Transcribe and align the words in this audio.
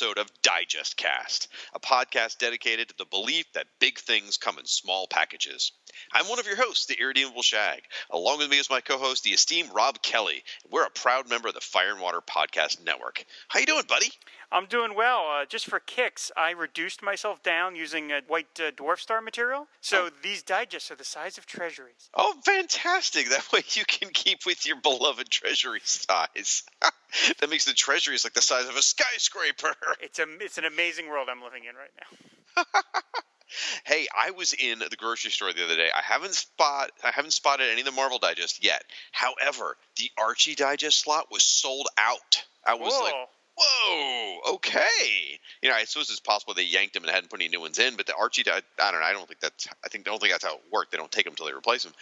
episode 0.00 0.18
of 0.18 0.30
Digest 0.40 0.96
Cast, 0.96 1.48
a 1.74 1.78
podcast 1.78 2.38
dedicated 2.38 2.88
to 2.88 2.94
the 2.96 3.04
belief 3.04 3.44
that 3.52 3.66
big 3.80 3.98
things 3.98 4.38
come 4.38 4.58
in 4.58 4.64
small 4.64 5.06
packages. 5.06 5.72
I'm 6.10 6.26
one 6.26 6.38
of 6.38 6.46
your 6.46 6.56
hosts, 6.56 6.86
the 6.86 6.98
Irredeemable 6.98 7.42
Shag. 7.42 7.82
Along 8.10 8.38
with 8.38 8.48
me 8.48 8.58
is 8.58 8.70
my 8.70 8.80
co-host, 8.80 9.24
the 9.24 9.30
esteemed 9.30 9.68
Rob 9.74 10.00
Kelly. 10.00 10.42
We're 10.70 10.86
a 10.86 10.90
proud 10.90 11.28
member 11.28 11.48
of 11.48 11.54
the 11.54 11.60
Fire 11.60 11.92
and 11.92 12.00
Water 12.00 12.22
Podcast 12.22 12.82
Network. 12.82 13.26
How 13.48 13.60
you 13.60 13.66
doing, 13.66 13.84
buddy? 13.86 14.10
I'm 14.52 14.66
doing 14.66 14.94
well. 14.96 15.26
Uh, 15.30 15.44
just 15.46 15.66
for 15.66 15.78
kicks, 15.78 16.32
I 16.36 16.50
reduced 16.50 17.02
myself 17.02 17.42
down 17.42 17.76
using 17.76 18.10
a 18.10 18.20
white 18.26 18.48
uh, 18.58 18.72
dwarf 18.72 18.98
star 18.98 19.20
material. 19.20 19.68
So 19.80 20.06
oh. 20.06 20.10
these 20.22 20.42
digests 20.42 20.90
are 20.90 20.96
the 20.96 21.04
size 21.04 21.38
of 21.38 21.46
treasuries. 21.46 22.10
Oh, 22.14 22.34
fantastic! 22.44 23.28
That 23.30 23.52
way 23.52 23.62
you 23.72 23.84
can 23.84 24.10
keep 24.12 24.46
with 24.46 24.66
your 24.66 24.80
beloved 24.80 25.30
treasury 25.30 25.80
size. 25.84 26.64
that 27.40 27.50
makes 27.50 27.64
the 27.64 27.72
treasuries 27.72 28.24
like 28.24 28.34
the 28.34 28.42
size 28.42 28.68
of 28.68 28.76
a 28.76 28.82
skyscraper. 28.82 29.74
It's 30.00 30.18
a 30.18 30.26
it's 30.40 30.58
an 30.58 30.64
amazing 30.64 31.08
world 31.08 31.28
I'm 31.30 31.42
living 31.42 31.64
in 31.64 31.74
right 31.76 31.90
now. 32.00 32.64
hey, 33.84 34.06
I 34.16 34.30
was 34.32 34.52
in 34.52 34.78
the 34.78 34.96
grocery 34.96 35.30
store 35.30 35.52
the 35.52 35.64
other 35.64 35.76
day. 35.76 35.90
I 35.94 36.02
haven't 36.02 36.34
spot 36.34 36.90
I 37.04 37.10
haven't 37.10 37.32
spotted 37.32 37.70
any 37.70 37.82
of 37.82 37.86
the 37.86 37.92
Marvel 37.92 38.18
Digest 38.18 38.64
yet. 38.64 38.82
However, 39.12 39.76
the 39.96 40.10
Archie 40.18 40.54
Digest 40.54 41.00
slot 41.00 41.26
was 41.30 41.42
sold 41.42 41.88
out. 41.98 42.44
I 42.64 42.74
was 42.74 42.92
Whoa. 42.92 43.04
like, 43.04 43.14
whoa, 43.60 44.54
okay. 44.54 45.38
You 45.62 45.68
know, 45.68 45.74
I 45.74 45.84
suppose 45.84 46.10
it's 46.10 46.20
possible 46.20 46.54
they 46.54 46.62
yanked 46.62 46.96
him 46.96 47.02
and 47.02 47.10
hadn't 47.10 47.30
put 47.30 47.40
any 47.40 47.48
new 47.48 47.60
ones 47.60 47.78
in, 47.78 47.96
but 47.96 48.06
the 48.06 48.14
Archie, 48.14 48.44
I, 48.50 48.60
don't 48.78 49.00
know. 49.00 49.06
I 49.06 49.12
don't 49.12 49.28
think 49.28 49.40
that's. 49.40 49.68
I 49.84 49.88
think 49.88 50.08
I 50.08 50.10
don't 50.10 50.20
think 50.20 50.32
that's 50.32 50.44
how 50.44 50.54
it 50.54 50.62
worked. 50.72 50.92
They 50.92 50.98
don't 50.98 51.12
take 51.12 51.24
them 51.24 51.32
until 51.32 51.46
they 51.46 51.52
replace 51.52 51.82
them. 51.82 51.92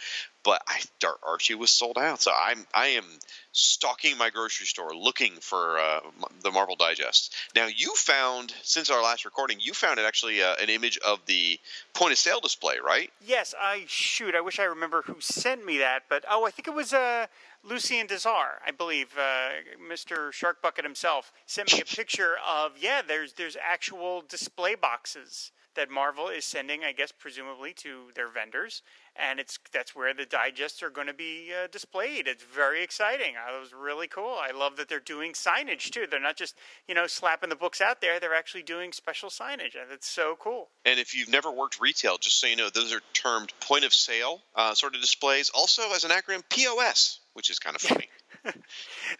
But 0.43 0.61
I, 0.67 0.79
Archie 1.23 1.55
was 1.55 1.69
sold 1.69 1.97
out, 1.97 2.21
so 2.21 2.31
I'm 2.31 2.65
I 2.73 2.87
am 2.87 3.03
stalking 3.51 4.17
my 4.17 4.29
grocery 4.29 4.67
store 4.67 4.95
looking 4.95 5.33
for 5.41 5.77
uh, 5.79 5.99
the 6.43 6.51
Marvel 6.51 6.75
Digest. 6.75 7.35
Now 7.55 7.67
you 7.67 7.93
found 7.95 8.53
since 8.63 8.89
our 8.89 9.03
last 9.03 9.25
recording, 9.25 9.57
you 9.59 9.73
found 9.73 9.99
it 9.99 10.05
actually 10.05 10.41
uh, 10.41 10.55
an 10.61 10.69
image 10.69 10.97
of 10.99 11.19
the 11.25 11.59
point 11.93 12.13
of 12.13 12.17
sale 12.17 12.39
display, 12.39 12.75
right? 12.83 13.11
Yes. 13.25 13.53
I 13.59 13.83
shoot. 13.87 14.35
I 14.35 14.41
wish 14.41 14.59
I 14.59 14.63
remember 14.63 15.01
who 15.01 15.17
sent 15.19 15.65
me 15.65 15.79
that, 15.79 16.03
but 16.09 16.23
oh, 16.29 16.45
I 16.45 16.51
think 16.51 16.67
it 16.67 16.73
was 16.73 16.93
uh 16.93 17.27
Lucien 17.63 18.07
Desar, 18.07 18.61
I 18.65 18.71
believe, 18.71 19.17
uh, 19.17 19.49
Mr. 19.91 20.31
Sharkbucket 20.31 20.83
himself, 20.83 21.33
sent 21.45 21.73
me 21.73 21.81
a 21.81 21.85
picture 21.85 22.35
of 22.47 22.73
yeah. 22.81 23.01
There's 23.05 23.33
there's 23.33 23.57
actual 23.61 24.21
display 24.21 24.75
boxes 24.75 25.51
that 25.75 25.89
Marvel 25.89 26.27
is 26.27 26.45
sending, 26.45 26.83
I 26.83 26.91
guess, 26.91 27.11
presumably 27.11 27.73
to 27.75 28.11
their 28.15 28.27
vendors, 28.27 28.81
and 29.15 29.39
it's 29.39 29.59
that's 29.71 29.95
where 29.95 30.13
the 30.13 30.25
digests 30.25 30.81
are 30.81 30.89
going 30.89 31.07
to 31.07 31.13
be 31.13 31.51
uh, 31.53 31.67
displayed. 31.67 32.27
It's 32.27 32.43
very 32.43 32.83
exciting. 32.83 33.35
Uh, 33.35 33.59
was 33.59 33.73
really 33.73 34.07
cool. 34.07 34.37
I 34.41 34.51
love 34.51 34.77
that 34.77 34.89
they're 34.89 34.99
doing 34.99 35.33
signage 35.33 35.91
too. 35.91 36.05
They're 36.09 36.19
not 36.19 36.37
just 36.37 36.55
you 36.87 36.95
know 36.95 37.07
slapping 37.07 37.49
the 37.49 37.55
books 37.55 37.81
out 37.81 38.01
there. 38.01 38.19
They're 38.19 38.35
actually 38.35 38.63
doing 38.63 38.91
special 38.91 39.29
signage. 39.29 39.75
That's 39.89 40.07
so 40.07 40.37
cool. 40.39 40.69
And 40.85 40.99
if 40.99 41.15
you've 41.15 41.29
never 41.29 41.51
worked 41.51 41.79
retail, 41.79 42.17
just 42.17 42.39
so 42.39 42.47
you 42.47 42.55
know, 42.55 42.69
those 42.69 42.93
are 42.93 43.01
termed 43.13 43.53
point 43.59 43.85
of 43.85 43.93
sale 43.93 44.41
uh, 44.55 44.73
sort 44.73 44.95
of 44.95 45.01
displays. 45.01 45.51
Also, 45.53 45.93
as 45.93 46.03
an 46.03 46.11
acronym, 46.11 46.43
POS 46.49 47.18
which 47.33 47.49
is 47.49 47.59
kind 47.59 47.75
of 47.75 47.81
funny. 47.81 48.09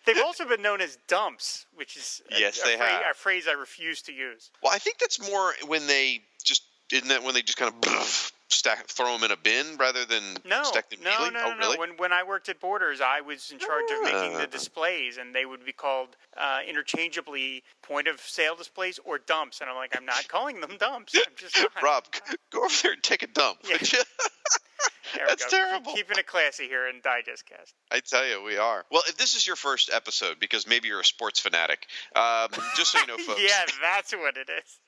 They've 0.05 0.21
also 0.23 0.45
been 0.45 0.61
known 0.61 0.81
as 0.81 0.97
dumps, 1.07 1.65
which 1.75 1.97
is 1.97 2.21
yes, 2.37 2.61
a, 2.61 2.65
they 2.65 2.75
a, 2.75 2.77
have. 2.77 3.01
a 3.11 3.13
phrase 3.13 3.47
I 3.47 3.53
refuse 3.53 4.01
to 4.03 4.13
use. 4.13 4.51
Well, 4.63 4.73
I 4.73 4.79
think 4.79 4.97
that's 4.97 5.29
more 5.29 5.53
when 5.67 5.87
they 5.87 6.21
just 6.43 6.63
isn't 6.91 7.07
that 7.09 7.23
when 7.23 7.33
they 7.33 7.41
just 7.41 7.57
kind 7.57 7.73
of 7.73 8.31
stack, 8.49 8.87
throw 8.87 9.13
them 9.13 9.23
in 9.23 9.31
a 9.31 9.37
bin 9.37 9.77
rather 9.77 10.05
than 10.05 10.23
no, 10.45 10.63
stack 10.63 10.89
them 10.89 10.99
no, 11.03 11.09
neatly? 11.11 11.31
No, 11.31 11.39
oh, 11.45 11.49
no, 11.51 11.57
really? 11.57 11.75
no. 11.75 11.79
When 11.79 11.89
when 11.97 12.13
I 12.13 12.23
worked 12.23 12.49
at 12.49 12.59
Borders, 12.59 13.01
I 13.01 13.21
was 13.21 13.51
in 13.51 13.59
charge 13.59 13.85
of 13.91 14.03
making 14.03 14.33
the 14.33 14.43
Ah. 14.43 14.45
displays, 14.47 15.17
and 15.17 15.33
they 15.33 15.45
would 15.45 15.65
be 15.65 15.71
called 15.73 16.15
uh, 16.37 16.59
interchangeably 16.67 17.63
point 17.81 18.07
of 18.07 18.19
sale 18.21 18.55
displays 18.55 18.99
or 19.05 19.17
dumps. 19.19 19.61
And 19.61 19.69
I'm 19.69 19.75
like, 19.75 19.95
I'm 19.95 20.05
not 20.05 20.27
calling 20.27 20.61
them 20.61 20.77
dumps. 20.79 21.15
I'm 21.15 21.33
just 21.35 21.57
not. 21.61 21.71
Rob, 21.81 22.05
go 22.51 22.63
over 22.65 22.73
there 22.83 22.93
and 22.93 23.03
take 23.03 23.23
a 23.23 23.27
dump. 23.27 23.59
Yeah. 23.63 23.73
would 23.73 23.91
you? 23.93 23.99
There 25.15 25.23
we 25.25 25.29
That's 25.29 25.49
terrible. 25.49 25.93
Keeping 25.93 26.17
it 26.19 26.27
classy 26.27 26.67
here 26.67 26.87
in 26.87 27.01
Digest 27.03 27.43
Cast. 27.47 27.73
I 27.91 27.99
tell 27.99 28.25
you, 28.27 28.43
we 28.43 28.57
are. 28.57 28.85
Well, 28.91 29.01
if 29.07 29.17
this 29.17 29.35
is 29.35 29.45
your 29.45 29.55
first 29.55 29.89
episode, 29.91 30.39
because 30.39 30.67
maybe 30.67 30.87
you're 30.87 30.99
a 30.99 31.05
sports 31.05 31.39
fanatic, 31.39 31.87
um, 32.15 32.49
just 32.75 32.91
so 32.91 32.99
you 32.99 33.07
know, 33.07 33.17
folks, 33.17 33.41
yeah, 33.41 33.65
that's 33.81 34.13
what 34.13 34.37
it 34.37 34.49
is. 34.49 34.79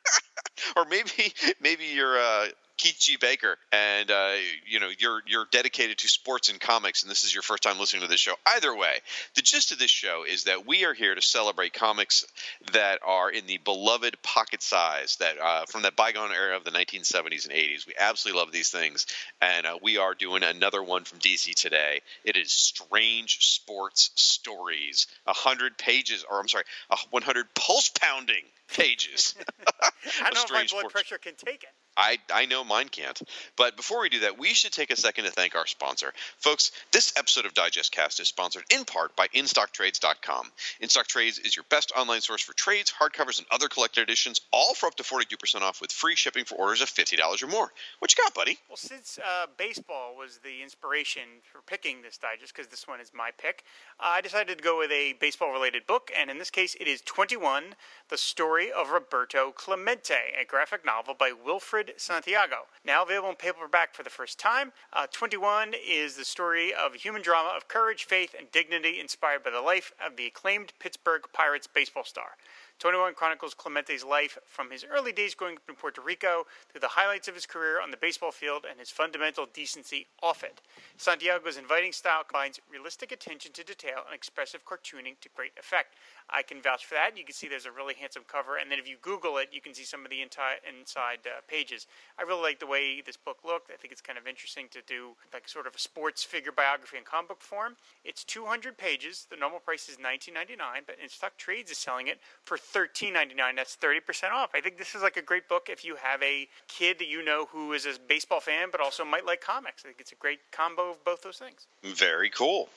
or 0.75 0.85
maybe 0.85 1.33
maybe 1.59 1.85
you're 1.85 2.19
uh, 2.19 2.47
Keith 2.81 2.97
G. 2.97 3.15
Baker, 3.15 3.59
and 3.71 4.09
uh, 4.09 4.33
you 4.65 4.79
know 4.79 4.89
you're 4.97 5.21
you're 5.27 5.45
dedicated 5.51 5.99
to 5.99 6.07
sports 6.07 6.49
and 6.49 6.59
comics, 6.59 7.03
and 7.03 7.11
this 7.11 7.23
is 7.23 7.31
your 7.31 7.43
first 7.43 7.61
time 7.61 7.77
listening 7.77 8.01
to 8.01 8.07
this 8.07 8.19
show. 8.19 8.33
Either 8.55 8.75
way, 8.75 8.97
the 9.35 9.43
gist 9.43 9.71
of 9.71 9.77
this 9.77 9.91
show 9.91 10.23
is 10.27 10.45
that 10.45 10.65
we 10.65 10.83
are 10.83 10.95
here 10.95 11.13
to 11.13 11.21
celebrate 11.21 11.73
comics 11.73 12.25
that 12.71 12.97
are 13.05 13.29
in 13.29 13.45
the 13.45 13.59
beloved 13.59 14.19
pocket 14.23 14.63
size 14.63 15.17
that 15.17 15.39
uh, 15.39 15.65
from 15.67 15.83
that 15.83 15.95
bygone 15.95 16.31
era 16.31 16.57
of 16.57 16.63
the 16.63 16.71
1970s 16.71 17.45
and 17.47 17.53
80s. 17.53 17.85
We 17.85 17.93
absolutely 17.99 18.39
love 18.39 18.51
these 18.51 18.71
things, 18.71 19.05
and 19.43 19.67
uh, 19.67 19.77
we 19.83 19.99
are 19.99 20.15
doing 20.15 20.41
another 20.41 20.81
one 20.81 21.03
from 21.03 21.19
DC 21.19 21.53
today. 21.53 22.01
It 22.23 22.35
is 22.35 22.51
Strange 22.51 23.45
Sports 23.45 24.09
Stories, 24.15 25.05
hundred 25.27 25.77
pages, 25.77 26.25
or 26.27 26.39
I'm 26.39 26.47
sorry, 26.47 26.63
a 26.89 26.97
100 27.11 27.53
pulse 27.53 27.89
pounding 27.89 28.45
pages. 28.73 29.35
I 30.21 30.29
don't 30.29 30.35
know 30.35 30.41
if 30.43 30.51
my 30.51 30.57
blood 30.57 30.69
Sports- 30.69 30.93
pressure 30.93 31.17
can 31.17 31.35
take 31.35 31.63
it. 31.63 31.69
I, 31.97 32.17
I 32.33 32.45
know 32.45 32.63
mine 32.63 32.87
can't. 32.87 33.21
But 33.57 33.75
before 33.75 34.01
we 34.01 34.09
do 34.09 34.21
that, 34.21 34.39
we 34.39 34.53
should 34.53 34.71
take 34.71 34.91
a 34.91 34.95
second 34.95 35.25
to 35.25 35.31
thank 35.31 35.55
our 35.55 35.67
sponsor. 35.67 36.13
Folks, 36.37 36.71
this 36.91 37.13
episode 37.17 37.45
of 37.45 37.53
Digest 37.53 37.91
Cast 37.91 38.19
is 38.21 38.29
sponsored 38.29 38.63
in 38.73 38.85
part 38.85 39.15
by 39.17 39.27
InStockTrades.com. 39.27 40.51
InStockTrades 40.81 41.45
is 41.45 41.55
your 41.55 41.65
best 41.69 41.91
online 41.97 42.21
source 42.21 42.41
for 42.41 42.53
trades, 42.53 42.93
hardcovers, 42.97 43.39
and 43.39 43.47
other 43.51 43.67
collected 43.67 44.03
editions, 44.03 44.39
all 44.53 44.73
for 44.73 44.87
up 44.87 44.95
to 44.95 45.03
42% 45.03 45.61
off 45.61 45.81
with 45.81 45.91
free 45.91 46.15
shipping 46.15 46.45
for 46.45 46.55
orders 46.55 46.81
of 46.81 46.89
$50 46.89 47.43
or 47.43 47.47
more. 47.47 47.71
What 47.99 48.15
you 48.15 48.23
got, 48.23 48.33
buddy? 48.33 48.57
Well, 48.69 48.77
since 48.77 49.19
uh, 49.19 49.47
baseball 49.57 50.15
was 50.17 50.39
the 50.43 50.63
inspiration 50.63 51.23
for 51.51 51.61
picking 51.61 52.01
this 52.01 52.17
digest, 52.17 52.55
because 52.55 52.69
this 52.69 52.87
one 52.87 53.01
is 53.01 53.11
my 53.13 53.31
pick, 53.37 53.63
uh, 53.99 54.03
I 54.05 54.21
decided 54.21 54.57
to 54.57 54.63
go 54.63 54.77
with 54.77 54.91
a 54.91 55.13
baseball 55.19 55.51
related 55.51 55.85
book, 55.87 56.09
and 56.17 56.29
in 56.29 56.37
this 56.37 56.49
case, 56.49 56.75
it 56.79 56.87
is 56.87 57.01
21 57.01 57.75
The 58.09 58.17
Story 58.17 58.60
of 58.69 58.89
Roberto 58.91 59.51
Clemente, 59.51 60.33
a 60.39 60.45
graphic 60.45 60.85
novel 60.85 61.15
by 61.17 61.31
Wilfred 61.31 61.93
Santiago. 61.97 62.67
Now 62.85 63.03
available 63.03 63.29
in 63.29 63.35
paperback 63.35 63.95
for 63.95 64.03
the 64.03 64.09
first 64.09 64.37
time, 64.37 64.73
uh, 64.91 65.07
21 65.09 65.73
is 65.73 66.17
the 66.17 66.25
story 66.25 66.73
of 66.73 66.93
a 66.93 66.97
human 66.97 67.21
drama 67.21 67.53
of 67.55 67.69
courage, 67.69 68.03
faith, 68.03 68.35
and 68.37 68.51
dignity 68.51 68.99
inspired 68.99 69.43
by 69.43 69.49
the 69.49 69.61
life 69.61 69.93
of 70.05 70.17
the 70.17 70.27
acclaimed 70.27 70.73
Pittsburgh 70.79 71.23
Pirates 71.33 71.65
baseball 71.65 72.03
star. 72.03 72.35
21 72.81 73.13
chronicles 73.13 73.53
Clemente's 73.53 74.03
life 74.03 74.39
from 74.43 74.71
his 74.71 74.83
early 74.83 75.11
days 75.11 75.35
growing 75.35 75.55
up 75.55 75.61
in 75.69 75.75
Puerto 75.75 76.01
Rico 76.01 76.47
through 76.67 76.81
the 76.81 76.87
highlights 76.87 77.27
of 77.27 77.35
his 77.35 77.45
career 77.45 77.79
on 77.79 77.91
the 77.91 77.97
baseball 77.97 78.31
field 78.31 78.65
and 78.67 78.79
his 78.79 78.89
fundamental 78.89 79.45
decency 79.53 80.07
off 80.23 80.43
it. 80.43 80.61
Santiago's 80.97 81.57
inviting 81.57 81.91
style 81.91 82.23
combines 82.23 82.59
realistic 82.71 83.11
attention 83.11 83.51
to 83.53 83.63
detail 83.63 84.01
and 84.07 84.15
expressive 84.15 84.65
cartooning 84.65 85.13
to 85.21 85.29
great 85.35 85.51
effect. 85.59 85.93
I 86.27 86.41
can 86.41 86.59
vouch 86.59 86.87
for 86.87 86.95
that. 86.95 87.15
You 87.15 87.23
can 87.23 87.35
see 87.35 87.47
there's 87.47 87.67
a 87.67 87.71
really 87.71 87.93
handsome 87.93 88.23
cover, 88.27 88.57
and 88.57 88.71
then 88.71 88.79
if 88.79 88.89
you 88.89 88.97
Google 88.99 89.37
it, 89.37 89.49
you 89.51 89.61
can 89.61 89.75
see 89.75 89.83
some 89.83 90.03
of 90.03 90.09
the 90.09 90.17
enti- 90.17 90.57
inside 90.65 91.19
uh, 91.27 91.41
pages. 91.47 91.85
I 92.17 92.23
really 92.23 92.41
like 92.41 92.59
the 92.59 92.65
way 92.65 93.01
this 93.05 93.17
book 93.17 93.39
looked. 93.45 93.69
I 93.69 93.75
think 93.75 93.91
it's 93.91 94.01
kind 94.01 94.17
of 94.17 94.25
interesting 94.25 94.65
to 94.71 94.81
do 94.87 95.11
like 95.31 95.47
sort 95.47 95.67
of 95.67 95.75
a 95.75 95.79
sports 95.79 96.23
figure 96.23 96.51
biography 96.51 96.97
in 96.97 97.03
comic 97.03 97.29
book 97.29 97.41
form. 97.41 97.75
It's 98.03 98.23
200 98.23 98.75
pages. 98.75 99.27
The 99.29 99.37
normal 99.37 99.59
price 99.59 99.87
is 99.87 99.97
$19.99, 99.97 100.57
but 100.87 100.95
In 100.97 101.09
Stock 101.09 101.37
Trades 101.37 101.69
is 101.69 101.77
selling 101.77 102.07
it 102.07 102.19
for 102.43 102.57
$13.99. 102.73 103.55
That's 103.55 103.75
30% 103.75 104.31
off. 104.31 104.51
I 104.53 104.61
think 104.61 104.77
this 104.77 104.95
is 104.95 105.01
like 105.01 105.17
a 105.17 105.21
great 105.21 105.47
book 105.47 105.67
if 105.69 105.83
you 105.83 105.95
have 105.95 106.21
a 106.23 106.47
kid 106.67 106.99
that 106.99 107.07
you 107.07 107.23
know 107.23 107.47
who 107.51 107.73
is 107.73 107.85
a 107.85 107.93
baseball 108.07 108.39
fan 108.39 108.69
but 108.71 108.81
also 108.81 109.03
might 109.05 109.25
like 109.25 109.41
comics. 109.41 109.83
I 109.83 109.89
think 109.89 109.99
it's 109.99 110.11
a 110.11 110.15
great 110.15 110.39
combo 110.51 110.91
of 110.91 111.03
both 111.03 111.21
those 111.21 111.37
things. 111.37 111.67
Very 111.83 112.29
cool. 112.29 112.69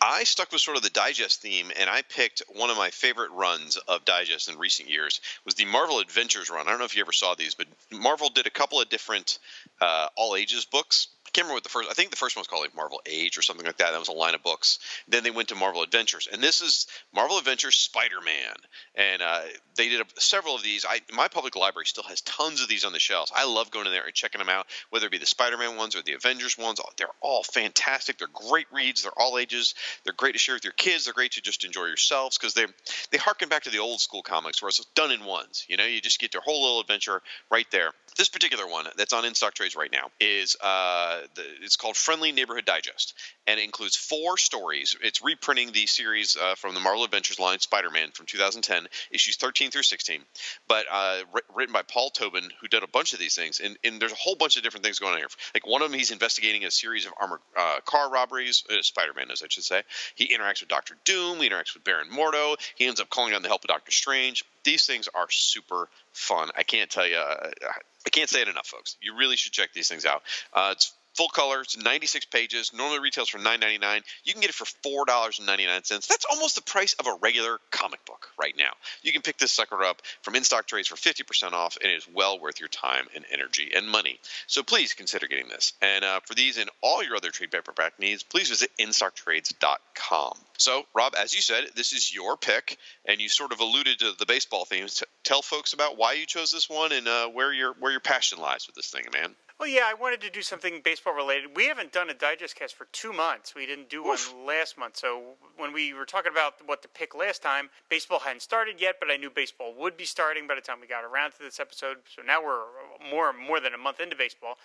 I 0.00 0.24
stuck 0.24 0.52
with 0.52 0.60
sort 0.60 0.76
of 0.76 0.82
the 0.82 0.90
digest 0.90 1.42
theme, 1.42 1.70
and 1.78 1.88
I 1.88 2.02
picked 2.02 2.42
one 2.54 2.70
of 2.70 2.76
my 2.76 2.90
favorite 2.90 3.30
runs 3.32 3.76
of 3.76 4.04
digest 4.04 4.48
in 4.48 4.58
recent 4.58 4.88
years 4.88 5.20
was 5.44 5.54
the 5.54 5.64
Marvel 5.64 5.98
Adventures 5.98 6.50
run. 6.50 6.66
I 6.66 6.70
don't 6.70 6.78
know 6.78 6.84
if 6.84 6.96
you 6.96 7.02
ever 7.02 7.12
saw 7.12 7.34
these, 7.34 7.54
but 7.54 7.66
Marvel 7.90 8.28
did 8.28 8.46
a 8.46 8.50
couple 8.50 8.80
of 8.80 8.88
different 8.88 9.38
uh, 9.80 10.08
all 10.16 10.36
ages 10.36 10.64
books. 10.64 11.08
I 11.30 11.32
can't 11.32 11.44
remember 11.44 11.58
what 11.58 11.62
the 11.62 11.68
first. 11.68 11.88
I 11.88 11.94
think 11.94 12.10
the 12.10 12.16
first 12.16 12.34
one 12.34 12.40
was 12.40 12.48
called 12.48 12.62
like 12.62 12.74
Marvel 12.74 13.00
Age 13.06 13.38
or 13.38 13.42
something 13.42 13.64
like 13.64 13.76
that. 13.76 13.92
That 13.92 13.98
was 14.00 14.08
a 14.08 14.12
line 14.12 14.34
of 14.34 14.42
books. 14.42 14.80
Then 15.06 15.22
they 15.22 15.30
went 15.30 15.48
to 15.50 15.54
Marvel 15.54 15.84
Adventures, 15.84 16.26
and 16.30 16.42
this 16.42 16.60
is 16.60 16.88
Marvel 17.14 17.38
Adventures 17.38 17.76
Spider-Man, 17.76 18.56
and 18.96 19.22
uh, 19.22 19.42
they 19.76 19.88
did 19.88 20.00
a, 20.00 20.04
several 20.18 20.56
of 20.56 20.64
these. 20.64 20.84
I 20.84 21.02
my 21.12 21.28
public 21.28 21.54
library 21.54 21.86
still 21.86 22.02
has 22.04 22.20
tons 22.22 22.62
of 22.62 22.68
these 22.68 22.84
on 22.84 22.92
the 22.92 22.98
shelves. 22.98 23.30
I 23.32 23.46
love 23.46 23.70
going 23.70 23.86
in 23.86 23.92
there 23.92 24.04
and 24.04 24.12
checking 24.12 24.40
them 24.40 24.48
out, 24.48 24.66
whether 24.90 25.06
it 25.06 25.12
be 25.12 25.18
the 25.18 25.26
Spider-Man 25.26 25.76
ones 25.76 25.94
or 25.94 26.02
the 26.02 26.14
Avengers 26.14 26.58
ones. 26.58 26.80
They're 26.96 27.06
all 27.20 27.44
fantastic. 27.44 28.18
They're 28.18 28.26
great 28.32 28.66
reads. 28.72 29.04
They're 29.04 29.12
all 29.16 29.38
ages. 29.38 29.76
They're 30.02 30.12
great 30.12 30.32
to 30.32 30.38
share 30.38 30.56
with 30.56 30.64
your 30.64 30.72
kids. 30.72 31.04
They're 31.04 31.14
great 31.14 31.32
to 31.32 31.42
just 31.42 31.64
enjoy 31.64 31.86
yourselves 31.86 32.38
because 32.38 32.54
they 32.54 32.66
they 33.12 33.18
harken 33.18 33.48
back 33.48 33.62
to 33.64 33.70
the 33.70 33.78
old 33.78 34.00
school 34.00 34.22
comics 34.24 34.60
where 34.60 34.68
it's 34.68 34.84
done 34.96 35.12
in 35.12 35.24
ones. 35.24 35.64
You 35.68 35.76
know, 35.76 35.84
you 35.84 36.00
just 36.00 36.18
get 36.18 36.34
your 36.34 36.42
whole 36.42 36.60
little 36.60 36.80
adventure 36.80 37.22
right 37.52 37.66
there. 37.70 37.92
This 38.16 38.28
particular 38.28 38.66
one 38.66 38.86
that's 38.96 39.12
on 39.12 39.24
in 39.24 39.34
stock 39.34 39.54
trades 39.54 39.76
right 39.76 39.92
now 39.92 40.10
is 40.18 40.56
uh, 40.60 41.19
the, 41.34 41.42
it's 41.62 41.76
called 41.76 41.96
Friendly 41.96 42.32
Neighborhood 42.32 42.64
Digest, 42.64 43.14
and 43.46 43.58
it 43.58 43.64
includes 43.64 43.96
four 43.96 44.36
stories. 44.36 44.96
It's 45.02 45.22
reprinting 45.22 45.72
the 45.72 45.86
series 45.86 46.36
uh, 46.36 46.54
from 46.56 46.74
the 46.74 46.80
Marvel 46.80 47.04
Adventures 47.04 47.38
line, 47.38 47.58
Spider-Man 47.58 48.10
from 48.12 48.26
2010, 48.26 48.86
issues 49.10 49.36
13 49.36 49.70
through 49.70 49.82
16, 49.82 50.20
but 50.68 50.86
uh, 50.90 51.20
written 51.54 51.72
by 51.72 51.82
Paul 51.82 52.10
Tobin, 52.10 52.48
who 52.60 52.68
did 52.68 52.82
a 52.82 52.88
bunch 52.88 53.12
of 53.12 53.18
these 53.18 53.34
things. 53.34 53.60
And, 53.60 53.78
and, 53.84 54.00
there's 54.00 54.12
a 54.12 54.16
whole 54.16 54.34
bunch 54.34 54.56
of 54.56 54.62
different 54.62 54.84
things 54.84 54.98
going 54.98 55.12
on 55.12 55.18
here. 55.18 55.28
Like 55.54 55.66
one 55.66 55.82
of 55.82 55.90
them, 55.90 55.98
he's 55.98 56.10
investigating 56.10 56.64
a 56.64 56.70
series 56.70 57.04
of 57.04 57.12
armored 57.20 57.40
uh, 57.56 57.80
car 57.84 58.10
robberies. 58.10 58.64
Uh, 58.70 58.80
Spider-Man, 58.82 59.30
as 59.30 59.42
I 59.42 59.46
should 59.48 59.64
say. 59.64 59.82
He 60.14 60.34
interacts 60.34 60.60
with 60.60 60.68
Doctor 60.68 60.96
Doom. 61.04 61.38
He 61.38 61.48
interacts 61.48 61.74
with 61.74 61.84
Baron 61.84 62.08
Mordo. 62.10 62.56
He 62.74 62.86
ends 62.86 63.00
up 63.00 63.10
calling 63.10 63.34
on 63.34 63.42
the 63.42 63.48
help 63.48 63.64
of 63.64 63.68
Doctor 63.68 63.92
Strange. 63.92 64.44
These 64.64 64.86
things 64.86 65.08
are 65.14 65.30
super 65.30 65.88
fun. 66.12 66.50
I 66.56 66.62
can't 66.62 66.90
tell 66.90 67.06
you. 67.06 67.16
I 67.16 68.10
can't 68.10 68.30
say 68.30 68.42
it 68.42 68.48
enough, 68.48 68.66
folks. 68.66 68.96
You 69.00 69.16
really 69.16 69.36
should 69.36 69.52
check 69.52 69.72
these 69.72 69.88
things 69.88 70.06
out. 70.06 70.22
Uh, 70.54 70.70
it's 70.72 70.92
full 71.14 71.28
color. 71.28 71.60
It's 71.60 71.76
96 71.76 72.26
pages. 72.26 72.72
Normally 72.72 73.00
retails 73.00 73.28
for 73.28 73.38
9.99. 73.38 74.02
You 74.24 74.32
can 74.32 74.40
get 74.40 74.50
it 74.50 74.54
for 74.54 74.64
four 74.64 75.04
dollars 75.04 75.38
and 75.38 75.46
99 75.46 75.84
cents. 75.84 76.06
That's 76.06 76.24
almost 76.30 76.54
the 76.54 76.62
price 76.62 76.94
of 76.94 77.06
a 77.06 77.16
regular 77.20 77.58
comic 77.70 78.04
book 78.04 78.30
right 78.40 78.54
now. 78.56 78.70
You 79.02 79.12
can 79.12 79.22
pick 79.22 79.38
this 79.38 79.52
sucker 79.52 79.82
up 79.82 80.02
from 80.22 80.34
in 80.36 80.44
stock 80.44 80.66
trades 80.66 80.88
for 80.88 80.96
50% 80.96 81.52
off, 81.52 81.76
and 81.82 81.92
it 81.92 81.96
is 81.96 82.08
well 82.14 82.38
worth 82.38 82.60
your 82.60 82.68
time 82.68 83.06
and 83.14 83.24
energy 83.30 83.72
and 83.74 83.88
money. 83.88 84.18
So 84.46 84.62
please 84.62 84.94
consider 84.94 85.26
getting 85.26 85.48
this. 85.48 85.72
And 85.82 86.04
uh, 86.04 86.20
for 86.24 86.34
these 86.34 86.58
and 86.58 86.70
all 86.80 87.02
your 87.02 87.16
other 87.16 87.30
trade 87.30 87.50
paperback 87.50 87.98
needs, 87.98 88.22
please 88.22 88.48
visit 88.48 88.70
InStockTrades.com. 88.78 90.34
So, 90.58 90.84
Rob, 90.94 91.14
as 91.18 91.34
you 91.34 91.40
said, 91.40 91.64
this 91.74 91.92
is 91.92 92.14
your 92.14 92.36
pick, 92.36 92.76
and 93.06 93.18
you 93.18 93.30
sort 93.30 93.52
of 93.52 93.60
alluded 93.60 93.98
to 94.00 94.12
the 94.18 94.26
baseball 94.50 94.64
themes. 94.64 95.02
Tell 95.22 95.42
folks 95.42 95.72
about 95.72 95.96
why 95.96 96.14
you 96.14 96.26
chose 96.26 96.50
this 96.50 96.68
one 96.68 96.92
and 96.92 97.06
uh, 97.06 97.28
where 97.28 97.52
your 97.52 97.74
where 97.78 97.90
your 97.92 98.00
passion 98.00 98.38
lies 98.38 98.66
with 98.66 98.74
this 98.74 98.90
thing, 98.90 99.04
man. 99.12 99.34
Well, 99.60 99.68
yeah, 99.68 99.82
I 99.84 99.92
wanted 99.92 100.22
to 100.22 100.30
do 100.30 100.40
something 100.40 100.80
baseball 100.82 101.14
related. 101.14 101.54
We 101.54 101.66
haven't 101.66 101.92
done 101.92 102.08
a 102.08 102.14
digest 102.14 102.56
cast 102.56 102.74
for 102.74 102.86
two 102.92 103.12
months. 103.12 103.54
We 103.54 103.66
didn't 103.66 103.90
do 103.90 104.06
Oof. 104.06 104.32
one 104.34 104.46
last 104.46 104.78
month. 104.78 104.96
So 104.96 105.34
when 105.58 105.74
we 105.74 105.92
were 105.92 106.06
talking 106.06 106.32
about 106.32 106.54
what 106.64 106.80
to 106.80 106.88
pick 106.88 107.14
last 107.14 107.42
time, 107.42 107.68
baseball 107.90 108.20
hadn't 108.20 108.40
started 108.40 108.80
yet, 108.80 108.96
but 108.98 109.10
I 109.10 109.18
knew 109.18 109.28
baseball 109.28 109.74
would 109.78 109.98
be 109.98 110.06
starting 110.06 110.46
by 110.46 110.54
the 110.54 110.62
time 110.62 110.80
we 110.80 110.86
got 110.86 111.04
around 111.04 111.32
to 111.32 111.40
this 111.40 111.60
episode. 111.60 111.98
So 112.08 112.22
now 112.22 112.42
we're 112.42 112.64
more 113.10 113.32
more 113.34 113.60
than 113.60 113.74
a 113.74 113.78
month 113.78 114.00
into 114.00 114.16
baseball, 114.16 114.56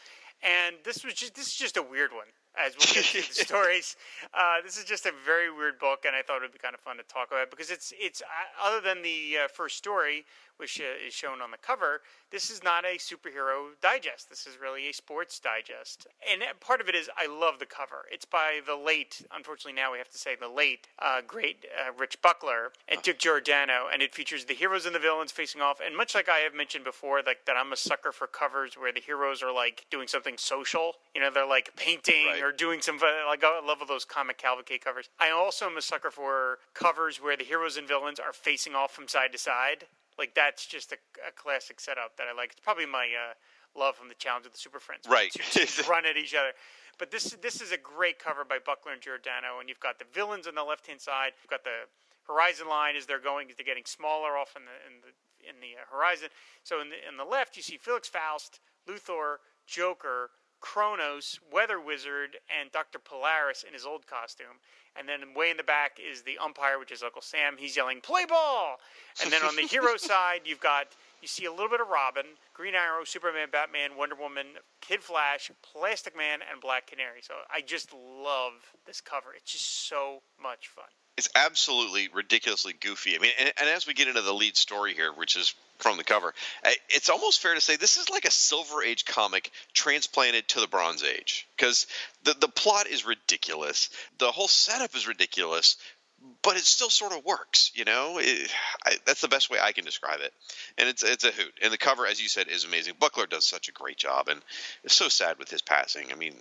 and 0.43 0.75
this 0.83 1.03
was 1.03 1.13
just 1.13 1.35
this 1.35 1.47
is 1.47 1.55
just 1.55 1.77
a 1.77 1.83
weird 1.83 2.11
one 2.11 2.27
as 2.57 2.73
we'll 2.77 2.93
get 2.93 3.03
to 3.05 3.17
the 3.17 3.33
stories. 3.45 3.95
Uh, 4.33 4.61
this 4.63 4.77
is 4.77 4.85
just 4.85 5.05
a 5.05 5.11
very 5.25 5.51
weird 5.51 5.79
book, 5.79 6.05
and 6.05 6.15
I 6.15 6.21
thought 6.21 6.37
it 6.37 6.43
would 6.43 6.53
be 6.53 6.59
kind 6.59 6.73
of 6.73 6.81
fun 6.81 6.97
to 6.97 7.03
talk 7.03 7.29
about 7.31 7.51
because 7.51 7.69
it's 7.69 7.93
it's 7.99 8.21
uh, 8.21 8.67
other 8.67 8.81
than 8.81 9.01
the 9.01 9.45
uh, 9.45 9.47
first 9.47 9.77
story, 9.77 10.25
which 10.57 10.79
uh, 10.79 11.07
is 11.07 11.13
shown 11.13 11.41
on 11.41 11.51
the 11.51 11.57
cover. 11.57 12.01
This 12.31 12.49
is 12.49 12.63
not 12.63 12.85
a 12.85 12.97
superhero 12.97 13.69
digest. 13.81 14.29
This 14.29 14.47
is 14.47 14.57
really 14.61 14.89
a 14.89 14.93
sports 14.93 15.39
digest. 15.39 16.07
And 16.29 16.41
part 16.59 16.81
of 16.81 16.89
it 16.89 16.95
is 16.95 17.09
I 17.17 17.27
love 17.27 17.59
the 17.59 17.65
cover. 17.65 18.05
It's 18.11 18.25
by 18.25 18.59
the 18.65 18.75
late, 18.75 19.21
unfortunately 19.33 19.79
now 19.79 19.91
we 19.91 19.97
have 19.97 20.09
to 20.09 20.17
say 20.17 20.35
the 20.35 20.49
late, 20.49 20.87
uh, 20.99 21.21
great 21.25 21.65
uh, 21.77 21.91
Rich 21.97 22.21
Buckler 22.21 22.71
and 22.87 23.01
Dick 23.01 23.19
Giordano. 23.19 23.87
And 23.91 24.01
it 24.01 24.13
features 24.13 24.45
the 24.45 24.53
heroes 24.53 24.85
and 24.85 24.95
the 24.95 24.99
villains 24.99 25.31
facing 25.31 25.61
off. 25.61 25.79
And 25.85 25.95
much 25.95 26.15
like 26.15 26.29
I 26.29 26.39
have 26.39 26.53
mentioned 26.53 26.83
before, 26.83 27.21
like 27.25 27.45
that 27.45 27.57
I'm 27.57 27.73
a 27.73 27.77
sucker 27.77 28.11
for 28.11 28.27
covers 28.27 28.75
where 28.75 28.91
the 28.91 29.01
heroes 29.01 29.43
are 29.43 29.53
like 29.53 29.85
doing 29.89 30.07
something 30.07 30.24
social. 30.37 30.93
You 31.13 31.21
know, 31.21 31.29
they're 31.31 31.47
like 31.47 31.75
painting 31.75 32.27
right. 32.27 32.43
or 32.43 32.51
doing 32.51 32.81
some, 32.81 32.99
like 33.27 33.43
I 33.43 33.61
love 33.65 33.77
all 33.81 33.87
those 33.87 34.05
comic 34.05 34.37
cavalcade 34.37 34.81
covers. 34.81 35.09
I 35.19 35.31
also 35.31 35.65
am 35.65 35.77
a 35.77 35.81
sucker 35.81 36.11
for 36.11 36.59
covers 36.73 37.17
where 37.17 37.37
the 37.37 37.43
heroes 37.43 37.77
and 37.77 37.87
villains 37.87 38.19
are 38.19 38.33
facing 38.33 38.75
off 38.75 38.91
from 38.91 39.07
side 39.07 39.31
to 39.33 39.37
side. 39.37 39.85
Like 40.17 40.33
that's 40.33 40.65
just 40.65 40.91
a, 40.91 40.97
a 41.27 41.31
classic 41.31 41.79
setup 41.79 42.17
that 42.17 42.27
I 42.31 42.35
like. 42.35 42.51
It's 42.51 42.61
probably 42.61 42.85
my 42.85 43.05
uh, 43.05 43.33
love 43.79 43.95
from 43.95 44.07
the 44.07 44.15
Challenge 44.15 44.45
of 44.45 44.53
the 44.53 44.57
Super 44.57 44.79
Friends. 44.79 45.05
Right. 45.09 45.35
Run 45.89 46.05
at 46.05 46.17
each 46.17 46.33
other. 46.33 46.51
But 46.97 47.11
this 47.11 47.35
this 47.41 47.61
is 47.61 47.71
a 47.71 47.77
great 47.77 48.19
cover 48.19 48.45
by 48.45 48.59
Buckler 48.63 48.93
and 48.93 49.01
Giordano, 49.01 49.59
and 49.59 49.67
you've 49.67 49.81
got 49.81 49.99
the 49.99 50.05
villains 50.13 50.47
on 50.47 50.55
the 50.55 50.63
left 50.63 50.87
hand 50.87 51.01
side. 51.01 51.33
You've 51.43 51.49
got 51.49 51.63
the 51.63 51.91
horizon 52.27 52.67
line 52.67 52.95
as 52.95 53.05
they're 53.05 53.19
going, 53.19 53.47
they're 53.55 53.65
getting 53.65 53.85
smaller 53.85 54.37
off 54.37 54.55
in 54.55 54.63
the 54.63 54.77
in 54.87 55.01
the 55.01 55.11
in 55.49 55.55
the 55.61 55.77
uh, 55.77 55.85
horizon. 55.91 56.29
So 56.63 56.81
in 56.81 56.89
the 56.89 56.95
in 57.07 57.17
the 57.17 57.25
left, 57.25 57.57
you 57.57 57.63
see 57.63 57.77
Felix 57.77 58.07
Faust, 58.07 58.59
Luthor, 58.87 59.37
Joker, 59.65 60.31
Chronos, 60.59 61.39
Weather 61.51 61.79
Wizard, 61.79 62.37
and 62.59 62.71
Dr. 62.71 62.97
Polaris 62.97 63.63
in 63.63 63.73
his 63.73 63.85
old 63.85 64.07
costume. 64.07 64.59
And 64.97 65.07
then 65.07 65.33
way 65.35 65.51
in 65.51 65.57
the 65.57 65.63
back 65.63 65.99
is 65.99 66.21
the 66.21 66.37
umpire, 66.37 66.79
which 66.79 66.91
is 66.91 67.03
Uncle 67.03 67.21
Sam. 67.21 67.55
He's 67.57 67.75
yelling, 67.75 68.01
play 68.01 68.25
ball! 68.25 68.77
And 69.21 69.31
then 69.31 69.43
on 69.43 69.55
the 69.55 69.63
hero 69.63 69.97
side, 69.97 70.41
you've 70.45 70.61
got, 70.61 70.87
you 71.21 71.27
see 71.27 71.45
a 71.45 71.51
little 71.51 71.69
bit 71.69 71.81
of 71.81 71.89
Robin, 71.89 72.25
Green 72.53 72.73
Arrow, 72.75 73.03
Superman, 73.03 73.49
Batman, 73.51 73.91
Wonder 73.97 74.15
Woman, 74.15 74.47
Kid 74.81 75.03
Flash, 75.03 75.51
Plastic 75.61 76.15
Man, 76.17 76.39
and 76.51 76.61
Black 76.61 76.87
Canary. 76.87 77.21
So 77.21 77.33
I 77.53 77.61
just 77.61 77.93
love 77.93 78.53
this 78.87 79.01
cover. 79.01 79.33
It's 79.35 79.51
just 79.51 79.87
so 79.87 80.21
much 80.41 80.69
fun 80.69 80.85
it's 81.17 81.29
absolutely 81.35 82.09
ridiculously 82.13 82.73
goofy. 82.73 83.15
I 83.15 83.19
mean, 83.19 83.31
and, 83.39 83.53
and, 83.57 83.69
as 83.69 83.87
we 83.87 83.93
get 83.93 84.07
into 84.07 84.21
the 84.21 84.33
lead 84.33 84.57
story 84.57 84.93
here, 84.93 85.11
which 85.13 85.37
is 85.37 85.53
from 85.79 85.97
the 85.97 86.03
cover, 86.03 86.33
it's 86.89 87.09
almost 87.09 87.41
fair 87.41 87.53
to 87.53 87.61
say 87.61 87.75
this 87.75 87.97
is 87.97 88.09
like 88.09 88.25
a 88.25 88.31
Silver 88.31 88.83
Age 88.83 89.05
comic 89.05 89.51
transplanted 89.73 90.47
to 90.49 90.59
the 90.59 90.67
Bronze 90.67 91.03
Age 91.03 91.47
because 91.55 91.87
the 92.23 92.33
the 92.33 92.47
plot 92.47 92.87
is 92.87 93.05
ridiculous, 93.05 93.89
the 94.17 94.31
whole 94.31 94.47
setup 94.47 94.95
is 94.95 95.07
ridiculous, 95.07 95.77
but 96.41 96.57
it 96.57 96.63
still 96.63 96.89
sort 96.89 97.11
of 97.11 97.25
works, 97.25 97.71
you 97.73 97.85
know. 97.85 98.19
It, 98.19 98.51
I, 98.85 98.97
that's 99.05 99.21
the 99.21 99.27
best 99.27 99.49
way 99.49 99.57
I 99.61 99.71
can 99.71 99.83
describe 99.83 100.19
it, 100.21 100.31
and 100.77 100.87
it's 100.87 101.03
it's 101.03 101.23
a 101.23 101.31
hoot. 101.31 101.53
And 101.61 101.71
the 101.71 101.77
cover, 101.77 102.05
as 102.05 102.21
you 102.21 102.27
said, 102.27 102.47
is 102.47 102.63
amazing. 102.63 102.95
Buckler 102.99 103.25
does 103.25 103.45
such 103.45 103.67
a 103.67 103.71
great 103.71 103.97
job, 103.97 104.27
and 104.27 104.41
it's 104.83 104.95
so 104.95 105.09
sad 105.09 105.39
with 105.39 105.49
his 105.49 105.61
passing. 105.61 106.11
I 106.11 106.15
mean, 106.15 106.35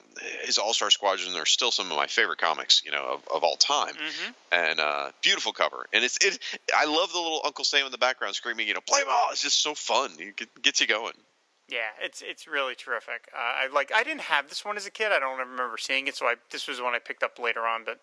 his 0.45 0.59
All 0.59 0.75
Star 0.75 0.91
Squadron 0.91 1.35
are 1.37 1.47
still 1.47 1.71
some 1.71 1.91
of 1.91 1.97
my 1.97 2.07
favorite 2.07 2.39
comics, 2.39 2.83
you 2.85 2.93
know, 2.93 3.05
of, 3.05 3.29
of 3.35 3.45
all 3.45 3.57
time. 3.57 3.95
Mm-hmm. 3.95 4.31
And 4.53 4.81
uh, 4.81 5.11
beautiful 5.23 5.53
cover, 5.53 5.87
and 5.93 6.05
it's 6.05 6.19
it. 6.25 6.39
I 6.77 6.85
love 6.85 7.13
the 7.13 7.19
little 7.19 7.41
Uncle 7.45 7.65
Sam 7.65 7.87
in 7.87 7.93
the 7.93 7.99
background 7.99 8.35
screaming, 8.35 8.69
you 8.69 8.75
know, 8.75 8.81
play 8.87 9.03
ball. 9.05 9.29
It's 9.33 9.43
just 9.43 9.63
so 9.63 9.75
fun. 9.75 10.11
It 10.19 10.63
gets 10.63 10.81
you 10.81 10.87
going. 10.87 11.15
Yeah, 11.69 11.89
it's 12.03 12.23
it's 12.23 12.47
really 12.47 12.75
terrific. 12.75 13.29
Uh, 13.35 13.39
I 13.39 13.69
like. 13.73 13.91
I 13.95 14.03
didn't 14.03 14.23
have 14.23 14.49
this 14.51 14.65
one 14.65 14.77
as 14.77 14.87
a 14.87 14.91
kid. 14.91 15.13
I 15.13 15.19
don't 15.19 15.39
remember 15.39 15.77
seeing 15.79 16.07
it, 16.09 16.15
so 16.15 16.27
I 16.27 16.35
this 16.51 16.69
was 16.69 16.81
one 16.81 16.95
I 16.95 16.99
picked 16.99 17.23
up 17.23 17.39
later 17.39 17.67
on. 17.67 17.85
But 17.85 18.01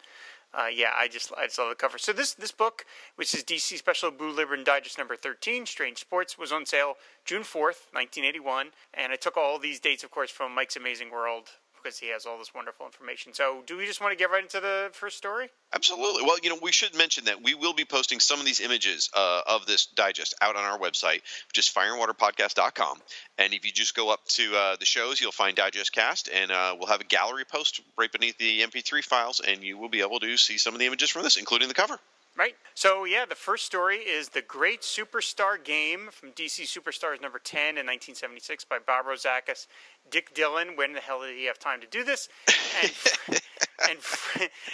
uh, 0.54 0.68
yeah, 0.74 0.92
I 0.96 1.08
just 1.08 1.32
I 1.38 1.46
just 1.46 1.60
love 1.60 1.70
the 1.70 1.76
cover. 1.76 1.98
So 1.98 2.12
this 2.12 2.34
this 2.34 2.52
book, 2.52 2.86
which 3.16 3.34
is 3.34 3.44
DC 3.44 3.78
Special 3.78 4.12
Blue 4.12 4.36
Ribbon 4.36 4.64
Digest 4.64 4.98
number 4.98 5.16
thirteen, 5.16 5.66
Strange 5.66 6.00
Sports, 6.00 6.38
was 6.38 6.52
on 6.52 6.66
sale 6.66 6.96
June 7.24 7.44
fourth, 7.44 7.88
nineteen 7.94 8.26
eighty 8.26 8.40
one, 8.40 8.68
and 8.94 9.14
I 9.14 9.16
took 9.16 9.38
all 9.38 9.60
these 9.60 9.80
dates, 9.80 10.04
of 10.04 10.12
course, 10.12 10.30
from 10.30 10.54
Mike's 10.54 10.76
Amazing 10.76 11.12
World 11.12 11.52
because 11.82 11.98
he 11.98 12.10
has 12.10 12.26
all 12.26 12.38
this 12.38 12.54
wonderful 12.54 12.86
information. 12.86 13.34
So, 13.34 13.64
do 13.66 13.78
we 13.78 13.86
just 13.86 14.02
want 14.02 14.12
to 14.12 14.18
get 14.18 14.32
right 14.32 14.44
into 14.44 14.60
the 14.60 14.90
first 14.94 15.18
story? 15.18 15.50
Absolutely. 15.74 16.24
Well, 16.24 16.38
you 16.42 16.50
know, 16.50 16.60
we 16.62 16.72
should 16.72 16.96
mention 16.96 17.26
that 17.26 17.44
we 17.44 17.54
will 17.54 17.74
be 17.74 17.86
posting 17.86 18.20
some 18.20 18.40
of 18.40 18.46
these 18.46 18.60
images 18.60 19.10
uh, 19.14 19.42
of 19.48 19.66
this 19.66 19.86
digest 19.86 20.36
out 20.42 20.56
on 20.56 20.64
our 20.64 20.78
website, 20.78 21.22
which 21.48 21.58
is 21.58 21.66
fireandwaterpodcast.com. 21.66 23.00
And 23.38 23.54
if 23.54 23.66
you 23.66 23.72
just 23.72 23.96
go 23.96 24.12
up 24.12 24.26
to 24.30 24.56
uh, 24.56 24.76
the 24.78 24.86
shows, 24.86 25.20
you'll 25.20 25.32
find 25.32 25.56
Digest 25.56 25.92
Cast, 25.92 26.30
and 26.30 26.52
uh, 26.52 26.76
we'll 26.78 26.88
have 26.88 27.02
a 27.02 27.06
gallery 27.06 27.46
post 27.46 27.82
right 27.98 28.12
beneath 28.12 28.38
the 28.38 28.62
MP3 28.62 29.04
files, 29.04 29.42
and 29.46 29.64
you 29.64 29.78
will 29.78 29.90
be 29.90 30.02
able 30.02 30.20
to 30.20 30.38
see 30.38 30.58
some 30.58 30.74
of 30.74 30.80
the 30.80 30.86
images 30.86 31.10
from 31.10 31.24
this, 31.24 31.38
including 31.38 31.68
the 31.68 31.74
cover. 31.74 31.98
Right. 32.42 32.56
So, 32.74 33.06
yeah, 33.06 33.26
the 33.30 33.36
first 33.36 33.68
story 33.68 33.98
is 33.98 34.30
The 34.30 34.42
Great 34.42 34.82
Superstar 34.82 35.64
Game 35.64 36.10
from 36.10 36.32
DC 36.32 36.64
Superstars 36.64 37.22
number 37.22 37.38
10 37.38 37.78
in 37.78 37.86
1976 37.86 38.66
by 38.66 38.80
Bob 38.80 39.06
Rozakis 39.06 39.68
Dick 40.10 40.34
Dillon. 40.34 40.70
When 40.76 40.94
the 40.94 41.02
hell 41.02 41.22
did 41.22 41.38
he 41.38 41.46
have 41.46 41.60
time 41.60 41.82
to 41.82 41.86
do 41.86 42.04
this? 42.04 42.30
And, 42.82 42.92
and, 43.90 44.00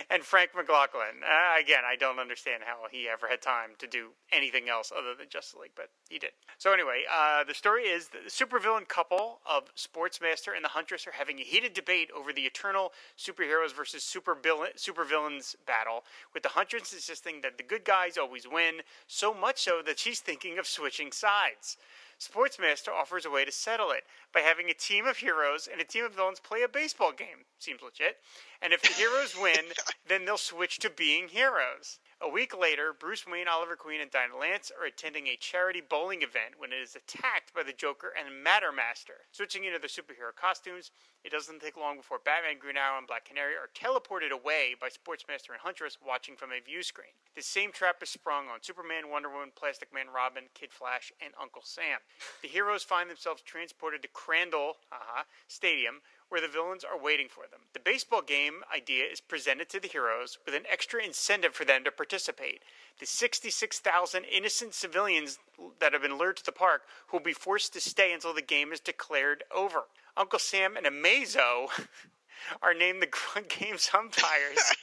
and 0.09 0.23
Frank 0.23 0.51
McLaughlin. 0.55 1.23
Uh, 1.23 1.61
again, 1.61 1.83
I 1.85 1.95
don't 1.95 2.19
understand 2.19 2.63
how 2.65 2.87
he 2.91 3.07
ever 3.07 3.27
had 3.27 3.41
time 3.41 3.71
to 3.79 3.87
do 3.87 4.09
anything 4.31 4.69
else 4.69 4.91
other 4.95 5.15
than 5.17 5.27
Justice 5.29 5.55
League, 5.61 5.71
but 5.75 5.89
he 6.09 6.19
did. 6.19 6.31
So 6.57 6.73
anyway, 6.73 7.03
uh, 7.11 7.43
the 7.43 7.53
story 7.53 7.83
is 7.83 8.09
the 8.09 8.29
supervillain 8.29 8.87
couple 8.87 9.39
of 9.49 9.63
Sportsmaster 9.75 10.55
and 10.55 10.63
the 10.63 10.69
Huntress 10.69 11.07
are 11.07 11.11
having 11.11 11.39
a 11.39 11.43
heated 11.43 11.73
debate 11.73 12.09
over 12.15 12.33
the 12.33 12.41
eternal 12.41 12.91
superheroes 13.17 13.73
versus 13.75 14.03
super 14.03 14.35
supervillains 14.35 15.55
battle, 15.65 16.03
with 16.33 16.43
the 16.43 16.49
Huntress 16.49 16.93
insisting 16.93 17.41
that 17.41 17.57
the 17.57 17.63
good 17.63 17.85
guys 17.85 18.17
always 18.17 18.47
win, 18.47 18.81
so 19.07 19.33
much 19.33 19.61
so 19.61 19.81
that 19.85 19.99
she's 19.99 20.19
thinking 20.19 20.57
of 20.57 20.67
switching 20.67 21.11
sides. 21.11 21.77
Sportsmaster 22.19 22.89
offers 22.89 23.25
a 23.25 23.29
way 23.29 23.45
to 23.45 23.51
settle 23.51 23.91
it 23.91 24.03
by 24.33 24.39
having 24.39 24.69
a 24.69 24.73
team 24.73 25.05
of 25.05 25.17
heroes 25.17 25.67
and 25.71 25.79
a 25.79 25.85
team 25.85 26.03
of 26.03 26.13
villains 26.15 26.39
play 26.39 26.63
a 26.63 26.67
baseball 26.67 27.11
game. 27.11 27.45
Seems 27.59 27.81
legit. 27.81 28.17
And 28.61 28.73
if 28.73 28.81
the 28.81 28.93
heroes 28.93 29.35
win, 29.41 29.73
then 30.07 30.25
they'll 30.25 30.37
switch 30.37 30.79
to 30.79 30.89
being 30.89 31.27
heroes. 31.27 31.99
A 32.19 32.27
week 32.27 32.57
later, 32.57 32.97
Bruce 32.97 33.27
Wayne, 33.27 33.47
Oliver 33.47 33.75
Queen, 33.75 34.01
and 34.01 34.09
Dinah 34.09 34.37
Lance 34.37 34.71
are 34.73 34.87
attending 34.87 35.27
a 35.27 35.37
charity 35.37 35.83
bowling 35.87 36.23
event 36.23 36.57
when 36.57 36.73
it 36.73 36.81
is 36.81 36.95
attacked 36.95 37.53
by 37.53 37.61
the 37.61 37.77
Joker 37.77 38.11
and 38.17 38.41
Matter 38.43 38.71
Master. 38.71 39.29
Switching 39.31 39.65
into 39.65 39.77
their 39.77 39.87
superhero 39.87 40.33
costumes, 40.33 40.89
it 41.23 41.31
doesn't 41.31 41.61
take 41.61 41.77
long 41.77 41.97
before 41.97 42.17
Batman, 42.17 42.57
Green 42.57 42.75
Arrow, 42.75 42.97
and 42.97 43.05
Black 43.05 43.25
Canary 43.25 43.53
are 43.53 43.69
teleported 43.69 44.31
away 44.31 44.73
by 44.81 44.89
Sportsmaster 44.89 45.53
and 45.53 45.61
Huntress 45.61 45.99
watching 46.01 46.35
from 46.35 46.49
a 46.49 46.59
view 46.59 46.81
screen. 46.81 47.13
The 47.35 47.43
same 47.43 47.71
trap 47.71 48.01
is 48.01 48.09
sprung 48.09 48.49
on 48.49 48.63
Superman, 48.63 49.11
Wonder 49.11 49.29
Woman, 49.29 49.51
Plastic 49.55 49.93
Man, 49.93 50.07
Robin, 50.09 50.45
Kid 50.55 50.73
Flash, 50.73 51.13
and 51.21 51.35
Uncle 51.39 51.61
Sam. 51.63 51.99
The 52.41 52.47
heroes 52.47 52.81
find 52.81 53.11
themselves 53.11 53.43
transported 53.43 54.01
to 54.01 54.07
Crandall 54.07 54.77
uh-huh, 54.91 55.23
Stadium, 55.47 56.01
where 56.29 56.41
the 56.41 56.47
villains 56.47 56.83
are 56.83 57.01
waiting 57.01 57.27
for 57.29 57.45
them. 57.49 57.61
The 57.73 57.79
baseball 57.79 58.21
game 58.21 58.63
idea 58.73 59.05
is 59.05 59.21
presented 59.21 59.69
to 59.69 59.79
the 59.79 59.87
heroes 59.87 60.37
with 60.45 60.55
an 60.55 60.65
extra 60.69 61.03
incentive 61.03 61.53
for 61.53 61.65
them 61.65 61.83
to 61.83 61.91
participate. 61.91 62.63
The 62.99 63.05
66,000 63.05 64.23
innocent 64.25 64.73
civilians 64.73 65.39
that 65.79 65.93
have 65.93 66.01
been 66.01 66.17
lured 66.17 66.37
to 66.37 66.45
the 66.45 66.51
park 66.51 66.83
will 67.11 67.19
be 67.19 67.33
forced 67.33 67.73
to 67.73 67.81
stay 67.81 68.11
until 68.11 68.33
the 68.33 68.41
game 68.41 68.71
is 68.71 68.79
declared 68.79 69.43
over. 69.55 69.83
Uncle 70.15 70.39
Sam 70.39 70.75
and 70.75 70.85
Amazo 70.85 71.67
are 72.61 72.73
named 72.73 73.01
the 73.01 73.43
game's 73.59 73.89
umpires. 73.93 74.73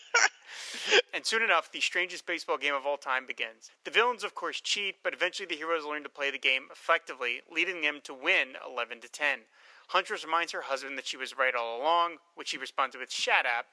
and 1.15 1.27
soon 1.27 1.43
enough, 1.43 1.71
the 1.71 1.81
strangest 1.81 2.27
baseball 2.27 2.59
game 2.59 2.75
of 2.75 2.87
all 2.87 2.97
time 2.97 3.27
begins. 3.27 3.71
The 3.85 3.91
villains, 3.91 4.25
of 4.25 4.35
course, 4.35 4.61
cheat, 4.61 4.97
but 5.03 5.13
eventually 5.13 5.47
the 5.47 5.57
heroes 5.57 5.85
learn 5.85 6.03
to 6.05 6.09
play 6.09 6.31
the 6.31 6.39
game 6.39 6.69
effectively, 6.71 7.43
leading 7.51 7.83
them 7.83 8.01
to 8.05 8.15
win 8.15 8.55
11 8.67 9.01
to 9.01 9.09
10. 9.09 9.41
Huntress 9.89 10.25
reminds 10.25 10.53
her 10.53 10.63
husband 10.63 10.99
that 10.99 11.07
she 11.07 11.17
was 11.17 11.37
right 11.37 11.55
all 11.55 11.81
along, 11.81 12.17
which 12.35 12.51
he 12.51 12.59
responds 12.59 12.97
with 12.97 13.13
"Shut 13.13 13.47
up!" 13.47 13.67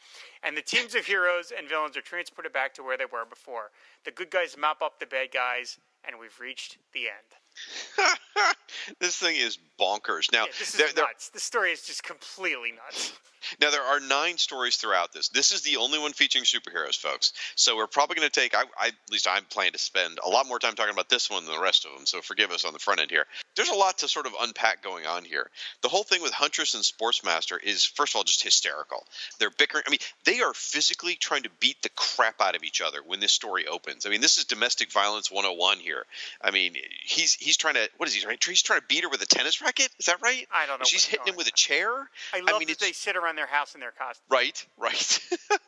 And 0.44 0.56
the 0.56 0.62
teams 0.62 0.96
of 0.96 1.06
heroes 1.06 1.52
and 1.56 1.68
villains 1.68 1.98
are 1.98 2.02
transported 2.02 2.54
back 2.54 2.74
to 2.76 2.84
where 2.84 2.98
they 2.98 3.06
were 3.06 3.26
before. 3.26 3.72
The 4.04 4.12
good 4.12 4.30
guys 4.30 4.58
mop 4.58 4.82
up 4.82 5.00
the 5.00 5.06
bad 5.06 5.32
guys, 5.32 5.80
and 6.04 6.20
we've 6.20 6.40
reached 6.40 6.78
the 6.94 7.08
end. 7.08 7.41
this 9.00 9.16
thing 9.18 9.36
is 9.36 9.58
bonkers. 9.80 10.32
Now, 10.32 10.46
yeah, 10.46 10.52
this 10.60 10.74
is 10.74 10.80
there, 10.80 10.88
nuts. 10.96 11.30
The 11.30 11.40
story 11.40 11.72
is 11.72 11.84
just 11.84 12.04
completely 12.04 12.72
nuts. 12.72 13.14
Now 13.60 13.72
there 13.72 13.82
are 13.82 14.00
nine 14.00 14.38
stories 14.38 14.78
throughout 14.78 15.14
this. 15.14 15.30
This 15.30 15.52
is 15.52 15.62
the 15.62 15.78
only 15.78 16.00
one 16.00 16.14
featuring 16.14 16.46
superheroes, 16.46 16.98
folks. 16.98 17.34
So 17.56 17.76
we're 17.76 17.88
probably 17.88 18.16
going 18.16 18.30
to 18.30 18.40
take. 18.40 18.56
I, 18.56 18.64
I, 18.80 18.88
at 18.88 19.12
least 19.12 19.28
I'm 19.28 19.46
planning 19.46 19.74
to 19.74 19.80
spend 19.80 20.20
a 20.24 20.30
lot 20.30 20.48
more 20.48 20.60
time 20.60 20.76
talking 20.76 20.94
about 20.94 21.10
this 21.10 21.30
one 21.30 21.46
than 21.46 21.56
the 21.56 21.62
rest 21.62 21.86
of 21.86 21.94
them. 21.96 22.06
So 22.06 22.22
forgive 22.22 22.52
us 22.52 22.66
on 22.66 22.74
the 22.74 22.80
front 22.80 23.02
end 23.02 23.12
here. 23.12 23.26
There's 23.56 23.70
a 23.70 23.76
lot 23.76 23.98
to 24.00 24.08
sort 24.08 24.28
of 24.28 24.34
unpack 24.40 24.84
going 24.84 25.06
on 25.06 25.26
here. 25.26 25.50
The 25.82 25.90
whole 25.90 26.04
thing 26.04 26.22
with 26.22 26.32
Huntress 26.32 26.76
and 26.76 26.84
Sportsmaster 26.84 27.58
is, 27.62 27.84
first 27.84 28.14
of 28.14 28.18
all, 28.18 28.24
just 28.24 28.44
hysterical. 28.44 29.06
They're 29.40 29.50
bickering. 29.50 29.84
I 29.88 29.90
mean, 29.90 30.00
they 30.24 30.42
are 30.42 30.54
physically 30.54 31.16
trying 31.16 31.44
to 31.44 31.50
beat 31.60 31.82
the 31.82 31.90
crap 31.90 32.42
out 32.42 32.56
of 32.56 32.64
each 32.64 32.82
other 32.82 33.00
when 33.06 33.20
this 33.20 33.32
story 33.32 33.66
opens. 33.68 34.06
I 34.06 34.10
mean, 34.10 34.22
this 34.22 34.38
is 34.38 34.46
domestic 34.46 34.92
violence 34.92 35.32
101 35.32 35.80
here. 35.80 36.06
I 36.42 36.52
mean, 36.52 36.76
he's 37.04 37.34
he's 37.42 37.58
trying 37.58 37.74
to 37.74 37.90
what 37.98 38.08
is 38.08 38.16
he 38.16 38.22
trying? 38.22 38.38
He's 38.46 38.62
trying 38.62 38.80
to 38.80 38.86
beat 38.88 39.04
her 39.04 39.10
with 39.10 39.22
a 39.22 39.26
tennis 39.26 39.62
racket. 39.62 39.90
Is 40.00 40.06
that 40.06 40.22
right? 40.22 40.48
I 40.54 40.66
don't 40.68 40.80
know. 40.80 40.86
She's 40.86 41.04
hitting 41.04 41.28
him 41.28 41.36
with 41.36 41.48
a 41.48 41.52
chair. 41.52 41.90
I 42.34 42.40
love 42.40 42.56
I 42.56 42.60
mean, 42.60 42.68
that 42.70 42.80
they 42.80 42.92
sit 42.92 43.18
around 43.18 43.36
their 43.36 43.48
house 43.48 43.74
in 43.74 43.82
their 43.82 43.92
costume. 43.92 44.24
Right, 44.30 44.66
right. 44.78 45.20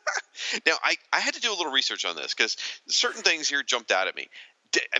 now, 0.66 0.74
I, 0.82 0.96
I 1.12 1.20
had 1.20 1.34
to 1.34 1.40
do 1.40 1.52
a 1.52 1.56
little 1.56 1.72
research 1.72 2.04
on 2.04 2.16
this 2.16 2.32
because 2.34 2.56
certain 2.86 3.22
things 3.22 3.48
here 3.48 3.62
jumped 3.62 3.90
out 3.90 4.08
at 4.08 4.16
me. 4.16 4.28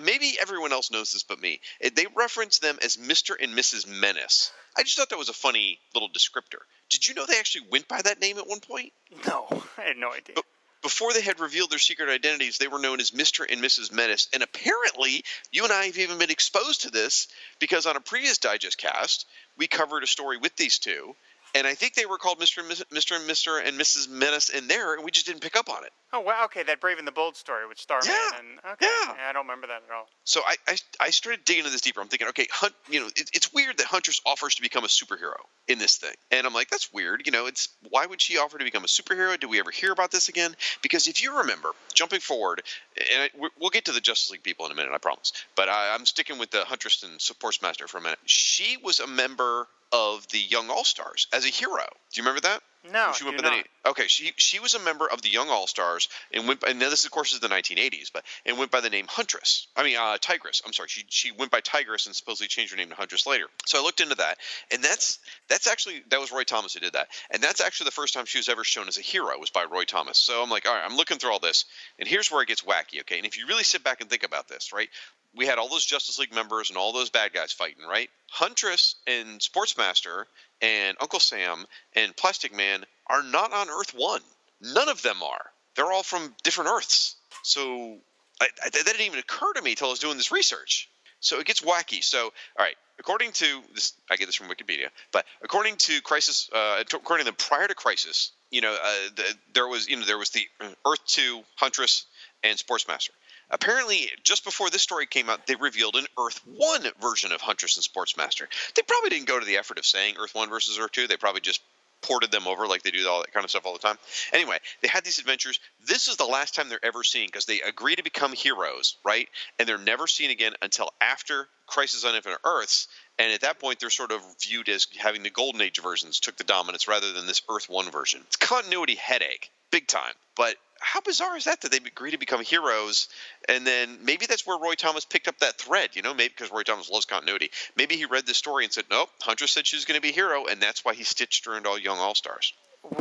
Maybe 0.02 0.36
everyone 0.40 0.72
else 0.72 0.92
knows 0.92 1.12
this 1.12 1.24
but 1.24 1.40
me. 1.40 1.60
They 1.80 2.06
reference 2.14 2.58
them 2.58 2.78
as 2.84 2.96
Mr. 2.96 3.34
and 3.40 3.56
Mrs. 3.56 3.88
Menace. 3.88 4.52
I 4.76 4.82
just 4.82 4.96
thought 4.96 5.10
that 5.10 5.18
was 5.18 5.28
a 5.28 5.34
funny 5.34 5.78
little 5.94 6.08
descriptor. 6.08 6.60
Did 6.90 7.08
you 7.08 7.14
know 7.14 7.26
they 7.26 7.38
actually 7.38 7.66
went 7.70 7.88
by 7.88 8.00
that 8.02 8.20
name 8.20 8.38
at 8.38 8.46
one 8.46 8.60
point? 8.60 8.92
No, 9.26 9.46
I 9.78 9.82
had 9.82 9.96
no 9.96 10.12
idea. 10.12 10.36
But 10.36 10.44
before 10.84 11.14
they 11.14 11.22
had 11.22 11.40
revealed 11.40 11.70
their 11.70 11.78
secret 11.78 12.10
identities, 12.10 12.58
they 12.58 12.68
were 12.68 12.78
known 12.78 13.00
as 13.00 13.10
Mr. 13.10 13.50
and 13.50 13.62
Mrs. 13.62 13.90
Menace. 13.90 14.28
And 14.34 14.42
apparently, 14.42 15.24
you 15.50 15.64
and 15.64 15.72
I 15.72 15.86
have 15.86 15.96
even 15.96 16.18
been 16.18 16.30
exposed 16.30 16.82
to 16.82 16.90
this 16.90 17.26
because 17.58 17.86
on 17.86 17.96
a 17.96 18.00
previous 18.00 18.36
Digest 18.36 18.76
cast, 18.76 19.26
we 19.56 19.66
covered 19.66 20.04
a 20.04 20.06
story 20.06 20.36
with 20.36 20.54
these 20.56 20.78
two 20.78 21.16
and 21.54 21.66
I 21.66 21.74
think 21.74 21.94
they 21.94 22.06
were 22.06 22.18
called 22.18 22.38
Mr. 22.40 22.58
and 22.58 22.70
Mr. 22.70 23.16
and 23.16 23.28
Mr. 23.28 23.64
and 23.64 23.78
Mrs. 23.78 24.08
Menace 24.08 24.48
in 24.48 24.66
there, 24.66 24.94
and 24.94 25.04
we 25.04 25.10
just 25.10 25.26
didn't 25.26 25.42
pick 25.42 25.56
up 25.56 25.68
on 25.68 25.84
it. 25.84 25.92
Oh 26.12 26.20
wow, 26.20 26.42
okay, 26.46 26.62
that 26.64 26.80
Brave 26.80 26.98
and 26.98 27.06
the 27.06 27.12
Bold 27.12 27.36
story 27.36 27.66
with 27.66 27.78
Starman. 27.78 28.08
Yeah, 28.08 28.30
and, 28.38 28.58
okay, 28.72 28.86
yeah. 28.86 29.14
yeah. 29.16 29.28
I 29.28 29.32
don't 29.32 29.44
remember 29.44 29.68
that 29.68 29.82
at 29.88 29.94
all. 29.94 30.08
So 30.24 30.40
I, 30.46 30.56
I, 30.66 30.76
I 31.00 31.10
started 31.10 31.44
digging 31.44 31.60
into 31.60 31.70
this 31.72 31.80
deeper. 31.80 32.00
I'm 32.00 32.08
thinking, 32.08 32.28
okay, 32.28 32.46
Hunt, 32.50 32.74
you 32.90 33.00
know, 33.00 33.06
it, 33.06 33.30
it's 33.32 33.52
weird 33.52 33.78
that 33.78 33.86
Huntress 33.86 34.20
offers 34.26 34.56
to 34.56 34.62
become 34.62 34.84
a 34.84 34.88
superhero 34.88 35.36
in 35.68 35.78
this 35.78 35.96
thing, 35.96 36.14
and 36.30 36.46
I'm 36.46 36.54
like, 36.54 36.70
that's 36.70 36.92
weird. 36.92 37.22
You 37.26 37.32
know, 37.32 37.46
it's 37.46 37.68
why 37.88 38.06
would 38.06 38.20
she 38.20 38.38
offer 38.38 38.58
to 38.58 38.64
become 38.64 38.84
a 38.84 38.88
superhero? 38.88 39.38
Do 39.38 39.48
we 39.48 39.58
ever 39.58 39.70
hear 39.70 39.92
about 39.92 40.10
this 40.10 40.28
again? 40.28 40.54
Because 40.82 41.06
if 41.06 41.22
you 41.22 41.38
remember, 41.38 41.70
jumping 41.94 42.20
forward, 42.20 42.62
and 42.96 43.22
I, 43.22 43.48
we'll 43.58 43.70
get 43.70 43.86
to 43.86 43.92
the 43.92 44.00
Justice 44.00 44.30
League 44.30 44.42
people 44.42 44.66
in 44.66 44.72
a 44.72 44.74
minute, 44.74 44.92
I 44.92 44.98
promise. 44.98 45.32
But 45.56 45.68
I, 45.68 45.94
I'm 45.94 46.06
sticking 46.06 46.38
with 46.38 46.50
the 46.50 46.64
Huntress 46.64 47.02
and 47.02 47.18
Sportsmaster 47.18 47.88
for 47.88 47.98
a 47.98 48.02
minute. 48.02 48.18
She 48.26 48.76
was 48.82 49.00
a 49.00 49.06
member 49.06 49.66
of 49.94 50.26
the 50.28 50.40
Young 50.40 50.70
All 50.70 50.82
Stars 50.82 51.28
as 51.32 51.44
a 51.44 51.48
hero. 51.48 51.86
Do 52.12 52.20
you 52.20 52.24
remember 52.24 52.40
that? 52.40 52.60
No, 52.92 53.12
she 53.12 53.24
went 53.24 53.38
by 53.38 53.44
not. 53.44 53.52
Name, 53.52 53.64
okay, 53.86 54.08
she 54.08 54.32
she 54.36 54.58
was 54.58 54.74
a 54.74 54.78
member 54.78 55.08
of 55.08 55.22
the 55.22 55.30
Young 55.30 55.48
All 55.48 55.66
Stars 55.66 56.08
and 56.32 56.46
went. 56.46 56.62
And 56.64 56.82
this, 56.82 57.06
of 57.06 57.10
course, 57.12 57.32
is 57.32 57.40
the 57.40 57.48
1980s, 57.48 58.10
but 58.12 58.24
and 58.44 58.58
went 58.58 58.70
by 58.70 58.80
the 58.80 58.90
name 58.90 59.06
Huntress. 59.08 59.68
I 59.74 59.84
mean, 59.84 59.96
uh, 59.96 60.18
Tigress. 60.20 60.60
I'm 60.66 60.72
sorry. 60.74 60.88
She 60.90 61.04
she 61.08 61.32
went 61.32 61.50
by 61.50 61.60
Tigress 61.60 62.06
and 62.06 62.14
supposedly 62.14 62.48
changed 62.48 62.72
her 62.72 62.76
name 62.76 62.90
to 62.90 62.94
Huntress 62.94 63.26
later. 63.26 63.46
So 63.64 63.78
I 63.80 63.82
looked 63.82 64.00
into 64.00 64.16
that, 64.16 64.36
and 64.70 64.82
that's 64.82 65.18
that's 65.48 65.66
actually 65.66 66.02
that 66.10 66.20
was 66.20 66.30
Roy 66.30 66.42
Thomas 66.42 66.74
who 66.74 66.80
did 66.80 66.92
that, 66.92 67.08
and 67.30 67.42
that's 67.42 67.62
actually 67.62 67.86
the 67.86 67.92
first 67.92 68.12
time 68.12 68.26
she 68.26 68.38
was 68.38 68.50
ever 68.50 68.64
shown 68.64 68.88
as 68.88 68.98
a 68.98 69.02
hero 69.02 69.38
was 69.38 69.50
by 69.50 69.64
Roy 69.64 69.84
Thomas. 69.84 70.18
So 70.18 70.42
I'm 70.42 70.50
like, 70.50 70.68
all 70.68 70.74
right, 70.74 70.84
I'm 70.84 70.96
looking 70.96 71.16
through 71.16 71.32
all 71.32 71.40
this, 71.40 71.64
and 71.98 72.06
here's 72.06 72.30
where 72.30 72.42
it 72.42 72.48
gets 72.48 72.62
wacky. 72.62 73.00
Okay, 73.00 73.16
and 73.16 73.26
if 73.26 73.38
you 73.38 73.46
really 73.46 73.64
sit 73.64 73.82
back 73.82 74.02
and 74.02 74.10
think 74.10 74.24
about 74.24 74.46
this, 74.48 74.74
right? 74.74 74.90
We 75.36 75.46
had 75.46 75.58
all 75.58 75.68
those 75.68 75.84
Justice 75.84 76.18
League 76.18 76.34
members 76.34 76.70
and 76.70 76.76
all 76.76 76.92
those 76.92 77.10
bad 77.10 77.32
guys 77.32 77.52
fighting, 77.52 77.84
right? 77.88 78.08
Huntress 78.30 78.96
and 79.06 79.40
Sportsmaster 79.40 80.24
and 80.62 80.96
Uncle 81.00 81.20
Sam 81.20 81.64
and 81.94 82.16
Plastic 82.16 82.54
Man 82.54 82.84
are 83.08 83.22
not 83.22 83.52
on 83.52 83.68
Earth 83.68 83.92
One. 83.94 84.22
None 84.60 84.88
of 84.88 85.02
them 85.02 85.22
are. 85.22 85.50
They're 85.76 85.92
all 85.92 86.02
from 86.02 86.34
different 86.42 86.70
Earths. 86.70 87.16
So 87.42 87.98
I, 88.40 88.48
I, 88.64 88.70
that 88.70 88.84
didn't 88.84 89.00
even 89.06 89.18
occur 89.18 89.52
to 89.54 89.62
me 89.62 89.72
until 89.72 89.88
I 89.88 89.90
was 89.90 89.98
doing 89.98 90.16
this 90.16 90.32
research. 90.32 90.88
So 91.20 91.40
it 91.40 91.46
gets 91.46 91.60
wacky. 91.62 92.04
So, 92.04 92.24
all 92.24 92.32
right, 92.58 92.76
according 92.98 93.32
to 93.32 93.46
this, 93.74 93.94
I 94.10 94.16
get 94.16 94.26
this 94.26 94.34
from 94.34 94.48
Wikipedia, 94.48 94.88
but 95.10 95.24
according 95.42 95.76
to 95.76 96.00
Crisis, 96.02 96.50
uh, 96.52 96.82
according 96.92 97.24
to 97.24 97.32
them, 97.32 97.36
prior 97.38 97.66
to 97.66 97.74
Crisis, 97.74 98.32
you 98.50 98.60
know, 98.60 98.72
uh, 98.74 99.08
the, 99.16 99.34
there 99.54 99.66
was, 99.66 99.88
you 99.88 99.96
know, 99.96 100.04
there 100.04 100.18
was 100.18 100.30
the 100.30 100.46
Earth 100.86 101.00
Two 101.06 101.42
Huntress 101.56 102.06
and 102.42 102.58
Sportsmaster. 102.58 103.10
Apparently, 103.54 104.10
just 104.24 104.42
before 104.42 104.68
this 104.68 104.82
story 104.82 105.06
came 105.06 105.30
out, 105.30 105.46
they 105.46 105.54
revealed 105.54 105.94
an 105.94 106.06
Earth 106.18 106.40
1 106.44 106.82
version 107.00 107.30
of 107.30 107.40
Huntress 107.40 107.76
and 107.76 107.84
Sportsmaster. 107.84 108.46
They 108.74 108.82
probably 108.82 109.10
didn't 109.10 109.28
go 109.28 109.38
to 109.38 109.46
the 109.46 109.58
effort 109.58 109.78
of 109.78 109.86
saying 109.86 110.16
Earth 110.18 110.34
1 110.34 110.50
versus 110.50 110.76
Earth 110.76 110.90
2. 110.90 111.06
They 111.06 111.16
probably 111.16 111.40
just 111.40 111.62
ported 112.02 112.32
them 112.32 112.48
over 112.48 112.66
like 112.66 112.82
they 112.82 112.90
do 112.90 113.06
all 113.08 113.20
that 113.20 113.32
kind 113.32 113.44
of 113.44 113.50
stuff 113.50 113.64
all 113.64 113.72
the 113.72 113.78
time. 113.78 113.96
Anyway, 114.32 114.58
they 114.82 114.88
had 114.88 115.04
these 115.04 115.20
adventures. 115.20 115.60
This 115.86 116.08
is 116.08 116.16
the 116.16 116.24
last 116.24 116.56
time 116.56 116.68
they're 116.68 116.84
ever 116.84 117.04
seen 117.04 117.26
because 117.26 117.46
they 117.46 117.60
agree 117.60 117.94
to 117.94 118.02
become 118.02 118.32
heroes, 118.32 118.96
right? 119.04 119.28
And 119.58 119.68
they're 119.68 119.78
never 119.78 120.08
seen 120.08 120.30
again 120.30 120.54
until 120.60 120.90
after 121.00 121.46
Crisis 121.68 122.04
on 122.04 122.16
Infinite 122.16 122.40
Earths. 122.44 122.88
And 123.20 123.32
at 123.32 123.42
that 123.42 123.60
point, 123.60 123.78
they're 123.78 123.88
sort 123.88 124.10
of 124.10 124.20
viewed 124.42 124.68
as 124.68 124.88
having 124.98 125.22
the 125.22 125.30
Golden 125.30 125.60
Age 125.60 125.80
versions 125.80 126.18
took 126.18 126.36
the 126.36 126.44
dominance 126.44 126.88
rather 126.88 127.12
than 127.12 127.26
this 127.26 127.42
Earth 127.48 127.70
1 127.70 127.90
version. 127.92 128.20
It's 128.26 128.36
continuity 128.36 128.96
headache, 128.96 129.50
big 129.70 129.86
time. 129.86 130.12
But 130.36 130.56
how 130.84 131.00
bizarre 131.00 131.36
is 131.36 131.44
that 131.44 131.60
that 131.62 131.70
they 131.70 131.78
agree 131.78 132.10
to 132.10 132.18
become 132.18 132.42
heroes 132.42 133.08
and 133.48 133.66
then 133.66 133.98
maybe 134.02 134.26
that's 134.26 134.46
where 134.46 134.58
roy 134.58 134.74
thomas 134.74 135.04
picked 135.04 135.28
up 135.28 135.38
that 135.38 135.58
thread 135.58 135.90
you 135.94 136.02
know 136.02 136.14
maybe 136.14 136.32
because 136.36 136.52
roy 136.52 136.62
thomas 136.62 136.90
loves 136.90 137.06
continuity. 137.06 137.50
Maybe 137.76 137.96
he 137.96 138.04
read 138.04 138.26
the 138.26 138.34
story 138.34 138.64
and 138.64 138.72
said 138.72 138.84
nope 138.90 139.08
hunter 139.20 139.46
said 139.46 139.66
she 139.66 139.76
was 139.76 139.84
going 139.84 139.96
to 139.96 140.02
be 140.02 140.10
a 140.10 140.12
hero 140.12 140.46
and 140.46 140.60
that's 140.60 140.84
why 140.84 140.94
he 140.94 141.04
stitched 141.04 141.46
her 141.46 141.56
into 141.56 141.68
all 141.68 141.78
young 141.78 141.98
all 141.98 142.14
stars 142.14 142.52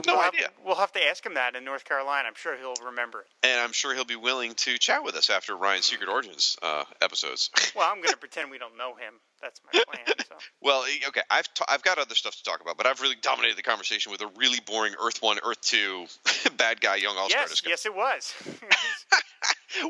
no 0.05 0.15
we'll 0.15 0.23
idea. 0.23 0.41
Have, 0.43 0.51
we'll 0.65 0.75
have 0.75 0.91
to 0.93 1.05
ask 1.07 1.25
him 1.25 1.33
that 1.35 1.55
in 1.55 1.65
North 1.65 1.85
Carolina. 1.85 2.27
I'm 2.27 2.35
sure 2.35 2.55
he'll 2.57 2.75
remember 2.85 3.21
it. 3.21 3.27
And 3.43 3.59
I'm 3.59 3.73
sure 3.73 3.93
he'll 3.93 4.05
be 4.05 4.15
willing 4.15 4.53
to 4.55 4.77
chat 4.77 5.03
with 5.03 5.15
us 5.15 5.29
after 5.29 5.55
Ryan's 5.55 5.85
Secret 5.85 6.09
Origins 6.09 6.57
uh, 6.61 6.83
episodes. 7.01 7.49
well, 7.75 7.89
I'm 7.89 7.97
going 7.97 8.11
to 8.11 8.17
pretend 8.17 8.51
we 8.51 8.57
don't 8.57 8.77
know 8.77 8.95
him. 8.95 9.15
That's 9.41 9.59
my 9.65 9.83
plan. 9.83 10.17
So. 10.27 10.35
well, 10.61 10.85
okay, 11.09 11.21
I've 11.29 11.53
t- 11.53 11.65
I've 11.67 11.83
got 11.83 11.97
other 11.97 12.15
stuff 12.15 12.35
to 12.35 12.43
talk 12.43 12.61
about, 12.61 12.77
but 12.77 12.87
I've 12.87 13.01
really 13.01 13.17
dominated 13.21 13.57
the 13.57 13.63
conversation 13.63 14.11
with 14.11 14.21
a 14.21 14.27
really 14.37 14.59
boring 14.65 14.93
Earth 15.01 15.21
One, 15.21 15.37
Earth 15.43 15.61
Two, 15.61 16.05
bad 16.57 16.79
guy, 16.79 16.95
young 16.95 17.17
all 17.17 17.29
star 17.29 17.41
yes, 17.41 17.49
discussion. 17.49 17.71
Yes, 17.71 17.85
it 17.85 17.95
was. 17.95 18.33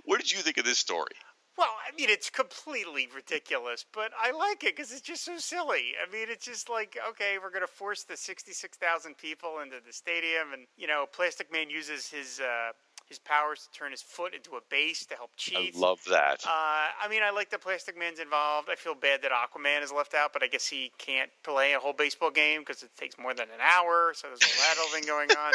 what 0.06 0.20
did 0.20 0.32
you 0.32 0.40
think 0.40 0.58
of 0.58 0.66
this 0.66 0.80
story? 0.80 1.12
Well, 1.56 1.70
I 1.88 1.96
mean, 1.96 2.10
it's 2.10 2.32
completely 2.32 3.08
ridiculous, 3.14 3.86
but 3.94 4.12
I 4.20 4.32
like 4.32 4.64
it 4.64 4.76
because 4.76 4.92
it's 4.92 5.02
just 5.02 5.24
so 5.24 5.38
silly. 5.38 5.94
I 6.02 6.12
mean, 6.12 6.28
it's 6.30 6.46
just 6.46 6.68
like, 6.68 6.98
okay, 7.10 7.38
we're 7.42 7.52
going 7.52 7.62
to 7.62 7.68
force 7.68 8.04
the 8.04 8.18
66,000 8.18 9.18
people 9.18 9.60
into 9.60 9.78
the 9.86 9.94
stadium, 9.94 10.54
and, 10.54 10.66
you 10.78 10.88
know, 10.88 11.06
Plastic 11.12 11.52
Man 11.52 11.70
uses 11.70 12.10
his. 12.10 12.40
Uh, 12.40 12.72
his 13.06 13.20
powers 13.20 13.68
to 13.68 13.78
turn 13.78 13.92
his 13.92 14.02
foot 14.02 14.34
into 14.34 14.52
a 14.52 14.62
base 14.70 15.06
to 15.08 15.16
help 15.16 15.32
cheat. 15.38 15.76
I 15.76 15.80
love 15.80 16.00
that. 16.10 16.44
Uh, 16.46 16.50
I 16.50 17.08
mean, 17.10 17.22
I 17.24 17.32
like 17.32 17.50
that 17.52 17.62
Plastic 17.62 17.98
Man's 17.98 18.20
involved. 18.20 18.70
I 18.72 18.76
feel 18.76 18.96
bad 18.96 19.22
that 19.24 19.32
Aquaman 19.32 19.84
is 19.84 19.92
left 19.92 20.14
out, 20.14 20.34
but 20.34 20.44
I 20.44 20.48
guess 20.48 20.68
he 20.68 20.92
can't 20.98 21.30
play 21.44 21.74
a 21.74 21.80
whole 21.80 21.94
baseball 21.94 22.32
game 22.32 22.62
because 22.62 22.82
it 22.84 22.90
takes 22.98 23.18
more 23.20 23.34
than 23.34 23.48
an 23.54 23.62
hour. 23.62 24.14
So 24.16 24.28
there's 24.28 24.40
a 24.40 24.58
that 24.62 24.76
whole 24.78 24.90
thing 24.90 25.06
going 25.06 25.30
on. 25.46 25.54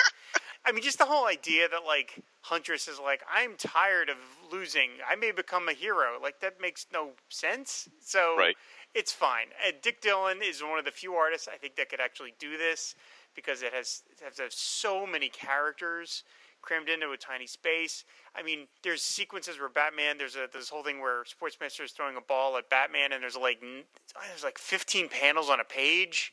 I 0.65 0.73
mean, 0.73 0.83
just 0.83 0.99
the 0.99 1.07
whole 1.07 1.27
idea 1.27 1.69
that 1.69 1.85
like 1.87 2.23
Huntress 2.43 2.89
is 2.89 2.99
like, 2.99 3.23
I'm 3.33 3.57
tired 3.57 4.11
of 4.11 4.17
losing. 4.53 4.91
I 5.09 5.17
may 5.17 5.33
become 5.33 5.69
a 5.69 5.73
hero. 5.73 6.19
Like 6.21 6.41
that 6.41 6.61
makes 6.61 6.87
no 6.93 7.11
sense. 7.29 7.89
So 8.01 8.37
right. 8.37 8.57
it's 8.95 9.13
fine. 9.13 9.47
And 9.67 9.77
Dick 9.83 10.01
Dillon 10.01 10.41
is 10.43 10.63
one 10.63 10.79
of 10.79 10.85
the 10.85 10.91
few 10.91 11.15
artists 11.15 11.49
I 11.53 11.57
think 11.57 11.77
that 11.77 11.89
could 11.89 12.01
actually 12.01 12.35
do 12.39 12.59
this 12.59 12.95
because 13.35 13.63
it 13.63 13.73
has 13.73 14.03
it 14.11 14.39
has 14.39 14.55
so 14.55 15.07
many 15.07 15.29
characters 15.29 16.25
crammed 16.69 16.89
into 16.89 17.11
a 17.11 17.17
tiny 17.17 17.47
space. 17.47 18.05
I 18.37 18.43
mean, 18.43 18.69
there's 18.83 19.03
sequences 19.03 19.59
where 19.59 19.71
Batman. 19.71 20.19
There's 20.19 20.37
a 20.37 20.47
this 20.53 20.69
whole 20.69 20.85
thing 20.85 21.01
where 21.01 21.25
Sportsmaster 21.25 21.83
is 21.85 21.93
throwing 21.93 22.17
a 22.17 22.21
ball 22.21 22.59
at 22.59 22.69
Batman, 22.69 23.13
and 23.13 23.23
there's 23.23 23.37
like 23.37 23.61
there's 23.61 24.45
like 24.45 24.59
15 24.59 25.09
panels 25.09 25.49
on 25.49 25.61
a 25.61 25.65
page 25.65 26.33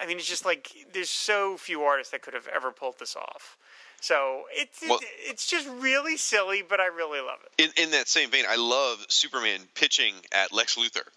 I 0.00 0.06
mean, 0.06 0.16
it's 0.16 0.28
just 0.28 0.44
like 0.44 0.70
there's 0.92 1.10
so 1.10 1.56
few 1.56 1.82
artists 1.82 2.12
that 2.12 2.22
could 2.22 2.34
have 2.34 2.48
ever 2.48 2.70
pulled 2.70 2.98
this 2.98 3.16
off. 3.16 3.56
So 4.00 4.44
it's 4.52 4.80
Well- 4.86 5.00
it's 5.26 5.48
just 5.48 5.66
really 5.68 6.16
silly, 6.16 6.62
but 6.62 6.80
I 6.80 6.86
really 6.86 7.20
love 7.20 7.40
it. 7.44 7.62
In, 7.62 7.84
in 7.84 7.90
that 7.90 8.08
same 8.08 8.30
vein, 8.30 8.44
I 8.48 8.54
love 8.56 9.04
Superman 9.08 9.68
pitching 9.74 10.14
at 10.30 10.52
Lex 10.52 10.76
Luthor. 10.76 11.08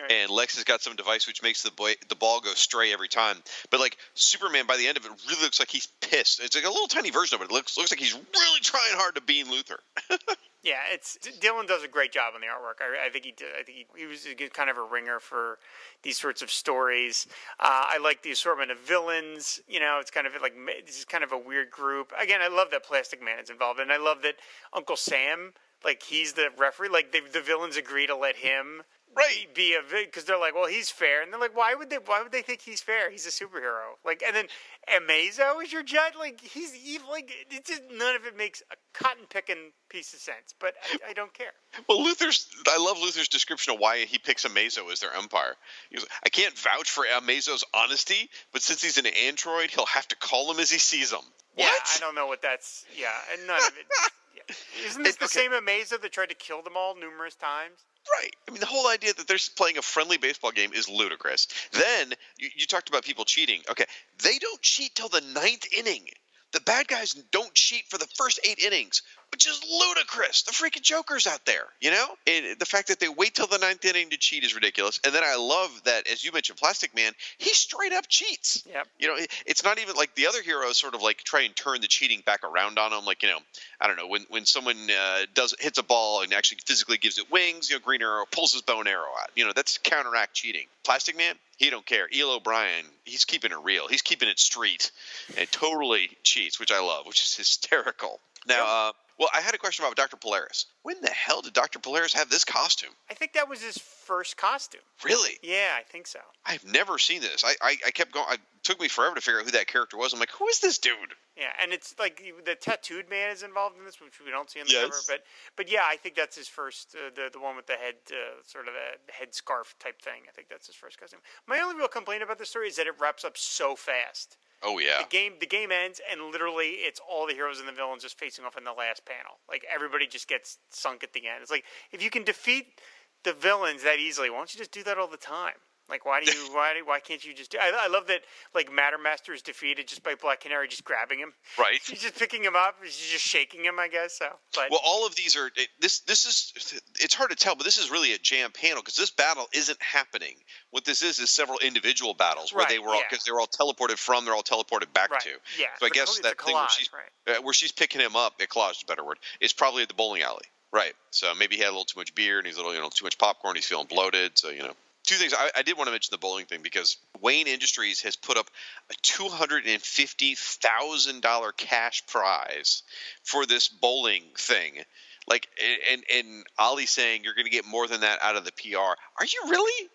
Right. 0.00 0.12
and 0.12 0.30
Lex 0.30 0.56
has 0.56 0.64
got 0.64 0.82
some 0.82 0.96
device 0.96 1.26
which 1.26 1.42
makes 1.42 1.62
the 1.62 1.70
boy, 1.70 1.94
the 2.08 2.14
ball 2.14 2.40
go 2.40 2.52
stray 2.54 2.92
every 2.92 3.08
time. 3.08 3.36
But 3.70 3.80
like 3.80 3.96
Superman, 4.14 4.66
by 4.66 4.76
the 4.76 4.86
end 4.86 4.96
of 4.96 5.04
it, 5.04 5.12
really 5.28 5.42
looks 5.42 5.58
like 5.58 5.70
he's 5.70 5.86
pissed. 6.00 6.40
It's 6.42 6.56
like 6.56 6.64
a 6.64 6.70
little 6.70 6.88
tiny 6.88 7.10
version 7.10 7.36
of 7.36 7.42
it. 7.42 7.50
It 7.50 7.52
looks 7.52 7.76
looks 7.76 7.92
like 7.92 8.00
he's 8.00 8.14
really 8.14 8.60
trying 8.60 8.94
hard 8.94 9.14
to 9.16 9.20
bean 9.20 9.46
Luthor. 9.46 9.78
Yeah, 10.64 10.80
it's 10.90 11.18
Dillon 11.40 11.66
does 11.66 11.84
a 11.84 11.88
great 11.88 12.10
job 12.10 12.32
on 12.34 12.40
the 12.40 12.46
artwork. 12.46 12.80
I, 12.80 13.08
I 13.08 13.10
think 13.10 13.26
he 13.26 13.32
did. 13.32 13.48
I 13.52 13.62
think 13.62 13.86
he, 13.94 14.00
he 14.00 14.06
was 14.06 14.24
a 14.24 14.34
good 14.34 14.54
kind 14.54 14.70
of 14.70 14.78
a 14.78 14.82
ringer 14.82 15.20
for 15.20 15.58
these 16.02 16.18
sorts 16.18 16.40
of 16.40 16.50
stories. 16.50 17.26
Uh, 17.60 17.84
I 17.86 17.98
like 17.98 18.22
the 18.22 18.30
assortment 18.30 18.70
of 18.70 18.78
villains. 18.80 19.60
You 19.68 19.78
know, 19.78 19.98
it's 20.00 20.10
kind 20.10 20.26
of 20.26 20.32
like 20.40 20.54
this 20.86 20.98
is 20.98 21.04
kind 21.04 21.22
of 21.22 21.32
a 21.32 21.38
weird 21.38 21.70
group. 21.70 22.12
Again, 22.18 22.40
I 22.40 22.48
love 22.48 22.68
that 22.70 22.82
Plastic 22.82 23.22
Man 23.22 23.40
is 23.40 23.50
involved, 23.50 23.78
and 23.78 23.92
I 23.92 23.98
love 23.98 24.22
that 24.22 24.36
Uncle 24.72 24.96
Sam, 24.96 25.52
like 25.84 26.02
he's 26.02 26.32
the 26.32 26.48
referee. 26.56 26.88
Like 26.88 27.12
the, 27.12 27.20
the 27.30 27.42
villains 27.42 27.76
agree 27.76 28.06
to 28.06 28.16
let 28.16 28.36
him 28.36 28.84
Right. 29.16 29.54
be, 29.54 29.74
a 29.74 29.80
because 30.04 30.24
they're 30.24 30.38
like, 30.38 30.54
well, 30.54 30.66
he's 30.66 30.90
fair, 30.90 31.22
and 31.22 31.32
they're 31.32 31.40
like, 31.40 31.56
why 31.56 31.74
would 31.74 31.90
they? 31.90 31.96
Why 32.04 32.22
would 32.22 32.32
they 32.32 32.42
think 32.42 32.60
he's 32.62 32.80
fair? 32.80 33.10
He's 33.10 33.26
a 33.26 33.30
superhero. 33.30 33.94
Like, 34.04 34.22
and 34.26 34.34
then 34.34 34.46
Amazo 34.92 35.62
is 35.62 35.72
your 35.72 35.82
judge. 35.82 36.14
Like, 36.18 36.40
he's 36.40 36.74
evil. 36.76 37.10
Like, 37.10 37.30
it 37.50 37.64
just 37.64 37.82
none 37.92 38.16
of 38.16 38.26
it 38.26 38.36
makes 38.36 38.62
a 38.72 38.76
cotton 38.92 39.24
picking 39.30 39.72
piece 39.88 40.12
of 40.14 40.20
sense. 40.20 40.54
But 40.58 40.74
I, 41.06 41.10
I 41.10 41.12
don't 41.12 41.32
care. 41.32 41.52
Well, 41.88 41.98
Luthor's 41.98 42.48
I 42.68 42.78
love 42.78 42.96
Luthor's 42.98 43.28
description 43.28 43.74
of 43.74 43.80
why 43.80 44.04
he 44.04 44.18
picks 44.18 44.44
Amazo 44.46 44.90
as 44.92 45.00
their 45.00 45.14
umpire. 45.14 45.54
He 45.90 45.96
goes, 45.96 46.06
I 46.24 46.28
can't 46.28 46.56
vouch 46.58 46.90
for 46.90 47.04
Amazo's 47.04 47.64
honesty, 47.74 48.30
but 48.52 48.62
since 48.62 48.82
he's 48.82 48.98
an 48.98 49.06
android, 49.06 49.70
he'll 49.70 49.86
have 49.86 50.08
to 50.08 50.16
call 50.16 50.50
him 50.52 50.60
as 50.60 50.70
he 50.70 50.78
sees 50.78 51.12
him. 51.12 51.20
Yeah, 51.56 51.66
What? 51.66 51.82
I 51.96 52.00
don't 52.00 52.14
know 52.14 52.26
what 52.26 52.42
that's. 52.42 52.84
Yeah, 52.98 53.08
and 53.32 53.46
none 53.46 53.58
of 53.58 53.72
it. 53.78 53.86
yeah. 54.36 54.86
Isn't 54.88 55.02
this 55.04 55.16
the 55.16 55.26
Okay. 55.26 55.40
same 55.40 55.52
Amazo 55.52 56.00
that 56.00 56.12
tried 56.12 56.30
to 56.30 56.34
kill 56.34 56.62
them 56.62 56.74
all 56.76 56.96
numerous 56.96 57.34
times? 57.36 57.78
Right. 58.10 58.34
I 58.46 58.50
mean, 58.50 58.60
the 58.60 58.66
whole 58.66 58.88
idea 58.88 59.14
that 59.14 59.26
they're 59.26 59.38
playing 59.56 59.78
a 59.78 59.82
friendly 59.82 60.18
baseball 60.18 60.50
game 60.50 60.72
is 60.74 60.88
ludicrous. 60.88 61.48
Then 61.72 62.12
you, 62.38 62.50
you 62.54 62.66
talked 62.66 62.88
about 62.88 63.04
people 63.04 63.24
cheating. 63.24 63.62
Okay, 63.70 63.86
they 64.22 64.38
don't 64.38 64.60
cheat 64.60 64.94
till 64.94 65.08
the 65.08 65.22
ninth 65.22 65.66
inning. 65.76 66.06
The 66.52 66.60
bad 66.60 66.86
guys 66.86 67.14
don't 67.32 67.52
cheat 67.54 67.84
for 67.88 67.98
the 67.98 68.06
first 68.16 68.38
eight 68.44 68.60
innings, 68.60 69.02
which 69.34 69.48
is 69.48 69.60
ludicrous. 69.68 70.42
The 70.42 70.52
freaking 70.52 70.82
Joker's 70.82 71.26
out 71.26 71.44
there, 71.44 71.64
you 71.80 71.90
know? 71.90 72.06
And 72.28 72.56
the 72.56 72.64
fact 72.64 72.86
that 72.86 73.00
they 73.00 73.08
wait 73.08 73.34
till 73.34 73.48
the 73.48 73.58
ninth 73.58 73.84
inning 73.84 74.10
to 74.10 74.16
cheat 74.16 74.44
is 74.44 74.54
ridiculous. 74.54 75.00
And 75.04 75.12
then 75.12 75.24
I 75.24 75.34
love 75.34 75.70
that, 75.86 76.06
as 76.06 76.24
you 76.24 76.30
mentioned, 76.30 76.56
Plastic 76.56 76.94
Man, 76.94 77.10
he 77.38 77.50
straight 77.50 77.92
up 77.92 78.04
cheats. 78.08 78.62
Yep. 78.72 78.86
You 79.00 79.08
know, 79.08 79.16
it's 79.44 79.64
not 79.64 79.80
even 79.80 79.96
like 79.96 80.14
the 80.14 80.28
other 80.28 80.40
heroes 80.40 80.78
sort 80.78 80.94
of 80.94 81.02
like 81.02 81.18
try 81.24 81.40
and 81.40 81.56
turn 81.56 81.80
the 81.80 81.88
cheating 81.88 82.22
back 82.24 82.44
around 82.44 82.78
on 82.78 82.92
him. 82.92 83.04
Like, 83.04 83.24
you 83.24 83.28
know, 83.28 83.40
I 83.80 83.88
don't 83.88 83.96
know, 83.96 84.06
when 84.06 84.24
when 84.28 84.46
someone 84.46 84.76
uh, 84.76 85.22
does 85.34 85.52
hits 85.58 85.78
a 85.78 85.82
ball 85.82 86.22
and 86.22 86.32
actually 86.32 86.58
physically 86.64 86.98
gives 86.98 87.18
it 87.18 87.28
wings, 87.32 87.68
you 87.68 87.74
know, 87.74 87.80
Green 87.80 88.02
Arrow 88.02 88.26
pulls 88.30 88.52
his 88.52 88.62
bow 88.62 88.78
and 88.78 88.88
arrow 88.88 89.10
out. 89.20 89.30
You 89.34 89.46
know, 89.46 89.52
that's 89.52 89.78
counteract 89.78 90.34
cheating. 90.34 90.66
Plastic 90.84 91.16
Man, 91.16 91.34
he 91.56 91.70
don't 91.70 91.84
care. 91.84 92.06
Eel 92.14 92.30
O'Brien, 92.30 92.84
he's 93.04 93.24
keeping 93.24 93.50
it 93.50 93.58
real. 93.64 93.88
He's 93.88 94.02
keeping 94.02 94.28
it 94.28 94.38
street 94.38 94.92
and 95.36 95.50
totally 95.50 96.10
cheats, 96.22 96.60
which 96.60 96.70
I 96.70 96.80
love, 96.80 97.06
which 97.06 97.20
is 97.20 97.34
hysterical. 97.34 98.20
Now, 98.46 98.88
uh, 98.88 98.92
well, 99.18 99.28
I 99.34 99.40
had 99.40 99.54
a 99.54 99.58
question 99.58 99.84
about 99.84 99.96
Dr. 99.96 100.16
Polaris. 100.16 100.66
When 100.82 101.00
the 101.00 101.10
hell 101.10 101.42
did 101.42 101.52
Dr. 101.52 101.78
Polaris 101.78 102.12
have 102.14 102.30
this 102.30 102.44
costume? 102.44 102.90
I 103.10 103.14
think 103.14 103.32
that 103.34 103.48
was 103.48 103.62
his 103.62 103.78
first 103.78 104.36
costume. 104.36 104.80
Really? 105.04 105.38
Yeah, 105.42 105.70
I 105.78 105.82
think 105.82 106.06
so. 106.06 106.18
I've 106.44 106.64
never 106.64 106.98
seen 106.98 107.20
this. 107.20 107.44
I, 107.44 107.54
I, 107.62 107.76
I 107.86 107.90
kept 107.90 108.12
going. 108.12 108.26
It 108.32 108.40
took 108.62 108.80
me 108.80 108.88
forever 108.88 109.14
to 109.14 109.20
figure 109.20 109.40
out 109.40 109.44
who 109.46 109.52
that 109.52 109.66
character 109.66 109.96
was. 109.96 110.12
I'm 110.12 110.20
like, 110.20 110.30
who 110.30 110.46
is 110.48 110.60
this 110.60 110.78
dude? 110.78 110.94
Yeah, 111.36 111.50
and 111.60 111.72
it's 111.72 111.94
like 111.98 112.22
the 112.44 112.54
tattooed 112.54 113.10
man 113.10 113.30
is 113.30 113.42
involved 113.42 113.76
in 113.78 113.84
this, 113.84 114.00
which 114.00 114.20
we 114.24 114.30
don't 114.30 114.48
see 114.48 114.60
in 114.60 114.66
the 114.66 114.72
Yes. 114.72 114.84
cover. 114.84 114.96
But 115.08 115.24
but 115.56 115.70
yeah, 115.72 115.82
I 115.84 115.96
think 115.96 116.14
that's 116.14 116.36
his 116.36 116.46
first, 116.48 116.94
uh, 116.94 117.10
the 117.14 117.28
the 117.32 117.40
one 117.40 117.56
with 117.56 117.66
the 117.66 117.74
head, 117.74 117.96
uh, 118.10 118.40
sort 118.46 118.68
of 118.68 118.74
a 118.74 119.12
head 119.12 119.34
scarf 119.34 119.74
type 119.80 120.00
thing. 120.00 120.22
I 120.28 120.32
think 120.32 120.48
that's 120.48 120.66
his 120.68 120.76
first 120.76 120.98
costume. 121.00 121.20
My 121.46 121.58
only 121.60 121.76
real 121.76 121.88
complaint 121.88 122.22
about 122.22 122.38
this 122.38 122.50
story 122.50 122.68
is 122.68 122.76
that 122.76 122.86
it 122.86 122.94
wraps 123.00 123.24
up 123.24 123.36
so 123.36 123.74
fast. 123.74 124.36
Oh 124.64 124.78
yeah. 124.78 125.02
The 125.02 125.08
game 125.08 125.34
the 125.38 125.46
game 125.46 125.70
ends, 125.70 126.00
and 126.10 126.20
literally 126.32 126.68
it's 126.68 127.00
all 127.00 127.26
the 127.26 127.34
heroes 127.34 127.58
and 127.58 127.68
the 127.68 127.72
villains 127.72 128.02
just 128.02 128.18
facing 128.18 128.44
off 128.44 128.56
in 128.56 128.64
the 128.64 128.72
last 128.72 129.04
panel. 129.04 129.38
Like 129.48 129.64
everybody 129.72 130.06
just 130.06 130.28
gets 130.28 130.58
sunk 130.70 131.04
at 131.04 131.12
the 131.12 131.28
end. 131.28 131.42
It's 131.42 131.50
like 131.50 131.64
if 131.92 132.02
you 132.02 132.10
can 132.10 132.24
defeat 132.24 132.80
the 133.24 133.32
villains 133.32 133.82
that 133.82 133.98
easily, 133.98 134.30
why 134.30 134.38
don't 134.38 134.54
you 134.54 134.58
just 134.58 134.72
do 134.72 134.82
that 134.84 134.98
all 134.98 135.08
the 135.08 135.16
time? 135.16 135.60
Like 135.88 136.06
why 136.06 136.22
do 136.24 136.30
you 136.32 136.38
why 136.54 136.74
do, 136.78 136.84
why 136.86 137.00
can't 137.00 137.24
you 137.24 137.34
just 137.34 137.50
do? 137.50 137.58
I, 137.60 137.72
I 137.84 137.88
love 137.88 138.06
that 138.06 138.20
like 138.54 138.72
Matter 138.72 138.96
Master 138.98 139.32
is 139.34 139.42
defeated 139.42 139.86
just 139.86 140.02
by 140.02 140.14
Black 140.14 140.40
Canary 140.40 140.66
just 140.68 140.84
grabbing 140.84 141.18
him. 141.18 141.32
Right. 141.58 141.78
She's 141.82 142.00
just 142.00 142.18
picking 142.18 142.42
him 142.42 142.56
up. 142.56 142.76
She's 142.84 143.10
just 143.12 143.24
shaking 143.24 143.64
him, 143.64 143.78
I 143.78 143.88
guess. 143.88 144.18
So, 144.18 144.26
but 144.54 144.70
Well, 144.70 144.80
all 144.84 145.06
of 145.06 145.14
these 145.14 145.36
are 145.36 145.48
it- 145.56 145.68
this. 145.80 146.00
This 146.00 146.24
is 146.26 146.80
it's 147.00 147.14
hard 147.14 147.30
to 147.30 147.36
tell, 147.36 147.54
but 147.54 147.64
this 147.64 147.78
is 147.78 147.90
really 147.90 148.12
a 148.14 148.18
jam 148.18 148.50
panel 148.52 148.80
because 148.82 148.96
this 148.96 149.10
battle 149.10 149.46
isn't 149.52 149.80
happening. 149.82 150.34
What 150.70 150.84
this 150.84 151.02
is 151.02 151.18
is 151.18 151.30
several 151.30 151.58
individual 151.58 152.14
battles 152.14 152.52
where 152.52 152.66
they 152.68 152.78
were 152.78 152.88
all 152.88 152.96
yeah. 152.96 153.02
because 153.10 153.24
they 153.24 153.32
were 153.32 153.40
all 153.40 153.46
teleported 153.46 153.98
from. 153.98 154.24
They're 154.24 154.34
all 154.34 154.42
teleported 154.42 154.92
back 154.92 155.10
right, 155.10 155.20
to. 155.20 155.30
yeah. 155.58 155.66
So 155.78 155.86
I 155.86 155.88
It's 155.88 155.96
guess 155.96 156.08
it's 156.10 156.20
that 156.20 156.40
thing 156.40 156.54
where 156.54 156.68
she's 156.70 156.90
right. 157.26 157.36
uh, 157.36 157.42
where 157.42 157.54
she's 157.54 157.72
picking 157.72 158.00
him 158.00 158.16
up. 158.16 158.40
A 158.40 158.46
collage 158.46 158.72
is 158.78 158.82
a 158.82 158.86
better 158.86 159.04
word. 159.04 159.18
Is 159.40 159.52
probably 159.52 159.82
at 159.82 159.88
the 159.88 159.94
bowling 159.94 160.22
alley. 160.22 160.44
Right. 160.72 160.94
So 161.10 161.34
maybe 161.34 161.56
he 161.56 161.62
had 161.62 161.68
a 161.68 161.72
little 161.76 161.84
too 161.84 162.00
much 162.00 162.14
beer 162.14 162.38
and 162.38 162.46
he's 162.46 162.56
a 162.56 162.58
little 162.58 162.74
you 162.74 162.80
know 162.80 162.88
too 162.88 163.04
much 163.04 163.18
popcorn. 163.18 163.54
He's 163.54 163.66
feeling 163.66 163.86
bloated. 163.86 164.38
So 164.38 164.48
you 164.48 164.62
know. 164.62 164.72
Two 165.04 165.16
things. 165.16 165.34
I, 165.34 165.50
I 165.56 165.62
did 165.62 165.76
want 165.76 165.88
to 165.88 165.92
mention 165.92 166.12
the 166.12 166.18
bowling 166.18 166.46
thing 166.46 166.60
because 166.62 166.96
Wayne 167.20 167.46
Industries 167.46 168.00
has 168.02 168.16
put 168.16 168.38
up 168.38 168.50
a 168.90 168.94
two 169.02 169.28
hundred 169.28 169.66
and 169.66 169.80
fifty 169.80 170.34
thousand 170.34 171.20
dollar 171.20 171.52
cash 171.52 172.06
prize 172.06 172.82
for 173.22 173.44
this 173.44 173.68
bowling 173.68 174.22
thing. 174.36 174.82
Like, 175.28 175.48
and 175.92 176.02
and 176.14 176.44
Ollie 176.58 176.86
saying 176.86 177.22
you're 177.22 177.34
going 177.34 177.44
to 177.44 177.50
get 177.50 177.66
more 177.66 177.86
than 177.86 178.00
that 178.00 178.22
out 178.22 178.36
of 178.36 178.46
the 178.46 178.52
PR. 178.52 178.78
Are 178.78 179.24
you 179.24 179.50
really? 179.50 179.88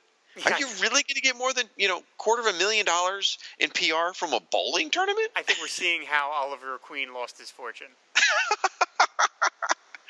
Are 0.45 0.57
you 0.57 0.67
really 0.79 1.03
going 1.03 1.15
to 1.15 1.21
get 1.21 1.35
more 1.35 1.53
than 1.53 1.65
you 1.75 1.87
know 1.87 2.03
quarter 2.17 2.47
of 2.47 2.55
a 2.55 2.57
million 2.57 2.85
dollars 2.85 3.39
in 3.57 3.71
PR 3.71 4.13
from 4.13 4.33
a 4.33 4.39
bowling 4.51 4.91
tournament? 4.91 5.29
I 5.35 5.41
think 5.41 5.59
we're 5.59 5.67
seeing 5.67 6.03
how 6.03 6.31
Oliver 6.31 6.77
Queen 6.77 7.13
lost 7.15 7.39
his 7.39 7.49
fortune. 7.49 7.87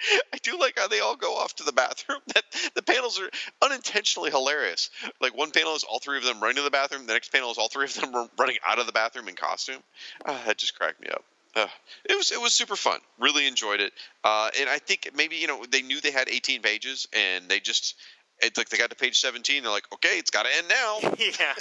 I 0.33 0.37
do 0.43 0.57
like 0.59 0.77
how 0.79 0.87
they 0.87 0.99
all 0.99 1.15
go 1.15 1.35
off 1.35 1.55
to 1.57 1.63
the 1.63 1.71
bathroom. 1.73 2.19
That 2.33 2.43
the 2.75 2.81
panels 2.83 3.19
are 3.19 3.29
unintentionally 3.61 4.29
hilarious. 4.31 4.89
Like 5.19 5.35
one 5.35 5.51
panel 5.51 5.75
is 5.75 5.83
all 5.83 5.99
three 5.99 6.17
of 6.17 6.23
them 6.23 6.39
running 6.41 6.57
to 6.57 6.61
the 6.61 6.69
bathroom. 6.71 7.05
The 7.07 7.13
next 7.13 7.31
panel 7.31 7.51
is 7.51 7.57
all 7.57 7.69
three 7.69 7.85
of 7.85 7.93
them 7.95 8.13
running 8.39 8.57
out 8.67 8.79
of 8.79 8.85
the 8.85 8.91
bathroom 8.91 9.27
in 9.27 9.35
costume. 9.35 9.81
Uh, 10.25 10.37
that 10.45 10.57
just 10.57 10.77
cracked 10.77 11.01
me 11.01 11.07
up. 11.09 11.23
Uh, 11.55 11.67
it 12.07 12.15
was 12.15 12.31
it 12.31 12.39
was 12.39 12.53
super 12.53 12.75
fun. 12.75 12.99
Really 13.19 13.47
enjoyed 13.47 13.79
it. 13.81 13.91
Uh, 14.23 14.49
and 14.59 14.69
I 14.69 14.77
think 14.77 15.09
maybe 15.15 15.35
you 15.37 15.47
know 15.47 15.65
they 15.69 15.81
knew 15.81 15.99
they 15.99 16.11
had 16.11 16.29
18 16.29 16.61
pages 16.61 17.07
and 17.13 17.49
they 17.49 17.59
just 17.59 17.95
it's 18.41 18.57
like 18.57 18.69
they 18.69 18.77
got 18.77 18.91
to 18.91 18.95
page 18.95 19.19
17. 19.19 19.63
They're 19.63 19.71
like, 19.71 19.91
okay, 19.95 20.17
it's 20.19 20.29
got 20.29 20.43
to 20.45 20.55
end 20.55 20.67
now. 20.69 20.99
yeah, 21.19 21.53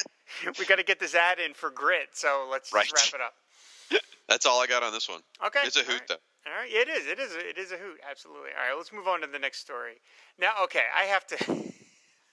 we 0.58 0.64
got 0.66 0.76
to 0.76 0.84
get 0.84 1.00
this 1.00 1.14
ad 1.14 1.38
in 1.40 1.54
for 1.54 1.70
grit. 1.70 2.08
So 2.12 2.46
let's 2.50 2.72
Right. 2.72 2.86
just 2.86 3.12
wrap 3.12 3.20
it 3.20 3.24
up. 3.24 4.00
That's 4.28 4.44
all 4.46 4.60
I 4.60 4.66
got 4.66 4.82
on 4.82 4.92
this 4.92 5.08
one. 5.08 5.20
Okay, 5.46 5.60
It's 5.64 5.76
a 5.76 5.80
hoot 5.80 6.00
right. 6.00 6.08
though. 6.08 6.16
All 6.50 6.60
right, 6.62 6.70
it 6.72 6.88
is. 6.88 7.06
It 7.06 7.18
is. 7.18 7.32
A, 7.34 7.48
it 7.48 7.58
is 7.58 7.72
a 7.72 7.76
hoot. 7.76 8.00
Absolutely. 8.08 8.50
All 8.58 8.68
right, 8.68 8.76
let's 8.76 8.92
move 8.92 9.06
on 9.08 9.20
to 9.20 9.26
the 9.26 9.38
next 9.38 9.60
story. 9.60 9.94
Now, 10.38 10.52
okay, 10.64 10.82
I 10.96 11.04
have 11.04 11.26
to. 11.28 11.36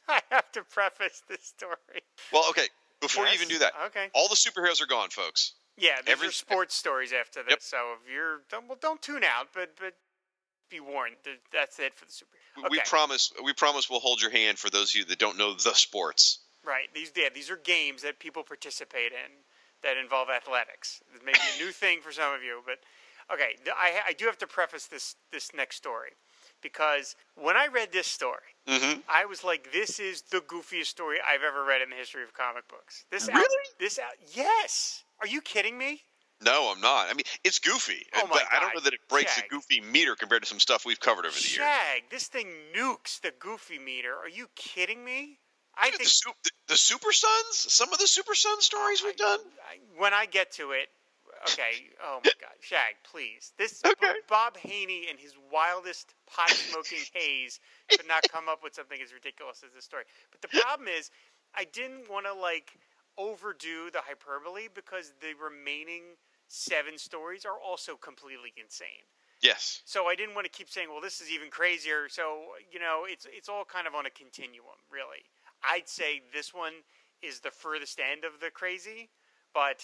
I 0.07 0.21
have 0.31 0.51
to 0.51 0.61
preface 0.63 1.23
this 1.27 1.43
story. 1.43 2.03
Well, 2.31 2.43
okay. 2.51 2.67
Before 3.01 3.25
you 3.25 3.33
even 3.33 3.47
do 3.47 3.59
that, 3.59 3.73
Okay. 3.87 4.07
all 4.13 4.27
the 4.29 4.35
superheroes 4.35 4.81
are 4.81 4.85
gone, 4.87 5.09
folks. 5.09 5.53
Yeah, 5.77 5.95
there's 6.05 6.13
Every- 6.17 6.25
your 6.27 6.31
sports 6.31 6.75
stories 6.75 7.11
after 7.11 7.41
this. 7.43 7.49
Yep. 7.51 7.61
So 7.61 7.77
if 8.01 8.11
you're 8.11 8.41
don't, 8.49 8.67
well, 8.67 8.77
don't 8.81 9.01
tune 9.01 9.23
out, 9.23 9.47
but 9.53 9.71
but 9.79 9.93
be 10.69 10.79
warned. 10.79 11.15
That's 11.51 11.79
it 11.79 11.93
for 11.95 12.05
the 12.05 12.11
super. 12.11 12.31
We- 12.57 12.63
Okay. 12.63 12.69
We 12.71 12.79
promise. 12.85 13.33
We 13.43 13.51
promise 13.53 13.89
we'll 13.89 13.99
hold 13.99 14.21
your 14.21 14.31
hand 14.31 14.57
for 14.59 14.69
those 14.69 14.91
of 14.91 14.95
you 14.95 15.05
that 15.05 15.19
don't 15.19 15.37
know 15.37 15.53
the 15.53 15.73
sports. 15.73 16.39
Right. 16.63 16.87
These 16.93 17.11
yeah, 17.15 17.29
these 17.33 17.49
are 17.49 17.57
games 17.57 18.03
that 18.03 18.19
people 18.19 18.43
participate 18.43 19.11
in 19.11 19.31
that 19.83 19.97
involve 19.97 20.29
athletics. 20.29 21.01
It 21.13 21.25
may 21.25 21.33
be 21.33 21.39
a 21.59 21.65
new 21.65 21.71
thing 21.71 21.99
for 22.01 22.11
some 22.13 22.33
of 22.33 22.43
you, 22.43 22.61
but 22.65 22.79
okay. 23.33 23.55
I 23.75 24.01
I 24.09 24.13
do 24.13 24.25
have 24.25 24.37
to 24.39 24.47
preface 24.47 24.85
this 24.87 25.15
this 25.31 25.51
next 25.53 25.75
story 25.77 26.11
because 26.61 27.15
when 27.35 27.55
I 27.57 27.67
read 27.67 27.91
this 27.91 28.07
story, 28.07 28.39
Mm-hmm. 28.67 29.01
I 29.07 29.25
was 29.25 29.43
like, 29.43 29.71
"This 29.71 29.99
is 29.99 30.23
the 30.23 30.39
goofiest 30.39 30.87
story 30.87 31.19
I've 31.25 31.43
ever 31.43 31.63
read 31.63 31.83
in 31.83 31.91
the 31.91 31.95
history 31.95 32.23
of 32.23 32.33
comic 32.33 32.67
books." 32.67 33.05
This 33.11 33.29
out- 33.29 33.35
Really? 33.35 33.65
this 33.79 33.99
out, 33.99 34.15
yes. 34.33 35.03
Are 35.21 35.27
you 35.27 35.39
kidding 35.41 35.77
me? 35.77 36.01
No, 36.41 36.71
I'm 36.73 36.81
not. 36.81 37.07
I 37.09 37.13
mean, 37.13 37.23
it's 37.43 37.59
goofy, 37.59 38.05
Oh 38.15 38.25
my 38.27 38.33
but 38.33 38.43
I 38.51 38.59
don't 38.59 38.73
know 38.75 38.81
that 38.81 38.93
it 38.93 38.99
breaks 39.07 39.35
Shag. 39.35 39.45
the 39.45 39.49
goofy 39.55 39.79
meter 39.81 40.15
compared 40.15 40.41
to 40.41 40.47
some 40.49 40.59
stuff 40.59 40.83
we've 40.85 40.99
covered 40.99 41.25
over 41.25 41.33
the 41.35 41.41
years. 41.41 41.51
Shag, 41.51 42.09
this 42.09 42.27
thing 42.27 42.47
nukes 42.75 43.21
the 43.21 43.31
goofy 43.39 43.77
meter. 43.79 44.13
Are 44.15 44.27
you 44.27 44.47
kidding 44.55 45.05
me? 45.05 45.39
I 45.77 45.91
think 45.91 46.03
the, 46.09 46.33
the, 46.43 46.51
the 46.69 46.77
Super 46.77 47.11
Sons, 47.13 47.51
some 47.51 47.93
of 47.93 47.99
the 47.99 48.07
Super 48.07 48.33
Sons 48.33 48.65
stories 48.65 49.03
we've 49.03 49.15
done. 49.15 49.39
I, 49.69 49.77
when 49.99 50.13
I 50.13 50.25
get 50.25 50.51
to 50.53 50.71
it, 50.71 50.87
okay. 51.49 51.89
Oh 52.03 52.19
my 52.23 52.31
God, 52.39 52.55
Shag, 52.59 52.95
please. 53.09 53.53
This 53.57 53.81
Okay. 53.85 54.13
Bob 54.27 54.57
Haney 54.57 55.07
and 55.09 55.19
his 55.19 55.33
wildest 55.51 56.13
pot 56.27 56.49
smoking 56.49 56.99
haze 57.13 57.59
could 57.89 58.07
not 58.07 58.23
come 58.31 58.49
up 58.49 58.63
with 58.63 58.73
something 58.73 58.99
as 59.03 59.13
ridiculous 59.13 59.63
as 59.65 59.73
this 59.73 59.85
story. 59.85 60.03
But 60.31 60.41
the 60.41 60.59
problem 60.59 60.87
is, 60.87 61.11
I 61.55 61.65
didn't 61.65 62.09
want 62.09 62.25
to 62.25 62.33
like 62.33 62.77
overdo 63.17 63.89
the 63.91 64.01
hyperbole 64.05 64.67
because 64.73 65.13
the 65.21 65.33
remaining 65.41 66.03
seven 66.47 66.97
stories 66.97 67.45
are 67.45 67.57
also 67.59 67.95
completely 67.95 68.53
insane. 68.57 69.07
Yes. 69.41 69.81
So 69.85 70.07
I 70.07 70.15
didn't 70.15 70.35
want 70.35 70.45
to 70.45 70.51
keep 70.51 70.69
saying, 70.69 70.89
"Well, 70.89 71.01
this 71.01 71.21
is 71.21 71.29
even 71.29 71.49
crazier." 71.49 72.09
So 72.09 72.55
you 72.71 72.79
know, 72.79 73.05
it's 73.07 73.27
it's 73.29 73.49
all 73.49 73.65
kind 73.65 73.87
of 73.87 73.93
on 73.93 74.05
a 74.05 74.09
continuum, 74.09 74.79
really. 74.89 75.23
I'd 75.63 75.87
say 75.87 76.21
this 76.33 76.53
one 76.53 76.73
is 77.21 77.39
the 77.39 77.51
furthest 77.51 77.99
end 77.99 78.23
of 78.23 78.39
the 78.39 78.49
crazy, 78.51 79.09
but 79.53 79.83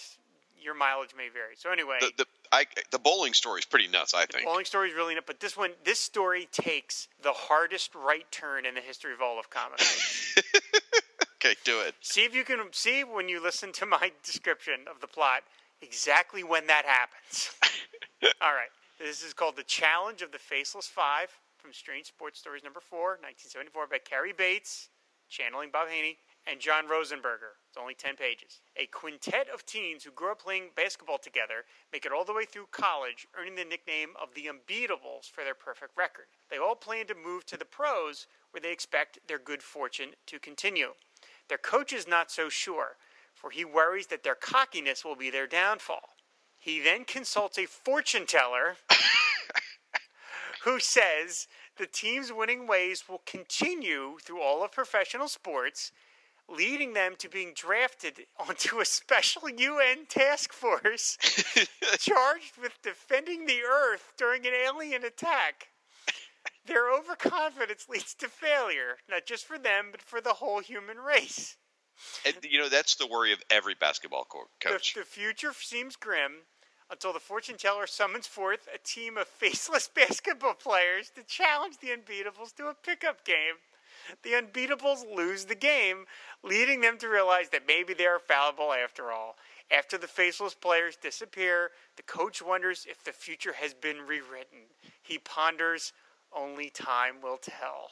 your 0.62 0.74
mileage 0.74 1.10
may 1.16 1.28
vary. 1.28 1.54
So 1.56 1.70
anyway, 1.70 1.98
The 2.00 2.12
the, 2.18 2.26
I, 2.52 2.64
the 2.90 2.98
bowling 2.98 3.32
story 3.34 3.58
is 3.60 3.64
pretty 3.64 3.88
nuts. 3.88 4.14
I 4.14 4.26
think. 4.26 4.44
bowling 4.44 4.64
story 4.64 4.90
is 4.90 4.94
really 4.94 5.14
nuts, 5.14 5.26
but 5.26 5.40
this 5.40 5.56
one, 5.56 5.70
this 5.84 5.98
story 5.98 6.48
takes 6.52 7.08
the 7.22 7.32
hardest 7.32 7.94
right 7.94 8.30
turn 8.30 8.66
in 8.66 8.74
the 8.74 8.80
history 8.80 9.12
of 9.12 9.20
all 9.20 9.38
of 9.38 9.50
comics. 9.50 10.38
Okay, 11.44 11.56
do 11.64 11.80
it. 11.80 11.96
see 12.02 12.22
if 12.24 12.36
you 12.36 12.44
can 12.44 12.60
see 12.70 13.02
when 13.02 13.28
you 13.28 13.42
listen 13.42 13.72
to 13.72 13.84
my 13.84 14.12
description 14.22 14.86
of 14.88 15.00
the 15.00 15.08
plot 15.08 15.42
exactly 15.80 16.44
when 16.44 16.68
that 16.68 16.84
happens. 16.84 17.50
all 18.40 18.52
right, 18.54 18.70
this 19.00 19.24
is 19.24 19.34
called 19.34 19.56
the 19.56 19.64
Challenge 19.64 20.22
of 20.22 20.30
the 20.30 20.38
Faceless 20.38 20.86
Five 20.86 21.30
from 21.58 21.72
Strange 21.72 22.06
Sports 22.06 22.38
Stories 22.38 22.62
number 22.62 22.78
four, 22.78 23.18
1974, 23.26 23.88
by 23.88 23.98
Cary 23.98 24.32
Bates, 24.32 24.88
channeling 25.28 25.70
Bob 25.72 25.88
Haney, 25.88 26.16
and 26.46 26.60
John 26.60 26.88
Rosenberger. 26.88 27.58
It's 27.68 27.78
only 27.80 27.94
10 27.94 28.16
pages. 28.16 28.60
A 28.76 28.86
quintet 28.86 29.48
of 29.52 29.64
teens 29.64 30.04
who 30.04 30.10
grew 30.10 30.32
up 30.32 30.42
playing 30.42 30.70
basketball 30.76 31.18
together 31.18 31.64
make 31.92 32.04
it 32.04 32.12
all 32.12 32.24
the 32.24 32.34
way 32.34 32.44
through 32.44 32.66
college, 32.70 33.26
earning 33.38 33.54
the 33.54 33.64
nickname 33.64 34.10
of 34.20 34.34
the 34.34 34.46
Unbeatables 34.46 35.30
for 35.30 35.44
their 35.44 35.54
perfect 35.54 35.96
record. 35.96 36.26
They 36.50 36.58
all 36.58 36.74
plan 36.74 37.06
to 37.06 37.14
move 37.14 37.46
to 37.46 37.56
the 37.56 37.64
pros, 37.64 38.26
where 38.50 38.60
they 38.60 38.72
expect 38.72 39.18
their 39.28 39.38
good 39.38 39.62
fortune 39.62 40.10
to 40.26 40.38
continue. 40.38 40.94
Their 41.48 41.58
coach 41.58 41.92
is 41.92 42.08
not 42.08 42.30
so 42.30 42.48
sure, 42.48 42.96
for 43.34 43.50
he 43.50 43.64
worries 43.64 44.08
that 44.08 44.22
their 44.22 44.34
cockiness 44.34 45.04
will 45.04 45.16
be 45.16 45.30
their 45.30 45.46
downfall. 45.46 46.10
He 46.58 46.80
then 46.80 47.04
consults 47.04 47.58
a 47.58 47.66
fortune 47.66 48.26
teller 48.26 48.76
who 50.64 50.78
says 50.78 51.48
the 51.76 51.86
team's 51.86 52.32
winning 52.32 52.66
ways 52.66 53.04
will 53.08 53.22
continue 53.26 54.18
through 54.22 54.40
all 54.40 54.64
of 54.64 54.72
professional 54.72 55.28
sports, 55.28 55.90
leading 56.48 56.92
them 56.94 57.14
to 57.18 57.28
being 57.28 57.52
drafted 57.54 58.26
onto 58.38 58.80
a 58.80 58.84
special 58.84 59.48
UN 59.48 60.06
task 60.08 60.52
force 60.52 61.16
charged 61.98 62.56
with 62.60 62.72
defending 62.82 63.46
the 63.46 63.62
Earth 63.62 64.12
during 64.18 64.46
an 64.46 64.52
alien 64.54 65.04
attack. 65.04 65.68
Their 66.66 66.90
overconfidence 66.92 67.88
leads 67.88 68.14
to 68.14 68.28
failure, 68.28 68.98
not 69.08 69.26
just 69.26 69.44
for 69.46 69.58
them, 69.58 69.86
but 69.90 70.02
for 70.02 70.20
the 70.20 70.34
whole 70.34 70.60
human 70.60 70.98
race. 70.98 71.56
And 72.24 72.34
you 72.42 72.58
know 72.58 72.68
that's 72.68 72.96
the 72.96 73.06
worry 73.06 73.32
of 73.32 73.42
every 73.50 73.74
basketball 73.74 74.24
co- 74.24 74.48
The, 74.62 74.68
coach. 74.70 74.94
the 74.94 75.04
future 75.04 75.52
seems 75.58 75.96
grim 75.96 76.32
until 76.90 77.12
the 77.12 77.20
fortune 77.20 77.56
teller 77.56 77.86
summons 77.86 78.26
forth 78.26 78.68
a 78.74 78.78
team 78.78 79.16
of 79.16 79.26
faceless 79.28 79.88
basketball 79.94 80.54
players 80.54 81.10
to 81.14 81.22
challenge 81.24 81.76
the 81.78 81.88
Unbeatables 81.88 82.54
to 82.56 82.66
a 82.68 82.74
pickup 82.74 83.24
game. 83.24 83.54
The 84.22 84.30
Unbeatables 84.30 85.04
lose 85.14 85.44
the 85.44 85.54
game, 85.54 86.06
leading 86.42 86.80
them 86.80 86.98
to 86.98 87.08
realize 87.08 87.48
that 87.50 87.66
maybe 87.66 87.94
they 87.94 88.06
are 88.06 88.18
fallible 88.18 88.72
after 88.72 89.10
all. 89.12 89.36
After 89.70 89.96
the 89.96 90.06
faceless 90.08 90.54
players 90.54 90.96
disappear, 90.96 91.70
the 91.96 92.02
coach 92.02 92.42
wonders 92.42 92.86
if 92.88 93.02
the 93.04 93.12
future 93.12 93.54
has 93.54 93.72
been 93.74 93.98
rewritten. 94.06 94.58
He 95.02 95.18
ponders, 95.18 95.92
only 96.34 96.70
time 96.70 97.16
will 97.22 97.38
tell. 97.38 97.88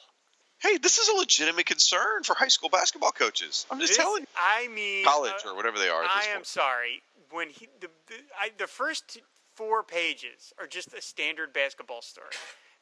Hey, 0.59 0.77
this 0.77 0.99
is 0.99 1.07
a 1.09 1.15
legitimate 1.15 1.65
concern 1.65 2.23
for 2.23 2.35
high 2.35 2.47
school 2.49 2.69
basketball 2.69 3.11
coaches. 3.11 3.65
I'm 3.71 3.79
just 3.79 3.91
This- 3.91 3.97
telling 3.97 4.21
you, 4.21 4.27
I 4.37 4.67
mean, 4.67 5.03
college 5.03 5.33
uh, 5.45 5.49
or 5.49 5.55
whatever 5.55 5.79
they 5.79 5.89
are. 5.89 6.03
I 6.03 6.25
am 6.29 6.37
point. 6.37 6.47
sorry. 6.47 7.01
When 7.31 7.49
he 7.49 7.67
the 7.79 7.87
the, 8.07 8.15
I, 8.39 8.51
the 8.57 8.67
first 8.67 9.19
four 9.55 9.83
pages 9.83 10.53
are 10.59 10.67
just 10.67 10.93
a 10.93 11.01
standard 11.01 11.51
basketball 11.53 12.01
story, 12.03 12.27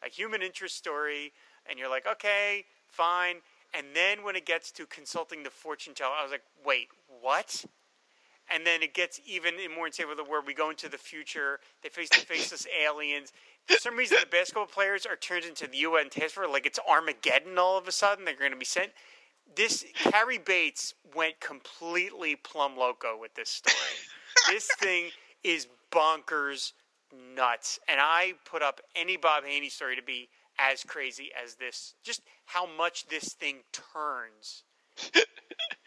a 0.06 0.10
human 0.10 0.42
interest 0.42 0.76
story, 0.76 1.32
and 1.70 1.80
you're 1.80 1.90
like, 1.90 2.06
okay, 2.06 2.66
fine. 2.92 3.38
And 3.74 3.88
then 3.94 4.24
when 4.24 4.36
it 4.36 4.46
gets 4.46 4.72
to 4.74 4.86
consulting 4.86 5.44
the 5.44 5.50
fortune 5.50 5.94
teller, 5.94 6.16
I 6.20 6.24
was 6.24 6.32
like, 6.32 6.44
wait, 6.66 6.88
what? 7.22 7.66
And 8.52 8.66
then 8.66 8.82
it 8.82 8.94
gets 8.94 9.22
even 9.28 9.56
more 9.76 9.88
insane 9.88 10.08
with 10.08 10.18
the 10.18 10.24
word 10.24 10.44
we 10.48 10.56
go 10.56 10.72
into 10.72 10.90
the 10.90 10.98
future. 10.98 11.60
They 11.84 11.90
face 11.90 12.10
the 12.10 12.18
faceless 12.18 12.66
aliens. 12.84 13.32
For 13.68 13.78
some 13.78 13.96
reason, 13.96 14.18
the 14.20 14.26
basketball 14.26 14.66
players 14.66 15.06
are 15.06 15.16
turned 15.16 15.46
into 15.46 15.68
the 15.68 15.78
UN 15.78 16.10
task 16.10 16.34
force, 16.34 16.48
like 16.52 16.66
it's 16.66 16.80
Armageddon. 16.90 17.58
All 17.60 17.78
of 17.78 17.88
a 17.88 17.92
sudden, 17.92 18.26
they're 18.26 18.36
going 18.36 18.52
to 18.52 18.58
be 18.58 18.66
sent. 18.66 18.92
This 19.56 19.86
Cary 19.96 20.40
Bates 20.40 20.96
went 21.16 21.40
completely 21.40 22.36
plum 22.36 22.76
loco 22.78 23.20
with 23.20 23.36
this 23.36 23.50
story. 23.50 23.76
this 24.50 24.68
thing 24.80 25.10
is 25.44 25.68
bonkers 25.92 26.74
nuts, 27.36 27.80
and 27.88 28.00
I 28.02 28.34
put 28.46 28.62
up 28.62 28.82
any 28.96 29.18
Bob 29.18 29.44
Haney 29.46 29.70
story 29.70 29.96
to 29.96 30.04
be 30.04 30.30
as 30.60 30.84
crazy 30.84 31.30
as 31.42 31.56
this. 31.56 31.96
Just 32.04 32.22
how 32.46 32.66
much 32.78 33.08
this 33.08 33.34
thing 33.34 33.58
turns 33.72 34.64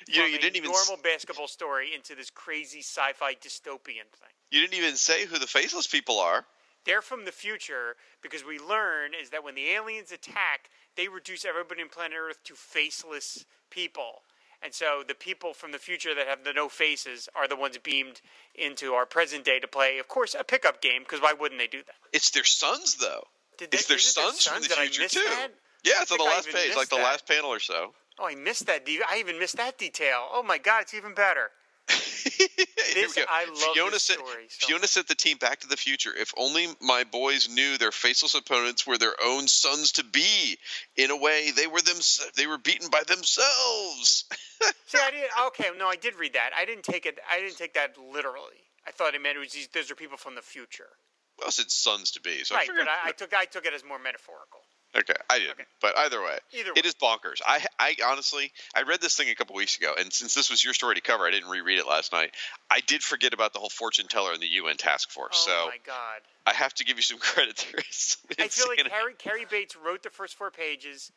You 0.09 0.19
know, 0.21 0.27
you 0.27 0.39
didn't 0.39 0.57
even 0.57 0.71
s- 0.71 0.89
normal 0.89 1.03
basketball 1.03 1.49
story 1.49 1.91
into 1.95 2.15
this 2.15 2.29
crazy 2.31 2.81
sci-fi 2.81 3.35
dystopian 3.35 4.11
thing. 4.11 4.35
you 4.51 4.61
didn't 4.61 4.75
even 4.75 4.97
say 4.97 5.27
who 5.27 5.39
the 5.39 5.47
faceless 5.47 5.87
people 5.87 6.19
are. 6.19 6.45
They're 6.85 7.03
from 7.03 7.25
the 7.25 7.33
future 7.33 7.95
because 8.23 8.45
we 8.45 8.59
learn 8.59 9.13
is 9.21 9.31
that 9.31 9.45
when 9.45 9.55
the 9.55 9.69
aliens 9.71 10.11
attack, 10.11 10.71
they 10.97 11.07
reduce 11.09 11.45
everybody 11.45 11.83
on 11.83 11.89
planet 11.89 12.19
Earth 12.21 12.43
to 12.45 12.55
faceless 12.55 13.45
people. 13.71 14.23
And 14.61 14.75
so 14.75 15.03
the 15.07 15.15
people 15.15 15.55
from 15.55 15.73
the 15.73 15.79
future 15.79 16.15
that 16.15 16.27
have 16.27 16.45
the 16.45 16.53
no 16.53 16.69
faces 16.69 17.29
are 17.37 17.47
the 17.49 17.57
ones 17.57 17.79
beamed 17.79 18.21
into 18.55 18.93
our 18.95 19.07
present 19.07 19.45
day 19.45 19.61
to 19.61 19.69
play, 19.69 19.99
of 19.99 20.09
course, 20.09 20.35
a 20.39 20.45
pickup 20.45 20.83
game. 20.83 21.03
Because 21.03 21.21
why 21.21 21.33
wouldn't 21.33 21.61
they 21.61 21.67
do 21.69 21.83
that? 21.87 21.95
It's 22.13 22.31
their 22.31 22.45
sons, 22.45 22.97
though. 22.97 23.25
Did 23.71 23.75
It's 23.75 23.87
they, 23.87 23.95
their 23.95 23.99
is 23.99 24.11
it 24.11 24.17
their 24.17 24.25
sons 24.33 24.47
from 24.47 24.63
the 24.63 24.69
future 24.69 25.09
too. 25.09 25.21
that? 25.21 25.49
Yeah, 25.85 25.93
it's 26.03 26.13
on 26.13 26.19
the 26.19 26.25
last 26.25 26.49
page, 26.49 26.77
like 26.77 26.89
the 26.89 26.97
that. 26.97 27.03
last 27.05 27.27
panel 27.29 27.51
or 27.51 27.61
so. 27.61 27.93
Oh, 28.19 28.27
I 28.27 28.35
missed 28.35 28.67
that. 28.67 28.85
de- 28.87 29.01
I 29.09 29.19
even 29.19 29.39
missed 29.39 29.57
that 29.57 29.79
detail. 29.79 30.29
Oh 30.33 30.43
my 30.43 30.59
God, 30.59 30.83
it's 30.83 30.95
even 30.95 31.15
better. 31.15 31.51
This- 32.95 33.17
we 33.17 33.23
go. 33.23 33.27
I 33.29 33.47
love 33.47 33.75
Fiona 33.75 33.91
this 33.93 34.03
sent, 34.03 34.19
story 34.21 34.45
so 34.49 34.67
Fiona 34.67 34.87
sent 34.87 35.09
the 35.09 35.15
team 35.15 35.39
Back 35.39 35.61
to 35.61 35.67
the 35.67 35.77
Future. 35.79 36.11
If 36.15 36.33
only 36.37 36.67
my 36.81 37.05
boys 37.05 37.49
knew 37.49 37.79
their 37.79 37.91
faceless 37.91 38.35
opponents 38.35 38.87
were 38.87 38.99
their 38.99 39.15
own 39.25 39.49
sons 39.49 39.93
to 39.93 40.05
be. 40.05 40.59
In 40.97 41.11
a 41.11 41.17
way, 41.17 41.53
they 41.57 41.67
were 41.67 41.81
them. 41.81 41.97
They 42.37 42.47
were 42.47 42.59
beaten 42.59 42.91
by 42.91 43.03
themselves. 43.07 44.25
See, 44.87 44.99
I 45.03 45.11
didn't. 45.11 45.31
Okay, 45.49 45.71
no, 45.79 45.89
I 45.89 45.97
did 45.97 46.17
read 46.17 46.35
that. 46.35 46.51
I 46.57 46.65
didn't 46.67 46.85
take 46.85 47.07
it. 47.07 47.19
I 47.33 47.41
didn't 47.41 47.57
take 47.57 47.75
that 47.75 47.97
literally. 48.13 48.61
I 48.87 48.91
thought 48.91 49.15
it 49.15 49.23
meant 49.23 49.37
it 49.37 49.41
was 49.41 49.53
these. 49.53 49.69
Those 49.69 49.91
are 49.91 49.95
people 49.95 50.19
from 50.19 50.35
the 50.35 50.43
future, 50.43 50.91
well, 51.43 51.49
it 51.49 51.55
said 51.55 51.71
sons 51.71 52.13
to 52.13 52.21
be. 52.21 52.45
So 52.45 52.55
I 52.55 52.59
right? 52.59 52.67
figured, 52.67 52.87
But 52.87 53.07
I, 53.07 53.09
I 53.09 53.13
took 53.13 53.35
I 53.35 53.45
took 53.45 53.67
it 53.67 53.75
as 53.75 53.85
more 53.85 53.99
metaphorical. 53.99 54.61
Okay, 54.95 55.15
I 55.31 55.39
didn't. 55.39 55.53
Okay. 55.53 55.65
But 55.81 55.97
either 55.97 56.21
way, 56.21 56.37
Either 56.53 56.71
it 56.77 56.85
way. 56.85 56.89
is 56.89 56.95
bonkers. 56.95 57.41
I, 57.47 57.65
I 57.79 57.97
honestly, 58.05 58.53
I 58.75 58.83
read 58.83 59.01
this 59.01 59.17
thing 59.17 59.31
a 59.31 59.35
couple 59.35 59.57
weeks 59.57 59.79
ago, 59.79 59.95
and 59.99 60.13
since 60.13 60.35
this 60.35 60.51
was 60.51 60.63
your 60.63 60.75
story 60.75 60.97
to 60.97 61.01
cover, 61.01 61.27
I 61.27 61.31
didn't 61.31 61.49
reread 61.49 61.79
it 61.79 61.87
last 61.87 62.13
night. 62.13 62.33
I 62.71 62.81
did 62.81 63.03
forget 63.03 63.33
about 63.33 63.55
the 63.55 63.59
whole 63.59 63.71
fortune 63.71 64.07
teller 64.07 64.33
and 64.33 64.43
the 64.43 64.49
UN 64.49 64.77
task 64.77 65.11
force. 65.11 65.47
Oh 65.49 65.63
so 65.63 65.67
my 65.69 65.79
God! 65.87 66.21
I 66.47 66.53
have 66.53 66.75
to 66.75 66.85
give 66.85 66.99
you 66.99 67.03
some 67.03 67.19
credit 67.21 67.67
there. 67.73 67.81
I 68.39 68.49
feel 68.49 68.69
like. 68.69 68.87
Cary 68.87 69.15
Cary 69.15 69.47
Bates 69.51 69.77
wrote 69.77 70.03
the 70.03 70.11
first 70.11 70.35
four 70.35 70.51
pages, 70.51 71.11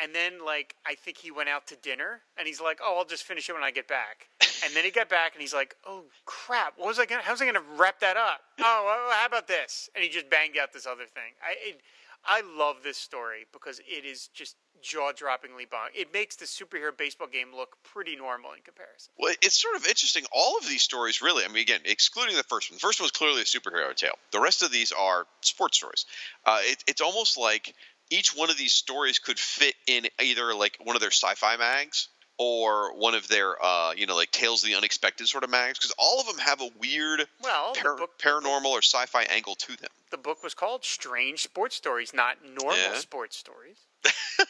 and 0.00 0.14
then 0.14 0.44
like 0.44 0.74
I 0.86 0.94
think 0.94 1.18
he 1.18 1.30
went 1.30 1.48
out 1.48 1.66
to 1.68 1.76
dinner, 1.76 2.20
and 2.38 2.46
he's 2.46 2.60
like, 2.60 2.80
"Oh, 2.82 2.96
I'll 2.98 3.04
just 3.04 3.24
finish 3.24 3.48
it 3.48 3.52
when 3.52 3.62
I 3.62 3.70
get 3.70 3.88
back." 3.88 4.28
And 4.64 4.74
then 4.74 4.84
he 4.84 4.90
got 4.90 5.08
back, 5.08 5.34
and 5.34 5.40
he's 5.40 5.54
like, 5.54 5.76
"Oh 5.86 6.04
crap! 6.24 6.74
What 6.76 6.88
was 6.88 6.98
I 6.98 7.06
gonna? 7.06 7.22
How 7.22 7.32
was 7.32 7.42
I 7.42 7.46
gonna 7.46 7.64
wrap 7.76 8.00
that 8.00 8.16
up? 8.16 8.40
Oh, 8.60 8.82
well, 8.84 9.16
how 9.16 9.26
about 9.26 9.48
this?" 9.48 9.88
And 9.94 10.02
he 10.02 10.10
just 10.10 10.28
banged 10.30 10.56
out 10.58 10.72
this 10.72 10.86
other 10.86 11.06
thing. 11.06 11.34
I 11.42 11.54
it, 11.68 11.80
I 12.24 12.42
love 12.56 12.76
this 12.82 12.98
story 12.98 13.46
because 13.52 13.80
it 13.80 14.04
is 14.04 14.28
just 14.28 14.56
jaw-droppingly 14.82 15.70
bon. 15.70 15.88
It 15.94 16.12
makes 16.12 16.36
the 16.36 16.44
superhero 16.44 16.96
baseball 16.96 17.28
game 17.28 17.48
look 17.54 17.76
pretty 17.82 18.16
normal 18.16 18.52
in 18.52 18.62
comparison. 18.62 19.12
Well, 19.18 19.34
it's 19.42 19.60
sort 19.60 19.76
of 19.76 19.86
interesting. 19.86 20.24
All 20.32 20.58
of 20.58 20.68
these 20.68 20.82
stories, 20.82 21.22
really, 21.22 21.44
I 21.44 21.48
mean, 21.48 21.62
again, 21.62 21.80
excluding 21.84 22.36
the 22.36 22.42
first 22.44 22.70
one. 22.70 22.76
The 22.76 22.80
first 22.80 23.00
one 23.00 23.04
was 23.04 23.12
clearly 23.12 23.42
a 23.42 23.44
superhero 23.44 23.94
tale. 23.94 24.14
The 24.32 24.40
rest 24.40 24.62
of 24.62 24.70
these 24.70 24.92
are 24.92 25.26
sports 25.40 25.78
stories. 25.78 26.06
Uh, 26.44 26.60
it, 26.62 26.84
it's 26.86 27.00
almost 27.00 27.38
like 27.38 27.74
each 28.10 28.30
one 28.36 28.50
of 28.50 28.56
these 28.56 28.72
stories 28.72 29.18
could 29.18 29.38
fit 29.38 29.74
in 29.86 30.06
either 30.20 30.54
like 30.54 30.78
one 30.82 30.96
of 30.96 31.00
their 31.00 31.10
sci-fi 31.10 31.56
mags 31.56 32.08
or 32.38 32.94
one 32.96 33.14
of 33.14 33.26
their, 33.28 33.56
uh, 33.64 33.92
you 33.96 34.06
know, 34.06 34.14
like 34.14 34.30
Tales 34.30 34.62
of 34.62 34.68
the 34.68 34.76
Unexpected 34.76 35.26
sort 35.26 35.42
of 35.44 35.50
mags, 35.50 35.76
because 35.78 35.92
all 35.98 36.20
of 36.20 36.26
them 36.26 36.38
have 36.38 36.60
a 36.60 36.68
weird 36.78 37.26
Well, 37.42 37.74
par- 37.74 37.96
book 37.96 38.18
paranormal 38.18 38.66
or 38.66 38.80
sci-fi 38.82 39.24
angle 39.24 39.56
to 39.56 39.76
them. 39.76 39.90
the 40.10 40.18
book 40.18 40.42
was 40.44 40.54
called 40.54 40.84
Strange 40.84 41.42
Sports 41.42 41.74
Stories, 41.76 42.14
not 42.14 42.36
normal 42.44 42.76
Yeah. 42.76 42.94
sports 42.98 43.36
stories. 43.36 43.78
I 44.38 44.44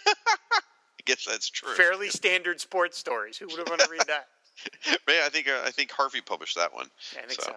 guess 1.06 1.24
that's 1.24 1.48
true. 1.48 1.74
Fairly 1.74 2.10
standard 2.10 2.60
sports 2.60 2.98
stories. 2.98 3.38
Who 3.38 3.46
would 3.46 3.58
have 3.58 3.68
want 3.68 3.80
to 3.80 3.88
read 3.90 4.02
that? 4.08 4.28
Man, 5.08 5.22
I 5.24 5.28
think 5.30 5.48
uh, 5.48 5.62
I 5.64 5.70
think 5.70 5.90
Harvey 5.90 6.20
published 6.20 6.56
that 6.56 6.74
one. 6.74 6.88
Yeah, 7.14 7.20
I 7.24 7.26
think 7.26 7.40
So. 7.40 7.52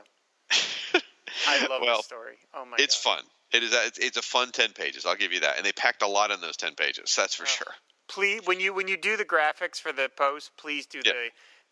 so. 0.94 1.00
I 1.48 1.68
love 1.68 1.82
well, 1.82 1.98
this 1.98 2.06
story. 2.06 2.38
Oh 2.54 2.64
my 2.66 2.78
it's 2.80 3.04
god. 3.04 3.18
fun. 3.18 3.26
It 3.54 3.64
is. 3.64 3.74
It's, 3.74 4.00
it's 4.00 4.18
a 4.18 4.22
fun 4.22 4.52
ten 4.52 4.72
pages. 4.72 5.06
I'll 5.06 5.16
give 5.16 5.34
you 5.34 5.42
that. 5.42 5.58
And 5.58 5.66
they 5.66 5.72
packed 5.74 6.02
a 6.02 6.08
lot 6.08 6.32
in 6.32 6.42
those 6.42 6.58
ten 6.58 6.76
pages. 6.76 7.14
That's 7.16 7.36
for 7.36 7.44
Oh. 7.44 7.48
sure. 7.48 7.74
Please, 8.08 8.42
when 8.46 8.60
you 8.60 8.74
when 8.74 8.88
you 8.88 8.98
do 8.98 9.16
the 9.18 9.26
graphics 9.26 9.80
for 9.80 9.92
the 9.94 10.10
post, 10.18 10.52
please 10.58 10.86
do 10.86 11.02
Yeah. 11.06 11.14
the 11.14 11.30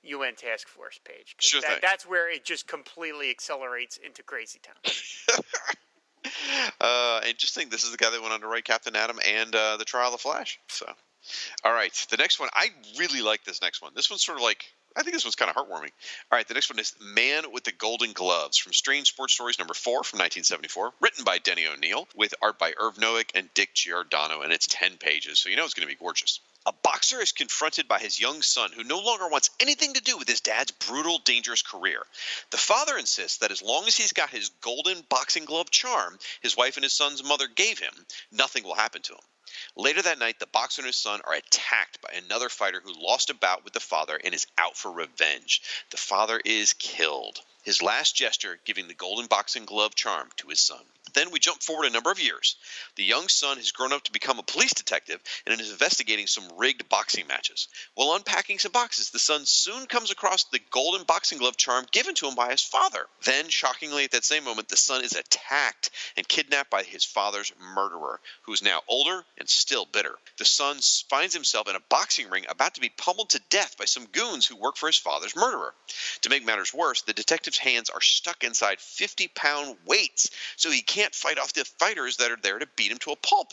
UN 0.10 0.36
Task 0.36 0.68
Force 0.68 1.00
page. 1.04 1.36
Sure 1.40 1.60
that, 1.62 1.68
thing. 1.70 1.80
That's 1.82 2.06
where 2.06 2.32
it 2.32 2.46
just 2.46 2.68
completely 2.68 3.30
accelerates 3.30 3.98
into 3.98 4.24
Crazy 4.24 4.60
Town. 4.60 5.44
uh, 6.82 7.22
and 7.26 7.38
just 7.38 7.54
think, 7.56 7.72
this 7.72 7.84
is 7.84 7.92
the 7.92 7.98
guy 7.98 8.10
that 8.10 8.22
went 8.22 8.34
on 8.34 8.42
to 8.42 8.48
write 8.48 8.64
Captain 8.66 8.96
Atom 8.96 9.20
and 9.28 9.54
uh, 9.56 9.78
the 9.78 9.86
Trial 9.86 10.08
of 10.08 10.12
the 10.14 10.18
Flash. 10.18 10.60
So, 10.70 10.86
all 11.64 11.74
right, 11.74 11.94
the 12.10 12.18
next 12.18 12.40
one. 12.40 12.50
I 12.54 12.70
really 12.98 13.22
like 13.22 13.44
this 13.44 13.62
next 13.62 13.82
one. 13.82 13.92
This 13.96 14.10
one's 14.10 14.24
sort 14.24 14.38
of 14.38 14.44
like 14.44 14.66
I 14.96 15.04
think 15.04 15.14
this 15.14 15.26
one's 15.26 15.36
kind 15.36 15.52
of 15.52 15.56
heartwarming. 15.56 15.92
All 16.32 16.38
right, 16.38 16.48
the 16.48 16.54
next 16.54 16.70
one 16.70 16.80
is 16.80 16.96
Man 17.02 17.52
with 17.52 17.64
the 17.64 17.72
Golden 17.72 18.12
Gloves 18.14 18.58
from 18.58 18.74
Strange 18.74 19.08
Sports 19.08 19.34
Stories 19.34 19.60
number 19.60 19.74
four 19.74 20.04
from 20.04 20.18
1974, 20.20 20.94
written 21.00 21.24
by 21.24 21.38
Denny 21.38 21.68
O'Neil, 21.68 22.08
with 22.16 22.34
art 22.42 22.58
by 22.58 22.74
Irv 22.80 22.96
Novick 22.96 23.32
and 23.36 23.54
Dick 23.54 23.74
Giordano, 23.74 24.42
and 24.42 24.52
it's 24.52 24.68
10 24.68 24.98
pages, 24.98 25.40
so 25.40 25.50
you 25.50 25.56
know 25.56 25.66
it's 25.66 25.74
going 25.74 25.88
to 25.88 25.94
be 25.94 26.00
gorgeous. 26.00 26.40
A 26.70 26.82
boxer 26.84 27.20
is 27.20 27.32
confronted 27.32 27.88
by 27.88 27.98
his 27.98 28.20
young 28.20 28.44
son 28.44 28.72
who 28.72 28.84
no 28.84 29.00
longer 29.00 29.28
wants 29.28 29.50
anything 29.60 29.96
to 29.96 30.02
do 30.02 30.18
with 30.18 30.28
his 30.28 30.40
dad's 30.40 30.72
brutal, 30.72 31.18
dangerous 31.18 31.64
career. 31.64 32.06
The 32.52 32.60
father 32.60 32.96
insists 32.96 33.40
that 33.40 33.50
as 33.50 33.64
long 33.64 33.88
as 33.88 33.98
he's 33.98 34.14
got 34.14 34.30
his 34.30 34.50
golden 34.62 35.02
boxing 35.10 35.46
glove 35.46 35.72
charm 35.72 36.20
his 36.42 36.56
wife 36.56 36.78
and 36.78 36.84
his 36.84 36.94
son's 36.94 37.24
mother 37.24 37.48
gave 37.48 37.80
him, 37.80 38.06
nothing 38.32 38.64
will 38.64 38.76
happen 38.76 39.02
to 39.02 39.14
him. 39.14 39.22
Later 39.76 40.04
that 40.04 40.20
night, 40.20 40.38
the 40.38 40.46
boxer 40.46 40.82
and 40.82 40.86
his 40.86 40.96
son 40.96 41.22
are 41.24 41.34
attacked 41.34 42.02
by 42.02 42.12
another 42.12 42.50
fighter 42.50 42.82
who 42.82 42.94
lost 42.94 43.32
a 43.32 43.34
bout 43.34 43.64
with 43.64 43.74
the 43.74 43.80
father 43.80 44.22
and 44.24 44.36
is 44.36 44.46
out 44.60 44.78
for 44.78 44.92
revenge. 44.92 45.64
The 45.90 45.98
father 45.98 46.40
is 46.46 46.74
killed. 46.74 47.42
His 47.64 47.82
last 47.82 48.16
gesture 48.16 48.60
giving 48.66 48.88
the 48.88 48.94
golden 48.94 49.28
boxing 49.28 49.66
glove 49.66 49.94
charm 49.94 50.30
to 50.38 50.48
his 50.48 50.60
son. 50.60 50.82
Then 51.14 51.32
we 51.32 51.40
jump 51.40 51.64
forward 51.64 51.86
a 51.86 51.90
number 51.90 52.12
of 52.12 52.20
years. 52.20 52.56
The 52.96 53.04
young 53.04 53.30
son 53.30 53.58
has 53.58 53.72
grown 53.72 53.94
up 53.94 54.04
to 54.04 54.12
become 54.12 54.40
a 54.40 54.44
police 54.44 54.74
detective 54.74 55.20
and 55.46 55.60
is 55.60 55.72
investigating 55.72 56.28
some 56.28 56.48
rigged 56.58 56.88
boxing 56.88 57.28
matches. 57.28 57.68
While 57.96 58.14
unpacking 58.16 58.60
some 58.60 58.72
boxes, 58.72 59.10
the 59.10 59.20
son 59.20 59.46
soon 59.46 59.88
comes 59.88 60.12
across 60.12 60.44
the 60.46 60.62
golden 60.72 61.04
boxing 61.04 61.40
glove 61.40 61.58
charm 61.58 61.86
given 61.92 62.16
to 62.16 62.28
him 62.28 62.36
by 62.36 62.52
his 62.52 62.62
father. 62.62 63.08
Then, 63.24 63.50
shockingly, 63.50 64.04
at 64.04 64.12
that 64.12 64.24
same 64.24 64.44
moment, 64.44 64.70
the 64.70 64.78
son 64.78 65.04
is 65.04 65.14
attacked 65.14 65.90
and 66.16 66.28
kidnapped 66.28 66.70
by 66.70 66.84
his 66.84 67.04
father's 67.04 67.52
murderer, 67.76 68.20
who 68.44 68.54
is 68.54 68.62
now 68.62 68.82
older 68.88 69.26
and 69.38 69.50
still 69.50 69.86
bitter. 69.86 70.18
The 70.38 70.46
son 70.46 70.80
finds 71.10 71.34
himself 71.34 71.68
in 71.68 71.76
a 71.76 71.82
boxing 71.90 72.30
ring 72.30 72.46
about 72.48 72.76
to 72.76 72.82
be 72.82 72.90
pummeled 72.90 73.32
to 73.32 73.42
death 73.50 73.78
by 73.78 73.86
some 73.86 74.06
goons 74.06 74.46
who 74.46 74.56
work 74.56 74.78
for 74.78 74.88
his 74.88 74.98
father's 74.98 75.36
murderer. 75.36 75.74
To 76.22 76.30
make 76.30 76.46
matters 76.46 76.74
worse, 76.74 77.02
the 77.02 77.14
detective's 77.14 77.58
hands 77.60 77.90
are 77.90 78.02
stuck 78.02 78.44
inside 78.44 78.80
50 78.80 79.28
pound 79.30 79.78
weights, 79.86 80.32
so 80.56 80.72
he 80.72 80.82
can't 80.82 81.14
fight 81.14 81.38
off 81.38 81.54
the 81.54 81.66
fighters 81.66 82.18
that 82.18 82.32
are 82.32 82.40
there 82.42 82.60
to 82.60 82.68
beat 82.76 82.92
him 82.92 82.98
to 83.00 83.12
a 83.12 83.16
pulp. 83.16 83.52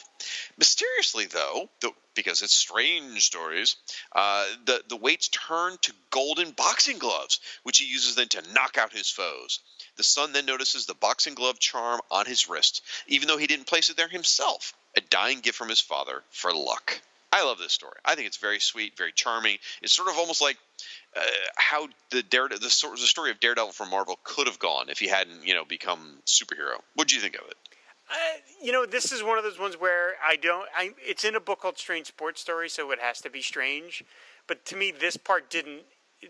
Mysteriously, 0.57 1.27
though, 1.27 1.69
because 2.15 2.43
it's 2.43 2.55
strange 2.55 3.25
stories, 3.25 3.77
uh, 4.13 4.47
the, 4.65 4.83
the 4.89 4.97
weights 4.97 5.29
turn 5.29 5.77
to 5.83 5.93
golden 6.11 6.51
boxing 6.53 6.99
gloves, 6.99 7.41
which 7.63 7.79
he 7.79 7.87
uses 7.87 8.15
then 8.15 8.29
to 8.29 8.43
knock 8.55 8.79
out 8.79 8.93
his 8.93 9.11
foes. 9.11 9.61
The 9.97 10.03
son 10.03 10.33
then 10.33 10.47
notices 10.47 10.87
the 10.87 10.95
boxing 10.95 11.35
glove 11.35 11.59
charm 11.59 12.01
on 12.11 12.27
his 12.27 12.49
wrist, 12.49 12.83
even 13.07 13.29
though 13.29 13.39
he 13.39 13.47
didn't 13.47 13.67
place 13.67 13.91
it 13.91 13.97
there 13.97 14.09
himself, 14.09 14.75
a 14.97 15.01
dying 15.01 15.41
gift 15.41 15.59
from 15.59 15.69
his 15.69 15.81
father 15.81 16.23
for 16.31 16.53
luck. 16.53 17.01
I 17.33 17.43
love 17.43 17.59
this 17.59 17.73
story. 17.73 17.97
I 18.05 18.15
think 18.15 18.29
it's 18.29 18.37
very 18.39 18.61
sweet, 18.61 18.97
very 18.97 19.13
charming. 19.13 19.59
It's 19.83 19.93
sort 19.93 20.09
of 20.09 20.17
almost 20.17 20.41
like 20.41 20.57
uh, 21.17 21.23
how 21.57 21.89
the 22.11 22.23
Dare 22.23 22.49
the, 22.49 22.59
the 22.59 22.69
story 22.69 23.31
of 23.31 23.41
Daredevil 23.41 23.73
from 23.73 23.91
Marvel 23.91 24.19
could 24.23 24.47
have 24.47 24.59
gone 24.59 24.89
if 24.89 24.99
he 24.99 25.09
hadn't, 25.09 25.47
you 25.47 25.55
know, 25.55 25.65
become 25.65 26.19
superhero. 26.27 26.81
What 26.95 27.09
do 27.09 27.15
you 27.15 27.21
think 27.21 27.37
of 27.37 27.49
it? 27.49 27.57
Uh, 28.09 28.15
you 28.63 28.71
know, 28.71 28.87
this 28.87 29.11
is 29.11 29.23
one 29.23 29.37
of 29.37 29.45
those 29.45 29.59
ones 29.59 29.75
where 29.75 30.15
I 30.25 30.37
don't. 30.37 30.69
I, 30.77 30.93
it's 30.99 31.25
in 31.25 31.35
a 31.35 31.41
book 31.41 31.61
called 31.61 31.79
Strange 31.79 32.07
Sports 32.07 32.41
Story, 32.41 32.69
so 32.69 32.91
it 32.93 33.01
has 33.01 33.21
to 33.23 33.31
be 33.31 33.43
strange. 33.43 34.05
But 34.47 34.65
to 34.67 34.77
me, 34.77 34.93
this 34.93 35.17
part 35.17 35.51
didn't. 35.51 35.83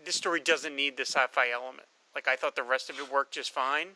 This 0.05 0.15
story 0.15 0.39
doesn't 0.39 0.75
need 0.75 0.97
the 0.97 1.05
sci-fi 1.05 1.51
element. 1.51 1.87
Like 2.15 2.27
I 2.27 2.35
thought 2.35 2.55
the 2.55 2.63
rest 2.63 2.89
of 2.89 2.97
it 2.97 3.11
worked 3.11 3.33
just 3.33 3.51
fine. 3.51 3.89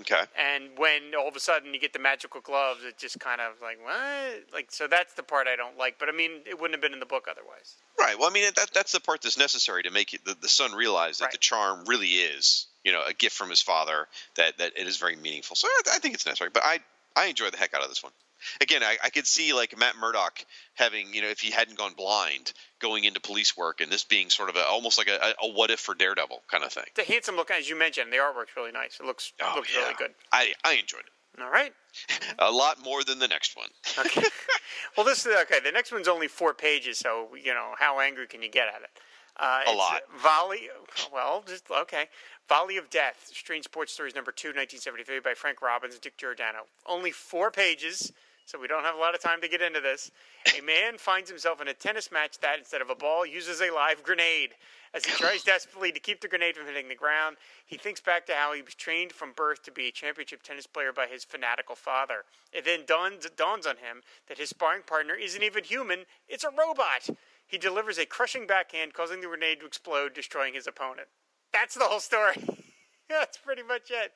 Okay. 0.00 0.22
And 0.38 0.70
when 0.76 1.14
all 1.18 1.26
of 1.26 1.36
a 1.36 1.40
sudden 1.40 1.72
you 1.72 1.80
get 1.80 1.92
the 1.94 1.98
magical 1.98 2.40
gloves, 2.42 2.80
it 2.84 2.98
just 2.98 3.18
kind 3.18 3.40
of 3.40 3.54
like 3.62 3.78
what? 3.82 4.44
Like 4.52 4.70
so 4.70 4.86
that's 4.86 5.14
the 5.14 5.22
part 5.22 5.46
I 5.46 5.56
don't 5.56 5.78
like. 5.78 5.98
But 5.98 6.08
I 6.10 6.12
mean, 6.12 6.42
it 6.44 6.60
wouldn't 6.60 6.74
have 6.74 6.82
been 6.82 6.92
in 6.92 7.00
the 7.00 7.06
book 7.06 7.26
otherwise. 7.30 7.76
Right. 7.98 8.18
Well, 8.18 8.28
I 8.28 8.32
mean 8.32 8.44
that 8.56 8.70
that's 8.74 8.92
the 8.92 9.00
part 9.00 9.22
that's 9.22 9.38
necessary 9.38 9.82
to 9.84 9.90
make 9.90 10.12
it, 10.12 10.24
the, 10.24 10.36
the 10.40 10.48
son 10.48 10.72
realize 10.72 11.18
that 11.18 11.26
Right. 11.26 11.32
the 11.32 11.38
charm 11.38 11.84
really 11.86 12.08
is, 12.08 12.66
you 12.84 12.92
know, 12.92 13.02
a 13.06 13.14
gift 13.14 13.34
from 13.36 13.48
his 13.48 13.62
father. 13.62 14.06
That 14.34 14.58
that 14.58 14.72
it 14.76 14.86
is 14.86 14.98
very 14.98 15.16
meaningful. 15.16 15.56
So 15.56 15.66
I, 15.68 15.94
I 15.94 15.98
think 15.98 16.14
it's 16.14 16.26
necessary. 16.26 16.50
But 16.52 16.64
I 16.64 16.80
I 17.16 17.26
enjoy 17.26 17.48
the 17.50 17.56
heck 17.56 17.72
out 17.72 17.82
of 17.82 17.88
this 17.88 18.02
one. 18.02 18.12
Again, 18.60 18.82
I, 18.82 18.96
I 19.04 19.10
could 19.10 19.26
see 19.26 19.52
like 19.52 19.76
Matt 19.78 19.96
Murdock 19.96 20.44
having, 20.74 21.12
you 21.14 21.22
know, 21.22 21.28
if 21.28 21.40
he 21.40 21.50
hadn't 21.50 21.76
gone 21.78 21.94
blind, 21.96 22.52
going 22.80 23.04
into 23.04 23.20
police 23.20 23.56
work, 23.56 23.80
and 23.80 23.90
this 23.90 24.04
being 24.04 24.30
sort 24.30 24.48
of 24.48 24.56
a, 24.56 24.64
almost 24.64 24.98
like 24.98 25.08
a, 25.08 25.34
a 25.42 25.48
what 25.52 25.70
if 25.70 25.80
for 25.80 25.94
Daredevil 25.94 26.42
kind 26.50 26.64
of 26.64 26.72
thing. 26.72 26.84
The 26.94 27.04
handsome 27.04 27.36
look, 27.36 27.50
as 27.50 27.68
you 27.68 27.76
mentioned. 27.78 28.12
The 28.12 28.16
artwork's 28.18 28.56
really 28.56 28.72
nice. 28.72 28.98
It 29.00 29.06
looks 29.06 29.32
Oh, 29.42 29.52
looks 29.56 29.72
yeah. 29.74 29.82
really 29.82 29.94
good. 29.98 30.10
I 30.32 30.52
I 30.64 30.74
enjoyed 30.74 31.02
it 31.06 31.42
All 31.42 31.50
right. 31.50 31.72
a 32.38 32.50
lot 32.52 32.82
more 32.84 33.02
than 33.04 33.18
the 33.18 33.28
next 33.28 33.56
one. 33.56 33.68
Okay. 33.98 34.22
well, 34.96 35.06
this 35.06 35.24
is 35.26 35.34
okay. 35.42 35.60
The 35.64 35.72
next 35.72 35.92
one's 35.92 36.08
only 36.08 36.28
four 36.28 36.52
pages, 36.54 36.98
so 36.98 37.28
you 37.42 37.54
know 37.54 37.72
how 37.78 38.00
angry 38.00 38.26
can 38.26 38.42
you 38.42 38.50
get 38.50 38.68
at 38.68 38.82
it? 38.82 38.90
Uh, 39.38 39.60
A 39.66 39.72
lot. 39.72 40.00
Volley. 40.22 40.68
Well, 41.12 41.44
just 41.46 41.70
okay. 41.70 42.06
Volley 42.48 42.76
of 42.78 42.88
Death: 42.88 43.30
Strange 43.34 43.64
Sports 43.64 43.92
Stories 43.92 44.14
Number 44.14 44.32
Two, 44.32 44.48
1973, 44.48 45.20
by 45.20 45.34
Frank 45.34 45.60
Robbins 45.60 45.92
and 45.94 46.00
Dick 46.02 46.16
Giordano. 46.16 46.60
Only 46.86 47.10
four 47.10 47.50
pages, 47.50 48.12
so 48.46 48.60
we 48.60 48.68
don't 48.68 48.84
have 48.84 48.94
a 48.94 48.98
lot 48.98 49.14
of 49.14 49.20
time 49.20 49.40
to 49.40 49.48
get 49.48 49.60
into 49.60 49.80
this. 49.80 50.10
A 50.56 50.62
man 50.62 50.96
finds 50.98 51.28
himself 51.28 51.60
in 51.60 51.66
a 51.68 51.74
tennis 51.74 52.12
match 52.12 52.38
that, 52.38 52.58
instead 52.58 52.80
of 52.80 52.90
a 52.90 52.94
ball, 52.94 53.26
uses 53.26 53.60
a 53.60 53.74
live 53.74 54.02
grenade. 54.04 54.50
As 54.94 55.04
he 55.04 55.12
tries 55.12 55.42
desperately 55.44 55.90
to 55.90 55.98
keep 55.98 56.20
the 56.20 56.28
grenade 56.28 56.56
from 56.56 56.66
hitting 56.66 56.88
the 56.88 56.94
ground, 56.94 57.36
he 57.66 57.76
thinks 57.76 58.00
back 58.00 58.24
to 58.26 58.34
how 58.34 58.54
he 58.54 58.62
was 58.62 58.76
trained 58.76 59.12
from 59.12 59.32
birth 59.32 59.64
to 59.64 59.72
be 59.72 59.88
a 59.88 59.92
championship 59.92 60.44
tennis 60.44 60.66
player 60.66 60.92
by 60.92 61.06
his 61.06 61.24
fanatical 61.24 61.74
father. 61.74 62.24
It 62.52 62.64
then 62.64 62.84
dawns, 62.86 63.26
dawns 63.36 63.66
on 63.66 63.76
him 63.76 64.02
that 64.28 64.38
his 64.38 64.50
sparring 64.50 64.82
partner 64.86 65.14
isn't 65.14 65.42
even 65.42 65.64
human, 65.64 66.04
it's 66.28 66.44
a 66.44 66.50
robot. 66.50 67.10
He 67.48 67.58
delivers 67.58 67.98
a 67.98 68.06
crushing 68.06 68.46
backhand, 68.46 68.94
causing 68.94 69.20
the 69.20 69.26
grenade 69.26 69.60
to 69.60 69.66
explode, 69.66 70.14
destroying 70.14 70.54
his 70.54 70.66
opponent. 70.66 71.08
That's 71.52 71.74
the 71.74 71.84
whole 71.84 72.00
story. 72.00 72.36
That's 73.08 73.38
pretty 73.38 73.62
much 73.62 73.90
it. 73.90 74.12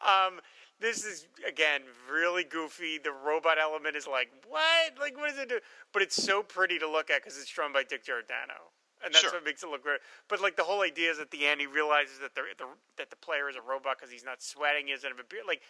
Um, 0.00 0.40
this 0.80 1.04
is 1.04 1.26
again 1.46 1.82
really 2.10 2.44
goofy. 2.44 2.98
The 2.98 3.12
robot 3.12 3.58
element 3.60 3.96
is 3.96 4.06
like 4.06 4.28
what? 4.48 4.92
Like 5.00 5.16
what 5.16 5.30
does 5.30 5.38
it 5.38 5.48
do? 5.48 5.60
But 5.92 6.02
it's 6.02 6.16
so 6.22 6.42
pretty 6.42 6.78
to 6.78 6.88
look 6.90 7.10
at 7.10 7.22
because 7.22 7.38
it's 7.38 7.48
drawn 7.50 7.72
by 7.72 7.84
Dick 7.84 8.04
Giordano, 8.04 8.72
and 9.04 9.12
that's 9.14 9.22
Sure. 9.22 9.32
what 9.32 9.44
makes 9.44 9.62
it 9.62 9.68
look 9.70 9.82
great. 9.82 10.00
But 10.28 10.40
like 10.40 10.56
the 10.56 10.64
whole 10.64 10.82
idea 10.82 11.10
is 11.10 11.18
at 11.18 11.30
the 11.30 11.46
end 11.46 11.60
he 11.60 11.66
realizes 11.66 12.18
that 12.20 12.34
the, 12.34 12.42
the 12.58 12.66
that 12.98 13.10
the 13.10 13.16
player 13.16 13.48
is 13.48 13.56
a 13.56 13.62
robot 13.62 13.96
because 13.98 14.12
he's 14.12 14.24
not 14.24 14.42
sweating, 14.42 14.86
he 14.88 14.92
doesn't 14.94 15.08
have 15.10 15.18
a 15.18 15.24
beard. 15.24 15.44
Like 15.46 15.62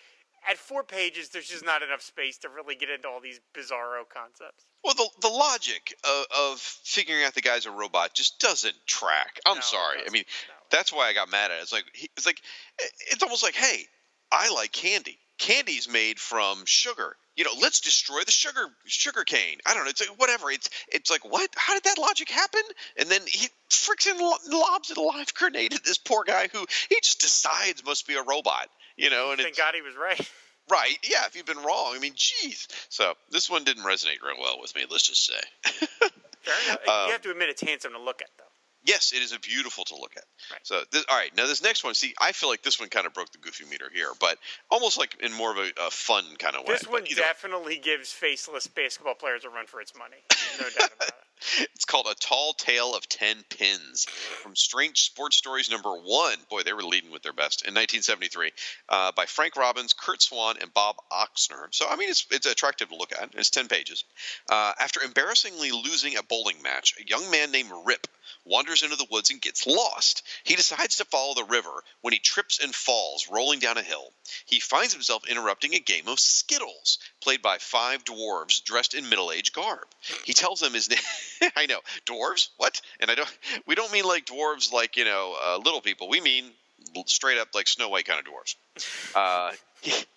at 0.47 0.59
four 0.59 0.85
pages, 0.85 1.31
there's 1.31 1.49
just 1.49 1.65
not 1.65 1.83
enough 1.83 2.03
space 2.03 2.37
to 2.39 2.51
really 2.51 2.75
get 2.75 2.91
into 2.91 3.09
all 3.09 3.19
these 3.21 3.41
bizarro 3.57 4.03
concepts. 4.13 4.67
Well, 4.83 4.93
the 4.95 5.09
the 5.23 5.29
logic 5.29 5.95
of, 6.05 6.27
of 6.53 6.59
figuring 6.61 7.25
out 7.25 7.35
the 7.35 7.41
guy's 7.41 7.65
a 7.67 7.71
robot 7.71 8.15
just 8.15 8.41
doesn't 8.41 8.75
track. 8.87 9.41
I'm 9.47 9.57
No, 9.57 9.61
sorry. 9.63 10.01
I 10.07 10.11
mean, 10.11 10.25
No. 10.49 10.55
that's 10.71 10.93
why 10.93 11.09
I 11.09 11.15
got 11.15 11.31
mad 11.31 11.51
at 11.51 11.59
it. 11.59 11.63
It's 11.63 11.73
like 11.73 11.85
he- 11.95 12.11
it's 12.17 12.27
like 12.27 12.41
it's 13.11 13.23
almost 13.23 13.43
like, 13.43 13.55
hey, 13.55 13.87
I 14.35 14.53
like 14.53 14.73
candy. 14.73 15.19
Candy's 15.39 15.89
made 15.89 16.19
from 16.19 16.65
sugar. 16.65 17.17
You 17.37 17.45
know, 17.45 17.51
let's 17.61 17.81
destroy 17.81 18.21
the 18.25 18.31
sugar 18.31 18.67
sugar 18.87 19.25
cane. 19.25 19.59
I 19.67 19.75
don't 19.75 19.85
know. 19.85 19.91
It's 19.91 20.01
like, 20.01 20.19
whatever. 20.21 20.51
It's 20.51 20.71
it's 20.89 21.11
like 21.11 21.25
what? 21.25 21.51
How 21.57 21.75
did 21.75 21.85
that 21.85 21.99
logic 21.99 22.31
happen? 22.31 22.63
And 22.97 23.09
then 23.09 23.21
he 23.27 23.49
freaking 23.71 24.21
lobs 24.21 24.91
a 24.91 25.01
live 25.01 25.35
grenade 25.39 25.75
at 25.75 25.85
this 25.85 25.99
poor 25.99 26.25
guy 26.25 26.49
who 26.53 26.67
he 26.89 26.97
just 27.03 27.21
decides 27.21 27.85
must 27.85 28.07
be 28.07 28.15
a 28.15 28.23
robot. 28.23 28.69
You 28.97 29.11
know, 29.11 29.33
and 29.33 29.41
Thank 29.41 29.57
God 29.57 29.75
he 29.75 29.83
was 29.83 29.97
right. 29.97 30.21
right. 30.71 30.99
Yeah, 31.03 31.27
if 31.27 31.35
you've 31.35 31.47
been 31.47 31.59
wrong, 31.59 31.95
I 31.97 31.99
mean, 31.99 32.15
jeez. 32.15 32.69
So 32.89 33.15
this 33.31 33.51
one 33.51 33.65
didn't 33.65 33.83
resonate 33.83 34.23
real 34.25 34.41
well 34.41 34.61
with 34.61 34.75
me. 34.77 34.85
Let's 34.89 35.07
just 35.07 35.27
say. 35.27 35.41
Fair 36.43 36.55
enough. 36.67 36.89
Um, 36.89 37.07
you 37.07 37.13
have 37.13 37.23
to 37.23 37.31
admit 37.31 37.49
it's 37.49 37.63
handsome 37.63 37.93
to 37.93 37.99
look 37.99 38.23
at. 38.23 38.29
Yes, 38.85 39.13
it 39.13 39.23
is 39.23 39.33
a 39.33 39.41
beautiful 39.41 39.85
to 39.85 39.97
look 39.97 40.13
at. 40.17 40.25
Right. 40.51 40.61
So, 40.63 40.83
this, 40.91 41.05
all 41.09 41.17
right, 41.17 41.35
now 41.37 41.47
this 41.47 41.63
next 41.63 41.85
one. 41.85 41.95
See, 41.95 42.15
I 42.21 42.33
feel 42.33 42.49
like 42.49 42.63
this 42.63 42.79
one 42.79 42.89
kind 42.89 43.07
of 43.07 43.15
broke 43.15 43.33
the 43.33 43.39
goofy 43.39 43.65
meter 43.65 43.91
here, 43.93 44.09
but 44.21 44.39
almost 44.71 44.99
like 44.99 45.17
in 45.23 45.33
more 45.33 45.51
of 45.51 45.59
a, 45.59 45.71
a 45.87 45.91
fun 45.91 46.25
kind 46.39 46.55
of 46.55 46.67
way. 46.67 46.75
This 46.75 46.87
one 46.87 47.07
either 47.07 47.21
way, 47.23 47.27
definitely 47.27 47.79
gives 47.79 48.13
faceless 48.13 48.67
basketball 48.67 49.15
players 49.15 49.45
a 49.45 49.49
run 49.49 49.67
for 49.67 49.81
its 49.81 49.95
money. 49.97 50.17
No 50.61 50.65
doubt 50.65 50.91
about 50.97 51.09
it. 51.09 51.15
It's 51.75 51.85
called 51.85 52.07
A 52.07 52.15
Tall 52.15 52.55
Tale 52.55 52.95
of 52.95 53.09
Ten 53.09 53.37
Pins 53.51 54.07
from 54.07 54.57
Strange 54.57 55.03
Sports 55.03 55.37
Stories 55.37 55.71
number 55.71 55.93
one. 55.93 56.37
Boy, 56.49 56.63
they 56.63 56.73
were 56.73 56.83
leading 56.83 57.11
with 57.11 57.23
their 57.23 57.33
best 57.33 57.63
in 57.63 57.75
1973 57.75 58.53
uh, 58.89 59.13
by 59.13 59.27
Frank 59.27 59.57
Robbins, 59.57 59.93
Curt 59.93 60.23
Swan, 60.23 60.57
and 60.61 60.73
Bob 60.73 60.97
Oxner. 61.13 61.69
So, 61.73 61.87
I 61.89 61.97
mean, 61.97 62.09
it's, 62.09 62.27
it's 62.31 62.47
attractive 62.47 62.89
to 62.89 62.97
look 62.97 63.13
at. 63.13 63.35
It's 63.35 63.51
10 63.51 63.69
pages. 63.69 64.05
Uh, 64.51 64.73
after 64.81 65.03
embarrassingly 65.03 65.71
losing 65.71 66.17
a 66.17 66.23
bowling 66.23 66.63
match, 66.63 66.95
a 66.99 67.07
young 67.07 67.31
man 67.31 67.51
named 67.51 67.71
Rip 67.85 68.07
wanders 68.45 68.83
into 68.83 68.97
the 68.97 69.07
woods 69.11 69.31
and 69.31 69.41
gets 69.41 69.67
lost. 69.67 70.23
He 70.45 70.57
decides 70.57 70.97
to 70.97 71.05
follow 71.05 71.35
the 71.35 71.45
river 71.45 71.83
when 72.03 72.13
he 72.13 72.19
trips 72.19 72.61
and 72.63 72.75
falls, 72.75 73.29
rolling 73.31 73.59
down 73.59 73.79
a 73.79 73.83
hill. 73.83 74.13
He 74.47 74.61
finds 74.61 74.93
himself 74.93 75.27
interrupting 75.29 75.75
a 75.75 75.79
game 75.79 76.09
of 76.09 76.21
Skittles, 76.21 76.99
played 77.23 77.43
by 77.43 77.59
five 77.59 78.05
dwarves 78.05 78.63
dressed 78.63 78.95
in 78.95 79.09
middle-aged 79.09 79.55
garb. 79.55 79.87
He 80.25 80.33
tells 80.33 80.61
them 80.61 80.75
his 80.75 80.91
name. 81.41 81.51
I 81.57 81.67
know 81.67 81.81
dwarves. 82.07 82.49
What? 82.57 82.81
And 83.01 83.11
I 83.11 83.15
don't. 83.15 83.39
We 83.67 83.75
don't 83.75 83.93
mean 83.93 84.05
like 84.05 84.27
dwarves, 84.27 84.73
like 84.73 84.97
you 84.97 85.05
know, 85.05 85.37
uh, 85.43 85.59
little 85.59 85.81
people. 85.81 86.09
We 86.09 86.21
mean 86.21 86.45
straight 87.07 87.39
up 87.39 87.49
like 87.55 87.67
Snow 87.69 87.89
White 87.89 88.07
kind 88.07 88.21
of 88.21 88.27
dwarves. 88.27 88.57
Uh, 89.15 89.53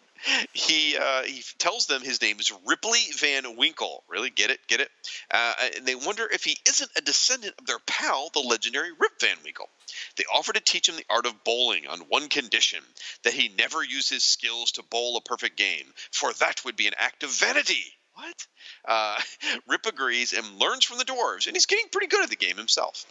uh, 0.98 1.24
he 1.24 1.44
tells 1.58 1.88
them 1.88 2.02
his 2.02 2.22
name 2.22 2.40
is 2.40 2.52
Ripley 2.66 3.00
Van 3.18 3.56
Winkle. 3.56 4.04
Really, 4.08 4.30
get 4.30 4.50
it, 4.50 4.60
get 4.68 4.82
it? 4.82 4.90
Uh, 5.32 5.54
and 5.76 5.86
they 5.86 5.96
wonder 5.96 6.28
if 6.32 6.44
he 6.44 6.58
isn't 6.68 6.92
a 6.96 7.02
descendant 7.02 7.56
of 7.60 7.66
their 7.66 7.80
pal, 7.80 8.30
the 8.34 8.40
legendary 8.40 8.92
Rip 8.92 9.20
Van 9.20 9.38
Winkle. 9.44 9.70
They 10.16 10.26
offer 10.26 10.54
to 10.54 10.60
teach 10.60 10.90
him 10.90 10.96
the 10.96 11.06
art 11.10 11.26
of 11.26 11.44
bowling 11.44 11.88
on 11.88 12.00
one 12.02 12.30
condition: 12.30 12.84
that 13.24 13.34
he 13.34 13.50
never 13.50 13.84
use 13.84 14.10
his 14.10 14.24
skills 14.24 14.72
to 14.74 14.84
bowl 14.84 15.18
a 15.18 15.22
perfect 15.22 15.58
game, 15.58 15.94
for 16.12 16.34
that 16.34 16.64
would 16.66 16.76
be 16.76 16.88
an 16.88 16.96
act 16.98 17.24
of 17.24 17.32
vanity. 17.32 17.94
What? 18.14 18.48
Uh, 18.86 19.20
Rip 19.68 19.86
agrees 19.86 20.34
and 20.34 20.58
learns 20.58 20.84
from 20.84 20.98
the 20.98 21.06
dwarves, 21.06 21.48
and 21.48 21.56
he's 21.56 21.68
getting 21.68 21.90
pretty 21.90 22.08
good 22.08 22.24
at 22.24 22.30
the 22.30 22.36
game 22.36 22.58
himself. 22.58 23.06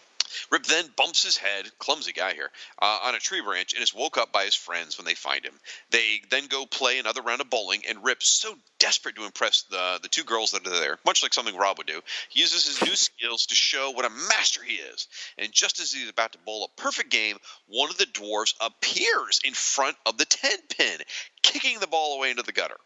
Rip 0.51 0.65
then 0.65 0.93
bumps 0.97 1.23
his 1.23 1.37
head, 1.37 1.71
clumsy 1.79 2.12
guy 2.12 2.35
here, 2.35 2.51
uh, 2.81 3.01
on 3.05 3.15
a 3.15 3.19
tree 3.19 3.41
branch 3.41 3.73
and 3.73 3.83
is 3.83 3.95
woke 3.95 4.19
up 4.19 4.33
by 4.33 4.45
his 4.45 4.55
friends 4.55 4.99
when 4.99 5.05
they 5.05 5.15
find 5.15 5.45
him. 5.45 5.55
They 5.91 6.23
then 6.31 6.47
go 6.47 6.67
play 6.67 6.99
another 6.99 7.23
round 7.23 7.41
of 7.41 7.51
bowling, 7.51 7.85
and 7.87 8.05
Rip, 8.05 8.23
so 8.23 8.57
desperate 8.79 9.17
to 9.17 9.25
impress 9.25 9.62
the, 9.62 9.99
the 10.03 10.09
two 10.09 10.25
girls 10.25 10.53
that 10.53 10.67
are 10.67 10.81
there, 10.81 10.99
much 11.05 11.23
like 11.23 11.35
something 11.35 11.57
Rob 11.57 11.79
would 11.79 11.87
do, 11.87 12.03
he 12.29 12.41
uses 12.41 12.67
his 12.67 12.83
new 12.83 12.97
skills 12.97 13.47
to 13.47 13.55
show 13.55 13.91
what 13.91 14.05
a 14.05 14.11
master 14.11 14.62
he 14.62 14.75
is. 14.75 15.09
And 15.39 15.53
just 15.53 15.81
as 15.81 15.93
he's 15.93 16.09
about 16.09 16.33
to 16.33 16.39
bowl 16.39 16.65
a 16.65 16.81
perfect 16.81 17.11
game, 17.11 17.39
one 17.67 17.91
of 17.91 17.99
the 17.99 18.07
dwarves 18.07 18.55
appears 18.61 19.41
in 19.45 19.55
front 19.55 19.97
of 20.07 20.19
the 20.19 20.25
10 20.25 20.59
pin, 20.77 20.99
kicking 21.43 21.79
the 21.81 21.87
ball 21.87 22.17
away 22.17 22.31
into 22.31 22.43
the 22.43 22.53
gutter. 22.53 22.77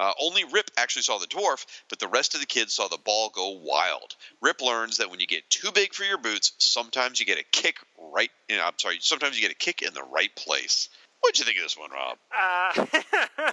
Uh, 0.00 0.12
only 0.18 0.44
Rip 0.44 0.70
actually 0.78 1.02
saw 1.02 1.18
the 1.18 1.26
dwarf, 1.26 1.66
but 1.90 1.98
the 1.98 2.08
rest 2.08 2.34
of 2.34 2.40
the 2.40 2.46
kids 2.46 2.72
saw 2.72 2.88
the 2.88 2.96
ball 2.96 3.28
go 3.28 3.50
wild. 3.50 4.16
Rip 4.40 4.62
learns 4.62 4.96
that 4.96 5.10
when 5.10 5.20
you 5.20 5.26
get 5.26 5.48
too 5.50 5.70
big 5.72 5.92
for 5.92 6.04
your 6.04 6.16
boots, 6.16 6.52
sometimes 6.56 7.20
you 7.20 7.26
get 7.26 7.38
a 7.38 7.44
kick 7.52 7.76
right. 7.98 8.30
Know, 8.48 8.64
I'm 8.64 8.78
sorry, 8.78 8.96
sometimes 9.00 9.36
you 9.36 9.42
get 9.42 9.52
a 9.52 9.58
kick 9.58 9.82
in 9.82 9.92
the 9.92 10.02
right 10.02 10.34
place. 10.34 10.88
What'd 11.20 11.38
you 11.38 11.44
think 11.44 11.58
of 11.58 11.64
this 11.64 11.76
one, 11.76 11.90
Rob? 11.90 12.16
Uh, 12.32 12.86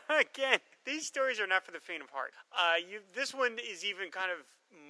again, 0.21 0.59
these 0.85 1.05
stories 1.05 1.41
are 1.41 1.47
not 1.47 1.65
for 1.65 1.73
the 1.73 1.81
faint 1.81 2.01
of 2.01 2.09
heart. 2.11 2.31
Uh, 2.57 2.75
you, 2.89 3.01
this 3.13 3.33
one 3.33 3.57
is 3.59 3.83
even 3.83 4.09
kind 4.09 4.31
of 4.31 4.45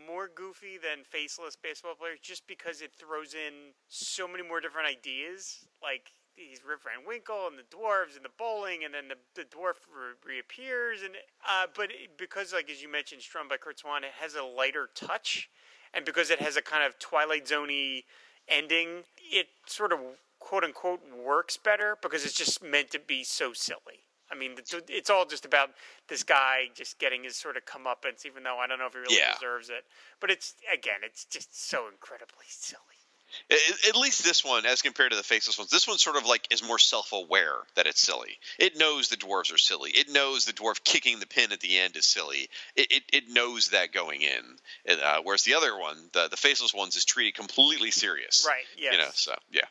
more 0.07 0.29
goofy 0.33 0.77
than 0.77 1.03
Faceless 1.03 1.55
Baseball 1.55 1.95
Players, 1.95 2.19
just 2.21 2.45
because 2.45 2.81
it 2.81 2.91
throws 2.99 3.33
in 3.33 3.73
so 3.87 4.27
many 4.27 4.47
more 4.47 4.61
different 4.61 4.87
ideas. 4.87 5.65
Like 5.81 6.11
he's 6.37 6.61
Rip 6.63 6.83
Van 6.83 7.05
Winkle 7.05 7.47
and 7.47 7.57
the 7.57 7.75
dwarves 7.75 8.15
and 8.15 8.23
the 8.23 8.33
bowling, 8.37 8.85
and 8.85 8.93
then 8.93 9.09
the, 9.09 9.17
the 9.35 9.47
dwarf 9.47 9.81
re- 9.89 10.15
reappears. 10.25 11.01
And 11.03 11.15
uh, 11.47 11.67
but 11.75 11.89
it, 11.91 12.17
because, 12.17 12.53
like 12.53 12.69
as 12.69 12.81
you 12.81 12.89
mentioned, 12.89 13.21
Strum 13.21 13.47
by 13.47 13.57
Curt 13.57 13.79
Swan, 13.79 14.03
it 14.03 14.11
has 14.19 14.35
a 14.35 14.43
lighter 14.43 14.89
touch, 14.95 15.49
and 15.93 16.05
because 16.05 16.29
it 16.29 16.39
has 16.39 16.55
a 16.55 16.61
kind 16.61 16.83
of 16.83 16.97
Twilight 16.99 17.45
Zoney 17.45 18.03
ending, 18.47 19.03
it 19.17 19.47
sort 19.65 19.91
of 19.91 19.99
quote 20.39 20.63
unquote 20.63 21.01
works 21.11 21.57
better 21.57 21.97
because 22.01 22.23
it's 22.23 22.33
just 22.33 22.63
meant 22.63 22.91
to 22.91 22.99
be 22.99 23.23
so 23.23 23.51
silly. 23.53 24.05
I 24.29 24.35
mean, 24.35 24.55
it's 24.89 25.09
all 25.09 25.25
just 25.25 25.45
about 25.45 25.69
this 26.09 26.21
guy 26.21 26.65
just 26.75 26.99
getting 26.99 27.23
his 27.23 27.37
sort 27.37 27.55
of 27.55 27.63
comeuppance, 27.63 28.25
even 28.25 28.43
though 28.43 28.57
I 28.57 28.67
don't 28.67 28.77
know 28.77 28.87
if 28.87 28.93
he 28.93 28.99
really 28.99 29.17
yeah. 29.17 29.33
deserves 29.33 29.69
it. 29.69 29.85
But 30.19 30.31
it's 30.31 30.55
again, 30.71 30.99
it's 31.03 31.23
just 31.25 31.69
so 31.69 31.87
incredibly 31.87 32.45
silly. 32.49 32.96
At 33.87 33.95
least 33.95 34.23
this 34.23 34.43
one, 34.43 34.65
as 34.65 34.81
compared 34.81 35.11
to 35.11 35.17
the 35.17 35.23
faceless 35.23 35.57
ones, 35.57 35.69
this 35.69 35.87
one 35.87 35.97
sort 35.97 36.15
of 36.15 36.25
like 36.25 36.47
is 36.51 36.63
more 36.63 36.79
self-aware 36.79 37.55
that 37.75 37.87
it's 37.87 38.01
silly. 38.01 38.37
It 38.59 38.77
knows 38.77 39.09
the 39.09 39.17
dwarves 39.17 39.53
are 39.53 39.57
silly. 39.57 39.91
It 39.91 40.09
knows 40.09 40.45
the 40.45 40.53
dwarf 40.53 40.83
kicking 40.83 41.19
the 41.19 41.27
pin 41.27 41.51
at 41.51 41.59
the 41.59 41.77
end 41.77 41.95
is 41.95 42.05
silly. 42.05 42.49
It 42.75 42.91
it, 42.91 43.03
it 43.13 43.23
knows 43.29 43.69
that 43.69 43.91
going 43.91 44.21
in. 44.21 44.57
Uh, 44.89 45.19
whereas 45.23 45.43
the 45.43 45.55
other 45.55 45.77
one, 45.77 45.97
the 46.13 46.27
the 46.29 46.37
faceless 46.37 46.73
ones, 46.73 46.95
is 46.95 47.05
treated 47.05 47.35
completely 47.35 47.91
serious. 47.91 48.45
Right. 48.47 48.63
Yeah. 48.77 48.91
You 48.93 48.97
know. 48.99 49.09
So 49.13 49.33
yeah. 49.51 49.65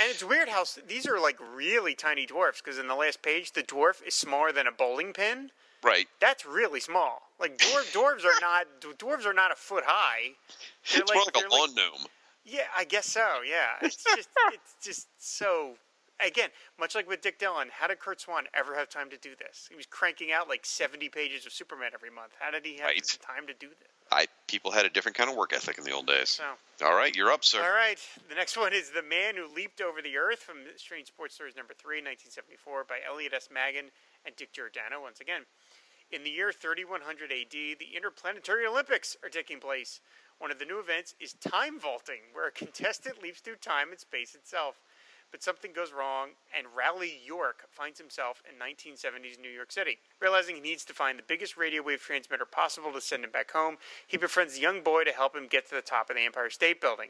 And 0.00 0.10
it's 0.10 0.24
weird 0.24 0.48
how 0.48 0.64
these 0.88 1.06
are 1.06 1.20
like 1.20 1.38
really 1.54 1.94
tiny 1.94 2.26
dwarfs 2.26 2.62
because 2.62 2.78
in 2.78 2.88
the 2.88 2.94
last 2.94 3.22
page 3.22 3.52
the 3.52 3.62
dwarf 3.62 4.02
is 4.06 4.14
smaller 4.14 4.50
than 4.50 4.66
a 4.66 4.72
bowling 4.72 5.12
pin. 5.12 5.50
Right. 5.82 6.08
That's 6.20 6.46
really 6.46 6.80
small. 6.80 7.20
Like 7.38 7.58
dwarf, 7.58 7.92
dwarves 7.92 8.24
are 8.24 8.40
not 8.40 8.66
dwarves 8.80 9.26
are 9.26 9.34
not 9.34 9.52
a 9.52 9.56
foot 9.56 9.84
high. 9.86 10.32
They're 10.92 11.02
it's 11.02 11.10
like, 11.10 11.16
more 11.16 11.24
like 11.26 11.44
a 11.44 11.54
lawn 11.54 11.68
like, 11.68 11.76
gnome. 11.76 12.06
Yeah, 12.44 12.62
I 12.76 12.84
guess 12.84 13.06
so. 13.06 13.40
Yeah, 13.48 13.72
it's 13.82 14.02
just 14.02 14.28
it's 14.52 14.76
just 14.82 15.08
so. 15.18 15.74
Again, 16.24 16.50
much 16.78 16.94
like 16.94 17.08
with 17.08 17.22
Dick 17.22 17.40
Dillon, 17.40 17.68
how 17.72 17.88
did 17.88 17.98
Curt 17.98 18.20
Swan 18.20 18.44
ever 18.54 18.76
have 18.76 18.88
time 18.88 19.10
to 19.10 19.16
do 19.16 19.30
this? 19.36 19.66
He 19.68 19.74
was 19.74 19.84
cranking 19.84 20.30
out 20.30 20.48
like 20.48 20.64
seventy 20.64 21.08
pages 21.08 21.44
of 21.44 21.52
Superman 21.52 21.90
every 21.92 22.10
month. 22.10 22.32
How 22.38 22.52
did 22.52 22.64
he 22.64 22.76
have 22.76 22.86
right. 22.86 23.18
time 23.20 23.48
to 23.48 23.54
do 23.54 23.68
this? 23.68 23.88
I 24.12 24.26
people 24.46 24.70
had 24.70 24.86
a 24.86 24.90
different 24.90 25.16
kind 25.16 25.28
of 25.28 25.36
work 25.36 25.52
ethic 25.52 25.76
in 25.76 25.84
the 25.84 25.90
old 25.90 26.06
days. 26.06 26.28
So, 26.28 26.86
all 26.86 26.94
right, 26.94 27.14
you're 27.16 27.32
up, 27.32 27.44
sir. 27.44 27.62
All 27.62 27.74
right, 27.74 27.98
the 28.28 28.36
next 28.36 28.56
one 28.56 28.72
is 28.72 28.90
the 28.90 29.02
man 29.02 29.34
who 29.34 29.52
leaped 29.52 29.80
over 29.80 30.00
the 30.00 30.16
earth 30.16 30.38
from 30.38 30.58
Strange 30.76 31.08
Sports 31.08 31.34
Stories 31.34 31.56
number 31.56 31.74
three, 31.74 31.98
1974, 31.98 32.84
by 32.84 32.98
Elliot 33.08 33.32
S. 33.34 33.48
Maggin 33.52 33.86
and 34.24 34.36
Dick 34.36 34.52
Giordano. 34.52 35.02
Once 35.02 35.20
again, 35.20 35.42
in 36.12 36.22
the 36.22 36.30
year 36.30 36.52
3100 36.52 37.32
AD, 37.32 37.50
the 37.50 37.96
Interplanetary 37.96 38.66
Olympics 38.66 39.16
are 39.24 39.28
taking 39.28 39.58
place. 39.58 40.00
One 40.38 40.50
of 40.50 40.58
the 40.58 40.64
new 40.64 40.78
events 40.78 41.14
is 41.20 41.34
time 41.34 41.80
vaulting, 41.80 42.20
where 42.32 42.48
a 42.48 42.52
contestant 42.52 43.22
leaps 43.22 43.40
through 43.40 43.56
time 43.56 43.90
and 43.90 43.98
space 43.98 44.34
itself. 44.34 44.80
But 45.34 45.42
something 45.42 45.72
goes 45.72 45.92
wrong, 45.92 46.28
and 46.56 46.68
Raleigh 46.76 47.18
York 47.24 47.64
finds 47.68 47.98
himself 47.98 48.40
in 48.48 48.56
1970s 48.56 49.40
New 49.40 49.50
York 49.50 49.72
City. 49.72 49.98
Realizing 50.20 50.54
he 50.54 50.60
needs 50.60 50.84
to 50.84 50.92
find 50.92 51.18
the 51.18 51.24
biggest 51.24 51.56
radio 51.56 51.82
wave 51.82 52.00
transmitter 52.00 52.44
possible 52.44 52.92
to 52.92 53.00
send 53.00 53.24
him 53.24 53.32
back 53.32 53.50
home, 53.50 53.78
he 54.06 54.16
befriends 54.16 54.56
a 54.56 54.60
young 54.60 54.80
boy 54.82 55.02
to 55.02 55.10
help 55.10 55.34
him 55.34 55.48
get 55.48 55.68
to 55.68 55.74
the 55.74 55.82
top 55.82 56.08
of 56.08 56.14
the 56.14 56.22
Empire 56.22 56.50
State 56.50 56.80
Building. 56.80 57.08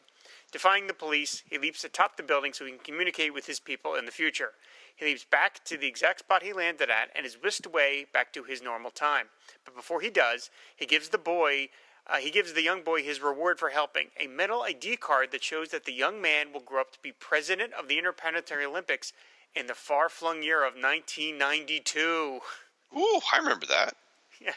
Defying 0.53 0.87
the 0.87 0.95
police, 0.95 1.43
he 1.51 1.59
leaps 1.59 1.85
atop 1.85 2.17
the 2.17 2.23
building 2.23 2.55
so 2.55 2.65
he 2.65 2.71
can 2.71 2.81
communicate 2.81 3.35
with 3.35 3.45
his 3.45 3.61
people 3.61 3.95
in 3.95 4.07
the 4.07 4.11
future. 4.11 4.53
He 4.97 5.05
leaps 5.05 5.25
back 5.25 5.63
to 5.65 5.77
the 5.77 5.87
exact 5.87 6.21
spot 6.21 6.43
he 6.43 6.55
landed 6.55 6.89
at 6.89 7.11
and 7.15 7.27
is 7.27 7.43
whisked 7.43 7.67
away 7.67 8.07
back 8.11 8.33
to 8.33 8.45
his 8.45 8.63
normal 8.63 8.91
time. 8.91 9.27
But 9.67 9.77
before 9.77 10.01
he 10.01 10.09
does, 10.09 10.49
he 10.77 10.87
gives 10.87 11.11
the 11.11 11.19
boy 11.19 11.69
uh, 12.07 12.17
he 12.17 12.31
gives 12.31 12.53
the 12.53 12.62
young 12.62 12.83
boy 12.83 13.03
his 13.03 13.21
reward 13.21 13.59
for 13.59 13.71
helping 13.71 14.09
a 14.19 14.27
metal 14.27 14.62
ID 14.62 14.97
card 14.97 15.31
that 15.33 15.43
shows 15.43 15.69
that 15.71 15.85
the 15.85 15.93
young 15.93 16.21
man 16.21 16.53
will 16.53 16.61
grow 16.61 16.81
up 16.81 16.93
to 16.93 16.99
be 17.01 17.12
president 17.12 17.73
of 17.73 17.88
the 17.88 17.99
Interplanetary 17.99 18.64
Olympics 18.64 19.12
in 19.55 19.67
the 19.67 19.75
far 19.75 20.09
flung 20.09 20.43
year 20.43 20.64
of 20.64 20.75
1992. 20.75 22.40
Ooh, 22.97 23.21
I 23.33 23.38
remember 23.38 23.67
that. 23.67 23.95
Yeah. 24.40 24.53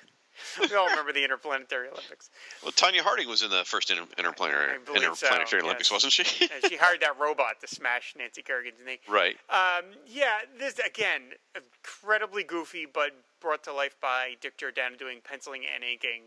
We 0.69 0.75
all 0.75 0.89
remember 0.89 1.13
the 1.13 1.23
Interplanetary 1.23 1.87
Olympics. 1.87 2.29
Well, 2.61 2.71
Tonya 2.71 2.99
Harding 2.99 3.27
was 3.27 3.41
in 3.41 3.49
the 3.49 3.63
first 3.63 3.89
inter- 3.89 4.05
interplanetary, 4.17 4.75
interplanetary 4.75 5.61
so, 5.61 5.65
Olympics, 5.65 5.89
yes. 5.89 5.91
wasn't 5.91 6.13
she? 6.13 6.23
she 6.67 6.77
hired 6.77 7.01
that 7.01 7.17
robot 7.19 7.59
to 7.61 7.67
smash 7.67 8.13
Nancy 8.17 8.41
Kerrigan's 8.41 8.79
knee. 8.85 8.99
Right. 9.09 9.37
Um, 9.49 9.85
yeah, 10.05 10.39
this, 10.59 10.79
again, 10.79 11.21
incredibly 11.55 12.43
goofy, 12.43 12.85
but 12.85 13.11
brought 13.39 13.63
to 13.63 13.73
life 13.73 13.95
by 14.01 14.35
Dick 14.41 14.57
Giordano 14.57 14.95
doing 14.95 15.19
penciling 15.23 15.63
and 15.73 15.83
inking 15.83 16.21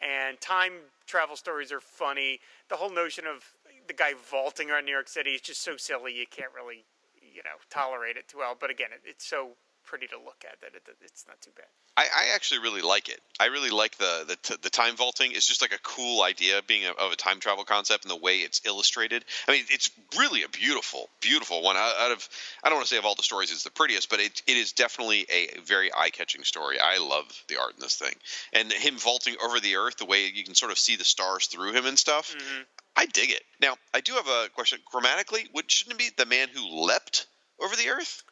and 0.00 0.40
time 0.40 0.72
travel 1.06 1.36
stories 1.36 1.72
are 1.72 1.80
funny. 1.80 2.40
The 2.68 2.76
whole 2.76 2.90
notion 2.90 3.24
of 3.26 3.44
the 3.86 3.94
guy 3.94 4.12
vaulting 4.30 4.70
around 4.70 4.84
New 4.84 4.92
York 4.92 5.08
City 5.08 5.30
is 5.30 5.40
just 5.40 5.62
so 5.62 5.76
silly 5.76 6.16
you 6.16 6.26
can't 6.28 6.52
really, 6.54 6.84
you 7.20 7.42
know, 7.44 7.58
tolerate 7.70 8.16
it 8.16 8.28
too 8.28 8.38
well. 8.38 8.56
But 8.58 8.70
again, 8.70 8.88
it, 8.92 9.02
it's 9.04 9.26
so 9.26 9.50
pretty 9.86 10.06
to 10.08 10.16
look 10.16 10.44
at 10.44 10.60
that 10.60 10.74
it, 10.74 10.82
it's 11.02 11.24
not 11.26 11.40
too 11.40 11.50
bad. 11.56 11.66
I, 11.96 12.02
I, 12.02 12.34
actually 12.34 12.60
really 12.60 12.82
like 12.82 13.08
it. 13.08 13.20
I 13.40 13.46
really 13.46 13.70
like 13.70 13.96
the 13.96 14.24
the, 14.28 14.36
t- 14.36 14.56
the 14.60 14.70
time 14.70 14.96
vaulting. 14.96 15.32
It's 15.32 15.46
just 15.46 15.62
like 15.62 15.72
a 15.72 15.78
cool 15.78 16.22
idea 16.22 16.60
being 16.66 16.84
a, 16.84 16.90
of 16.90 17.12
a 17.12 17.16
time 17.16 17.40
travel 17.40 17.64
concept 17.64 18.04
and 18.04 18.10
the 18.10 18.16
way 18.16 18.38
it's 18.38 18.60
illustrated. 18.66 19.24
I 19.48 19.52
mean, 19.52 19.64
it's 19.70 19.90
really 20.18 20.42
a 20.42 20.48
beautiful, 20.48 21.08
beautiful 21.20 21.62
one. 21.62 21.76
Out 21.76 22.12
of 22.12 22.28
I 22.62 22.68
don't 22.68 22.76
want 22.76 22.88
to 22.88 22.94
say 22.94 22.98
of 22.98 23.06
all 23.06 23.14
the 23.14 23.22
stories 23.22 23.50
it's 23.52 23.64
the 23.64 23.70
prettiest, 23.70 24.10
but 24.10 24.20
it 24.20 24.42
it 24.46 24.56
is 24.56 24.72
definitely 24.72 25.26
a 25.30 25.58
very 25.64 25.90
eye 25.94 26.10
catching 26.10 26.44
story. 26.44 26.78
I 26.78 26.98
love 26.98 27.26
the 27.48 27.58
art 27.58 27.74
in 27.74 27.80
this 27.80 27.96
thing 27.96 28.14
and 28.52 28.72
him 28.72 28.96
vaulting 28.96 29.36
over 29.42 29.60
the 29.60 29.76
earth, 29.76 29.96
the 29.96 30.04
way 30.04 30.26
you 30.26 30.44
can 30.44 30.54
sort 30.54 30.72
of 30.72 30.78
see 30.78 30.96
the 30.96 31.04
stars 31.04 31.46
through 31.46 31.72
him 31.72 31.86
and 31.86 31.98
stuff. 31.98 32.34
Mm-hmm. 32.36 32.62
I 32.96 33.06
dig 33.06 33.30
it. 33.30 33.42
Now, 33.60 33.76
I 33.92 34.00
do 34.00 34.14
have 34.14 34.26
a 34.26 34.48
question. 34.54 34.78
Grammatically, 34.90 35.46
would 35.54 35.70
shouldn't 35.70 36.00
it 36.00 36.16
be 36.16 36.22
the 36.22 36.28
man 36.28 36.48
who 36.48 36.86
leapt 36.86 37.26
over 37.60 37.76
the 37.76 37.90
earth? 37.90 38.22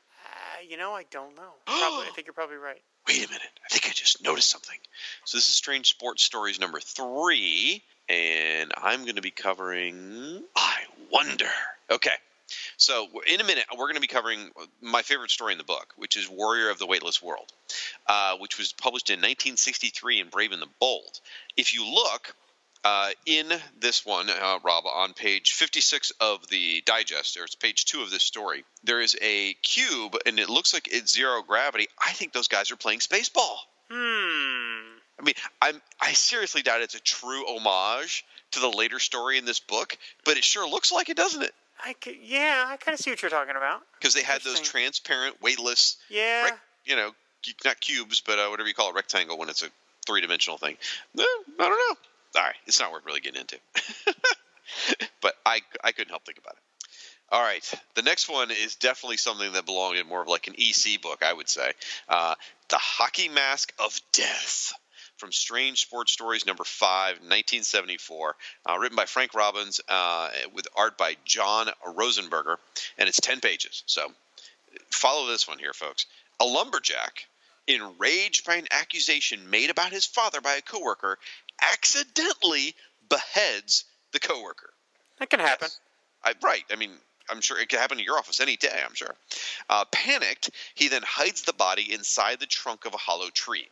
You 0.68 0.76
know, 0.76 0.92
I 0.92 1.04
don't 1.10 1.36
know. 1.36 1.52
Probably, 1.66 2.06
I 2.06 2.10
think 2.14 2.26
you're 2.26 2.34
probably 2.34 2.56
right. 2.56 2.80
Wait 3.08 3.24
a 3.24 3.28
minute. 3.28 3.42
I 3.64 3.68
think 3.68 3.86
I 3.86 3.90
just 3.90 4.22
noticed 4.22 4.48
something. 4.48 4.78
So 5.24 5.36
this 5.36 5.48
is 5.48 5.54
Strange 5.54 5.88
Sports 5.88 6.22
Stories 6.22 6.58
number 6.58 6.80
three, 6.80 7.82
and 8.08 8.72
I'm 8.76 9.02
going 9.02 9.16
to 9.16 9.22
be 9.22 9.30
covering. 9.30 10.42
I 10.56 10.76
wonder. 11.10 11.50
Okay. 11.90 12.14
So 12.76 13.08
in 13.32 13.40
a 13.40 13.44
minute, 13.44 13.64
we're 13.72 13.86
going 13.86 13.94
to 13.94 14.00
be 14.00 14.06
covering 14.06 14.50
my 14.80 15.02
favorite 15.02 15.30
story 15.30 15.52
in 15.52 15.58
the 15.58 15.64
book, 15.64 15.92
which 15.96 16.16
is 16.16 16.28
Warrior 16.28 16.70
of 16.70 16.78
the 16.78 16.86
Weightless 16.86 17.22
World, 17.22 17.52
uh, 18.06 18.36
which 18.38 18.58
was 18.58 18.72
published 18.72 19.10
in 19.10 19.18
1963 19.18 20.20
in 20.20 20.28
Brave 20.28 20.52
and 20.52 20.62
the 20.62 20.68
Bold. 20.80 21.20
If 21.56 21.74
you 21.74 21.84
look, 21.86 22.34
uh, 22.84 23.10
in 23.26 23.46
this 23.80 24.04
one, 24.04 24.28
uh, 24.30 24.58
Rob, 24.62 24.84
on 24.86 25.14
page 25.14 25.52
56 25.54 26.12
of 26.20 26.46
the 26.48 26.82
digest, 26.84 27.36
or 27.36 27.44
it's 27.44 27.54
page 27.54 27.84
two 27.86 28.02
of 28.02 28.10
this 28.10 28.22
story, 28.22 28.64
there 28.84 29.00
is 29.00 29.16
a 29.22 29.54
cube, 29.62 30.16
and 30.26 30.38
it 30.38 30.50
looks 30.50 30.74
like 30.74 30.88
it's 30.92 31.12
zero 31.12 31.42
gravity. 31.42 31.88
I 32.04 32.12
think 32.12 32.32
those 32.32 32.48
guys 32.48 32.70
are 32.70 32.76
playing 32.76 33.00
Spaceball. 33.00 33.56
Hmm. 33.90 34.98
I 35.18 35.22
mean, 35.22 35.34
I'm 35.62 35.80
I 36.00 36.12
seriously 36.12 36.62
doubt 36.62 36.80
it's 36.82 36.94
a 36.96 37.00
true 37.00 37.44
homage 37.46 38.24
to 38.52 38.60
the 38.60 38.68
later 38.68 38.98
story 38.98 39.38
in 39.38 39.44
this 39.44 39.60
book, 39.60 39.96
but 40.24 40.36
it 40.36 40.44
sure 40.44 40.68
looks 40.68 40.90
like 40.92 41.08
it, 41.08 41.16
doesn't 41.16 41.42
it? 41.42 41.54
I 41.84 41.92
could, 41.94 42.16
yeah, 42.22 42.64
I 42.66 42.76
kind 42.76 42.94
of 42.94 43.00
see 43.00 43.10
what 43.10 43.20
you're 43.22 43.30
talking 43.30 43.56
about. 43.56 43.82
Because 43.98 44.14
they 44.14 44.22
had 44.22 44.42
those 44.42 44.60
transparent, 44.60 45.40
weightless, 45.42 45.96
Yeah. 46.08 46.44
rec- 46.44 46.60
you 46.84 46.96
know, 46.96 47.10
not 47.64 47.80
cubes, 47.80 48.20
but 48.20 48.38
uh, 48.38 48.48
whatever 48.48 48.68
you 48.68 48.74
call 48.74 48.90
a 48.90 48.92
rectangle 48.92 49.38
when 49.38 49.48
it's 49.48 49.62
a 49.62 49.66
three 50.06 50.20
dimensional 50.20 50.56
thing. 50.58 50.76
Eh, 51.18 51.22
I 51.22 51.42
don't 51.58 51.70
know. 51.70 51.96
All 52.36 52.42
right, 52.42 52.54
it's 52.66 52.80
not 52.80 52.92
worth 52.92 53.04
really 53.06 53.20
getting 53.20 53.40
into. 53.40 53.58
but 55.20 55.34
I 55.46 55.60
I 55.82 55.92
couldn't 55.92 56.10
help 56.10 56.24
think 56.24 56.38
about 56.38 56.54
it. 56.54 56.62
All 57.30 57.42
right, 57.42 57.74
the 57.94 58.02
next 58.02 58.28
one 58.28 58.50
is 58.50 58.76
definitely 58.76 59.16
something 59.16 59.52
that 59.52 59.66
belonged 59.66 59.98
in 59.98 60.06
more 60.06 60.22
of 60.22 60.28
like 60.28 60.46
an 60.46 60.54
EC 60.58 61.00
book, 61.00 61.22
I 61.22 61.32
would 61.32 61.48
say. 61.48 61.72
Uh, 62.08 62.34
the 62.68 62.76
Hockey 62.76 63.28
Mask 63.28 63.72
of 63.78 63.98
Death 64.12 64.72
from 65.16 65.32
Strange 65.32 65.80
Sports 65.80 66.12
Stories, 66.12 66.46
number 66.46 66.64
five, 66.64 67.14
1974, 67.16 68.36
uh, 68.68 68.78
written 68.78 68.96
by 68.96 69.06
Frank 69.06 69.34
Robbins 69.34 69.80
uh, 69.88 70.28
with 70.52 70.66
art 70.76 70.98
by 70.98 71.16
John 71.24 71.68
Rosenberger, 71.86 72.56
and 72.98 73.08
it's 73.08 73.20
10 73.20 73.40
pages. 73.40 73.84
So 73.86 74.06
follow 74.90 75.26
this 75.26 75.48
one 75.48 75.58
here, 75.58 75.72
folks. 75.72 76.06
A 76.40 76.44
lumberjack, 76.44 77.26
enraged 77.66 78.44
by 78.44 78.56
an 78.56 78.66
accusation 78.70 79.50
made 79.50 79.70
about 79.70 79.92
his 79.92 80.04
father 80.04 80.40
by 80.40 80.54
a 80.54 80.62
coworker, 80.62 81.18
accidentally 81.62 82.74
beheads 83.08 83.84
the 84.12 84.20
coworker. 84.20 84.70
That 85.18 85.30
can 85.30 85.40
happen. 85.40 85.68
Yes. 85.70 85.80
I, 86.24 86.34
right. 86.42 86.64
I 86.70 86.76
mean, 86.76 86.90
I'm 87.30 87.40
sure 87.40 87.58
it 87.58 87.68
could 87.68 87.78
happen 87.78 87.98
to 87.98 88.04
your 88.04 88.18
office 88.18 88.40
any 88.40 88.56
day, 88.56 88.82
I'm 88.84 88.94
sure. 88.94 89.14
Uh, 89.68 89.84
panicked, 89.90 90.50
he 90.74 90.88
then 90.88 91.02
hides 91.04 91.42
the 91.42 91.52
body 91.52 91.92
inside 91.92 92.40
the 92.40 92.46
trunk 92.46 92.84
of 92.84 92.94
a 92.94 92.98
hollow 92.98 93.30
tree, 93.30 93.68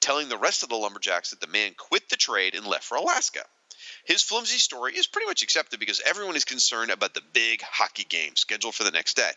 telling 0.00 0.28
the 0.28 0.38
rest 0.38 0.62
of 0.62 0.68
the 0.68 0.76
lumberjacks 0.76 1.30
that 1.30 1.40
the 1.40 1.46
man 1.46 1.74
quit 1.76 2.08
the 2.08 2.16
trade 2.16 2.54
and 2.54 2.66
left 2.66 2.84
for 2.84 2.96
Alaska. 2.96 3.44
His 4.04 4.22
flimsy 4.22 4.58
story 4.58 4.96
is 4.96 5.06
pretty 5.06 5.26
much 5.26 5.42
accepted 5.42 5.78
because 5.78 6.00
everyone 6.00 6.36
is 6.36 6.44
concerned 6.44 6.90
about 6.90 7.14
the 7.14 7.22
big 7.32 7.62
hockey 7.62 8.04
game 8.04 8.34
scheduled 8.36 8.74
for 8.74 8.84
the 8.84 8.90
next 8.90 9.16
day. 9.16 9.30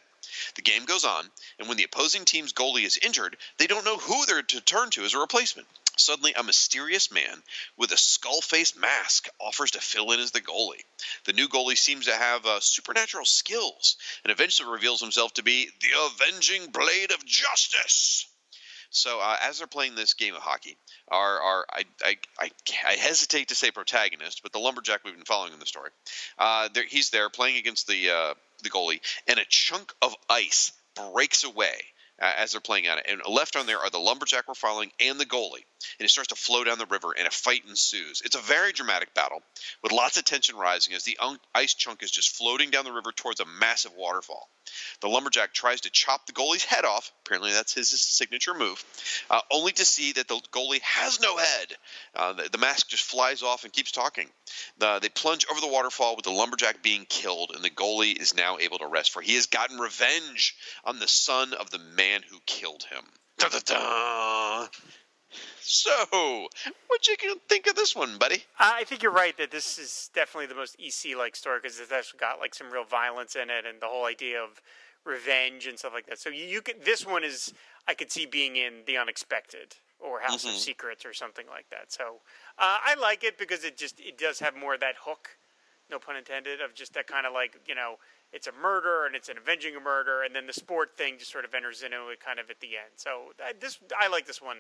The 0.56 0.62
game 0.62 0.86
goes 0.86 1.06
on, 1.06 1.30
and 1.58 1.68
when 1.68 1.78
the 1.78 1.84
opposing 1.84 2.26
team's 2.26 2.54
goalie 2.54 2.86
is 2.86 2.98
injured, 2.98 3.38
they 3.58 3.68
don't 3.68 3.86
know 3.86 3.98
who 3.98 4.26
they're 4.26 4.42
to 4.42 4.62
turn 4.62 4.90
to 4.92 5.04
as 5.04 5.14
a 5.14 5.20
replacement. 5.20 5.68
Suddenly, 6.00 6.34
a 6.34 6.44
mysterious 6.44 7.12
man 7.12 7.44
with 7.78 7.92
a 7.92 7.98
skull 7.98 8.42
faced 8.42 8.78
mask 8.78 9.28
offers 9.40 9.72
to 9.72 9.82
fill 9.82 10.12
in 10.12 10.20
as 10.20 10.32
the 10.32 10.42
goalie. 10.42 10.84
The 11.26 11.34
new 11.34 11.48
goalie 11.48 11.78
seems 11.78 12.06
to 12.06 12.16
have 12.16 12.46
uh, 12.46 12.60
supernatural 12.62 13.26
skills 13.26 13.98
and 14.24 14.32
eventually 14.32 14.72
reveals 14.72 15.02
himself 15.02 15.34
to 15.36 15.44
be 15.44 15.70
the 15.82 15.90
avenging 16.08 16.72
blade 16.72 17.12
of 17.12 17.26
justice. 17.26 18.26
So, 18.92 19.20
uh, 19.20 19.38
as 19.44 19.60
they're 19.60 19.68
playing 19.68 19.96
this 19.96 20.16
game 20.16 20.34
of 20.34 20.42
hockey, 20.42 20.78
our, 21.10 21.40
our 21.42 21.66
I, 21.70 21.84
I, 22.04 22.18
I, 22.40 22.50
I 22.88 22.94
hesitate 22.94 23.50
to 23.50 23.56
say 23.56 23.70
protagonist, 23.70 24.42
but 24.42 24.52
the 24.52 24.60
lumberjack 24.60 25.02
we've 25.04 25.16
been 25.16 25.26
following 25.26 25.54
in 25.54 25.60
the 25.60 25.66
story, 25.66 25.92
uh, 26.40 26.70
there, 26.74 26.86
he's 26.88 27.12
there 27.12 27.30
playing 27.30 27.58
against 27.58 27.88
the 27.88 28.10
uh, 28.10 28.34
the 28.64 28.70
goalie, 28.70 29.02
and 29.28 29.38
a 29.38 29.46
chunk 29.48 29.94
of 30.02 30.16
ice 30.30 30.72
breaks 30.96 31.44
away 31.44 31.76
uh, 32.22 32.34
as 32.38 32.52
they're 32.52 32.62
playing 32.62 32.88
on 32.88 32.98
it. 32.98 33.06
And 33.10 33.22
left 33.28 33.56
on 33.56 33.66
there 33.66 33.80
are 33.80 33.90
the 33.90 34.00
lumberjack 34.00 34.48
we're 34.48 34.56
following 34.56 34.92
and 35.00 35.20
the 35.20 35.26
goalie. 35.26 35.66
And 36.00 36.06
it 36.06 36.10
starts 36.10 36.30
to 36.30 36.36
flow 36.36 36.64
down 36.64 36.78
the 36.78 36.86
river, 36.86 37.14
and 37.18 37.28
a 37.28 37.32
fight 37.32 37.64
ensues. 37.68 38.22
It's 38.24 38.36
a 38.36 38.40
very 38.40 38.72
dramatic 38.72 39.14
battle 39.14 39.42
with 39.82 39.92
lots 39.92 40.18
of 40.18 40.26
tension 40.26 40.56
rising 40.56 40.94
as 40.94 41.04
the 41.04 41.18
ice 41.54 41.74
chunk 41.74 42.04
is 42.04 42.12
just 42.12 42.36
floating 42.36 42.70
down 42.70 42.86
the 42.86 42.92
river 42.92 43.12
towards 43.12 43.40
a 43.40 43.46
massive 43.60 43.92
waterfall. 43.96 44.50
The 45.02 45.10
lumberjack 45.10 45.54
tries 45.54 45.82
to 45.82 45.90
chop 45.90 46.26
the 46.26 46.34
goalie's 46.34 46.64
head 46.64 46.86
off. 46.86 47.12
Apparently, 47.26 47.52
that's 47.52 47.74
his, 47.74 47.92
his 47.92 48.02
signature 48.02 48.54
move, 48.54 48.84
uh, 49.30 49.42
only 49.52 49.72
to 49.74 49.86
see 49.86 50.12
that 50.14 50.28
the 50.28 50.40
goalie 50.52 50.82
has 50.82 51.20
no 51.20 51.38
head. 51.38 51.68
Uh, 52.16 52.34
the, 52.34 52.50
the 52.52 52.58
mask 52.58 52.90
just 52.90 53.04
flies 53.04 53.44
off 53.44 53.64
and 53.64 53.74
keeps 53.74 53.92
talking. 53.92 54.28
The, 54.78 55.00
they 55.00 55.10
plunge 55.10 55.46
over 55.50 55.62
the 55.62 55.68
waterfall 55.68 56.16
with 56.16 56.26
the 56.26 56.32
lumberjack 56.32 56.84
being 56.84 57.06
killed, 57.08 57.52
and 57.56 57.64
the 57.64 57.70
goalie 57.70 58.20
is 58.20 58.36
now 58.36 58.58
able 58.60 58.80
to 58.80 58.88
rest, 58.88 59.12
for 59.12 59.22
he 59.22 59.36
has 59.36 59.48
gotten 59.48 59.78
revenge 59.78 60.56
on 60.84 61.00
the 61.00 61.08
son 61.08 61.54
of 61.54 61.72
the 61.72 61.80
man 61.80 62.22
who 62.30 62.38
killed 62.46 62.84
him. 62.84 63.04
Da-da-da. 63.38 64.68
So, 65.62 66.48
what 66.88 67.08
you 67.08 67.16
think 67.48 67.68
of 67.68 67.76
this 67.76 67.96
one, 67.96 68.18
buddy? 68.18 68.44
I 68.60 68.84
think 68.86 69.04
you're 69.04 69.12
right 69.12 69.38
that 69.38 69.52
this 69.52 69.78
is 69.78 70.10
definitely 70.14 70.48
the 70.48 70.56
most 70.56 70.76
EC 70.80 71.16
like 71.18 71.36
story 71.36 71.60
because 71.62 71.80
it's 71.80 71.92
actually 71.92 72.20
got 72.20 72.40
like 72.40 72.56
some 72.56 72.72
real 72.72 72.84
violence 72.84 73.36
in 73.36 73.50
it 73.50 73.66
and 73.66 73.80
the 73.80 73.88
whole 73.88 74.06
idea 74.06 74.42
of 74.42 74.62
revenge 75.06 75.68
and 75.68 75.78
stuff 75.78 75.94
like 75.94 76.08
that. 76.08 76.20
So 76.20 76.30
you, 76.30 76.46
you 76.46 76.62
could 76.62 76.84
this 76.84 77.06
one 77.06 77.24
is 77.24 77.54
I 77.88 77.94
could 77.94 78.12
see 78.12 78.26
being 78.26 78.56
in 78.56 78.84
The 78.86 78.98
Unexpected 78.98 79.76
or 80.00 80.22
House 80.22 80.46
of 80.46 80.52
Secrets 80.52 81.06
or 81.06 81.14
something 81.14 81.46
like 81.50 81.70
that. 81.70 81.92
So 81.92 82.22
uh, 82.58 82.78
I 82.84 82.96
like 83.00 83.24
it 83.24 83.38
because 83.38 83.64
it 83.64 83.78
just 83.78 84.00
it 84.00 84.18
does 84.18 84.40
have 84.40 84.56
more 84.56 84.74
of 84.76 84.80
that 84.80 84.96
hook, 85.04 85.38
no 85.90 86.00
pun 86.00 86.16
intended, 86.16 86.62
of 86.62 86.74
just 86.74 86.94
that 86.94 87.08
kind 87.08 87.26
of 87.26 87.34
like 87.34 87.58
you 87.68 87.76
know 87.76 87.96
it's 88.32 88.48
a 88.48 88.52
murder 88.62 89.06
and 89.06 89.16
it's 89.16 89.30
an 89.30 89.38
avenging 89.38 89.76
a 89.76 89.80
murder, 89.80 90.24
and 90.24 90.36
then 90.36 90.48
the 90.48 90.54
sport 90.54 90.96
thing 90.98 91.16
just 91.18 91.32
sort 91.32 91.46
of 91.46 91.54
enters 91.54 91.82
into 91.82 92.10
it 92.10 92.20
kind 92.24 92.40
of 92.40 92.50
at 92.50 92.60
the 92.60 92.78
end. 92.78 92.94
So 92.96 93.34
uh, 93.40 93.54
this 93.60 93.78
I 94.00 94.08
like 94.08 94.26
this 94.26 94.42
one 94.42 94.58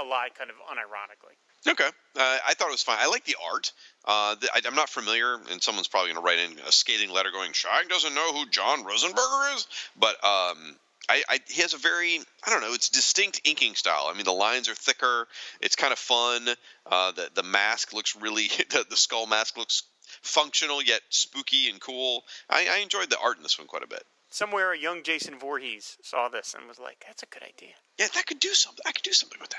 a, 0.00 0.04
a 0.04 0.08
lot, 0.08 0.34
kind 0.36 0.50
of 0.50 0.56
unironically. 0.56 1.36
Okay, 1.70 1.88
uh, 2.16 2.38
I 2.46 2.54
thought 2.54 2.68
it 2.68 2.72
was 2.72 2.82
fine. 2.82 2.98
I 3.00 3.06
like 3.06 3.24
the 3.24 3.36
art. 3.52 3.72
Uh, 4.04 4.34
the, 4.36 4.48
I, 4.54 4.60
I'm 4.66 4.74
not 4.74 4.88
familiar, 4.88 5.34
and 5.50 5.62
someone's 5.62 5.88
probably 5.88 6.12
going 6.12 6.22
to 6.22 6.26
write 6.26 6.38
in 6.38 6.58
a 6.66 6.72
scathing 6.72 7.10
letter 7.10 7.30
going, 7.32 7.52
"Shine 7.52 7.88
doesn't 7.88 8.14
know 8.14 8.32
who 8.32 8.46
John 8.50 8.84
Rosenberger 8.84 9.56
is," 9.56 9.66
but 9.98 10.22
um, 10.24 10.76
I, 11.08 11.22
I, 11.28 11.40
he 11.48 11.62
has 11.62 11.72
a 11.72 11.78
very, 11.78 12.20
I 12.46 12.50
don't 12.50 12.60
know, 12.60 12.74
it's 12.74 12.90
distinct 12.90 13.40
inking 13.44 13.74
style. 13.74 14.08
I 14.10 14.14
mean, 14.14 14.24
the 14.24 14.32
lines 14.32 14.68
are 14.68 14.74
thicker. 14.74 15.26
It's 15.60 15.74
kind 15.74 15.92
of 15.92 15.98
fun. 15.98 16.48
Uh, 16.84 17.12
the 17.12 17.30
the 17.34 17.42
mask 17.42 17.94
looks 17.94 18.14
really, 18.14 18.48
the, 18.70 18.84
the 18.88 18.96
skull 18.96 19.26
mask 19.26 19.56
looks 19.56 19.84
functional 20.22 20.82
yet 20.82 21.02
spooky 21.10 21.68
and 21.68 21.80
cool. 21.80 22.24
I, 22.50 22.66
I 22.70 22.76
enjoyed 22.78 23.10
the 23.10 23.18
art 23.20 23.36
in 23.36 23.42
this 23.42 23.58
one 23.58 23.66
quite 23.68 23.82
a 23.82 23.88
bit. 23.88 24.04
Somewhere 24.30 24.72
a 24.72 24.78
young 24.78 25.02
Jason 25.02 25.38
Voorhees 25.38 25.96
saw 26.02 26.28
this 26.28 26.52
and 26.54 26.68
was 26.68 26.78
like, 26.78 27.02
"That's 27.06 27.22
a 27.22 27.26
good 27.26 27.42
idea." 27.42 27.72
Yeah, 27.98 28.08
that 28.14 28.26
could 28.26 28.38
do 28.40 28.50
something. 28.52 28.82
I 28.86 28.92
could 28.92 29.02
do 29.02 29.12
something 29.14 29.38
with 29.40 29.50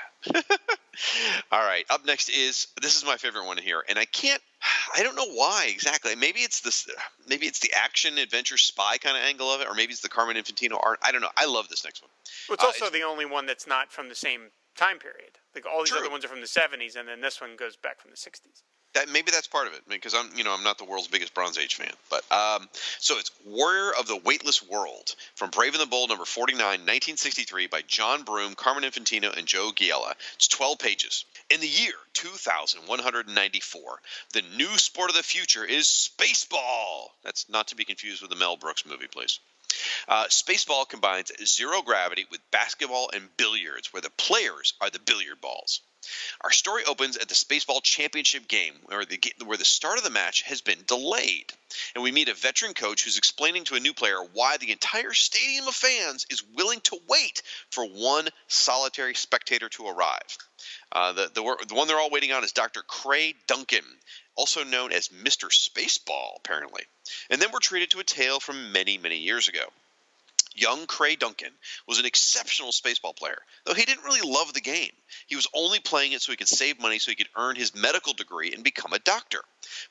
that. 0.44 0.60
All 1.52 1.60
right. 1.60 1.84
Up 1.90 2.06
next 2.06 2.28
is 2.28 2.68
this 2.80 2.96
is 2.96 3.04
my 3.04 3.16
favorite 3.16 3.46
one 3.46 3.58
here, 3.58 3.82
and 3.88 3.98
I 3.98 4.04
can't. 4.04 4.40
I 4.96 5.02
don't 5.02 5.16
know 5.16 5.26
why 5.34 5.66
exactly. 5.68 6.14
Maybe 6.14 6.40
it's 6.40 6.60
this. 6.60 6.88
Maybe 7.28 7.46
it's 7.46 7.58
the 7.58 7.72
action 7.74 8.16
adventure 8.18 8.56
spy 8.58 8.98
kind 8.98 9.16
of 9.16 9.24
angle 9.24 9.52
of 9.52 9.60
it, 9.60 9.66
or 9.66 9.74
maybe 9.74 9.92
it's 9.92 10.02
the 10.02 10.08
Carmen 10.08 10.36
Infantino 10.36 10.78
art. 10.80 11.00
I 11.02 11.10
don't 11.10 11.20
know. 11.20 11.30
I 11.36 11.46
love 11.46 11.68
this 11.68 11.84
next 11.84 12.02
one. 12.02 12.10
Well, 12.48 12.54
it's 12.54 12.62
Uh, 12.64 12.66
also 12.68 12.84
it's- 12.86 12.92
the 13.00 13.02
only 13.06 13.24
one 13.26 13.46
that's 13.46 13.66
not 13.66 13.90
from 13.90 14.08
the 14.08 14.14
same 14.14 14.50
time 14.76 14.98
period. 15.00 15.38
Like 15.54 15.66
all 15.66 15.80
these 15.80 15.90
True. 15.90 15.98
other 15.98 16.10
ones 16.10 16.24
are 16.24 16.28
from 16.28 16.40
the 16.42 16.46
'70s, 16.46 16.94
and 16.94 17.08
then 17.08 17.20
this 17.22 17.40
one 17.40 17.56
goes 17.56 17.74
back 17.76 18.00
from 18.00 18.12
the 18.12 18.16
'60s. 18.16 18.62
That 18.94 19.08
maybe 19.08 19.30
that's 19.30 19.46
part 19.46 19.68
of 19.68 19.74
it 19.74 19.82
because 19.88 20.14
I'm 20.14 20.30
you 20.36 20.42
know 20.42 20.52
I'm 20.52 20.64
not 20.64 20.78
the 20.78 20.84
world's 20.84 21.06
biggest 21.06 21.32
Bronze 21.32 21.58
Age 21.58 21.76
fan, 21.76 21.92
but 22.10 22.24
um, 22.32 22.68
so 22.98 23.18
it's 23.18 23.30
Warrior 23.46 23.92
of 23.98 24.08
the 24.08 24.16
Weightless 24.16 24.62
World 24.68 25.14
from 25.36 25.50
Brave 25.50 25.74
and 25.74 25.82
the 25.82 25.86
Bold 25.86 26.08
number 26.08 26.24
49, 26.24 26.58
1963 26.60 27.68
by 27.68 27.82
John 27.82 28.24
Broome, 28.24 28.54
Carmen 28.54 28.82
Infantino, 28.82 29.36
and 29.36 29.46
Joe 29.46 29.70
Giella. 29.70 30.14
It's 30.34 30.48
12 30.48 30.78
pages. 30.80 31.24
In 31.50 31.60
the 31.60 31.68
year 31.68 31.94
2194, 32.14 34.00
the 34.32 34.42
new 34.56 34.76
sport 34.76 35.10
of 35.10 35.16
the 35.16 35.22
future 35.22 35.64
is 35.64 35.86
Spaceball. 35.86 37.10
That's 37.22 37.48
not 37.48 37.68
to 37.68 37.76
be 37.76 37.84
confused 37.84 38.22
with 38.22 38.30
the 38.30 38.36
Mel 38.36 38.56
Brooks 38.56 38.84
movie, 38.84 39.06
please. 39.06 39.38
Uh, 40.08 40.24
Spaceball 40.24 40.88
combines 40.88 41.30
zero 41.44 41.80
gravity 41.82 42.26
with 42.28 42.40
basketball 42.50 43.08
and 43.14 43.36
billiards, 43.36 43.92
where 43.92 44.02
the 44.02 44.10
players 44.10 44.74
are 44.80 44.90
the 44.90 44.98
billiard 44.98 45.40
balls. 45.40 45.80
Our 46.42 46.50
story 46.50 46.84
opens 46.84 47.16
at 47.16 47.28
the 47.28 47.34
Spaceball 47.34 47.82
Championship 47.82 48.48
game, 48.48 48.74
where 48.86 49.04
the, 49.04 49.20
where 49.44 49.58
the 49.58 49.64
start 49.64 49.98
of 49.98 50.04
the 50.04 50.10
match 50.10 50.42
has 50.42 50.60
been 50.60 50.82
delayed. 50.86 51.52
And 51.94 52.02
we 52.02 52.12
meet 52.12 52.28
a 52.28 52.34
veteran 52.34 52.74
coach 52.74 53.04
who's 53.04 53.18
explaining 53.18 53.64
to 53.64 53.74
a 53.74 53.80
new 53.80 53.92
player 53.92 54.18
why 54.32 54.56
the 54.56 54.72
entire 54.72 55.12
stadium 55.12 55.68
of 55.68 55.74
fans 55.74 56.26
is 56.30 56.42
willing 56.54 56.80
to 56.82 56.98
wait 57.08 57.42
for 57.70 57.84
one 57.84 58.28
solitary 58.48 59.14
spectator 59.14 59.68
to 59.70 59.88
arrive. 59.88 60.38
Uh, 60.92 61.12
the, 61.12 61.30
the, 61.34 61.66
the 61.68 61.74
one 61.74 61.86
they're 61.86 62.00
all 62.00 62.10
waiting 62.10 62.32
on 62.32 62.44
is 62.44 62.52
Dr. 62.52 62.82
Cray 62.82 63.34
Duncan, 63.46 63.84
also 64.36 64.64
known 64.64 64.92
as 64.92 65.08
Mr. 65.08 65.48
Spaceball, 65.50 66.38
apparently. 66.38 66.82
And 67.28 67.40
then 67.40 67.50
we're 67.52 67.60
treated 67.60 67.90
to 67.90 68.00
a 68.00 68.04
tale 68.04 68.40
from 68.40 68.72
many, 68.72 68.98
many 68.98 69.18
years 69.18 69.48
ago. 69.48 69.64
Young 70.54 70.86
Cray 70.86 71.16
Duncan 71.16 71.52
was 71.86 71.98
an 71.98 72.06
exceptional 72.06 72.72
spaceball 72.72 73.16
player, 73.16 73.38
though 73.64 73.74
he 73.74 73.84
didn't 73.84 74.04
really 74.04 74.28
love 74.28 74.52
the 74.52 74.60
game. 74.60 74.90
He 75.26 75.36
was 75.36 75.46
only 75.54 75.78
playing 75.78 76.12
it 76.12 76.22
so 76.22 76.32
he 76.32 76.36
could 76.36 76.48
save 76.48 76.80
money 76.80 76.98
so 76.98 77.10
he 77.10 77.16
could 77.16 77.28
earn 77.36 77.56
his 77.56 77.74
medical 77.74 78.12
degree 78.12 78.52
and 78.52 78.64
become 78.64 78.92
a 78.92 78.98
doctor. 78.98 79.42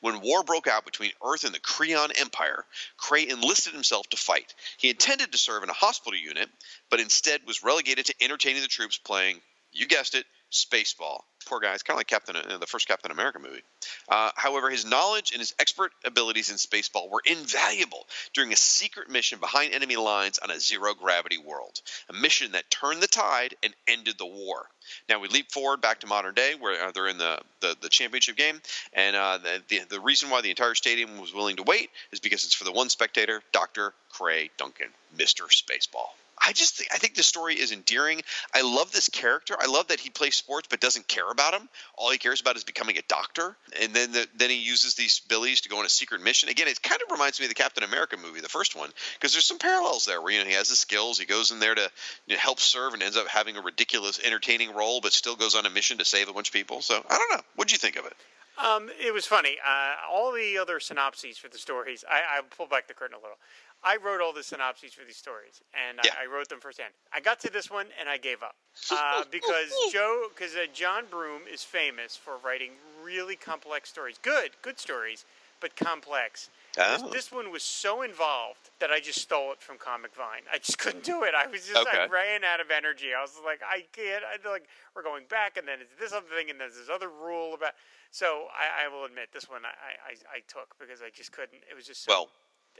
When 0.02 0.22
war 0.22 0.44
broke 0.44 0.68
out 0.68 0.86
between 0.86 1.12
Earth 1.24 1.46
and 1.46 1.56
the 1.56 1.60
Creon 1.60 2.12
Empire, 2.12 2.66
Cray 2.98 3.28
enlisted 3.28 3.74
himself 3.74 4.10
to 4.10 4.18
fight. 4.18 4.54
He 4.78 4.90
intended 4.90 5.32
to 5.32 5.38
serve 5.38 5.64
in 5.64 5.70
a 5.70 5.74
hospital 5.74 6.20
unit, 6.20 6.50
but 6.90 7.00
instead 7.00 7.46
was 7.48 7.64
relegated 7.64 8.08
to 8.08 8.16
entertaining 8.22 8.62
the 8.62 8.68
troops 8.68 8.98
playing, 8.98 9.42
you 9.72 9.88
guessed 9.88 10.16
it, 10.16 10.26
Spaceball. 10.52 11.22
Poor 11.48 11.60
guy. 11.60 11.74
It's 11.74 11.84
kind 11.84 11.96
of 11.96 12.00
like 12.00 12.08
Captain, 12.08 12.36
uh, 12.36 12.58
the 12.58 12.68
first 12.68 12.88
Captain 12.88 13.12
America 13.12 13.40
movie. 13.40 13.62
Uh, 14.08 14.32
however, 14.36 14.70
his 14.70 14.86
knowledge 14.86 15.32
and 15.32 15.40
his 15.40 15.54
expert 15.58 15.92
abilities 16.04 16.50
in 16.50 16.58
Spaceball 16.58 17.10
were 17.10 17.22
invaluable 17.26 18.06
during 18.34 18.52
a 18.52 18.58
secret 18.58 19.10
mission 19.10 19.40
behind 19.40 19.74
enemy 19.74 19.96
lines 19.96 20.38
on 20.40 20.52
a 20.52 20.60
zero 20.60 20.94
gravity 20.94 21.38
world, 21.38 21.82
a 22.10 22.14
mission 22.14 22.52
that 22.52 22.70
turned 22.70 23.02
the 23.02 23.08
tide 23.08 23.56
and 23.64 23.74
ended 23.88 24.16
the 24.18 24.26
war. 24.26 24.66
Now 25.08 25.20
we 25.20 25.28
leap 25.28 25.52
forward 25.52 25.82
back 25.82 26.02
to 26.02 26.08
modern 26.08 26.34
day, 26.34 26.54
where 26.60 26.84
uh, 26.84 26.92
they're 26.92 27.08
in 27.08 27.18
the, 27.18 27.40
the, 27.62 27.76
the 27.82 27.90
championship 27.90 28.36
game, 28.36 28.62
and 28.94 29.16
uh, 29.16 29.38
the, 29.38 29.62
the 29.70 29.82
the 29.90 30.00
reason 30.00 30.30
why 30.30 30.42
the 30.42 30.50
entire 30.50 30.76
stadium 30.76 31.20
was 31.20 31.34
willing 31.34 31.56
to 31.58 31.64
wait 31.64 31.90
is 32.12 32.20
because 32.20 32.44
it's 32.44 32.54
for 32.54 32.66
the 32.66 32.72
one 32.72 32.90
spectator, 32.90 33.42
Doctor 33.52 33.94
Cray 34.12 34.50
Duncan, 34.58 34.88
Mister 35.18 35.46
Spaceball. 35.46 36.10
I 36.42 36.54
just 36.54 36.78
think, 36.78 36.90
I 36.94 36.98
think 36.98 37.16
the 37.16 37.24
story 37.24 37.56
is 37.56 37.72
endearing. 37.72 38.22
I 38.54 38.62
love 38.62 38.92
this 38.92 39.10
character. 39.10 39.56
I 39.60 39.68
love 39.68 39.88
that 39.88 40.00
he 40.00 40.10
plays 40.10 40.36
sports 40.36 40.68
but 40.70 40.80
doesn't 40.80 41.08
care 41.08 41.30
about 41.30 41.54
them. 41.54 41.68
All 41.96 42.12
he 42.12 42.18
cares 42.18 42.42
about 42.42 42.56
is 42.56 42.64
becoming 42.64 42.98
a 42.98 43.02
doctor. 43.04 43.58
And 43.82 43.94
then 43.94 44.12
the, 44.12 44.28
then 44.36 44.50
he 44.50 44.58
uses 44.58 44.96
these 44.96 45.22
abilities 45.26 45.62
to 45.62 45.70
go 45.70 45.80
on 45.80 45.86
a 45.86 45.90
secret 45.90 46.22
mission. 46.22 46.50
Again, 46.50 46.68
it 46.68 46.82
kind 46.82 47.02
of 47.02 47.12
reminds 47.12 47.40
me 47.40 47.46
of 47.46 47.50
the 47.50 47.56
Captain 47.56 47.84
America 47.84 48.18
movie, 48.18 48.42
the 48.42 48.50
first 48.50 48.76
one, 48.76 48.90
because 49.16 49.34
there's 49.34 49.46
some 49.46 49.60
parallels 49.60 50.06
there 50.06 50.22
where 50.22 50.32
you 50.32 50.40
know 50.40 50.46
he 50.46 50.54
has 50.54 50.70
the 50.70 50.76
skills. 50.76 51.20
He 51.20 51.26
goes 51.26 51.52
in 51.52 51.60
there 51.60 51.76
to 51.76 51.92
you 52.28 52.36
know, 52.36 52.40
help 52.40 52.60
serve 52.60 52.94
and 52.94 53.04
ends 53.04 53.18
up 53.18 53.28
having 53.28 53.58
a 53.58 53.62
ridiculous, 53.62 54.20
entertaining 54.24 54.74
role, 54.74 55.02
but 55.02 55.14
still 55.14 55.36
goes 55.36 55.56
on 55.56 55.66
a 55.66 55.70
mission 55.70 55.98
to 55.98 56.06
save 56.06 56.30
a 56.30 56.34
bunch 56.34 56.50
of 56.50 56.54
people. 56.54 56.82
So 56.82 57.04
I 57.10 57.18
don't 57.18 57.38
know. 57.38 57.44
What'd 57.56 57.72
you 57.72 57.78
think 57.78 57.98
of 57.98 58.06
it? 58.06 58.14
Um, 58.60 58.90
it 59.00 59.14
was 59.14 59.26
funny. 59.26 59.56
Uh, 59.66 59.96
all 60.12 60.34
the 60.34 60.58
other 60.58 60.82
synopses 60.82 61.38
for 61.38 61.48
the 61.48 61.58
stories, 61.58 62.04
I, 62.10 62.40
I 62.40 62.42
pull 62.42 62.68
back 62.68 62.88
the 62.90 62.94
curtain 62.94 63.16
a 63.16 63.22
little. 63.22 63.38
I 63.84 63.98
wrote 63.98 64.22
all 64.22 64.34
the 64.34 64.44
synopses 64.44 64.94
for 64.94 65.06
these 65.06 65.18
stories, 65.18 65.62
and 65.74 66.00
Yeah. 66.04 66.12
I, 66.20 66.24
I 66.24 66.26
wrote 66.28 66.50
them 66.50 66.60
firsthand. 66.60 66.94
I 67.14 67.20
got 67.22 67.40
to 67.42 67.50
this 67.50 67.70
one, 67.72 67.88
and 68.00 68.10
I 68.10 68.18
gave 68.18 68.44
up 68.44 68.56
uh, 68.92 69.24
because 69.32 69.72
Joe, 69.92 70.28
because 70.36 70.56
uh, 70.56 70.66
John 70.74 71.06
Broome 71.10 71.44
is 71.52 71.64
famous 71.64 72.18
for 72.18 72.38
writing 72.44 72.72
really 73.04 73.36
complex 73.36 73.90
stories. 73.90 74.18
Good, 74.22 74.52
good 74.62 74.80
stories, 74.80 75.26
but 75.62 75.76
complex. 75.76 76.50
This, 76.76 77.02
Oh. 77.04 77.10
this 77.10 77.32
one 77.32 77.52
was 77.52 77.64
so 77.64 78.02
involved 78.04 78.70
that 78.80 78.92
I 78.92 79.00
just 79.00 79.20
stole 79.22 79.52
it 79.54 79.62
from 79.62 79.78
Comic 79.78 80.14
Vine. 80.14 80.44
I 80.54 80.58
just 80.60 80.78
couldn't 80.84 81.04
do 81.04 81.24
it. 81.24 81.34
I 81.34 81.48
was 81.48 81.66
just 81.68 81.88
I 81.88 82.06
ran 82.08 82.44
out 82.44 82.60
of 82.60 82.70
energy. 82.72 83.08
I 83.18 83.22
was 83.22 83.36
like, 83.44 83.62
I 83.68 83.86
can't. 83.94 84.24
I 84.24 84.38
like 84.50 84.68
we're 84.96 85.04
going 85.04 85.24
back, 85.30 85.58
and 85.58 85.68
then 85.68 85.80
it's 85.82 85.96
this 86.00 86.12
other 86.14 86.28
thing, 86.36 86.50
and 86.50 86.60
there's 86.60 86.76
this 86.76 86.90
other 86.94 87.10
rule 87.10 87.54
about. 87.54 87.72
So 88.12 88.48
I, 88.52 88.86
I 88.86 88.88
will 88.88 89.06
admit 89.06 89.30
this 89.34 89.48
one 89.50 89.62
I, 89.66 90.14
I, 90.14 90.38
I 90.38 90.40
took 90.48 90.76
because 90.80 91.02
I 91.02 91.10
just 91.14 91.32
couldn't. 91.32 91.62
It 91.70 91.76
was 91.76 91.86
just 91.86 92.04
so, 92.06 92.12
Well, 92.12 92.30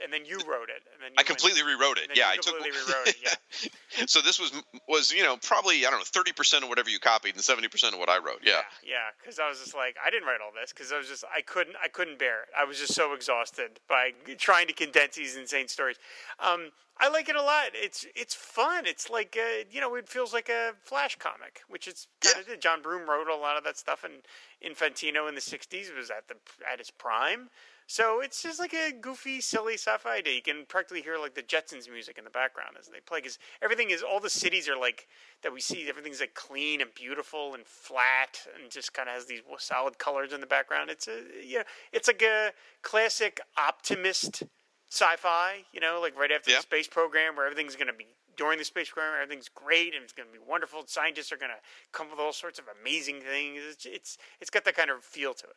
and 0.02 0.12
then 0.12 0.24
you 0.24 0.38
wrote 0.48 0.68
it, 0.70 0.82
and 0.92 1.00
then 1.02 1.10
you 1.12 1.16
I 1.16 1.20
went- 1.20 1.26
completely 1.28 1.62
rewrote 1.62 1.98
it. 1.98 2.10
Yeah, 2.14 2.28
I 2.28 2.36
took. 2.36 2.54
completely 2.54 2.78
rewrote 2.78 3.08
it. 3.08 3.16
Yeah, 3.22 4.06
so 4.06 4.20
this 4.20 4.38
was 4.40 4.52
was 4.88 5.12
you 5.12 5.22
know 5.22 5.36
probably 5.36 5.86
I 5.86 5.90
don't 5.90 6.00
know 6.00 6.04
thirty 6.04 6.32
percent 6.32 6.62
of 6.64 6.68
whatever 6.68 6.90
you 6.90 6.98
copied 6.98 7.34
and 7.34 7.44
seventy 7.44 7.68
percent 7.68 7.94
of 7.94 8.00
what 8.00 8.08
I 8.08 8.18
wrote. 8.18 8.40
Yeah. 8.42 8.62
yeah, 8.86 9.10
because 9.20 9.38
I 9.38 9.48
was 9.48 9.58
just 9.60 9.74
like, 9.74 9.96
I 10.04 10.10
didn't 10.10 10.26
write 10.26 10.40
all 10.44 10.52
this 10.58 10.72
because 10.72 10.92
I 10.92 10.98
was 10.98 11.08
just, 11.08 11.24
I 11.24 11.42
couldn't, 11.42 11.76
I 11.82 11.88
couldn't 11.88 12.18
bear 12.18 12.42
it. 12.42 12.48
I 12.58 12.64
was 12.64 12.78
just 12.78 12.94
so 12.94 13.12
exhausted 13.14 13.80
by 13.88 14.10
trying 14.38 14.66
to 14.68 14.72
condense 14.72 15.16
these 15.16 15.36
insane 15.36 15.68
stories. 15.68 15.96
Um, 16.38 16.70
I 17.02 17.08
like 17.08 17.30
it 17.30 17.36
a 17.36 17.42
lot. 17.42 17.70
It's 17.72 18.04
it's 18.14 18.34
fun. 18.34 18.84
It's 18.86 19.08
like 19.08 19.36
uh, 19.40 19.64
you 19.70 19.80
know, 19.80 19.94
it 19.94 20.06
feels 20.08 20.34
like 20.34 20.50
a 20.50 20.72
Flash 20.84 21.16
comic, 21.16 21.62
which 21.68 21.88
it's 21.88 22.06
kind 22.20 22.44
of. 22.46 22.60
John 22.60 22.82
Broome 22.82 23.08
wrote 23.08 23.26
a 23.28 23.36
lot 23.36 23.56
of 23.56 23.64
that 23.64 23.78
stuff, 23.78 24.04
and 24.04 24.14
Infantino 24.62 25.26
in 25.26 25.34
the 25.34 25.40
'60s 25.40 25.96
was 25.96 26.10
at 26.10 26.28
the 26.28 26.34
at 26.70 26.78
his 26.78 26.90
prime. 26.90 27.48
So 27.90 28.20
it's 28.20 28.40
just 28.40 28.60
like 28.60 28.72
a 28.72 28.92
goofy, 28.92 29.40
silly 29.40 29.74
sci-fi 29.74 30.20
day. 30.20 30.36
You 30.36 30.42
can 30.42 30.64
practically 30.68 31.02
hear 31.02 31.18
like 31.18 31.34
the 31.34 31.42
Jetsons 31.42 31.90
music 31.90 32.18
in 32.18 32.24
the 32.24 32.30
background 32.30 32.76
as 32.78 32.86
they 32.86 33.00
play, 33.04 33.18
because 33.18 33.40
everything 33.60 33.90
is 33.90 34.00
all 34.00 34.20
the 34.20 34.30
cities 34.30 34.68
are 34.68 34.78
like 34.78 35.08
that 35.42 35.52
we 35.52 35.60
see. 35.60 35.88
Everything's 35.88 36.20
like 36.20 36.34
clean 36.34 36.80
and 36.80 36.94
beautiful 36.94 37.52
and 37.52 37.66
flat, 37.66 38.46
and 38.54 38.70
just 38.70 38.94
kind 38.94 39.08
of 39.08 39.16
has 39.16 39.26
these 39.26 39.40
solid 39.58 39.98
colors 39.98 40.32
in 40.32 40.40
the 40.40 40.46
background. 40.46 40.88
It's 40.88 41.08
a 41.08 41.20
yeah, 41.44 41.64
it's 41.92 42.06
like 42.06 42.22
a 42.22 42.52
classic 42.82 43.40
optimist 43.58 44.44
sci-fi. 44.88 45.64
You 45.72 45.80
know, 45.80 45.98
like 46.00 46.16
right 46.16 46.30
after 46.30 46.52
Yeah. 46.52 46.58
the 46.58 46.62
space 46.62 46.86
program, 46.86 47.34
where 47.34 47.44
everything's 47.46 47.74
going 47.74 47.88
to 47.88 47.92
be 47.92 48.06
during 48.40 48.58
the 48.58 48.64
space 48.64 48.88
program, 48.88 49.20
everything's 49.22 49.50
great 49.50 49.94
and 49.94 50.02
it's 50.02 50.14
going 50.14 50.26
to 50.26 50.32
be 50.32 50.40
wonderful. 50.48 50.82
Scientists 50.86 51.30
are 51.30 51.36
going 51.36 51.50
to 51.50 51.60
come 51.92 52.06
up 52.06 52.12
with 52.12 52.20
all 52.20 52.32
sorts 52.32 52.58
of 52.58 52.64
amazing 52.80 53.20
things. 53.20 53.60
It's 53.70 53.84
it's 53.84 54.18
it's 54.40 54.48
got 54.48 54.64
that 54.64 54.74
kind 54.74 54.88
of 54.90 55.04
feel 55.04 55.34
to 55.34 55.44
it. 55.44 55.56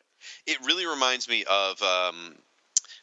It 0.52 0.58
really 0.66 0.84
reminds 0.84 1.26
me 1.26 1.44
of 1.48 1.82
um, 1.82 2.34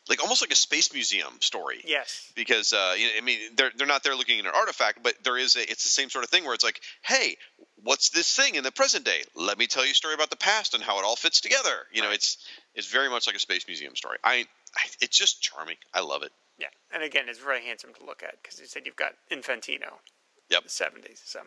like 0.08 0.22
almost 0.22 0.44
like 0.44 0.52
a 0.52 0.56
space 0.56 0.94
museum 0.94 1.34
story. 1.40 1.82
Yes. 1.84 2.32
because 2.36 2.74
uh, 2.74 2.94
you 2.96 3.06
know, 3.06 3.12
I 3.18 3.22
mean 3.22 3.40
they're 3.56 3.72
they're 3.76 3.88
not 3.88 4.04
there 4.04 4.16
looking 4.16 4.38
at 4.38 4.46
an 4.46 4.52
artifact, 4.54 5.02
but 5.02 5.16
there 5.24 5.40
is 5.40 5.56
a 5.56 5.62
it's 5.62 5.82
the 5.82 5.90
same 5.90 6.12
sort 6.12 6.24
of 6.24 6.30
thing 6.30 6.44
where 6.44 6.54
it's 6.54 6.64
like, 6.64 6.80
hey, 7.02 7.38
what's 7.82 8.10
this 8.10 8.36
thing 8.36 8.54
in 8.54 8.64
the 8.64 8.72
present 8.72 9.04
day? 9.04 9.24
Let 9.36 9.58
me 9.58 9.66
tell 9.66 9.84
you 9.84 9.94
a 9.94 9.96
story 9.96 10.14
about 10.14 10.30
the 10.30 10.36
past 10.36 10.76
and 10.76 10.84
how 10.84 11.00
it 11.00 11.06
all 11.06 11.16
fits 11.16 11.42
together. 11.42 11.88
You 11.92 12.04
know, 12.04 12.12
it's 12.12 12.38
it's 12.76 12.86
very 12.86 13.10
much 13.10 13.26
like 13.26 13.36
a 13.36 13.40
space 13.40 13.66
museum 13.66 13.96
story. 13.96 14.20
I, 14.24 14.46
I 14.76 14.82
it's 15.02 15.18
just 15.18 15.42
charming. 15.42 15.78
I 15.92 16.02
love 16.02 16.22
it. 16.22 16.32
Yeah, 16.62 16.68
and 16.94 17.02
again, 17.04 17.26
it's 17.28 17.40
very 17.40 17.64
handsome 17.66 17.92
to 18.00 18.06
look 18.06 18.22
at 18.22 18.36
because 18.44 18.60
you 18.60 18.68
said 18.68 18.84
you've 18.86 18.96
got 18.96 19.14
Infantino. 19.32 19.98
Yep. 20.52 20.64
The 20.64 20.70
seventies. 20.70 21.22
So, 21.24 21.40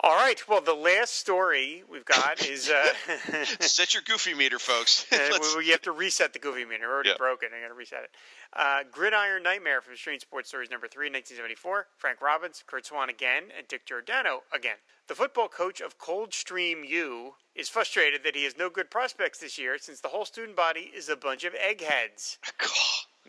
all 0.00 0.14
right. 0.16 0.40
Well, 0.48 0.62
the 0.62 0.72
last 0.72 1.12
story 1.16 1.82
we've 1.86 2.06
got 2.06 2.42
is 2.46 2.70
uh, 2.70 3.44
Set 3.60 3.92
your 3.92 4.02
goofy 4.06 4.32
meter, 4.32 4.58
folks. 4.58 5.04
uh, 5.12 5.36
we, 5.58 5.64
we 5.66 5.68
have 5.68 5.82
to 5.82 5.92
reset 5.92 6.32
the 6.32 6.38
goofy 6.38 6.64
meter. 6.64 6.88
We're 6.88 6.94
already 6.94 7.10
Yeah. 7.10 7.16
broken. 7.18 7.50
I 7.54 7.60
got 7.60 7.68
to 7.68 7.74
reset 7.74 8.04
it. 8.04 8.10
Uh, 8.54 8.84
Gridiron 8.90 9.42
Nightmare 9.42 9.82
from 9.82 9.96
Strange 9.96 10.22
Sports 10.22 10.48
Stories 10.48 10.70
number 10.70 10.88
three, 10.88 11.08
1974. 11.10 11.88
Frank 11.98 12.22
Robbins, 12.22 12.64
Curt 12.66 12.86
Swan 12.86 13.10
again, 13.10 13.44
and 13.56 13.68
Dick 13.68 13.84
Giordano 13.84 14.44
again. 14.52 14.76
The 15.08 15.14
football 15.14 15.48
coach 15.48 15.82
of 15.82 15.98
Coldstream 15.98 16.84
U 16.88 17.34
is 17.54 17.68
frustrated 17.68 18.24
that 18.24 18.34
he 18.34 18.44
has 18.44 18.56
no 18.56 18.70
good 18.70 18.90
prospects 18.90 19.40
this 19.40 19.58
year 19.58 19.76
since 19.78 20.00
the 20.00 20.08
whole 20.08 20.24
student 20.24 20.56
body 20.56 20.90
is 20.96 21.10
a 21.10 21.16
bunch 21.16 21.44
of 21.44 21.54
eggheads. 21.54 22.38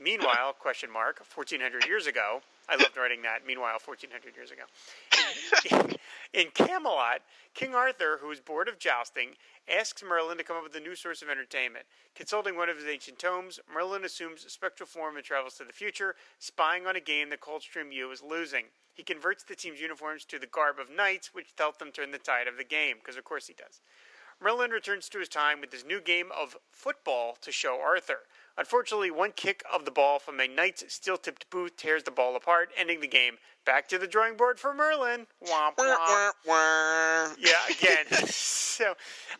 Meanwhile, 0.02 0.54
question 0.60 0.92
mark, 0.92 1.20
1400 1.20 1.86
years 1.86 2.08
ago, 2.08 2.42
I 2.68 2.76
loved 2.76 2.98
writing 2.98 3.22
that. 3.24 3.46
Meanwhile, 3.46 3.80
1400 3.84 4.36
years 4.36 4.52
ago. 4.52 4.64
In, 6.34 6.48
Camelot, 6.54 7.22
King 7.54 7.76
Arthur, 7.76 8.18
who 8.20 8.32
is 8.32 8.40
bored 8.40 8.68
of 8.68 8.80
jousting, 8.80 9.30
asks 9.70 10.04
Merlin 10.04 10.38
to 10.38 10.44
come 10.44 10.58
up 10.58 10.64
with 10.64 10.76
a 10.76 10.80
new 10.80 10.96
source 10.96 11.22
of 11.22 11.30
entertainment. 11.30 11.86
Consulting 12.16 12.58
one 12.58 12.70
of 12.70 12.78
his 12.78 12.88
ancient 12.88 13.20
tomes, 13.20 13.60
Merlin 13.72 14.04
assumes 14.04 14.44
a 14.46 14.50
spectral 14.50 14.88
form 14.88 15.16
and 15.16 15.24
travels 15.24 15.56
to 15.56 15.64
the 15.64 15.74
future, 15.74 16.16
spying 16.40 16.88
on 16.88 16.96
a 16.96 17.02
game 17.02 17.30
that 17.30 17.42
Coldstream 17.42 17.92
U 17.92 18.12
is 18.12 18.24
losing. 18.24 18.66
He 18.94 19.04
converts 19.04 19.44
the 19.44 19.56
team's 19.56 19.80
uniforms 19.80 20.26
to 20.26 20.40
the 20.40 20.48
garb 20.48 20.80
of 20.80 20.90
knights, 20.90 21.34
which 21.34 21.54
help 21.58 21.78
them 21.78 21.92
turn 21.92 22.12
the 22.12 22.18
tide 22.18 22.48
of 22.48 22.58
the 22.58 22.64
game, 22.64 22.98
because 22.98 23.18
of 23.18 23.24
course 23.24 23.48
he 23.48 23.54
does. 23.54 23.82
Merlin 24.42 24.72
returns 24.72 25.08
to 25.10 25.20
his 25.20 25.30
time 25.30 25.62
with 25.62 25.72
his 25.72 25.86
new 25.86 26.02
game 26.02 26.30
of 26.36 26.58
football 26.72 27.38
to 27.42 27.52
show 27.52 27.80
Arthur. 27.80 28.20
Unfortunately, 28.58 29.10
one 29.10 29.32
kick 29.32 29.64
of 29.74 29.84
the 29.86 29.92
ball 29.92 30.20
from 30.20 30.40
a 30.40 30.48
knight's 30.48 30.84
steel 30.94 31.18
tipped 31.18 31.50
boot 31.50 31.76
tears 31.78 32.04
the 32.04 32.12
ball 32.12 32.36
apart, 32.36 32.70
ending 32.78 33.00
the 33.02 33.08
game. 33.08 33.36
Back 33.66 33.88
to 33.90 33.98
the 33.98 34.08
drawing 34.08 34.36
board 34.38 34.60
for 34.60 34.74
Merlin. 34.74 35.26
Womp 35.44 35.76
womp. 35.78 35.78
wah, 35.78 36.32
wah. 36.46 37.34
Yeah, 37.40 37.54
again. 37.70 38.28
so 38.28 38.94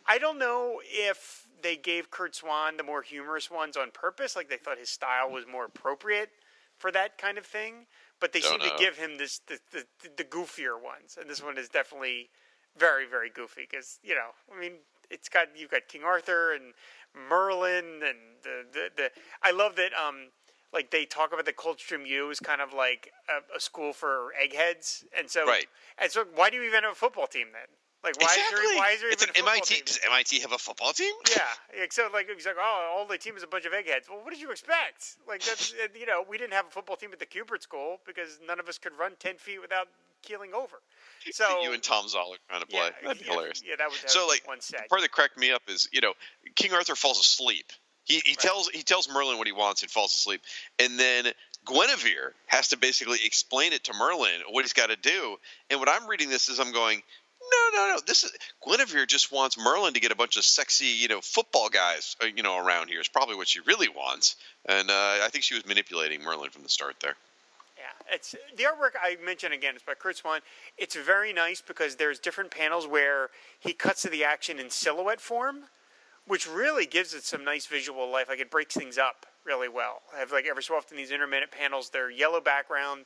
I 0.06 0.18
don't 0.18 0.38
know 0.38 0.80
if 0.84 1.46
they 1.62 1.76
gave 1.76 2.10
Curt 2.10 2.34
Swan 2.34 2.76
the 2.76 2.82
more 2.82 3.02
humorous 3.02 3.50
ones 3.50 3.76
on 3.76 3.90
purpose, 3.92 4.34
like 4.34 4.48
they 4.48 4.56
thought 4.56 4.78
his 4.78 4.90
style 4.90 5.30
was 5.30 5.44
more 5.50 5.66
appropriate 5.66 6.30
for 6.78 6.90
that 6.92 7.18
kind 7.18 7.38
of 7.38 7.46
thing. 7.46 7.86
But 8.20 8.32
they 8.32 8.40
Don't 8.40 8.60
seem 8.60 8.68
know. 8.68 8.76
to 8.76 8.82
give 8.82 8.96
him 8.96 9.18
this 9.18 9.40
the, 9.46 9.58
the, 9.72 9.84
the 10.16 10.24
goofier 10.24 10.80
ones, 10.82 11.18
and 11.20 11.28
this 11.28 11.42
one 11.42 11.58
is 11.58 11.68
definitely 11.68 12.30
very 12.76 13.06
very 13.06 13.30
goofy 13.30 13.66
because 13.70 13.98
you 14.02 14.14
know 14.14 14.30
I 14.52 14.58
mean 14.60 14.72
it's 15.10 15.28
got 15.28 15.48
you've 15.56 15.70
got 15.70 15.86
King 15.88 16.02
Arthur 16.04 16.52
and 16.54 16.72
Merlin 17.14 18.02
and 18.02 18.18
the 18.42 18.64
the, 18.72 18.90
the 18.96 19.10
I 19.42 19.50
love 19.50 19.76
that 19.76 19.92
um 19.94 20.30
like 20.72 20.90
they 20.90 21.04
talk 21.04 21.32
about 21.32 21.44
the 21.44 21.52
Coldstream 21.52 22.04
U 22.06 22.30
is 22.30 22.40
kind 22.40 22.60
of 22.60 22.72
like 22.72 23.10
a, 23.28 23.56
a 23.56 23.60
school 23.60 23.92
for 23.92 24.32
eggheads, 24.40 25.04
and 25.16 25.30
so 25.30 25.46
Right. 25.46 25.66
and 25.98 26.10
so 26.10 26.24
why 26.34 26.50
do 26.50 26.56
you 26.56 26.64
even 26.64 26.82
have 26.82 26.92
a 26.92 26.96
football 26.96 27.26
team 27.26 27.48
then? 27.52 27.68
Like 28.04 28.20
why 28.20 28.28
exactly. 28.34 28.60
is 28.60 28.70
there 28.70 28.78
why 28.78 28.90
is 28.90 29.00
there 29.00 29.10
it's 29.10 29.22
even 29.22 29.34
an 29.36 29.44
a 29.46 29.50
MIT. 29.50 29.74
team? 29.74 29.82
Does 29.86 30.00
MIT 30.06 30.40
have 30.40 30.52
a 30.52 30.58
football 30.58 30.92
team? 30.92 31.14
Yeah, 31.30 31.42
like, 31.80 31.92
so 31.92 32.08
like 32.12 32.26
it's 32.28 32.44
like 32.46 32.56
oh, 32.60 32.94
all 32.96 33.06
the 33.06 33.16
team 33.18 33.36
is 33.36 33.42
a 33.42 33.46
bunch 33.46 33.64
of 33.64 33.72
eggheads. 33.72 34.08
Well, 34.08 34.20
what 34.22 34.30
did 34.32 34.40
you 34.40 34.50
expect? 34.50 35.16
Like 35.26 35.42
that's 35.42 35.72
uh, 35.82 35.88
you 35.98 36.06
know 36.06 36.24
we 36.28 36.36
didn't 36.38 36.52
have 36.52 36.66
a 36.66 36.70
football 36.70 36.96
team 36.96 37.10
at 37.12 37.18
the 37.18 37.26
Kubert 37.26 37.62
School 37.62 38.00
because 38.06 38.38
none 38.46 38.60
of 38.60 38.68
us 38.68 38.78
could 38.78 38.92
run 38.98 39.12
ten 39.18 39.36
feet 39.36 39.60
without 39.60 39.88
keeling 40.22 40.52
over. 40.54 40.76
So 41.32 41.62
you 41.62 41.72
and 41.72 41.82
Tom 41.82 42.06
Zoller 42.08 42.36
trying 42.48 42.60
to 42.60 42.66
play. 42.66 42.80
yeah, 42.80 42.90
That'd 43.02 43.18
be 43.20 43.24
yeah, 43.26 43.32
hilarious. 43.32 43.62
Yeah, 43.66 43.76
that 43.78 43.90
would 43.90 43.98
that 44.00 44.10
So 44.10 44.26
would 44.26 44.32
like 44.32 44.46
one 44.46 44.60
set. 44.60 44.88
part 44.88 45.00
that 45.00 45.10
cracked 45.10 45.38
me 45.38 45.50
up 45.52 45.62
is 45.68 45.88
you 45.92 46.00
know 46.00 46.12
King 46.56 46.72
Arthur 46.74 46.94
falls 46.94 47.18
asleep. 47.18 47.66
He 48.04 48.20
he 48.24 48.34
tells 48.34 48.68
he 48.68 48.82
tells 48.82 49.08
Merlin 49.08 49.38
what 49.38 49.46
he 49.46 49.52
wants 49.52 49.82
and 49.82 49.90
falls 49.90 50.12
asleep, 50.12 50.42
and 50.78 50.98
then 50.98 51.32
Guinevere 51.66 52.34
has 52.46 52.68
to 52.68 52.76
basically 52.76 53.18
explain 53.24 53.72
it 53.72 53.84
to 53.84 53.94
Merlin 53.94 54.42
what 54.50 54.62
he's 54.62 54.74
got 54.74 54.88
to 54.90 54.96
do. 54.96 55.36
And 55.70 55.80
what 55.80 55.88
I'm 55.88 56.06
reading 56.06 56.28
this 56.28 56.48
is 56.50 56.60
I'm 56.60 56.72
going. 56.72 57.02
No, 57.52 57.78
no, 57.78 57.94
no. 57.94 58.00
This 58.06 58.24
is 58.24 58.32
Guinevere 58.66 59.06
just 59.06 59.32
wants 59.32 59.58
Merlin 59.58 59.94
to 59.94 60.00
get 60.00 60.12
a 60.12 60.16
bunch 60.16 60.36
of 60.36 60.44
sexy, 60.44 60.86
you 60.86 61.08
know, 61.08 61.20
football 61.20 61.68
guys, 61.68 62.16
uh, 62.22 62.26
you 62.26 62.42
know, 62.42 62.58
around 62.58 62.88
here. 62.88 63.00
Is 63.00 63.08
probably 63.08 63.36
what 63.36 63.48
she 63.48 63.60
really 63.60 63.88
wants, 63.88 64.36
and 64.66 64.90
uh, 64.90 65.18
I 65.22 65.28
think 65.30 65.44
she 65.44 65.54
was 65.54 65.66
manipulating 65.66 66.22
Merlin 66.22 66.50
from 66.50 66.62
the 66.62 66.68
start 66.68 66.96
there. 67.00 67.16
Yeah, 67.76 68.14
it's 68.14 68.34
the 68.56 68.64
artwork 68.64 68.92
I 69.02 69.16
mentioned 69.24 69.52
again. 69.52 69.74
It's 69.74 69.84
by 69.84 69.94
Curt 69.94 70.16
Swan. 70.16 70.40
It's 70.78 70.96
very 70.96 71.32
nice 71.32 71.60
because 71.60 71.96
there's 71.96 72.18
different 72.18 72.50
panels 72.50 72.86
where 72.86 73.30
he 73.58 73.72
cuts 73.72 74.02
to 74.02 74.08
the 74.08 74.24
action 74.24 74.58
in 74.58 74.70
silhouette 74.70 75.20
form, 75.20 75.64
which 76.26 76.48
really 76.48 76.86
gives 76.86 77.14
it 77.14 77.24
some 77.24 77.44
nice 77.44 77.66
visual 77.66 78.10
life. 78.10 78.28
Like 78.28 78.40
it 78.40 78.50
breaks 78.50 78.74
things 78.74 78.96
up 78.96 79.26
really 79.44 79.68
well. 79.68 80.02
I 80.14 80.20
have 80.20 80.32
like 80.32 80.46
every 80.46 80.62
so 80.62 80.74
often 80.74 80.96
these 80.96 81.10
intermittent 81.10 81.50
panels. 81.50 81.90
They're 81.90 82.10
yellow 82.10 82.40
background 82.40 83.04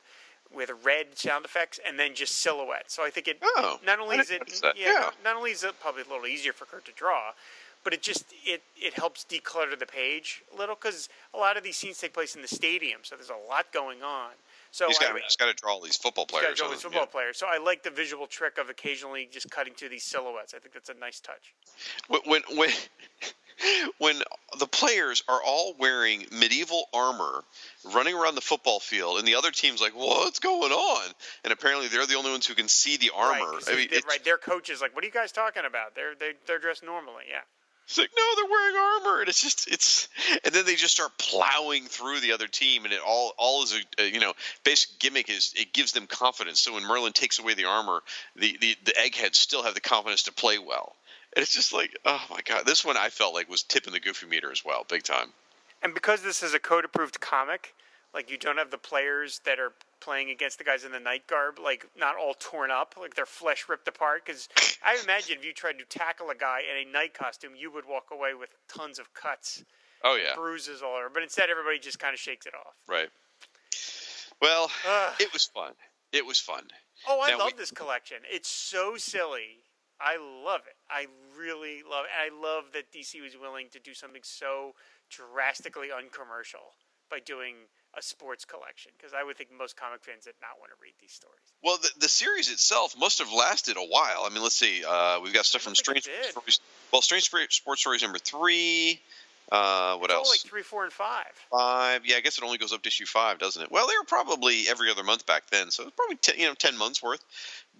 with 0.53 0.71
red 0.83 1.17
sound 1.17 1.45
effects 1.45 1.79
and 1.85 1.99
then 1.99 2.15
just 2.15 2.37
silhouette. 2.37 2.89
So 2.91 3.03
I 3.03 3.09
think 3.09 3.27
it 3.27 3.37
Oh, 3.41 3.79
not 3.85 3.99
only 3.99 4.17
is 4.17 4.29
it 4.29 4.33
didn't 4.39 4.47
notice 4.47 4.59
that. 4.61 4.77
yeah, 4.77 4.85
Yeah. 4.87 4.99
Not, 5.01 5.13
not 5.23 5.35
only 5.37 5.51
is 5.51 5.63
it 5.63 5.79
probably 5.79 6.01
a 6.01 6.05
little 6.09 6.25
easier 6.27 6.53
for 6.53 6.65
Curt 6.65 6.85
to 6.85 6.91
draw, 6.91 7.31
but 7.83 7.93
it 7.93 8.01
just 8.01 8.25
it 8.45 8.63
it 8.75 8.93
helps 8.95 9.23
declutter 9.25 9.77
the 9.77 9.85
page 9.85 10.43
a 10.53 10.57
little 10.57 10.75
because 10.75 11.07
a 11.33 11.37
lot 11.37 11.55
of 11.57 11.63
these 11.63 11.77
scenes 11.77 11.97
take 11.99 12.13
place 12.13 12.35
in 12.35 12.41
the 12.41 12.47
stadium, 12.47 13.01
so 13.03 13.15
there's 13.15 13.29
a 13.29 13.47
lot 13.49 13.71
going 13.71 14.01
on. 14.03 14.31
So 14.71 14.87
He's 14.87 14.97
got, 14.99 15.15
I, 15.15 15.19
he's 15.19 15.35
got 15.35 15.47
to 15.47 15.53
draw 15.53 15.73
all 15.73 15.81
these 15.81 15.97
football 15.97 16.25
He's 16.29 16.39
got 16.39 16.41
players. 16.41 16.57
to 16.59 16.63
with 16.65 16.73
him, 16.73 16.79
football 16.79 17.01
yeah. 17.01 17.05
players. 17.11 17.37
So 17.37 17.47
I 17.49 17.57
like 17.57 17.83
the 17.83 17.89
visual 17.89 18.27
trick 18.27 18.57
of 18.57 18.69
occasionally 18.69 19.27
just 19.31 19.49
cutting 19.49 19.73
to 19.75 19.89
these 19.89 20.03
silhouettes. 20.03 20.53
I 20.53 20.59
think 20.59 20.73
that's 20.73 20.89
a 20.89 20.93
nice 20.93 21.19
touch. 21.19 21.53
When 22.07 22.21
when 22.25 22.41
when, 22.57 22.69
when 23.97 24.21
the 24.59 24.67
players 24.67 25.23
are 25.27 25.41
all 25.45 25.75
wearing 25.77 26.25
medieval 26.31 26.87
armor, 26.93 27.43
running 27.93 28.15
around 28.15 28.35
the 28.35 28.41
football 28.41 28.79
field, 28.79 29.17
and 29.19 29.27
the 29.27 29.35
other 29.35 29.51
team's 29.51 29.81
like, 29.81 29.95
"What's 29.95 30.39
going 30.39 30.71
on?" 30.71 31.11
And 31.43 31.51
apparently, 31.53 31.87
they're 31.87 32.05
the 32.05 32.15
only 32.15 32.31
ones 32.31 32.45
who 32.47 32.53
can 32.55 32.67
see 32.67 32.97
the 32.97 33.11
armor. 33.15 33.51
Right, 33.51 33.63
I 33.67 33.75
mean, 33.75 33.87
they- 33.91 34.01
right. 34.07 34.23
Their 34.23 34.37
coach 34.37 34.69
is 34.69 34.81
like, 34.81 34.95
"What 34.95 35.03
are 35.03 35.07
you 35.07 35.13
guys 35.13 35.31
talking 35.31 35.63
about? 35.65 35.95
They're 35.95 36.15
they, 36.15 36.33
they're 36.45 36.59
dressed 36.59 36.83
normally." 36.83 37.25
Yeah. 37.29 37.41
It's 37.89 37.97
like, 37.97 38.11
no, 38.15 38.23
they're 38.35 38.51
wearing 38.51 38.75
armor, 38.75 39.19
and 39.21 39.29
it's 39.29 39.41
just 39.41 39.67
it's, 39.67 40.09
and 40.45 40.53
then 40.53 40.63
they 40.63 40.75
just 40.75 40.93
start 40.93 41.17
plowing 41.17 41.85
through 41.85 42.19
the 42.19 42.33
other 42.33 42.45
team, 42.45 42.85
and 42.85 42.93
it 42.93 42.99
all 43.03 43.33
all 43.35 43.63
is 43.63 43.83
a, 43.97 44.07
you 44.07 44.19
know 44.19 44.33
basic 44.63 44.99
gimmick 44.99 45.27
is 45.27 45.55
it 45.57 45.73
gives 45.73 45.91
them 45.91 46.05
confidence. 46.05 46.59
So 46.59 46.75
when 46.75 46.83
Merlin 46.83 47.13
takes 47.13 47.39
away 47.39 47.55
the 47.55 47.65
armor, 47.65 48.03
the 48.35 48.55
the 48.61 48.75
the 48.85 48.95
eggheads 48.95 49.39
still 49.39 49.63
have 49.63 49.73
the 49.73 49.81
confidence 49.81 50.23
to 50.23 50.31
play 50.31 50.59
well. 50.59 50.95
And 51.35 51.41
it's 51.41 51.53
just 51.53 51.73
like, 51.73 51.97
oh 52.05 52.23
my 52.29 52.41
god, 52.45 52.67
this 52.67 52.85
one 52.85 52.95
I 52.95 53.09
felt 53.09 53.33
like 53.33 53.49
was 53.49 53.63
tipping 53.63 53.93
the 53.93 53.99
goofy 53.99 54.27
meter 54.27 54.51
as 54.51 54.63
well, 54.63 54.85
big 54.87 55.01
time. 55.01 55.33
And 55.81 55.95
because 55.95 56.21
this 56.21 56.43
is 56.43 56.53
a 56.53 56.59
code 56.59 56.85
approved 56.85 57.19
comic, 57.19 57.73
like 58.13 58.29
you 58.31 58.37
don't 58.37 58.57
have 58.57 58.71
the 58.71 58.77
players 58.77 59.39
that 59.45 59.59
are 59.59 59.73
playing 60.01 60.29
against 60.29 60.57
the 60.57 60.63
guys 60.63 60.83
in 60.83 60.91
the 60.91 60.99
knight 60.99 61.27
garb, 61.27 61.59
like 61.63 61.85
not 61.97 62.15
all 62.17 62.33
torn 62.39 62.71
up, 62.71 62.95
like 62.99 63.15
their 63.15 63.25
flesh 63.25 63.65
ripped 63.69 63.87
apart. 63.87 64.25
Because 64.25 64.49
I 64.83 64.97
imagine 65.03 65.37
if 65.37 65.45
you 65.45 65.53
tried 65.53 65.77
to 65.79 65.85
tackle 65.85 66.29
a 66.29 66.35
guy 66.35 66.61
in 66.69 66.87
a 66.87 66.91
knight 66.91 67.13
costume, 67.13 67.51
you 67.55 67.71
would 67.71 67.85
walk 67.87 68.07
away 68.11 68.33
with 68.33 68.49
tons 68.67 68.97
of 68.99 69.13
cuts, 69.13 69.63
Oh 70.03 70.15
yeah, 70.15 70.33
bruises 70.35 70.81
all 70.81 70.95
over. 70.95 71.09
But 71.13 71.23
instead, 71.23 71.49
everybody 71.49 71.77
just 71.79 71.99
kind 71.99 72.13
of 72.13 72.19
shakes 72.19 72.45
it 72.45 72.53
off. 72.55 72.73
right. 72.87 73.09
Well, 74.41 74.71
Ugh. 74.87 75.13
it 75.19 75.33
was 75.33 75.45
fun. 75.45 75.73
It 76.13 76.25
was 76.25 76.39
fun. 76.39 76.63
Oh, 77.07 77.19
I 77.21 77.31
Now 77.31 77.39
love 77.39 77.51
we- 77.53 77.57
this 77.57 77.71
collection. 77.71 78.17
It's 78.31 78.49
so 78.49 78.95
silly. 78.97 79.63
I 80.01 80.15
love 80.45 80.61
it. 80.65 80.77
I 80.89 81.07
really 81.37 81.83
love 81.89 82.05
it. 82.05 82.11
And 82.17 82.33
I 82.33 82.41
love 82.41 82.71
that 82.73 82.89
DC 82.93 83.21
was 83.21 83.35
willing 83.39 83.67
to 83.73 83.79
do 83.79 83.93
something 83.93 84.21
so 84.23 84.75
drastically 85.09 85.89
uncommercial 85.91 86.73
by 87.11 87.19
doing 87.19 87.55
a 87.99 88.01
sports 88.01 88.45
collection. 88.45 88.91
Because 88.97 89.13
I 89.13 89.23
would 89.23 89.37
think 89.37 89.49
most 89.57 89.75
comic 89.75 90.03
fans 90.03 90.25
did 90.25 90.35
not 90.41 90.59
want 90.59 90.71
to 90.71 90.77
read 90.81 90.93
these 90.99 91.11
stories. 91.11 91.43
Well, 91.63 91.77
the, 91.81 91.89
the 91.99 92.09
series 92.09 92.49
itself 92.49 92.95
must 92.97 93.19
have 93.19 93.31
lasted 93.31 93.77
a 93.77 93.81
while. 93.81 94.23
I 94.25 94.29
mean, 94.29 94.41
let's 94.41 94.55
see. 94.55 94.83
Uh, 94.87 95.19
we've 95.21 95.33
got 95.33 95.45
stuff 95.45 95.61
from 95.61 95.73
it 95.73 95.77
Strange. 95.77 96.07
Stories. 96.29 96.59
Well, 96.91 97.01
Strange 97.01 97.29
Sports 97.49 97.81
Stories 97.81 98.01
number 98.01 98.17
three. 98.17 98.99
Uh, 99.51 99.97
what 99.97 100.11
It's 100.11 100.13
else? 100.17 100.29
like 100.29 100.39
three, 100.51 100.61
four, 100.61 100.83
and 100.83 100.93
five. 100.93 101.25
five. 101.51 102.05
Yeah, 102.05 102.17
I 102.17 102.21
guess 102.21 102.37
it 102.37 102.43
only 102.43 102.59
goes 102.59 102.71
up 102.71 102.83
to 102.83 102.87
issue 102.87 103.05
five, 103.05 103.39
doesn't 103.39 103.61
it? 103.61 103.71
Well, 103.71 103.87
they 103.87 103.97
were 103.99 104.05
probably 104.05 104.65
every 104.69 104.91
other 104.91 105.03
month 105.03 105.25
back 105.25 105.49
then, 105.49 105.71
so 105.71 105.83
it's 105.83 105.95
probably 105.95 106.17
ten, 106.17 106.37
you 106.37 106.47
know 106.47 106.53
ten 106.53 106.77
months 106.77 107.01
worth. 107.01 107.23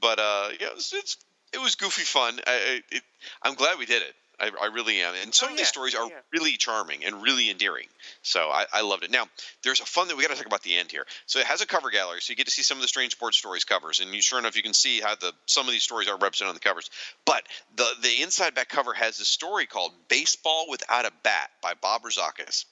But 0.01 0.17
uh, 0.17 0.49
yeah, 0.59 0.69
it's, 0.73 0.91
it's 0.93 1.17
it 1.53 1.61
was 1.61 1.75
goofy 1.75 2.01
fun. 2.01 2.39
I, 2.47 2.51
I, 2.51 2.95
it, 2.95 3.03
I'm 3.43 3.53
glad 3.53 3.77
we 3.77 3.85
did 3.85 4.01
it. 4.01 4.15
I, 4.39 4.51
I 4.61 4.65
really 4.67 5.01
am. 5.01 5.13
And 5.21 5.33
some 5.33 5.49
Oh, 5.49 5.51
of 5.51 5.57
these 5.57 5.65
yeah. 5.67 5.71
stories 5.71 5.95
are 5.95 6.07
yeah. 6.07 6.19
really 6.31 6.57
charming 6.57 7.03
and 7.05 7.21
really 7.21 7.49
endearing. 7.49 7.87
So 8.21 8.49
I, 8.49 8.65
I 8.71 8.81
loved 8.81 9.03
it. 9.03 9.11
Now, 9.11 9.25
there's 9.63 9.81
a 9.81 9.85
fun 9.85 10.07
that 10.07 10.17
we 10.17 10.23
got 10.23 10.29
to 10.31 10.37
talk 10.37 10.45
about 10.45 10.63
the 10.63 10.75
end 10.75 10.91
here. 10.91 11.05
So 11.25 11.39
it 11.39 11.45
has 11.45 11.61
a 11.61 11.65
cover 11.65 11.89
gallery, 11.89 12.21
so 12.21 12.31
you 12.31 12.35
get 12.37 12.45
to 12.45 12.51
see 12.51 12.61
some 12.63 12.77
of 12.77 12.81
the 12.81 12.87
strange 12.87 13.11
sports 13.13 13.37
stories 13.37 13.63
covers, 13.63 13.99
and 13.99 14.13
you 14.13 14.21
sure 14.21 14.39
enough 14.39 14.55
you 14.55 14.63
can 14.63 14.73
see 14.73 14.99
how 15.01 15.15
the 15.15 15.33
some 15.45 15.65
of 15.67 15.71
these 15.71 15.83
stories 15.83 16.07
are 16.07 16.17
represented 16.17 16.49
on 16.49 16.55
the 16.55 16.59
covers. 16.61 16.89
But 17.25 17.43
the 17.75 17.87
the 18.01 18.21
inside 18.21 18.55
back 18.55 18.69
cover 18.69 18.93
has 18.93 19.17
this 19.17 19.27
story 19.27 19.65
called 19.65 19.91
"Baseball 20.07 20.65
Without 20.69 21.05
a 21.05 21.11
Bat" 21.23 21.49
by 21.61 21.73
Bob 21.73 22.03
Rozakis, 22.03 22.65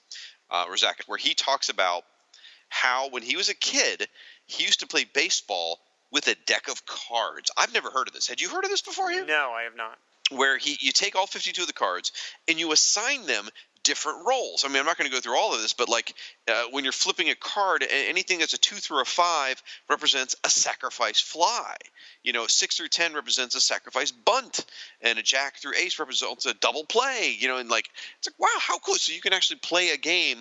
uh, 0.51 0.65
Rozakis, 0.67 1.07
where 1.07 1.17
he 1.17 1.33
talks 1.33 1.69
about 1.69 2.03
how 2.69 3.09
when 3.09 3.23
he 3.23 3.35
was 3.37 3.49
a 3.49 3.55
kid 3.55 4.07
he 4.45 4.63
used 4.63 4.79
to 4.81 4.87
play 4.87 5.05
baseball 5.13 5.79
with 6.11 6.27
a 6.27 6.35
deck 6.45 6.69
of 6.69 6.85
cards. 6.85 7.51
I've 7.57 7.73
never 7.73 7.89
heard 7.89 8.07
of 8.07 8.13
this. 8.13 8.27
Had 8.27 8.39
you 8.39 8.49
heard 8.49 8.63
of 8.63 8.69
this 8.69 8.81
before? 8.81 9.07
beforehand? 9.07 9.27
No, 9.27 9.51
I 9.51 9.63
have 9.63 9.75
not. 9.75 9.97
Where 10.29 10.57
he 10.57 10.77
you 10.81 10.91
take 10.91 11.15
all 11.15 11.27
52 11.27 11.61
of 11.61 11.67
the 11.67 11.73
cards 11.73 12.11
and 12.47 12.59
you 12.59 12.71
assign 12.71 13.25
them 13.25 13.47
different 13.87 14.27
roles. 14.27 14.65
I 14.65 14.67
mean, 14.67 14.79
I'm 14.79 14.85
not 14.85 14.97
going 14.97 15.09
to 15.09 15.15
go 15.15 15.21
through 15.21 15.37
all 15.37 15.55
of 15.55 15.61
this, 15.61 15.71
but 15.71 15.87
like 15.87 16.13
uh, 16.49 16.65
when 16.71 16.83
you're 16.83 16.91
flipping 16.91 17.29
a 17.29 17.35
card, 17.35 17.85
anything 17.89 18.39
that's 18.39 18.53
a 18.53 18.57
two 18.57 18.75
through 18.75 19.01
a 19.01 19.05
five 19.05 19.63
represents 19.89 20.35
a 20.43 20.49
sacrifice 20.49 21.21
fly. 21.21 21.75
You 22.21 22.33
know, 22.33 22.47
six 22.47 22.75
through 22.75 22.89
ten 22.89 23.13
represents 23.13 23.55
a 23.55 23.61
sacrifice 23.61 24.11
bunt, 24.11 24.65
and 25.01 25.17
a 25.17 25.23
jack 25.23 25.57
through 25.57 25.75
ace 25.75 25.99
represents 25.99 26.45
a 26.45 26.53
double 26.55 26.83
play. 26.83 27.35
You 27.39 27.47
know, 27.47 27.57
and 27.57 27.69
like 27.69 27.87
it's 28.17 28.27
like 28.27 28.39
wow, 28.39 28.59
how 28.59 28.77
cool! 28.79 28.95
So 28.95 29.13
you 29.13 29.21
can 29.21 29.33
actually 29.33 29.59
play 29.59 29.91
a 29.91 29.97
game 29.97 30.37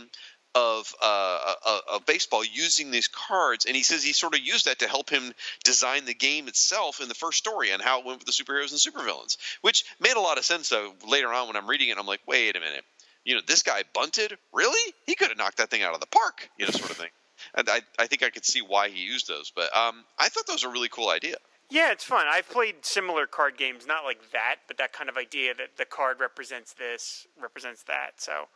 of 0.57 0.95
uh, 1.03 1.55
uh, 1.67 1.81
of 1.93 2.07
baseball 2.07 2.43
using 2.43 2.91
these 2.91 3.09
cards, 3.09 3.67
and 3.67 3.77
he 3.77 3.83
says 3.83 4.03
he 4.03 4.15
sort 4.15 4.35
of 4.35 4.41
used 4.41 4.65
that 4.65 4.79
to 4.79 4.89
help 4.89 5.11
him 5.11 5.35
design 5.65 6.07
the 6.07 6.15
game 6.15 6.49
itself 6.49 7.01
in 7.03 7.09
the 7.09 7.15
first 7.15 7.37
story 7.37 7.71
and 7.71 7.83
how 7.83 8.01
it 8.01 8.07
went 8.07 8.21
with 8.21 8.27
the 8.27 8.33
superheroes 8.33 8.71
and 8.71 8.81
supervillains, 8.81 9.37
which 9.61 9.85
made 10.01 10.17
a 10.17 10.21
lot 10.21 10.39
of 10.39 10.45
sense. 10.47 10.71
Though 10.71 10.95
later 11.07 11.29
on, 11.33 11.47
when 11.47 11.57
I'm 11.57 11.69
reading 11.69 11.91
it, 11.91 11.99
I'm 11.99 12.07
like, 12.07 12.21
wait 12.27 12.57
a 12.57 12.61
minute, 12.61 12.85
you 13.25 13.35
know, 13.35 13.43
this 13.47 13.63
guy 13.63 13.83
bunted, 13.93 14.39
really? 14.55 14.95
He 15.05 15.15
could 15.15 15.29
have 15.29 15.39
knocked 15.39 15.59
that 15.59 15.71
thing 15.71 15.83
out 15.83 15.95
of 15.95 16.01
the 16.01 16.07
park, 16.07 16.49
you 16.59 16.65
know, 16.65 16.71
sort 16.71 16.91
of 16.91 16.97
thing. 16.97 17.11
And 17.55 17.69
I, 17.69 17.83
I 17.99 18.07
think 18.07 18.23
I 18.23 18.31
could 18.31 18.47
see 18.47 18.63
why 18.63 18.89
he 18.89 19.05
used 19.05 19.29
those, 19.29 19.53
but 19.55 19.77
um, 19.77 20.05
I 20.19 20.31
thought 20.31 20.47
that 20.47 20.55
was 20.55 20.65
a 20.65 20.71
really 20.71 20.89
cool 20.89 21.11
idea. 21.11 21.37
Yeah, 21.69 21.91
it's 21.91 22.05
fun. 22.05 22.27
I've 22.29 22.49
played 22.49 22.87
similar 22.87 23.27
card 23.27 23.57
games, 23.59 23.87
not 23.87 24.05
like 24.05 24.31
that, 24.33 24.57
but 24.69 24.79
that 24.79 24.93
kind 24.93 25.11
of 25.11 25.17
idea 25.17 25.53
that 25.55 25.77
the 25.77 25.85
card 25.85 26.21
represents 26.21 26.73
this, 26.73 27.27
represents 27.41 27.83
that. 27.85 28.13
So, 28.19 28.47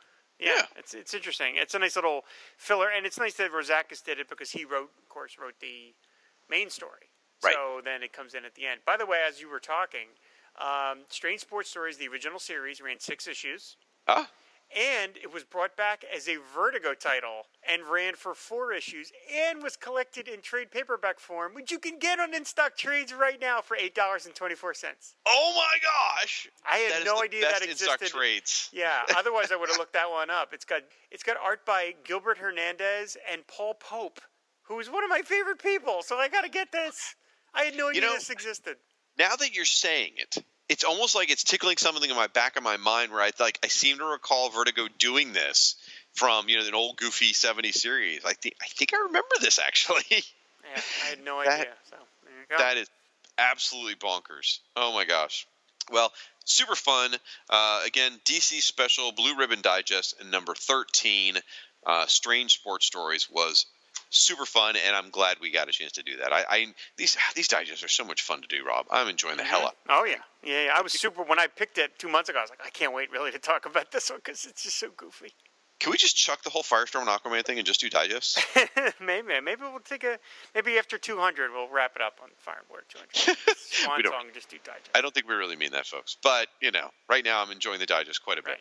yeah, 0.40 0.52
Yeah. 0.56 0.62
it's 0.76 0.94
it's 0.94 1.14
interesting. 1.14 1.54
It's 1.56 1.74
a 1.74 1.78
nice 1.78 1.96
little 1.96 2.24
filler, 2.56 2.88
and 2.88 3.04
it's 3.06 3.18
nice 3.18 3.34
that 3.34 3.52
Rozakis 3.52 4.02
did 4.04 4.18
it 4.18 4.28
because 4.28 4.50
he 4.50 4.64
wrote, 4.64 4.90
of 4.98 5.08
course, 5.08 5.36
wrote 5.40 5.60
the 5.60 5.94
main 6.48 6.70
story. 6.70 7.10
Right. 7.42 7.54
So 7.54 7.80
then 7.84 8.02
it 8.02 8.12
comes 8.12 8.34
in 8.34 8.44
at 8.44 8.54
the 8.54 8.66
end. 8.66 8.80
By 8.84 8.96
the 8.96 9.06
way, 9.06 9.18
as 9.26 9.40
you 9.40 9.48
were 9.48 9.60
talking, 9.60 10.08
um, 10.60 11.04
Strange 11.08 11.40
Sports 11.40 11.70
Stories, 11.70 11.96
the 11.96 12.08
original 12.08 12.38
series, 12.38 12.80
ran 12.80 12.98
six 13.00 13.26
issues. 13.26 13.76
Huh? 14.06 14.24
And 14.76 15.16
it 15.16 15.32
was 15.32 15.44
brought 15.44 15.76
back 15.76 16.04
as 16.14 16.28
a 16.28 16.36
Vertigo 16.54 16.94
title 16.94 17.46
and 17.68 17.82
ran 17.84 18.14
for 18.14 18.34
four 18.34 18.72
issues 18.72 19.10
and 19.34 19.62
was 19.62 19.76
collected 19.76 20.28
in 20.28 20.40
trade 20.40 20.70
paperback 20.70 21.18
form, 21.20 21.54
which 21.54 21.70
you 21.70 21.78
can 21.78 21.98
get 21.98 22.18
on 22.20 22.34
in 22.34 22.44
stock 22.44 22.76
trades 22.76 23.12
right 23.12 23.40
now 23.40 23.60
for 23.60 23.76
eight 23.76 23.94
dollars 23.94 24.26
and 24.26 24.34
twenty 24.34 24.54
four 24.54 24.74
cents. 24.74 25.14
Oh 25.26 25.52
my 25.56 25.78
gosh! 25.82 26.48
I 26.70 26.76
had 26.78 27.04
no 27.04 27.22
idea 27.22 27.42
that 27.42 27.62
in-stock 27.62 27.94
existed. 27.96 28.16
trades. 28.16 28.70
Yeah, 28.72 29.02
otherwise 29.16 29.52
I 29.52 29.56
would 29.56 29.68
have 29.68 29.78
looked 29.78 29.92
that 29.94 30.10
one 30.10 30.30
up. 30.30 30.52
It's 30.52 30.64
got 30.64 30.82
it's 31.10 31.22
got 31.22 31.36
art 31.42 31.64
by 31.66 31.94
Gilbert 32.04 32.38
Hernandez 32.38 33.16
and 33.30 33.46
Paul 33.46 33.74
Pope, 33.74 34.20
who 34.62 34.78
is 34.80 34.88
one 34.90 35.02
of 35.04 35.10
my 35.10 35.22
favorite 35.22 35.62
people. 35.62 36.02
So 36.02 36.16
I 36.16 36.28
got 36.28 36.42
to 36.42 36.50
get 36.50 36.72
this. 36.72 37.14
I 37.54 37.64
had 37.64 37.76
no 37.76 37.88
idea 37.88 38.02
know- 38.02 38.14
this 38.14 38.30
existed. 38.30 38.76
now 39.18 39.34
that 39.36 39.54
you're 39.56 39.64
saying 39.64 40.12
it, 40.16 40.44
it's 40.70 40.84
almost 40.84 41.14
like 41.14 41.30
it's 41.30 41.44
tickling 41.44 41.76
something 41.76 42.08
in 42.08 42.16
my 42.16 42.28
back 42.28 42.56
of 42.56 42.62
my 42.62 42.78
mind 42.78 43.12
where 43.12 43.20
I 43.20 43.32
like 43.38 43.58
I 43.62 43.66
seem 43.68 43.98
to 43.98 44.04
recall 44.06 44.48
Vertigo 44.48 44.86
doing 44.98 45.32
this 45.34 45.74
from 46.14 46.48
you 46.48 46.58
know 46.58 46.66
an 46.66 46.74
old 46.74 46.96
goofy 46.96 47.32
'70s 47.34 47.74
series. 47.74 48.24
I 48.24 48.32
think 48.32 48.54
I 48.62 48.66
think 48.68 48.94
I 48.94 48.98
remember 49.06 49.34
this 49.40 49.58
actually. 49.58 50.04
Yeah, 50.62 50.82
I 51.04 51.06
had 51.08 51.24
no 51.24 51.42
That- 51.42 51.60
idea. 51.60 51.72
So 51.90 51.96
there 52.22 52.32
you 52.38 52.46
go. 52.48 52.58
that 52.58 52.76
is 52.76 52.88
absolutely 53.38 53.96
bonkers. 53.96 54.58
Oh 54.76 54.92
my 54.94 55.04
gosh. 55.04 55.46
Well, 55.90 56.12
super 56.44 56.76
fun. 56.76 57.12
Uh, 57.48 57.82
again, 57.84 58.12
DC 58.24 58.60
Special 58.62 59.10
Blue 59.10 59.34
Ribbon 59.36 59.62
Digest 59.62 60.20
and 60.20 60.30
number 60.30 60.54
13, 60.54 61.38
uh, 61.86 62.06
Strange 62.06 62.52
Sports 62.54 62.86
Stories 62.86 63.28
was 63.28 63.66
super 64.10 64.44
fun, 64.44 64.76
and 64.76 64.94
I'm 64.94 65.10
glad 65.10 65.38
we 65.40 65.50
got 65.50 65.68
a 65.68 65.72
chance 65.72 65.92
to 65.92 66.02
do 66.02 66.16
that. 66.18 66.32
I, 66.32 66.44
I 66.48 66.66
these 66.96 67.16
these 67.34 67.48
digests 67.48 67.82
are 67.82 67.88
so 67.88 68.04
much 68.04 68.22
fun 68.22 68.42
to 68.42 68.48
do, 68.48 68.64
Rob. 68.64 68.86
I'm 68.90 69.08
enjoying 69.08 69.36
the 69.36 69.44
hell 69.44 69.60
mm-hmm. 69.60 69.66
out. 69.90 70.00
Oh 70.02 70.04
yeah, 70.04 70.16
yeah, 70.42 70.64
yeah. 70.66 70.74
I 70.76 70.82
was 70.82 70.92
super 70.92 71.22
when 71.22 71.38
I 71.38 71.46
picked 71.46 71.78
it 71.78 71.98
two 71.98 72.08
months 72.08 72.28
ago. 72.28 72.38
I 72.38 72.42
was 72.42 72.50
like, 72.50 72.60
I 72.64 72.70
can't 72.70 72.92
wait 72.92 73.10
really 73.10 73.30
to 73.30 73.38
talk 73.38 73.66
about 73.66 73.92
this 73.92 74.10
one 74.10 74.18
because 74.22 74.44
it's 74.44 74.64
just 74.64 74.78
so 74.78 74.88
goofy. 74.96 75.32
Can 75.78 75.90
we 75.90 75.96
just 75.96 76.14
chuck 76.14 76.42
the 76.42 76.50
whole 76.50 76.62
Firestorm 76.62 77.00
and 77.00 77.08
Aquaman 77.08 77.42
thing 77.42 77.56
and 77.56 77.66
just 77.66 77.80
do 77.80 77.88
digests? 77.88 78.38
maybe, 79.00 79.40
maybe 79.42 79.62
we'll 79.62 79.80
take 79.80 80.04
a 80.04 80.18
maybe 80.54 80.76
after 80.78 80.98
200 80.98 81.52
we'll 81.52 81.70
wrap 81.70 81.92
it 81.96 82.02
up 82.02 82.20
on 82.22 82.28
Fireboard 82.36 82.84
200. 82.90 83.38
Swan 83.56 83.96
We 83.96 84.02
don't- 84.02 84.12
song, 84.12 84.26
just 84.34 84.50
do 84.50 84.58
digest. 84.62 84.90
I 84.94 85.00
don't 85.00 85.14
think 85.14 85.26
we 85.26 85.34
really 85.34 85.56
mean 85.56 85.72
that, 85.72 85.86
folks. 85.86 86.18
But 86.22 86.48
you 86.60 86.70
know, 86.70 86.90
right 87.08 87.24
now 87.24 87.42
I'm 87.42 87.50
enjoying 87.50 87.80
the 87.80 87.86
digest 87.86 88.22
quite 88.22 88.38
a 88.38 88.42
bit. 88.42 88.50
Right. 88.50 88.60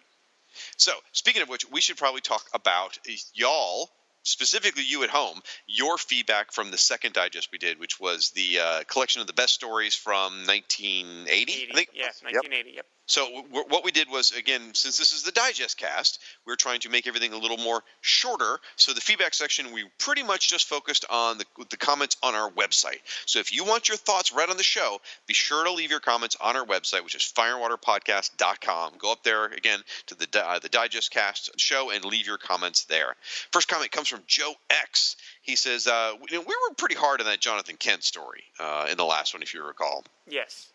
So, 0.77 0.93
speaking 1.11 1.41
of 1.41 1.49
which, 1.49 1.69
we 1.69 1.81
should 1.81 1.97
probably 1.97 2.21
talk 2.21 2.45
about 2.53 2.97
y'all 3.33 3.89
specifically 4.29 4.83
you 4.83 5.03
at 5.03 5.09
home, 5.09 5.41
your 5.67 5.97
feedback 5.97 6.51
from 6.51 6.71
the 6.71 6.77
second 6.77 7.13
digest 7.13 7.49
we 7.51 7.57
did, 7.57 7.79
which 7.79 7.99
was 7.99 8.31
the 8.31 8.59
uh, 8.59 8.83
collection 8.87 9.21
of 9.21 9.27
the 9.27 9.33
best 9.33 9.53
stories 9.53 9.95
from 9.95 10.45
1980. 10.45 11.31
80, 11.31 11.69
I 11.71 11.75
think. 11.75 11.89
Yeah, 11.93 12.05
1980. 12.05 12.71
Yep. 12.75 12.85
So 13.09 13.25
w- 13.25 13.65
what 13.67 13.83
we 13.83 13.91
did 13.91 14.07
was 14.09 14.31
again, 14.31 14.61
since 14.73 14.97
this 14.97 15.11
is 15.11 15.23
the 15.23 15.31
digest 15.31 15.77
cast, 15.77 16.19
we 16.45 16.53
are 16.53 16.55
trying 16.55 16.79
to 16.81 16.89
make 16.89 17.07
everything 17.07 17.33
a 17.33 17.37
little 17.37 17.57
more 17.57 17.83
shorter. 18.01 18.59
So 18.75 18.93
the 18.93 19.01
feedback 19.01 19.33
section, 19.33 19.71
we 19.73 19.85
pretty 19.97 20.21
much 20.21 20.47
just 20.47 20.67
focused 20.67 21.05
on 21.09 21.39
the, 21.39 21.45
the 21.71 21.77
comments 21.77 22.17
on 22.21 22.35
our 22.35 22.51
website. 22.51 22.99
So 23.25 23.39
if 23.39 23.51
you 23.51 23.65
want 23.65 23.89
your 23.89 23.97
thoughts 23.97 24.31
read 24.31 24.51
on 24.51 24.57
the 24.57 24.63
show, 24.63 25.01
be 25.25 25.33
sure 25.33 25.63
to 25.63 25.71
leave 25.71 25.89
your 25.89 25.99
comments 25.99 26.37
on 26.39 26.55
our 26.55 26.65
website, 26.65 27.03
which 27.03 27.15
is 27.15 27.23
fireandwaterpodcast.com. 27.35 28.93
Go 28.99 29.11
up 29.11 29.23
there 29.23 29.45
again 29.45 29.79
to 30.05 30.15
the 30.15 30.27
uh, 30.45 30.59
the 30.59 30.69
digest 30.69 31.09
cast 31.09 31.59
show 31.59 31.89
and 31.89 32.05
leave 32.05 32.27
your 32.27 32.37
comments 32.37 32.85
there. 32.85 33.15
First 33.51 33.67
comment 33.67 33.91
comes 33.91 34.07
from 34.07 34.21
Joe 34.27 34.53
X. 34.69 35.15
He 35.41 35.55
says, 35.55 35.87
uh, 35.87 36.13
we, 36.19 36.37
we 36.37 36.45
were 36.45 36.75
pretty 36.77 36.95
hard 36.95 37.21
on 37.21 37.25
that 37.25 37.39
Jonathan 37.39 37.75
Kent 37.77 38.03
story 38.03 38.43
uh, 38.59 38.85
in 38.91 38.97
the 38.97 39.05
last 39.05 39.33
one, 39.33 39.41
if 39.41 39.55
you 39.55 39.65
recall. 39.65 40.03
Yes. 40.27 40.67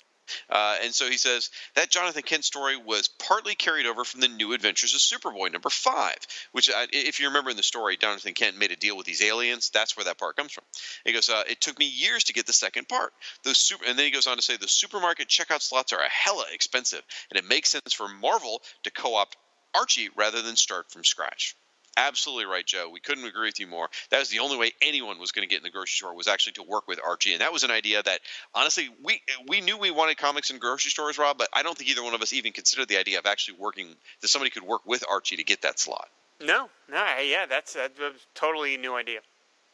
Uh, 0.51 0.77
and 0.83 0.95
so 0.95 1.09
he 1.09 1.17
says 1.17 1.51
that 1.75 1.91
Jonathan 1.91 2.23
Kent 2.23 2.45
story 2.45 2.77
was 2.77 3.09
partly 3.09 3.55
carried 3.55 3.87
over 3.87 4.05
from 4.05 4.21
the 4.21 4.29
New 4.29 4.53
Adventures 4.53 4.95
of 4.95 5.01
Superboy 5.01 5.53
number 5.53 5.71
five, 5.71 6.17
which, 6.53 6.71
uh, 6.71 6.87
if 6.93 7.21
you 7.21 7.29
remember 7.29 7.51
in 7.51 7.57
the 7.57 7.63
story, 7.63 7.97
Jonathan 7.97 8.35
Kent 8.35 8.59
made 8.59 8.73
a 8.73 8.77
deal 8.77 8.97
with 8.97 9.07
these 9.07 9.23
aliens. 9.23 9.71
That's 9.71 9.97
where 9.97 10.05
that 10.05 10.19
part 10.19 10.37
comes 10.37 10.53
from. 10.53 10.65
He 11.05 11.13
goes, 11.13 11.29
uh, 11.29 11.45
"It 11.47 11.61
took 11.61 11.79
me 11.79 11.87
years 11.87 12.25
to 12.25 12.33
get 12.33 12.47
the 12.47 12.53
second 12.53 12.89
part. 12.89 13.13
Those 13.43 13.59
super," 13.59 13.85
and 13.85 13.99
then 13.99 14.07
he 14.07 14.11
goes 14.11 14.27
on 14.27 14.37
to 14.37 14.43
say, 14.43 14.57
"The 14.57 14.69
supermarket 14.69 15.29
checkout 15.29 15.63
slots 15.63 15.93
are 15.93 16.01
a 16.01 16.09
hella 16.09 16.47
expensive, 16.53 17.03
and 17.31 17.39
it 17.39 17.45
makes 17.45 17.71
sense 17.71 17.93
for 17.93 18.09
Marvel 18.09 18.63
to 18.85 18.91
co-opt 18.91 19.37
Archie 19.75 20.11
rather 20.17 20.43
than 20.43 20.57
start 20.57 20.91
from 20.91 21.05
scratch." 21.05 21.57
Absolutely 21.97 22.47
right, 22.47 22.67
Joe. 22.67 22.89
We 22.93 23.01
couldn't 23.01 23.25
agree 23.25 23.49
with 23.49 23.61
you 23.61 23.67
more. 23.67 23.89
That 24.11 24.19
was 24.19 24.29
the 24.29 24.41
only 24.41 24.57
way 24.57 24.73
anyone 24.83 25.19
was 25.19 25.31
going 25.33 25.47
to 25.47 25.51
get 25.51 25.59
in 25.59 25.63
the 25.63 25.71
grocery 25.71 25.95
store 25.95 26.15
was 26.15 26.27
actually 26.27 26.55
to 26.55 26.63
work 26.65 26.89
with 26.89 26.99
Archie, 27.05 27.33
and 27.33 27.41
that 27.41 27.53
was 27.53 27.63
an 27.63 27.71
idea 27.71 28.03
that 28.03 28.21
honestly 28.55 28.89
we 29.03 29.23
we 29.47 29.61
knew 29.61 29.79
we 29.79 29.91
wanted 29.91 30.17
comics 30.17 30.51
in 30.51 30.59
grocery 30.59 30.91
stores, 30.91 31.19
Rob, 31.19 31.39
but 31.39 31.49
I 31.53 31.63
don't 31.63 31.79
think 31.79 31.91
either 31.91 32.03
one 32.03 32.15
of 32.15 32.23
us 32.23 32.33
even 32.33 32.53
considered 32.53 32.89
the 32.89 32.99
idea 32.99 33.19
of 33.19 33.27
actually 33.27 33.59
working 33.59 33.89
that 34.21 34.29
somebody 34.29 34.51
could 34.51 34.65
work 34.65 34.85
with 34.85 35.05
Archie 35.09 35.37
to 35.37 35.45
get 35.45 35.63
that 35.63 35.79
slot. 35.79 36.09
No, 36.41 36.69
no, 36.91 37.05
yeah, 37.21 37.47
that's 37.47 37.77
a 37.77 37.91
totally 38.35 38.77
new 38.77 38.95
idea. 38.97 39.21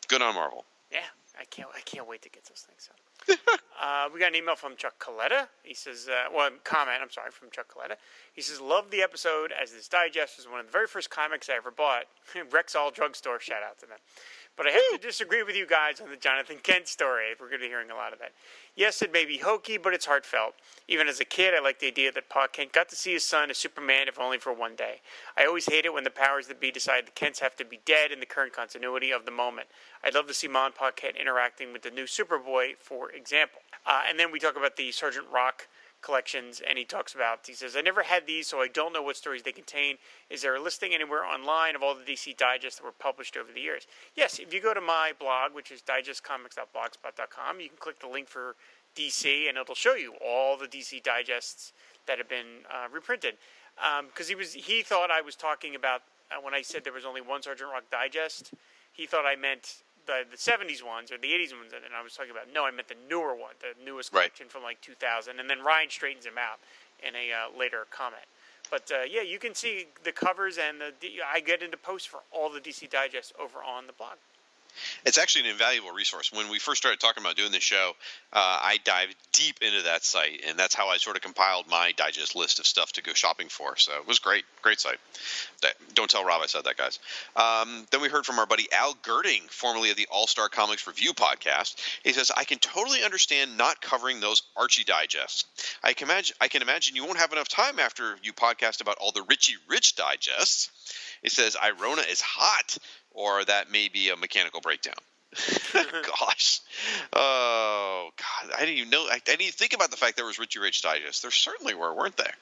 Good 0.08 0.20
on 0.20 0.34
Marvel. 0.34 0.64
Yeah, 0.92 0.98
I 1.38 1.44
can't 1.44 1.68
I 1.74 1.80
can't 1.80 2.06
wait 2.06 2.22
to 2.22 2.28
get 2.28 2.44
those 2.44 2.66
things. 2.68 2.88
So. 2.88 2.92
uh, 3.82 4.08
we 4.12 4.20
got 4.20 4.28
an 4.28 4.36
email 4.36 4.56
from 4.56 4.76
Chuck 4.76 4.98
Coletta. 4.98 5.48
He 5.62 5.74
says, 5.74 6.08
uh, 6.08 6.30
well, 6.34 6.50
comment, 6.64 6.98
I'm 7.02 7.10
sorry, 7.10 7.30
from 7.30 7.50
Chuck 7.50 7.72
Coletta. 7.72 7.96
He 8.32 8.42
says, 8.42 8.60
love 8.60 8.90
the 8.90 9.02
episode 9.02 9.52
as 9.52 9.72
this 9.72 9.88
digest 9.88 10.38
was 10.38 10.48
one 10.48 10.60
of 10.60 10.66
the 10.66 10.72
very 10.72 10.86
first 10.86 11.10
comics 11.10 11.48
I 11.48 11.54
ever 11.54 11.70
bought. 11.70 12.04
Rexall 12.50 12.92
Drugstore, 12.92 13.40
shout 13.40 13.62
out 13.62 13.78
to 13.80 13.86
them. 13.86 13.98
But 14.60 14.66
I 14.66 14.72
have 14.72 15.00
to 15.00 15.06
disagree 15.06 15.42
with 15.42 15.56
you 15.56 15.66
guys 15.66 16.02
on 16.02 16.10
the 16.10 16.16
Jonathan 16.16 16.58
Kent 16.62 16.86
story. 16.86 17.28
If 17.32 17.40
we're 17.40 17.48
going 17.48 17.60
to 17.60 17.64
be 17.64 17.70
hearing 17.70 17.90
a 17.90 17.94
lot 17.94 18.12
of 18.12 18.18
that. 18.18 18.32
Yes, 18.76 19.00
it 19.00 19.10
may 19.10 19.24
be 19.24 19.38
hokey, 19.38 19.78
but 19.78 19.94
it's 19.94 20.04
heartfelt. 20.04 20.52
Even 20.86 21.08
as 21.08 21.18
a 21.18 21.24
kid, 21.24 21.54
I 21.54 21.60
liked 21.60 21.80
the 21.80 21.86
idea 21.86 22.12
that 22.12 22.28
Pa 22.28 22.46
Kent 22.46 22.74
got 22.74 22.90
to 22.90 22.94
see 22.94 23.14
his 23.14 23.24
son 23.24 23.48
as 23.48 23.56
Superman, 23.56 24.06
if 24.06 24.20
only 24.20 24.36
for 24.36 24.52
one 24.52 24.76
day. 24.76 25.00
I 25.34 25.46
always 25.46 25.64
hate 25.64 25.86
it 25.86 25.94
when 25.94 26.04
the 26.04 26.10
powers 26.10 26.46
that 26.48 26.60
be 26.60 26.70
decide 26.70 27.06
the 27.06 27.12
Kents 27.12 27.40
have 27.40 27.56
to 27.56 27.64
be 27.64 27.80
dead 27.86 28.12
in 28.12 28.20
the 28.20 28.26
current 28.26 28.52
continuity 28.52 29.10
of 29.10 29.24
the 29.24 29.30
moment. 29.30 29.68
I'd 30.04 30.14
love 30.14 30.26
to 30.26 30.34
see 30.34 30.46
Ma 30.46 30.66
and 30.66 30.74
Pa 30.74 30.90
Kent 30.90 31.16
interacting 31.16 31.72
with 31.72 31.80
the 31.80 31.90
new 31.90 32.04
Superboy, 32.04 32.74
for 32.78 33.10
example. 33.12 33.60
Uh, 33.86 34.02
and 34.10 34.20
then 34.20 34.30
we 34.30 34.38
talk 34.38 34.58
about 34.58 34.76
the 34.76 34.92
Sergeant 34.92 35.24
Rock 35.32 35.68
collections 36.02 36.62
and 36.66 36.78
he 36.78 36.84
talks 36.84 37.14
about 37.14 37.40
he 37.46 37.52
says 37.52 37.76
i 37.76 37.80
never 37.80 38.02
had 38.02 38.26
these 38.26 38.46
so 38.46 38.60
i 38.60 38.68
don't 38.68 38.92
know 38.92 39.02
what 39.02 39.16
stories 39.16 39.42
they 39.42 39.52
contain. 39.52 39.96
Is 40.28 40.42
there 40.42 40.54
a 40.54 40.60
listing 40.60 40.94
anywhere 40.94 41.24
online 41.24 41.76
of 41.76 41.82
all 41.82 41.94
the 41.94 42.04
dc 42.04 42.36
digests 42.36 42.78
that 42.78 42.84
were 42.84 42.92
published 42.92 43.36
over 43.36 43.52
the 43.52 43.60
years? 43.60 43.86
Yes 44.14 44.38
if 44.38 44.52
you 44.54 44.60
go 44.60 44.74
to 44.74 44.80
my 44.80 45.12
blog 45.18 45.54
which 45.54 45.70
is 45.70 45.82
digestcomics.blogspot.com 45.82 47.60
you 47.60 47.68
can 47.68 47.78
click 47.78 48.00
the 48.00 48.08
link 48.08 48.28
for 48.28 48.56
dc 48.96 49.48
and 49.48 49.58
it'll 49.58 49.74
show 49.74 49.94
you 49.94 50.14
all 50.24 50.56
the 50.56 50.66
dc 50.66 51.02
digests 51.02 51.72
that 52.06 52.18
have 52.18 52.28
been 52.28 52.64
uh, 52.70 52.88
reprinted. 52.92 53.34
Because 54.06 54.26
um, 54.26 54.28
he 54.28 54.34
was 54.34 54.52
he 54.54 54.82
thought 54.82 55.10
i 55.10 55.20
was 55.20 55.36
talking 55.36 55.74
about 55.74 56.02
uh, 56.30 56.40
when 56.42 56.54
i 56.54 56.62
said 56.62 56.84
there 56.84 56.92
was 56.92 57.04
only 57.04 57.20
one 57.20 57.42
sergeant 57.42 57.70
rock 57.70 57.84
digest 57.90 58.52
he 58.92 59.06
thought 59.06 59.26
i 59.26 59.36
meant 59.36 59.82
the 60.06 60.24
the 60.30 60.36
'70s 60.36 60.84
ones 60.84 61.10
or 61.10 61.18
the 61.18 61.28
'80s 61.28 61.56
ones, 61.56 61.72
and 61.74 61.94
I 61.96 62.02
was 62.02 62.14
talking 62.14 62.30
about. 62.30 62.52
No, 62.52 62.64
I 62.64 62.70
meant 62.70 62.88
the 62.88 63.00
newer 63.08 63.34
one, 63.34 63.54
the 63.60 63.74
newest 63.84 64.10
collection 64.10 64.48
from 64.48 64.62
like 64.62 64.80
2000, 64.80 65.38
and 65.38 65.48
then 65.48 65.62
Ryan 65.62 65.90
straightens 65.90 66.26
him 66.26 66.38
out 66.38 66.58
in 67.06 67.14
a 67.14 67.32
uh, 67.32 67.58
later 67.58 67.86
comment. 67.90 68.24
But 68.70 68.90
uh, 68.92 69.02
yeah, 69.08 69.22
you 69.22 69.38
can 69.38 69.54
see 69.54 69.86
the 70.04 70.12
covers 70.12 70.58
and 70.58 70.80
the. 70.80 70.92
I 71.26 71.40
get 71.40 71.62
into 71.62 71.76
posts 71.76 72.06
for 72.06 72.20
all 72.30 72.50
the 72.50 72.60
DC 72.60 72.88
Digest 72.90 73.32
over 73.40 73.58
on 73.58 73.86
the 73.86 73.92
blog. 73.92 74.16
It's 75.04 75.18
actually 75.18 75.46
an 75.46 75.52
invaluable 75.52 75.92
resource. 75.92 76.32
When 76.32 76.48
we 76.50 76.58
first 76.58 76.80
started 76.80 77.00
talking 77.00 77.22
about 77.22 77.36
doing 77.36 77.52
this 77.52 77.62
show, 77.62 77.92
uh, 78.32 78.58
I 78.62 78.78
dived 78.84 79.14
deep 79.32 79.56
into 79.62 79.82
that 79.82 80.04
site, 80.04 80.42
and 80.46 80.58
that's 80.58 80.74
how 80.74 80.88
I 80.88 80.98
sort 80.98 81.16
of 81.16 81.22
compiled 81.22 81.68
my 81.68 81.92
digest 81.92 82.36
list 82.36 82.58
of 82.58 82.66
stuff 82.66 82.92
to 82.92 83.02
go 83.02 83.12
shopping 83.14 83.48
for. 83.48 83.76
So 83.76 83.92
it 83.96 84.06
was 84.06 84.18
great, 84.18 84.44
great 84.62 84.80
site. 84.80 84.98
Don't 85.94 86.08
tell 86.08 86.24
Rob 86.24 86.42
I 86.42 86.46
said 86.46 86.64
that, 86.64 86.76
guys. 86.76 86.98
Um, 87.36 87.86
then 87.90 88.00
we 88.00 88.08
heard 88.08 88.26
from 88.26 88.38
our 88.38 88.46
buddy 88.46 88.68
Al 88.72 88.94
Girding, 89.02 89.42
formerly 89.50 89.90
of 89.90 89.96
the 89.96 90.08
All 90.10 90.26
Star 90.26 90.48
Comics 90.48 90.86
Review 90.86 91.12
podcast. 91.12 91.76
He 92.02 92.12
says, 92.12 92.30
"I 92.34 92.44
can 92.44 92.58
totally 92.58 93.02
understand 93.02 93.56
not 93.56 93.80
covering 93.80 94.20
those 94.20 94.42
Archie 94.56 94.84
digests. 94.84 95.44
I 95.82 95.92
can 95.92 96.08
imagine, 96.08 96.36
I 96.40 96.48
can 96.48 96.62
imagine 96.62 96.96
you 96.96 97.04
won't 97.04 97.18
have 97.18 97.32
enough 97.32 97.48
time 97.48 97.78
after 97.78 98.18
you 98.22 98.32
podcast 98.32 98.80
about 98.80 98.98
all 98.98 99.12
the 99.12 99.22
Richie 99.22 99.56
Rich 99.68 99.96
digests." 99.96 100.70
He 101.22 101.28
says, 101.28 101.56
"Irona 101.56 102.08
is 102.08 102.20
hot." 102.20 102.78
Or 103.12 103.44
that 103.44 103.70
may 103.70 103.88
be 103.88 104.10
a 104.10 104.16
mechanical 104.16 104.60
breakdown. 104.60 104.94
Gosh, 105.72 106.60
oh 107.12 108.10
God, 108.16 108.52
I 108.56 108.60
didn't 108.60 108.78
even 108.78 108.90
know. 108.90 109.06
I, 109.08 109.14
I, 109.14 109.18
didn't 109.24 109.42
even 109.42 109.52
think 109.52 109.72
about 109.72 109.90
the 109.90 109.96
fact 109.96 110.16
there 110.16 110.24
was 110.24 110.38
Richie 110.38 110.58
Rich 110.58 110.82
Digest. 110.82 111.22
There 111.22 111.30
certainly 111.30 111.74
were, 111.74 111.94
weren't 111.94 112.16
there? 112.16 112.34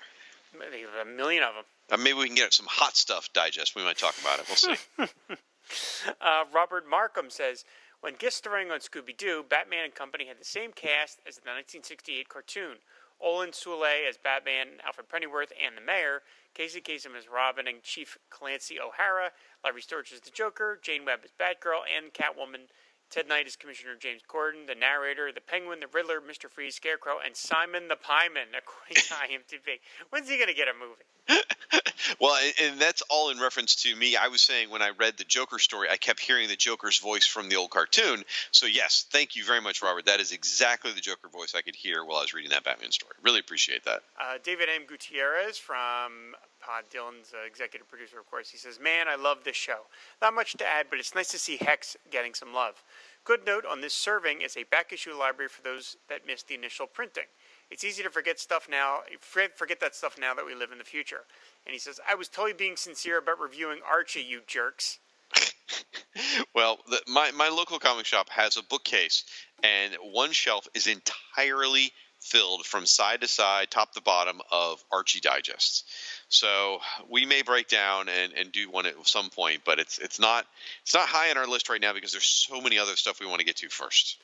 Maybe 0.58 0.84
a 1.00 1.04
million 1.04 1.42
of 1.42 1.54
them. 1.54 1.64
Uh, 1.90 1.96
maybe 2.02 2.18
we 2.18 2.26
can 2.26 2.34
get 2.34 2.52
some 2.54 2.66
hot 2.68 2.96
stuff 2.96 3.30
digest. 3.32 3.76
We 3.76 3.84
might 3.84 3.98
talk 3.98 4.14
about 4.20 4.38
it. 4.40 4.46
We'll 4.48 4.56
see. 4.56 4.76
uh, 6.20 6.44
Robert 6.52 6.88
Markham 6.88 7.30
says. 7.30 7.64
When 8.00 8.14
guest 8.14 8.36
starring 8.36 8.70
on 8.70 8.78
Scooby 8.78 9.16
Doo, 9.16 9.44
Batman 9.48 9.84
and 9.84 9.92
Company 9.92 10.26
had 10.26 10.38
the 10.38 10.44
same 10.44 10.70
cast 10.72 11.18
as 11.26 11.34
the 11.34 11.50
1968 11.50 12.28
cartoon. 12.28 12.76
Olan 13.24 13.54
Soule 13.54 13.84
as 14.08 14.16
Batman, 14.16 14.80
Alfred 14.84 15.08
Pennyworth, 15.08 15.52
and 15.64 15.76
the 15.76 15.80
Mayor, 15.80 16.22
Casey 16.54 16.80
Kasem 16.80 17.16
as 17.16 17.28
Robin, 17.28 17.66
and 17.66 17.82
Chief 17.82 18.18
Clancy 18.30 18.80
O'Hara, 18.80 19.30
Larry 19.64 19.82
Storch 19.82 20.12
as 20.12 20.20
the 20.20 20.30
Joker, 20.30 20.78
Jane 20.80 21.04
Webb 21.04 21.20
as 21.24 21.30
Batgirl, 21.32 21.82
and 21.86 22.12
Catwoman. 22.12 22.68
Ted 23.10 23.26
Knight 23.26 23.46
as 23.46 23.56
Commissioner 23.56 23.96
James 23.98 24.20
Gordon, 24.28 24.66
the 24.66 24.74
narrator, 24.74 25.32
the 25.32 25.40
Penguin, 25.40 25.80
the 25.80 25.86
Riddler, 25.86 26.20
Mr. 26.20 26.50
Freeze, 26.50 26.74
Scarecrow, 26.74 27.16
and 27.24 27.34
Simon 27.34 27.88
the 27.88 27.96
Pieman, 27.96 28.52
according 28.58 28.96
to 28.96 29.14
IMDb. 29.14 29.80
When's 30.10 30.28
he 30.28 30.36
going 30.36 30.48
to 30.48 30.54
get 30.54 30.68
a 30.68 30.74
movie? 30.74 31.42
well, 32.20 32.38
and 32.60 32.80
that's 32.80 33.02
all 33.10 33.30
in 33.30 33.38
reference 33.38 33.74
to 33.82 33.94
me. 33.96 34.16
I 34.16 34.28
was 34.28 34.42
saying 34.42 34.70
when 34.70 34.82
I 34.82 34.90
read 34.90 35.16
the 35.16 35.24
Joker 35.24 35.58
story, 35.58 35.88
I 35.90 35.96
kept 35.96 36.20
hearing 36.20 36.48
the 36.48 36.56
Joker's 36.56 36.98
voice 36.98 37.26
from 37.26 37.48
the 37.48 37.56
old 37.56 37.70
cartoon. 37.70 38.24
So, 38.50 38.66
yes, 38.66 39.06
thank 39.10 39.36
you 39.36 39.44
very 39.44 39.60
much, 39.60 39.82
Robert. 39.82 40.06
That 40.06 40.20
is 40.20 40.32
exactly 40.32 40.92
the 40.92 41.00
Joker 41.00 41.28
voice 41.28 41.54
I 41.54 41.62
could 41.62 41.76
hear 41.76 42.04
while 42.04 42.18
I 42.18 42.22
was 42.22 42.34
reading 42.34 42.50
that 42.50 42.64
Batman 42.64 42.92
story. 42.92 43.14
Really 43.22 43.40
appreciate 43.40 43.84
that. 43.84 44.02
Uh, 44.20 44.38
David 44.42 44.68
M. 44.74 44.82
Gutierrez 44.86 45.58
from 45.58 46.34
Pod 46.60 46.84
Dylan's 46.92 47.32
uh, 47.32 47.46
executive 47.46 47.88
producer, 47.88 48.18
of 48.18 48.28
course. 48.30 48.50
He 48.50 48.58
says, 48.58 48.78
Man, 48.80 49.06
I 49.08 49.16
love 49.16 49.38
this 49.44 49.56
show. 49.56 49.86
Not 50.20 50.34
much 50.34 50.54
to 50.54 50.66
add, 50.66 50.86
but 50.90 50.98
it's 50.98 51.14
nice 51.14 51.28
to 51.28 51.38
see 51.38 51.56
Hex 51.56 51.96
getting 52.10 52.34
some 52.34 52.52
love. 52.52 52.82
Good 53.24 53.44
note 53.46 53.64
on 53.66 53.80
this 53.80 53.94
serving 53.94 54.40
is 54.40 54.56
a 54.56 54.64
back 54.64 54.92
issue 54.92 55.14
library 55.14 55.48
for 55.48 55.62
those 55.62 55.96
that 56.08 56.26
missed 56.26 56.48
the 56.48 56.54
initial 56.54 56.86
printing. 56.86 57.24
It's 57.70 57.84
easy 57.84 58.02
to 58.02 58.08
forget 58.10 58.40
stuff 58.40 58.68
now, 58.70 59.00
forget 59.20 59.80
that 59.80 59.94
stuff 59.94 60.16
now 60.18 60.32
that 60.32 60.46
we 60.46 60.54
live 60.54 60.72
in 60.72 60.78
the 60.78 60.84
future. 60.84 61.24
And 61.68 61.74
he 61.74 61.78
says, 61.78 62.00
I 62.08 62.14
was 62.14 62.28
totally 62.28 62.54
being 62.54 62.76
sincere 62.76 63.18
about 63.18 63.38
reviewing 63.38 63.80
Archie, 63.86 64.22
you 64.22 64.40
jerks. 64.46 64.98
well, 66.54 66.78
the, 66.88 66.98
my, 67.06 67.30
my 67.32 67.50
local 67.50 67.78
comic 67.78 68.06
shop 68.06 68.30
has 68.30 68.56
a 68.56 68.62
bookcase, 68.62 69.24
and 69.62 69.92
one 70.00 70.32
shelf 70.32 70.66
is 70.74 70.86
entirely 70.86 71.92
filled 72.20 72.64
from 72.64 72.86
side 72.86 73.20
to 73.20 73.28
side, 73.28 73.70
top 73.70 73.92
to 73.92 74.00
bottom 74.00 74.40
of 74.50 74.82
Archie 74.90 75.20
digests. 75.20 75.84
So 76.30 76.78
we 77.06 77.26
may 77.26 77.42
break 77.42 77.68
down 77.68 78.08
and, 78.08 78.32
and 78.32 78.50
do 78.50 78.70
one 78.70 78.86
at 78.86 78.94
some 79.06 79.28
point, 79.28 79.60
but 79.66 79.78
it's 79.78 79.98
it's 79.98 80.18
not 80.18 80.46
it's 80.82 80.94
not 80.94 81.06
high 81.06 81.30
on 81.30 81.36
our 81.36 81.46
list 81.46 81.68
right 81.68 81.80
now 81.80 81.92
because 81.92 82.12
there's 82.12 82.24
so 82.24 82.62
many 82.62 82.78
other 82.78 82.96
stuff 82.96 83.20
we 83.20 83.26
want 83.26 83.40
to 83.40 83.46
get 83.46 83.56
to 83.56 83.68
first. 83.68 84.16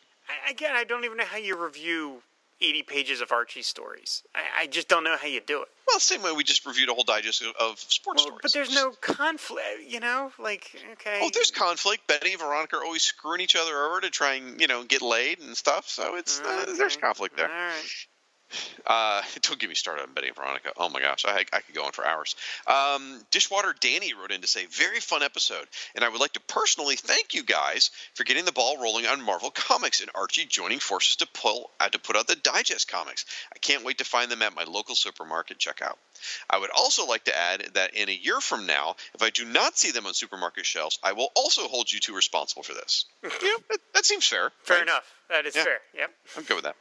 Again, 0.51 0.73
I 0.75 0.85
don't 0.85 1.05
even 1.05 1.19
know 1.19 1.25
how 1.25 1.37
you 1.37 1.63
review 1.63 2.23
80 2.61 2.83
pages 2.85 3.21
of 3.21 3.33
Archie 3.33 3.63
stories. 3.63 4.23
I, 4.35 4.63
I, 4.63 4.67
just 4.67 4.89
don't 4.89 5.05
know 5.05 5.17
how 5.21 5.27
you 5.27 5.41
do 5.41 5.63
it. 5.63 5.69
Well, 5.87 6.01
same 6.01 6.23
way 6.23 6.33
we 6.33 6.45
just 6.45 6.65
reviewed 6.65 6.89
a 6.89 6.95
whole 6.95 7.05
digest 7.05 7.43
of, 7.43 7.79
sports 7.79 8.25
well, 8.25 8.27
stories. 8.27 8.41
But 8.43 8.53
there's 8.53 8.75
no 8.75 8.93
conflict, 9.01 9.83
you 9.87 10.01
know? 10.01 10.33
Like, 10.39 10.71
okay. 10.93 11.21
Oh, 11.23 11.31
there's 11.33 11.51
conflict. 11.51 12.07
Betty 12.07 12.33
and 12.33 12.41
Veronica 12.41 12.77
are 12.77 12.85
always 12.85 13.03
screwing 13.03 13.41
each 13.41 13.57
other 13.57 13.85
over 13.85 14.01
to 14.01 14.11
try 14.11 14.35
and, 14.35 14.61
you 14.61 14.67
know, 14.67 14.85
get 14.85 15.03
laid 15.03 15.41
and 15.41 15.57
stuff. 15.57 15.89
So 15.89 16.17
it's 16.17 16.41
okay. 16.41 16.73
uh, 16.73 16.77
there's 16.77 16.97
conflict 16.97 17.37
there. 17.37 17.51
All 17.51 17.55
right. 17.55 18.07
Uh, 18.87 19.23
don't 19.43 19.59
get 19.59 19.69
me 19.69 19.75
started 19.75 20.03
on 20.03 20.13
Betty 20.15 20.29
and 20.29 20.37
Veronica. 20.37 20.73
Oh 20.77 20.89
my 20.89 21.01
gosh, 21.01 21.25
I, 21.27 21.45
I 21.53 21.61
could 21.61 21.75
go 21.75 21.85
on 21.85 21.93
for 21.93 22.07
hours. 22.07 22.37
Um, 22.67 23.21
Dishwater 23.31 23.75
Danny 23.79 24.15
wrote 24.15 24.31
in 24.31 24.41
to 24.41 24.47
say, 24.47 24.67
very 24.67 25.01
fun 25.01 25.23
episode, 25.23 25.67
and 25.95 26.05
I 26.05 26.09
would 26.09 26.21
like 26.21 26.33
to 26.35 26.41
personally 26.41 26.97
thank 26.97 27.35
you 27.35 27.43
guys 27.43 27.91
for 28.15 28.25
getting 28.25 28.45
the 28.45 28.53
ball 28.53 28.81
rolling 28.81 29.07
on 29.07 29.23
Marvel 29.23 29.51
Comics 29.51 30.01
and 30.01 30.11
Archie 30.15 30.45
joining 30.45 30.79
forces 30.79 31.17
to 31.17 31.27
pull 31.27 31.71
uh, 31.81 31.89
to 31.89 31.99
put 31.99 32.17
out 32.17 32.27
the 32.27 32.37
Digest 32.37 32.89
comics. 32.89 33.25
I 33.55 33.59
can't 33.59 33.85
wait 33.85 33.99
to 33.99 34.05
find 34.05 34.31
them 34.31 34.43
at 34.43 34.55
my 34.55 34.65
local 34.65 34.95
supermarket 34.95 35.59
checkout. 35.59 35.97
I 36.49 36.59
would 36.59 36.71
also 36.71 37.07
like 37.07 37.25
to 37.25 37.37
add 37.37 37.71
that 37.75 37.95
in 37.95 38.09
a 38.09 38.13
year 38.13 38.41
from 38.41 38.67
now, 38.67 38.97
if 39.15 39.23
I 39.23 39.31
do 39.31 39.45
not 39.45 39.79
see 39.79 39.91
them 39.91 40.07
on 40.07 40.15
supermarket 40.15 40.67
shelves, 40.67 40.99
I 41.03 41.13
will 41.13 41.29
also 41.35 41.69
hold 41.69 41.91
you 41.91 42.01
two 42.01 42.15
responsible 42.15 42.63
for 42.63 42.75
this. 42.75 43.07
yeah, 43.23 43.31
that, 43.71 43.79
that 43.95 44.05
seems 44.05 44.27
fair. 44.27 44.53
Fair 44.63 44.79
right? 44.79 44.83
enough. 44.83 45.05
That 45.31 45.47
is 45.47 45.57
yeah. 45.57 45.65
fair. 45.65 45.81
Yep. 45.95 46.11
I'm 46.37 46.43
good 46.45 46.55
with 46.55 46.65
that. 46.65 46.77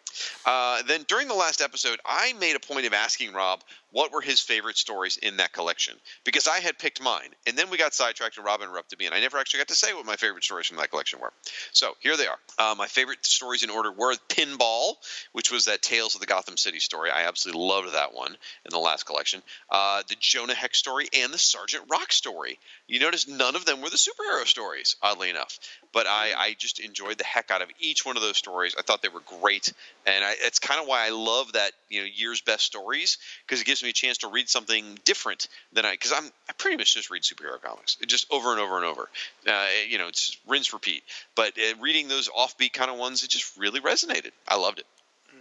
Uh, 0.45 0.81
then 0.83 1.05
during 1.07 1.27
the 1.27 1.33
last 1.33 1.61
episode, 1.61 1.99
I 2.05 2.33
made 2.33 2.55
a 2.55 2.59
point 2.59 2.85
of 2.85 2.93
asking 2.93 3.33
Rob 3.33 3.63
what 3.91 4.11
were 4.11 4.21
his 4.21 4.39
favorite 4.39 4.77
stories 4.77 5.17
in 5.17 5.37
that 5.37 5.53
collection 5.53 5.95
because 6.25 6.47
I 6.47 6.59
had 6.59 6.77
picked 6.77 7.01
mine, 7.01 7.29
and 7.47 7.57
then 7.57 7.69
we 7.69 7.77
got 7.77 7.93
sidetracked 7.93 8.37
and 8.37 8.45
Rob 8.45 8.61
interrupted 8.61 8.99
me, 8.99 9.05
and 9.05 9.15
I 9.15 9.21
never 9.21 9.37
actually 9.37 9.59
got 9.59 9.69
to 9.69 9.75
say 9.75 9.93
what 9.93 10.05
my 10.05 10.15
favorite 10.15 10.43
stories 10.43 10.67
from 10.67 10.77
that 10.77 10.89
collection 10.89 11.19
were. 11.19 11.31
So 11.71 11.93
here 11.99 12.17
they 12.17 12.27
are. 12.27 12.37
Uh, 12.57 12.75
my 12.77 12.87
favorite 12.87 13.25
stories 13.25 13.63
in 13.63 13.69
order 13.69 13.91
were 13.91 14.15
Pinball, 14.29 14.95
which 15.31 15.51
was 15.51 15.65
that 15.65 15.81
Tales 15.81 16.15
of 16.15 16.21
the 16.21 16.27
Gotham 16.27 16.57
City 16.57 16.79
story. 16.79 17.11
I 17.11 17.27
absolutely 17.27 17.63
loved 17.63 17.93
that 17.93 18.13
one 18.13 18.31
in 18.31 18.71
the 18.71 18.79
last 18.79 19.05
collection. 19.05 19.22
Uh, 19.69 20.03
the 20.07 20.15
Jonah 20.19 20.53
Hex 20.53 20.77
story 20.77 21.07
and 21.13 21.33
the 21.33 21.37
Sergeant 21.37 21.85
Rock 21.89 22.11
story. 22.11 22.59
You 22.87 22.99
notice 22.99 23.27
none 23.27 23.55
of 23.55 23.65
them 23.65 23.81
were 23.81 23.89
the 23.89 23.97
superhero 23.97 24.45
stories, 24.45 24.95
oddly 25.01 25.29
enough. 25.29 25.59
But 25.91 26.07
I, 26.07 26.33
I 26.37 26.55
just 26.57 26.79
enjoyed 26.79 27.17
the 27.17 27.23
heck 27.23 27.51
out 27.51 27.61
of 27.61 27.69
each 27.79 28.05
one 28.05 28.17
of 28.17 28.23
those 28.23 28.37
stories. 28.37 28.75
I 28.77 28.81
thought 28.81 29.01
they 29.01 29.09
were 29.09 29.21
great, 29.41 29.71
and 30.05 30.23
I, 30.23 30.35
it's 30.39 30.59
kind 30.59 30.81
of 30.81 30.87
why 30.87 31.05
I 31.05 31.09
love 31.09 31.53
that 31.53 31.71
you 31.89 32.01
know 32.01 32.07
year's 32.13 32.41
best 32.41 32.65
stories 32.65 33.17
because 33.45 33.61
it 33.61 33.65
gives 33.65 33.83
me 33.83 33.89
a 33.89 33.93
chance 33.93 34.19
to 34.19 34.27
read 34.27 34.49
something 34.49 34.97
different 35.05 35.47
than 35.71 35.85
I 35.85 35.91
because 35.91 36.11
I'm 36.11 36.25
I 36.49 36.53
pretty 36.57 36.77
much 36.77 36.93
just 36.93 37.09
read 37.09 37.23
superhero 37.23 37.61
comics 37.61 37.95
just 38.07 38.31
over 38.31 38.51
and 38.51 38.59
over 38.59 38.77
and 38.77 38.85
over. 38.85 39.09
Uh, 39.47 39.67
you 39.87 39.97
know, 39.97 40.07
it's 40.07 40.37
rinse 40.47 40.73
repeat. 40.73 41.03
But 41.35 41.53
uh, 41.57 41.75
reading 41.79 42.07
those 42.07 42.29
offbeat 42.29 42.73
kind 42.73 42.91
of 42.91 42.97
ones, 42.97 43.23
it 43.23 43.29
just 43.29 43.57
really 43.57 43.79
resonated. 43.79 44.31
I 44.47 44.57
loved 44.57 44.79
it. 44.79 44.85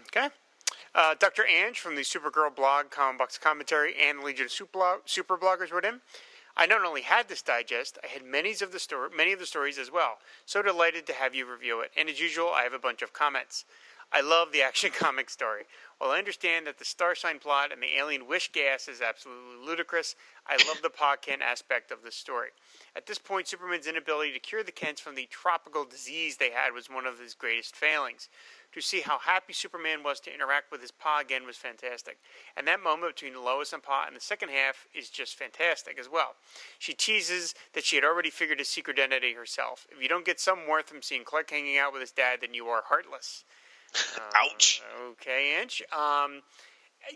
Okay. 0.09 0.29
Uh, 0.95 1.15
Dr. 1.19 1.45
Anj 1.51 1.77
from 1.77 1.97
the 1.97 2.03
Supergirl 2.03 2.55
blog, 2.55 2.91
Comic 2.91 3.19
Box 3.19 3.39
Commentary, 3.39 3.95
and 3.99 4.23
Legion 4.23 4.45
of 4.45 4.53
Super, 4.53 5.39
Bloggers 5.39 5.73
wrote 5.73 5.87
in. 5.87 6.03
I 6.55 6.67
not 6.67 6.85
only 6.85 7.01
had 7.01 7.29
this 7.29 7.41
digest, 7.41 7.99
I 8.05 8.09
had 8.09 8.27
many 8.27 8.51
of 8.51 8.73
the 8.73 9.09
many 9.17 9.33
of 9.33 9.39
the 9.39 9.47
stories 9.47 9.79
as 9.79 9.91
well. 9.91 10.19
So 10.45 10.61
delighted 10.61 11.07
to 11.07 11.15
have 11.15 11.35
you 11.35 11.51
review 11.51 11.81
it. 11.81 11.93
And 11.97 12.11
as 12.11 12.21
usual, 12.21 12.51
I 12.55 12.65
have 12.65 12.75
a 12.75 12.79
bunch 12.79 13.01
of 13.01 13.15
comments. 13.15 13.65
I 14.13 14.21
love 14.21 14.53
the 14.53 14.61
Action 14.61 14.91
Comic 14.95 15.31
story. 15.31 15.63
While 15.97 16.11
I 16.11 16.19
understand 16.19 16.67
that 16.67 16.79
the 16.79 16.85
star 16.85 17.15
sign 17.15 17.39
plot 17.39 17.73
and 17.73 17.83
the 17.83 17.97
alien 17.97 18.27
wish 18.27 18.53
gas 18.53 18.87
is 18.87 19.01
absolutely 19.01 19.65
ludicrous, 19.65 20.15
I 20.47 20.57
love 20.69 20.83
the 20.83 20.91
Pa 20.91 21.17
Kent 21.17 21.41
aspect 21.41 21.91
of 21.91 22.03
the 22.03 22.13
story. 22.13 22.49
At 22.95 23.07
this 23.07 23.19
point, 23.19 23.49
Superman's 23.49 23.87
inability 23.87 24.33
to 24.33 24.39
cure 24.39 24.63
the 24.63 24.73
Kents 24.73 25.01
from 25.01 25.15
the 25.15 25.27
tropical 25.31 25.87
disease 25.87 26.37
they 26.37 26.51
had 26.51 26.75
was 26.75 26.91
one 26.91 27.07
of 27.07 27.19
his 27.19 27.33
greatest 27.33 27.75
failings 27.75 28.29
to 28.73 28.81
see 28.81 29.01
how 29.01 29.19
happy 29.19 29.53
Superman 29.53 30.03
was 30.03 30.19
to 30.21 30.35
interact 30.35 30.71
with 30.71 30.81
his 30.81 30.91
Pa 30.91 31.21
again 31.21 31.47
was 31.47 31.57
fantastic. 31.57 32.19
And 32.57 32.67
that 32.67 32.83
moment 32.83 33.15
between 33.15 33.43
Lois 33.43 33.73
and 33.73 33.83
Pa 33.83 34.07
in 34.09 34.15
the 34.15 34.21
second 34.21 34.49
half 34.51 34.87
is 34.95 35.11
just 35.11 35.35
fantastic 35.37 35.99
as 35.99 36.09
well. 36.11 36.35
She 36.79 36.95
teases 36.95 37.55
that 37.75 37.85
she 37.85 37.97
had 37.97 38.05
already 38.05 38.31
figured 38.31 38.59
his 38.59 38.69
secret 38.69 38.99
identity 38.99 39.35
herself. 39.35 39.87
If 39.91 40.03
you 40.03 40.09
don't 40.09 40.25
get 40.25 40.41
some 40.41 40.69
worth 40.69 40.89
from 40.89 41.03
seeing 41.03 41.25
Clark 41.25 41.51
hanging 41.51 41.79
out 41.79 41.93
with 41.93 42.01
his 42.01 42.13
dad, 42.13 42.39
then 42.41 42.55
you 42.55 42.67
are 42.67 42.83
heartless. 42.87 43.45
Uh, 44.17 44.21
Ouch. 44.37 44.83
Okay, 45.11 45.61
Inch. 45.61 45.83
Um, 45.93 46.41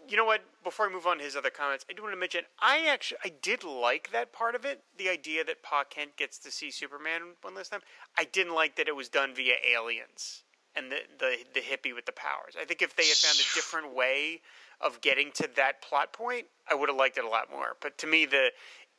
you 0.07 0.15
know 0.15 0.27
what? 0.27 0.43
Before 0.63 0.87
I 0.87 0.93
move 0.93 1.07
on 1.07 1.17
to 1.17 1.25
his 1.25 1.35
other 1.35 1.49
comments, 1.49 1.87
I 1.89 1.95
do 1.95 2.03
want 2.03 2.13
to 2.13 2.19
mention 2.19 2.43
I 2.61 2.87
actually 2.87 3.17
I 3.25 3.33
did 3.41 3.65
like 3.65 4.11
that 4.13 4.31
part 4.31 4.55
of 4.55 4.67
it. 4.67 4.83
The 4.99 5.09
idea 5.09 5.43
that 5.45 5.63
Pa 5.63 5.85
Kent 5.89 6.19
gets 6.19 6.39
to 6.41 6.51
see 6.51 6.71
Superman 6.71 7.23
one 7.41 7.55
last 7.55 7.73
time. 7.73 7.81
I 8.19 8.25
didn't 8.25 8.55
like 8.55 8.77
that 8.77 8.89
it 8.89 8.97
was 8.97 9.09
done 9.09 9.35
via 9.35 9.55
aliens 9.75 10.43
and 10.77 10.93
the, 10.93 10.99
the 11.19 11.37
the 11.55 11.61
hippie 11.61 11.95
with 11.95 12.07
the 12.07 12.13
powers. 12.13 12.55
I 12.61 12.65
think 12.65 12.83
if 12.83 12.95
they 12.97 13.07
had 13.07 13.17
found 13.17 13.39
a 13.39 13.55
different 13.55 13.95
way 13.95 14.41
of 14.81 15.01
getting 15.01 15.31
to 15.33 15.49
that 15.57 15.83
plot 15.83 16.13
point, 16.13 16.47
I 16.71 16.75
would 16.75 16.89
have 16.89 16.99
liked 16.99 17.19
it 17.19 17.25
a 17.25 17.29
lot 17.29 17.51
more. 17.51 17.77
But 17.81 17.99
to 17.99 18.07
me, 18.07 18.27
the 18.27 18.51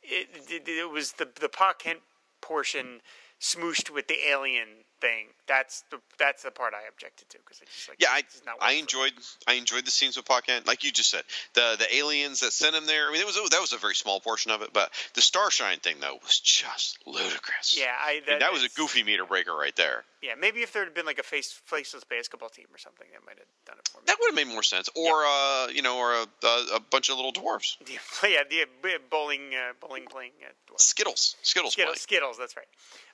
it, 0.02 0.28
it, 0.50 0.68
it 0.68 0.90
was 0.90 1.12
the 1.12 1.28
the 1.40 1.48
Pa 1.48 1.72
Kent 1.78 2.00
portion 2.40 3.00
smooshed 3.40 3.90
with 3.90 4.08
the 4.08 4.28
alien 4.28 4.84
thing. 5.00 5.26
That's 5.46 5.82
the 5.90 5.98
that's 6.18 6.42
the 6.42 6.50
part 6.50 6.74
I 6.74 6.88
objected 6.88 7.28
to 7.30 7.38
because 7.38 7.60
I 7.62 7.64
just 7.64 7.88
like 7.88 7.98
yeah 8.00 8.08
I 8.10 8.22
I 8.60 8.72
enjoyed 8.72 9.12
I 9.46 9.54
enjoyed 9.54 9.86
the 9.86 9.90
scenes 9.90 10.16
with 10.16 10.26
Pa 10.26 10.40
Kent 10.40 10.66
like 10.66 10.84
you 10.84 10.92
just 10.92 11.10
said 11.10 11.22
the 11.54 11.76
the 11.78 11.96
aliens 11.96 12.40
that 12.40 12.52
sent 12.52 12.76
him 12.76 12.86
there 12.86 13.08
I 13.08 13.12
mean 13.12 13.20
it 13.20 13.26
was 13.26 13.36
that 13.50 13.60
was 13.60 13.72
a 13.72 13.78
very 13.78 13.94
small 13.94 14.20
portion 14.20 14.50
of 14.50 14.62
it 14.62 14.70
but 14.72 14.90
the 15.14 15.22
Starshine 15.22 15.80
thing 15.80 15.96
though 16.00 16.18
was 16.22 16.38
just 16.40 16.98
ludicrous. 17.06 17.78
Yeah 17.78 17.94
I 17.98 18.20
that, 18.26 18.28
I 18.28 18.32
mean, 18.32 18.38
that 18.40 18.52
was 18.52 18.64
a 18.64 18.68
goofy 18.76 19.02
meter 19.02 19.24
breaker 19.24 19.56
right 19.56 19.74
there. 19.76 20.04
Yeah 20.22 20.34
maybe 20.38 20.60
if 20.60 20.72
there 20.72 20.84
had 20.84 20.94
been 20.94 21.06
like 21.06 21.18
a 21.18 21.22
face 21.22 21.60
faceless 21.64 22.04
basketball 22.04 22.50
team 22.50 22.66
or 22.72 22.78
something 22.78 23.06
that 23.12 23.24
might 23.24 23.38
have 23.38 23.48
done 23.66 23.76
it 23.78 23.88
for 23.88 23.98
me. 23.98 24.04
That 24.06 24.16
would 24.20 24.28
have 24.28 24.46
made 24.46 24.52
more 24.52 24.62
sense. 24.62 24.90
Or 24.94 25.22
yeah. 25.22 25.64
uh 25.66 25.68
you 25.72 25.82
know 25.82 25.98
or 25.98 26.12
a, 26.12 26.26
a, 26.46 26.76
a, 26.76 26.80
bunch 26.80 27.08
of 27.08 27.16
little 27.16 27.32
dwarves. 27.32 27.76
Yeah 27.88 27.98
yeah 28.28 28.42
the 28.82 28.98
bowling 29.10 29.54
uh, 29.54 29.72
bowling 29.80 30.04
playing 30.06 30.32
uh, 30.44 30.52
Skittles. 30.76 31.36
Skittles 31.42 31.72
Skittles, 31.72 32.00
Skittles 32.00 32.36
that's 32.38 32.56
right. 32.56 32.66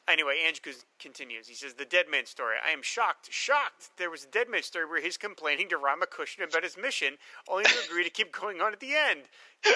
Anyway, 0.06 0.36
Anj 0.46 0.60
continues. 0.98 1.48
He 1.48 1.54
says, 1.54 1.73
The 1.76 1.84
Dead 1.84 2.06
Man 2.10 2.26
story. 2.26 2.56
I 2.64 2.70
am 2.70 2.82
shocked, 2.82 3.32
shocked. 3.32 3.90
There 3.96 4.10
was 4.10 4.24
a 4.24 4.28
Dead 4.28 4.48
Man 4.48 4.62
story 4.62 4.86
where 4.86 5.00
he's 5.00 5.16
complaining 5.16 5.68
to 5.70 5.76
Rama 5.76 6.06
Kushna 6.06 6.48
about 6.48 6.62
his 6.62 6.76
mission, 6.76 7.16
only 7.48 7.64
to 7.64 7.74
agree 7.88 8.04
to 8.04 8.10
keep 8.10 8.32
going 8.32 8.60
on 8.60 8.72
at 8.72 8.80
the 8.80 8.94
end. 8.94 9.22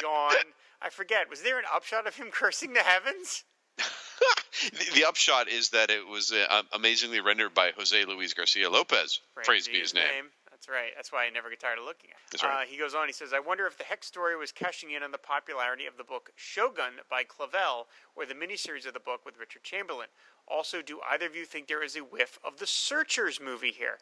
Gone. 0.03 0.53
I 0.81 0.91
forget. 0.91 1.29
Was 1.29 1.43
there 1.43 1.59
an 1.59 1.65
upshot 1.75 2.07
of 2.07 2.17
him 2.17 2.29
cursing 2.33 2.73
the 2.73 2.81
heavens? 2.81 3.45
the, 3.77 4.91
the, 4.95 5.05
upshot 5.05 5.49
is 5.49 5.71
that 5.71 5.91
it 5.91 6.07
was 6.07 6.33
uh, 6.33 6.63
amazingly 6.73 7.21
rendered 7.21 7.55
by 7.55 7.71
Jose 7.77 8.05
Luis 8.05 8.35
Garcia 8.35 8.69
Lopez. 8.69 9.21
Praise, 9.35 9.47
Praise 9.47 9.69
be 9.69 9.79
his 9.79 9.95
name. 9.95 10.05
name. 10.05 10.25
That's 10.59 10.69
right. 10.69 10.91
That's 10.97 11.13
why 11.13 11.25
I 11.25 11.31
never 11.31 11.51
get 11.51 11.61
tired 11.61 11.79
of 11.79 11.85
looking 11.85 12.11
at 12.11 12.17
it. 12.17 12.31
That's 12.33 12.43
right. 12.43 12.63
Uh, 12.63 12.67
he 12.67 12.77
goes 12.77 12.95
on. 12.95 13.07
He 13.07 13.13
says, 13.13 13.33
"I 13.33 13.39
wonder 13.39 13.67
if 13.67 13.79
the 13.79 13.85
Hex 13.85 14.09
story 14.09 14.37
was 14.37 14.51
cashing 14.51 14.91
in 14.91 15.05
on 15.05 15.13
the 15.13 15.19
popularity 15.19 15.87
of 15.87 15.97
the 15.97 16.05
book 16.05 16.33
Shogun 16.35 16.95
by 17.09 17.23
Clavell, 17.23 17.87
or 18.17 18.27
the 18.27 18.35
miniseries 18.35 18.85
of 18.85 18.93
the 18.93 19.01
book 19.01 19.25
with 19.25 19.39
Richard 19.39 19.63
Chamberlain. 19.63 20.09
Also, 20.49 20.83
do 20.83 21.01
either 21.09 21.27
of 21.27 21.37
you 21.37 21.45
think 21.45 21.69
there 21.69 21.85
is 21.85 21.95
a 21.95 22.01
whiff 22.01 22.41
of 22.43 22.59
the 22.59 22.67
Searchers 22.67 23.41
movie 23.41 23.71
here?" 23.71 23.99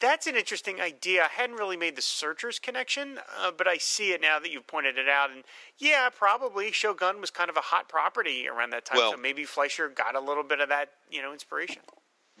That's 0.00 0.28
an 0.28 0.36
interesting 0.36 0.80
idea. 0.80 1.24
I 1.24 1.28
hadn't 1.28 1.56
really 1.56 1.76
made 1.76 1.96
the 1.96 2.02
Searchers 2.02 2.60
connection, 2.60 3.18
uh, 3.36 3.50
but 3.50 3.66
I 3.66 3.78
see 3.78 4.12
it 4.12 4.20
now 4.20 4.38
that 4.38 4.52
you've 4.52 4.68
pointed 4.68 4.96
it 4.96 5.08
out. 5.08 5.32
And 5.32 5.42
yeah, 5.76 6.08
probably 6.08 6.70
Shogun 6.70 7.20
was 7.20 7.30
kind 7.30 7.50
of 7.50 7.56
a 7.56 7.62
hot 7.62 7.88
property 7.88 8.46
around 8.48 8.70
that 8.70 8.84
time, 8.84 8.98
well, 8.98 9.10
so 9.10 9.16
maybe 9.16 9.42
Fleischer 9.44 9.88
got 9.88 10.14
a 10.14 10.20
little 10.20 10.44
bit 10.44 10.60
of 10.60 10.68
that, 10.68 10.92
you 11.10 11.20
know, 11.20 11.32
inspiration 11.32 11.82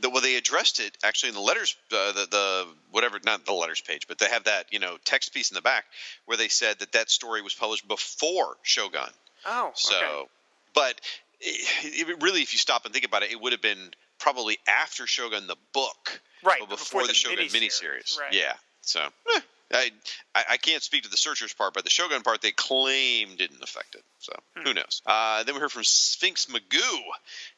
the, 0.00 0.10
well, 0.10 0.22
they 0.22 0.36
addressed 0.36 0.80
it 0.80 0.96
actually 1.02 1.30
in 1.30 1.34
the 1.34 1.40
letters, 1.40 1.76
uh, 1.92 2.12
the, 2.12 2.26
the 2.30 2.66
whatever, 2.90 3.18
not 3.24 3.44
the 3.44 3.52
letters 3.52 3.80
page, 3.80 4.06
but 4.06 4.18
they 4.18 4.26
have 4.26 4.44
that 4.44 4.66
you 4.70 4.78
know 4.78 4.96
text 5.04 5.32
piece 5.34 5.50
in 5.50 5.54
the 5.54 5.62
back 5.62 5.84
where 6.26 6.36
they 6.36 6.48
said 6.48 6.78
that 6.80 6.92
that 6.92 7.10
story 7.10 7.42
was 7.42 7.54
published 7.54 7.86
before 7.86 8.56
Shogun. 8.62 9.10
Oh, 9.46 9.70
so, 9.74 9.96
okay. 9.96 10.28
but 10.74 11.00
it, 11.40 12.08
it 12.08 12.22
really, 12.22 12.42
if 12.42 12.52
you 12.52 12.58
stop 12.58 12.84
and 12.84 12.92
think 12.92 13.04
about 13.04 13.22
it, 13.22 13.32
it 13.32 13.40
would 13.40 13.52
have 13.52 13.62
been 13.62 13.90
probably 14.18 14.58
after 14.66 15.06
Shogun 15.06 15.46
the 15.46 15.56
book, 15.72 16.20
right? 16.44 16.58
But 16.60 16.70
before, 16.70 17.00
before 17.00 17.02
the, 17.02 17.08
the, 17.08 17.14
Shogun 17.14 17.44
miniseries. 17.46 17.52
miniseries. 17.52 18.20
Right. 18.20 18.32
Yeah. 18.32 18.54
So, 18.82 19.00
eh, 19.34 19.40
I, 19.72 19.90
I 20.34 20.56
can't 20.56 20.82
speak 20.82 21.02
to 21.02 21.10
the 21.10 21.16
searchers 21.16 21.52
part, 21.52 21.74
but 21.74 21.84
the 21.84 21.90
Shogun 21.90 22.22
part 22.22 22.40
they 22.40 22.52
claim 22.52 23.36
didn't 23.36 23.62
affect 23.62 23.94
it. 23.94 24.02
So 24.18 24.32
hmm. 24.56 24.62
who 24.62 24.74
knows? 24.74 25.02
Uh, 25.04 25.44
then 25.44 25.54
we 25.54 25.60
heard 25.60 25.72
from 25.72 25.84
Sphinx 25.84 26.46
Magoo. 26.46 27.00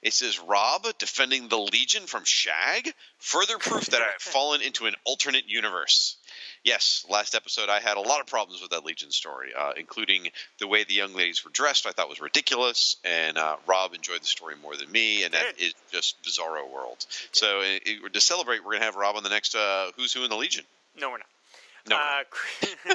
It 0.03 0.13
says 0.13 0.41
Rob 0.41 0.87
defending 0.99 1.49
the 1.49 1.59
Legion 1.59 2.07
from 2.07 2.25
Shag. 2.25 2.93
Further 3.19 3.59
proof 3.59 3.87
that 3.87 4.01
I 4.01 4.07
have 4.07 4.15
fallen 4.21 4.61
into 4.61 4.87
an 4.87 4.95
alternate 5.05 5.49
universe. 5.49 6.17
Yes, 6.65 7.07
last 7.09 7.35
episode 7.35 7.69
I 7.69 7.81
had 7.81 7.97
a 7.97 8.01
lot 8.01 8.21
of 8.21 8.27
problems 8.27 8.61
with 8.61 8.73
that 8.73 8.85
Legion 8.85 9.13
story, 9.13 9.51
uh, 9.57 9.73
including 9.77 10.29
the 10.59 10.67
way 10.67 10.85
the 10.85 10.95
young 10.95 11.15
ladies 11.15 11.45
were 11.45 11.51
dressed. 11.51 11.87
I 11.87 11.93
thought 11.93 12.09
was 12.09 12.21
ridiculous, 12.21 12.97
and 13.05 13.39
uh, 13.39 13.57
Rob 13.67 13.95
enjoyed 13.95 14.21
the 14.21 14.27
story 14.27 14.57
more 14.61 14.77
than 14.77 14.91
me, 14.91 15.23
and 15.23 15.33
that 15.33 15.59
is 15.59 15.75
just 15.91 16.23
bizarro 16.23 16.71
world. 16.71 17.07
So 17.33 17.61
it, 17.61 17.83
it, 17.87 18.13
to 18.13 18.21
celebrate, 18.21 18.65
we're 18.65 18.73
gonna 18.73 18.85
have 18.85 18.97
Rob 18.97 19.17
on 19.17 19.23
the 19.23 19.31
next 19.31 19.55
uh, 19.55 19.91
Who's 19.97 20.13
Who 20.13 20.25
in 20.25 20.31
the 20.31 20.37
Legion. 20.37 20.65
No, 20.99 21.11
we're 21.11 21.19
not. 21.19 21.27
No. 21.89 21.97
Uh, 21.97 22.95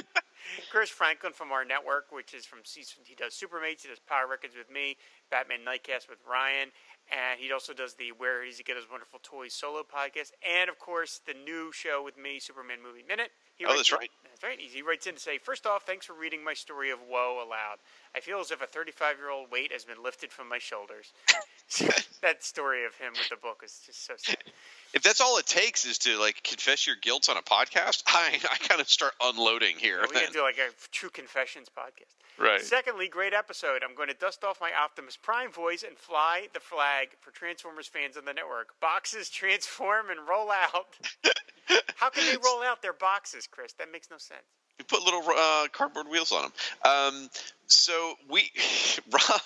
Chris 0.70 0.90
Franklin 0.90 1.32
from 1.32 1.52
our 1.52 1.64
network, 1.64 2.12
which 2.12 2.34
is 2.34 2.46
from 2.46 2.60
he 2.64 3.14
does 3.14 3.34
Supermates, 3.34 3.82
he 3.82 3.88
does 3.88 3.98
Power 3.98 4.26
Records 4.28 4.54
with 4.56 4.70
me, 4.70 4.96
Batman 5.30 5.60
Nightcast 5.66 6.08
with 6.08 6.18
Ryan, 6.28 6.70
and 7.10 7.38
he 7.38 7.52
also 7.52 7.72
does 7.72 7.94
the 7.94 8.12
Where 8.16 8.44
Does 8.44 8.58
He 8.58 8.62
Get 8.62 8.76
His 8.76 8.86
Wonderful 8.90 9.20
Toys 9.22 9.54
solo 9.54 9.82
podcast, 9.82 10.32
and 10.46 10.70
of 10.70 10.78
course 10.78 11.20
the 11.26 11.34
new 11.34 11.72
show 11.72 12.02
with 12.04 12.16
me, 12.16 12.38
Superman 12.38 12.78
Movie 12.82 13.04
Minute. 13.06 13.30
He 13.56 13.64
oh, 13.64 13.74
that's 13.74 13.90
in, 13.90 13.98
right. 13.98 14.10
That's 14.24 14.44
right. 14.44 14.60
He 14.60 14.82
writes 14.82 15.06
in 15.06 15.14
to 15.14 15.20
say, 15.20 15.38
first 15.38 15.66
off, 15.66 15.84
thanks 15.84 16.04
for 16.06 16.12
reading 16.12 16.44
my 16.44 16.54
story 16.54 16.90
of 16.90 16.98
woe 17.08 17.42
aloud. 17.44 17.78
I 18.14 18.20
feel 18.20 18.38
as 18.38 18.50
if 18.50 18.62
a 18.62 18.66
35 18.66 19.16
year 19.18 19.30
old 19.30 19.50
weight 19.50 19.72
has 19.72 19.84
been 19.84 20.02
lifted 20.02 20.30
from 20.30 20.48
my 20.48 20.58
shoulders. 20.58 21.12
that 22.22 22.44
story 22.44 22.84
of 22.84 22.94
him 22.96 23.12
with 23.14 23.28
the 23.28 23.36
book 23.36 23.62
is 23.64 23.80
just 23.84 24.06
so 24.06 24.14
sad. 24.16 24.36
If 24.94 25.02
that's 25.02 25.20
all 25.20 25.38
it 25.38 25.46
takes 25.46 25.84
is 25.84 25.98
to 25.98 26.18
like 26.18 26.42
confess 26.42 26.86
your 26.86 26.96
guilt 27.00 27.28
on 27.28 27.36
a 27.36 27.42
podcast, 27.42 28.02
I 28.06 28.38
I 28.50 28.56
kind 28.58 28.80
of 28.80 28.88
start 28.88 29.12
unloading 29.22 29.76
here. 29.78 30.00
we 30.02 30.20
can 30.20 30.32
do 30.32 30.42
like 30.42 30.58
a 30.58 30.70
true 30.90 31.10
confessions 31.10 31.68
podcast. 31.68 32.14
Right. 32.38 32.60
Secondly, 32.60 33.08
great 33.08 33.32
episode. 33.32 33.82
I'm 33.82 33.94
going 33.94 34.08
to 34.08 34.14
dust 34.14 34.44
off 34.44 34.60
my 34.60 34.70
Optimus 34.78 35.16
Prime 35.16 35.50
voice 35.50 35.82
and 35.82 35.96
fly 35.96 36.48
the 36.52 36.60
flag 36.60 37.08
for 37.20 37.30
Transformers 37.30 37.86
fans 37.86 38.16
on 38.16 38.26
the 38.26 38.34
network. 38.34 38.78
Boxes 38.80 39.30
transform 39.30 40.10
and 40.10 40.20
roll 40.28 40.50
out. 40.50 40.98
How 41.96 42.10
can 42.10 42.26
they 42.30 42.36
roll 42.44 42.62
out 42.62 42.82
their 42.82 42.92
boxes, 42.92 43.46
Chris? 43.50 43.72
That 43.78 43.90
makes 43.90 44.10
no 44.10 44.18
sense. 44.18 44.44
We 44.78 44.84
put 44.84 45.02
little 45.02 45.22
uh, 45.34 45.68
cardboard 45.72 46.08
wheels 46.08 46.30
on 46.32 46.42
them. 46.42 46.52
Um, 46.84 47.30
so 47.68 48.14
we 48.28 48.50
Rob, 49.12 49.40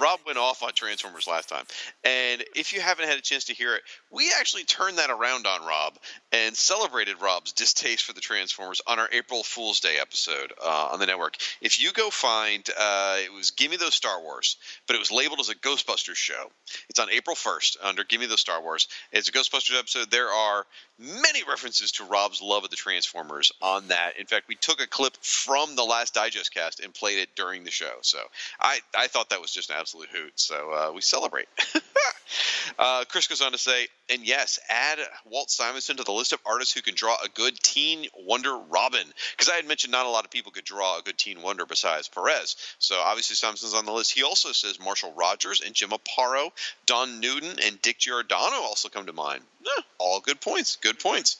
Rob 0.00 0.20
went 0.26 0.38
off 0.38 0.62
on 0.62 0.72
Transformers 0.72 1.26
last 1.26 1.48
time, 1.48 1.64
and 2.04 2.44
if 2.56 2.72
you 2.72 2.80
haven't 2.80 3.08
had 3.08 3.18
a 3.18 3.22
chance 3.22 3.44
to 3.44 3.54
hear 3.54 3.74
it, 3.74 3.82
we 4.10 4.32
actually 4.38 4.64
turned 4.64 4.98
that 4.98 5.10
around 5.10 5.46
on 5.46 5.66
Rob 5.66 5.98
and 6.32 6.56
celebrated 6.56 7.20
Rob's 7.20 7.52
distaste 7.52 8.04
for 8.04 8.12
the 8.12 8.20
Transformers 8.20 8.80
on 8.86 8.98
our 8.98 9.08
April 9.12 9.42
Fool's 9.42 9.80
Day 9.80 9.96
episode 10.00 10.52
uh, 10.62 10.88
on 10.92 11.00
the 11.00 11.06
network. 11.06 11.36
If 11.60 11.80
you 11.80 11.92
go 11.92 12.10
find, 12.10 12.68
uh, 12.78 13.16
it 13.24 13.32
was 13.32 13.50
"Give 13.52 13.70
Me 13.70 13.76
Those 13.76 13.94
Star 13.94 14.20
Wars," 14.20 14.56
but 14.86 14.96
it 14.96 15.00
was 15.00 15.10
labeled 15.12 15.40
as 15.40 15.48
a 15.48 15.54
Ghostbusters 15.54 16.16
show. 16.16 16.50
It's 16.88 16.98
on 16.98 17.10
April 17.10 17.36
first 17.36 17.76
under 17.82 18.04
"Give 18.04 18.20
Me 18.20 18.26
Those 18.26 18.40
Star 18.40 18.60
Wars." 18.62 18.88
It's 19.12 19.28
a 19.28 19.32
Ghostbusters 19.32 19.78
episode. 19.78 20.10
There 20.10 20.28
are 20.28 20.66
many 20.98 21.44
references 21.44 21.92
to 21.92 22.04
Rob's 22.04 22.42
love 22.42 22.64
of 22.64 22.70
the 22.70 22.76
Transformers 22.76 23.52
on 23.62 23.88
that. 23.88 24.18
In 24.18 24.26
fact, 24.26 24.48
we 24.48 24.56
took 24.56 24.80
a 24.80 24.86
clip 24.86 25.16
from 25.22 25.76
the 25.76 25.84
last 25.84 26.14
Digest 26.14 26.52
cast 26.52 26.80
and 26.80 26.92
played 26.92 27.17
it 27.18 27.34
during 27.34 27.64
the 27.64 27.70
show. 27.70 27.92
So 28.02 28.18
I, 28.60 28.78
I 28.96 29.08
thought 29.08 29.30
that 29.30 29.40
was 29.40 29.50
just 29.50 29.70
an 29.70 29.76
absolute 29.78 30.08
hoot. 30.10 30.32
So 30.36 30.72
uh, 30.72 30.92
we 30.94 31.00
celebrate. 31.00 31.46
uh, 32.78 33.04
Chris 33.08 33.26
goes 33.26 33.40
on 33.40 33.52
to 33.52 33.58
say, 33.58 33.88
and 34.10 34.26
yes, 34.26 34.58
add 34.68 34.98
Walt 35.24 35.50
Simonson 35.50 35.96
to 35.96 36.04
the 36.04 36.12
list 36.12 36.32
of 36.32 36.40
artists 36.46 36.74
who 36.74 36.82
can 36.82 36.94
draw 36.94 37.16
a 37.22 37.28
good 37.28 37.58
teen 37.60 38.06
wonder 38.16 38.56
Robin. 38.56 39.06
Because 39.32 39.50
I 39.50 39.56
had 39.56 39.66
mentioned 39.66 39.92
not 39.92 40.06
a 40.06 40.10
lot 40.10 40.24
of 40.24 40.30
people 40.30 40.52
could 40.52 40.64
draw 40.64 40.98
a 40.98 41.02
good 41.02 41.18
teen 41.18 41.42
wonder 41.42 41.66
besides 41.66 42.08
Perez. 42.08 42.56
So 42.78 42.96
obviously 42.98 43.36
Simonson's 43.36 43.74
on 43.74 43.84
the 43.84 43.92
list. 43.92 44.12
He 44.12 44.22
also 44.22 44.52
says 44.52 44.80
Marshall 44.80 45.12
Rogers 45.12 45.60
and 45.60 45.74
Jim 45.74 45.90
Aparo, 45.90 46.50
Don 46.86 47.20
Newton, 47.20 47.58
and 47.64 47.80
Dick 47.82 47.98
Giordano 47.98 48.56
also 48.56 48.88
come 48.88 49.06
to 49.06 49.12
mind. 49.12 49.42
Eh, 49.66 49.82
all 49.98 50.20
good 50.20 50.40
points. 50.40 50.76
Good 50.76 50.98
points. 50.98 51.38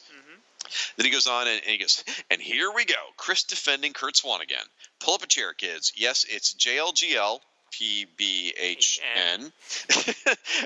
Then 0.97 1.05
he 1.05 1.11
goes 1.11 1.27
on 1.27 1.47
and, 1.47 1.61
and, 1.61 1.71
he 1.71 1.77
goes, 1.77 2.03
and 2.29 2.41
here 2.41 2.71
we 2.71 2.85
go. 2.85 2.95
Chris 3.17 3.43
defending 3.43 3.93
Curt 3.93 4.17
Swan 4.17 4.41
again. 4.41 4.63
Pull 4.99 5.15
up 5.15 5.23
a 5.23 5.27
chair, 5.27 5.53
kids. 5.53 5.93
Yes, 5.95 6.25
it's 6.29 6.53
JLGL. 6.53 7.39
PBHN. 7.71 9.51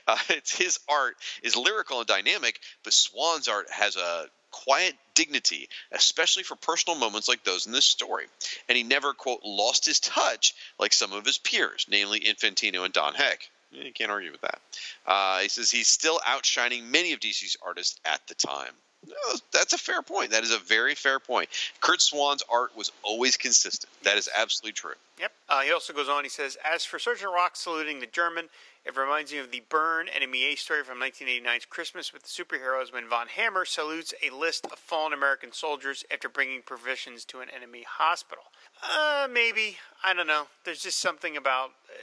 uh, 0.07 0.17
it's 0.29 0.57
his 0.57 0.79
art 0.87 1.15
is 1.43 1.57
lyrical 1.57 1.99
and 1.99 2.07
dynamic, 2.07 2.59
but 2.83 2.93
Swan's 2.93 3.49
art 3.49 3.69
has 3.69 3.97
a 3.97 4.27
quiet 4.51 4.95
dignity, 5.15 5.67
especially 5.91 6.43
for 6.43 6.55
personal 6.55 6.97
moments 6.97 7.27
like 7.27 7.43
those 7.43 7.65
in 7.65 7.73
this 7.73 7.85
story. 7.85 8.25
And 8.69 8.77
he 8.77 8.83
never, 8.83 9.13
quote, 9.13 9.41
lost 9.43 9.85
his 9.85 9.99
touch 9.99 10.53
like 10.79 10.93
some 10.93 11.11
of 11.11 11.25
his 11.25 11.37
peers, 11.37 11.87
namely 11.89 12.21
Infantino 12.21 12.85
and 12.85 12.93
Don 12.93 13.15
Heck. 13.15 13.49
You 13.71 13.91
can't 13.91 14.11
argue 14.11 14.31
with 14.31 14.41
that. 14.41 14.61
Uh, 15.05 15.39
he 15.39 15.49
says 15.49 15.71
he's 15.71 15.87
still 15.87 16.19
outshining 16.25 16.91
many 16.91 17.13
of 17.13 17.19
DC's 17.19 17.57
artists 17.65 17.99
at 18.05 18.25
the 18.27 18.35
time. 18.35 18.73
No, 19.07 19.39
that's 19.51 19.73
a 19.73 19.77
fair 19.77 20.01
point. 20.01 20.31
That 20.31 20.43
is 20.43 20.51
a 20.51 20.59
very 20.59 20.95
fair 20.95 21.19
point. 21.19 21.49
Curt 21.81 22.01
Swan's 22.01 22.43
art 22.49 22.75
was 22.75 22.91
always 23.03 23.37
consistent. 23.37 23.91
That 24.03 24.17
is 24.17 24.29
absolutely 24.35 24.73
true. 24.73 24.93
Yep. 25.19 25.31
Uh, 25.49 25.61
he 25.61 25.71
also 25.71 25.93
goes 25.93 26.09
on. 26.09 26.23
He 26.23 26.29
says, 26.29 26.57
"As 26.63 26.85
for 26.85 26.99
Sergeant 26.99 27.31
Rock 27.31 27.55
saluting 27.55 27.99
the 27.99 28.07
German, 28.07 28.49
it 28.85 28.95
reminds 28.97 29.31
me 29.31 29.37
of 29.37 29.51
the 29.51 29.63
Byrne 29.69 30.09
Enemy 30.09 30.43
Ace 30.45 30.61
story 30.61 30.83
from 30.83 30.99
1989's 30.99 31.65
Christmas 31.65 32.11
with 32.11 32.23
the 32.23 32.29
superheroes 32.29 32.91
when 32.91 33.07
Von 33.07 33.27
Hammer 33.27 33.65
salutes 33.65 34.13
a 34.21 34.29
list 34.29 34.65
of 34.65 34.79
fallen 34.79 35.13
American 35.13 35.53
soldiers 35.53 36.03
after 36.11 36.27
bringing 36.27 36.61
provisions 36.61 37.25
to 37.25 37.41
an 37.41 37.49
enemy 37.49 37.85
hospital." 37.87 38.45
Uh, 38.81 39.27
maybe 39.29 39.77
I 40.03 40.13
don't 40.13 40.27
know. 40.27 40.47
There's 40.63 40.81
just 40.81 40.99
something 40.99 41.37
about 41.37 41.71
uh, 41.89 41.93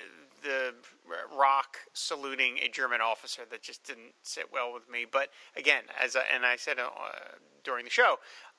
the 0.42 0.74
Rock 1.36 1.78
saluting 1.92 2.58
a 2.58 2.68
German 2.68 3.00
officer 3.00 3.42
that 3.50 3.62
just 3.62 3.84
didn't 3.84 4.14
sit 4.22 4.46
well 4.52 4.72
with 4.72 4.88
me. 4.90 5.06
But 5.10 5.28
again, 5.56 5.84
as 6.02 6.16
I, 6.16 6.22
and 6.34 6.44
I 6.44 6.56
said 6.56 6.78
uh, 6.78 6.88
during 7.64 7.84
the 7.84 7.90
show, 7.90 8.16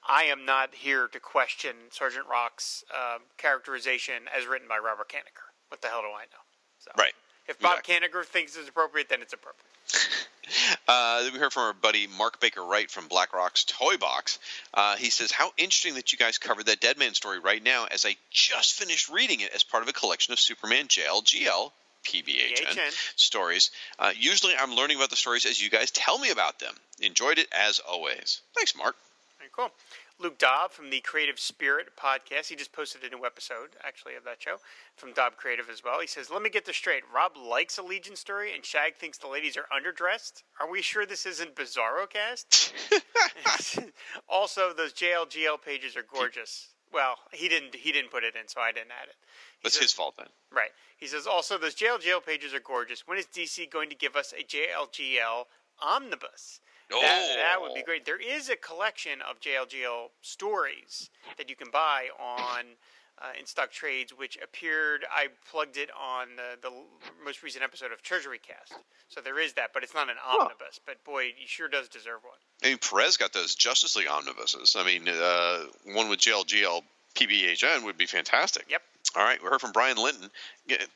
I 0.08 0.24
am 0.24 0.46
not 0.46 0.74
here 0.74 1.08
to 1.08 1.20
question 1.20 1.76
Sergeant 1.92 2.26
Rock's 2.28 2.84
uh, 2.96 3.20
characterization 3.38 4.24
as 4.36 4.48
written 4.48 4.68
by 4.68 4.78
Robert 4.78 5.10
Kanigher. 5.10 5.52
What 5.70 5.82
the 5.82 5.88
hell 5.88 6.02
do 6.02 6.08
I 6.08 6.26
know? 6.32 6.44
So, 6.80 6.92
right. 6.98 7.14
If 7.48 7.60
Bob 7.60 7.80
exactly. 7.80 8.08
Kanigher 8.10 8.26
thinks 8.26 8.56
it's 8.56 8.70
appropriate, 8.70 9.10
then 9.10 9.22
it's 9.22 9.34
appropriate. 9.34 10.21
Uh, 10.88 11.30
we 11.32 11.40
heard 11.40 11.54
from 11.54 11.64
our 11.64 11.74
buddy 11.74 12.08
Mark 12.18 12.40
Baker 12.40 12.64
Wright 12.64 12.90
from 12.90 13.08
Black 13.08 13.34
Rock's 13.34 13.64
Toy 13.66 13.98
Box. 13.98 14.40
Uh, 14.74 14.96
he 14.96 15.10
says, 15.10 15.32
How 15.32 15.52
interesting 15.58 15.96
that 15.96 16.12
you 16.12 16.18
guys 16.18 16.38
covered 16.38 16.66
that 16.68 16.80
Deadman 16.80 17.14
story 17.14 17.40
right 17.40 17.64
now, 17.64 17.88
as 17.90 18.06
I 18.06 18.16
just 18.30 18.74
finished 18.74 19.10
reading 19.10 19.42
it 19.42 19.52
as 19.54 19.64
part 19.64 19.84
of 19.84 19.90
a 19.90 19.94
collection 19.94 20.34
of 20.34 20.40
Superman 20.40 20.88
JLGL 20.88 21.72
PBHN 22.04 22.92
stories. 23.16 23.72
Uh, 24.00 24.12
usually 24.18 24.54
I'm 24.58 24.74
learning 24.74 24.98
about 24.98 25.10
the 25.10 25.16
stories 25.16 25.46
as 25.46 25.62
you 25.62 25.70
guys 25.70 25.92
tell 25.92 26.18
me 26.18 26.32
about 26.32 26.60
them. 26.60 26.74
Enjoyed 27.00 27.38
it 27.38 27.48
as 27.52 27.80
always. 27.80 28.42
Thanks, 28.56 28.76
Mark. 28.76 28.96
Very 29.40 29.52
cool. 29.56 29.72
Luke 30.22 30.38
Daab 30.38 30.70
from 30.70 30.92
the 30.92 31.02
Creative 31.02 31.40
Spirit 31.40 31.98
podcast. 31.98 32.48
He 32.48 32.56
just 32.56 32.72
posted 32.72 33.04
a 33.04 33.16
new 33.16 33.26
episode, 33.26 33.70
actually, 33.84 34.16
of 34.16 34.24
that 34.24 34.42
show 34.42 34.58
from 34.96 35.14
Daab 35.14 35.36
Creative 35.36 35.68
as 35.70 35.84
well. 35.84 36.00
He 36.00 36.08
says, 36.08 36.30
Let 36.30 36.44
me 36.44 36.50
get 36.50 36.66
this 36.66 36.76
straight. 36.76 37.04
Rob 37.14 37.32
likes 37.36 37.78
a 37.80 37.84
Legion 37.84 38.16
story, 38.16 38.54
and 38.54 38.64
Shag 38.64 38.98
thinks 38.98 39.18
the 39.18 39.28
ladies 39.28 39.58
are 39.58 39.66
underdressed. 39.76 40.44
Are 40.60 40.70
we 40.70 40.84
sure 40.84 41.06
this 41.06 41.26
isn't 41.26 41.56
Bizarro 41.56 42.08
cast? 42.08 42.74
also, 44.30 44.74
those 44.74 44.94
JLGL 44.94 45.62
pages 45.64 45.96
are 45.98 46.04
gorgeous. 46.04 46.68
Well, 46.94 47.16
he 47.32 47.48
didn't. 47.48 47.76
He 47.76 47.92
didn't 47.92 48.12
put 48.12 48.24
it 48.24 48.36
in, 48.36 48.48
so 48.48 48.62
I 48.62 48.72
didn't 48.72 48.92
add 48.92 49.08
it. 49.08 49.16
He 49.60 49.64
That's 49.64 49.76
says, 49.76 49.84
his 49.84 49.94
fault 49.94 50.16
then. 50.18 50.28
Right. 50.52 50.72
He 50.98 51.08
says 51.08 51.26
also 51.26 51.58
those 51.58 51.74
JLGL 51.74 52.26
pages 52.26 52.54
are 52.54 52.60
gorgeous. 52.60 53.08
When 53.08 53.18
is 53.18 53.26
DC 53.26 53.72
going 53.72 53.90
to 53.90 53.96
give 53.96 54.16
us 54.16 54.34
a 54.38 54.44
JLGL 54.44 55.46
omnibus? 55.82 56.60
Oh. 56.94 57.02
That, 57.02 57.36
that 57.38 57.62
would 57.62 57.74
be 57.74 57.84
great. 57.84 58.06
There 58.06 58.20
is 58.22 58.50
a 58.50 58.56
collection 58.56 59.20
of 59.30 59.40
JLGL 59.40 60.10
stories 60.22 61.10
that 61.38 61.50
you 61.50 61.56
can 61.56 61.70
buy 61.72 62.08
on 62.20 62.66
uh, 63.22 63.32
in 63.40 63.46
stock 63.46 63.72
trades, 63.72 64.12
which 64.18 64.38
appeared. 64.44 65.06
I 65.12 65.28
plugged 65.50 65.78
it 65.78 65.90
on 66.00 66.28
the, 66.36 66.70
the 66.70 66.74
most 67.24 67.44
recent 67.44 67.64
episode 67.64 67.92
of 67.92 68.02
Treasury 68.02 68.40
Cast, 68.40 68.82
so 69.10 69.22
there 69.22 69.40
is 69.40 69.54
that, 69.54 69.72
but 69.74 69.84
it's 69.84 69.94
not 69.94 70.10
an 70.10 70.16
omnibus. 70.26 70.58
Huh. 70.74 70.80
But 70.86 71.04
boy, 71.04 71.34
he 71.36 71.46
sure 71.46 71.68
does 71.68 71.88
deserve 71.88 72.24
one. 72.24 72.38
I 72.64 72.70
mean, 72.70 72.78
Perez 72.78 73.18
got 73.18 73.34
those 73.34 73.56
Justice 73.56 73.96
League 73.96 74.08
omnibuses. 74.08 74.76
I 74.78 74.86
mean, 74.86 75.08
uh, 75.08 75.66
one 75.94 76.10
with 76.10 76.20
JLGL 76.20 76.82
PBHN 77.16 77.84
would 77.86 77.98
be 77.98 78.06
fantastic. 78.06 78.66
Yep. 78.70 78.82
All 79.16 79.24
right, 79.24 79.42
we 79.44 79.50
heard 79.50 79.60
from 79.60 79.74
Brian 79.74 79.98
Linton. 79.98 80.30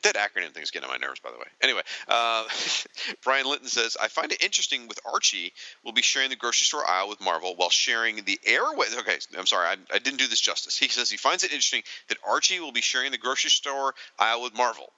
That 0.02 0.14
acronym 0.14 0.52
thing's 0.52 0.70
getting 0.70 0.88
on 0.88 0.98
my 0.98 1.06
nerves, 1.06 1.20
by 1.20 1.30
the 1.30 1.38
way. 1.38 1.44
Anyway, 1.60 1.82
uh, 2.08 2.44
Brian 3.24 3.46
Linton 3.46 3.68
says, 3.68 3.96
I 4.00 4.08
find 4.08 4.32
it 4.32 4.42
interesting 4.42 4.88
with 4.88 4.98
Archie 5.04 5.52
we'll 5.84 5.92
be 5.92 6.02
sharing 6.02 6.30
the 6.30 6.36
grocery 6.36 6.64
store 6.64 6.88
aisle 6.88 7.08
with 7.08 7.20
Marvel 7.20 7.54
while 7.56 7.70
sharing 7.70 8.24
the 8.24 8.38
airways. 8.44 8.96
Okay, 8.96 9.18
I'm 9.36 9.46
sorry, 9.46 9.66
I, 9.68 9.76
I 9.94 9.98
didn't 9.98 10.18
do 10.18 10.26
this 10.26 10.40
justice. 10.40 10.78
He 10.78 10.88
says 10.88 11.10
he 11.10 11.16
finds 11.16 11.44
it 11.44 11.52
interesting 11.52 11.82
that 12.08 12.18
Archie 12.26 12.60
will 12.60 12.72
be 12.72 12.80
sharing 12.80 13.10
the 13.12 13.18
grocery 13.18 13.50
store 13.50 13.94
aisle 14.18 14.42
with 14.42 14.56
Marvel. 14.56 14.90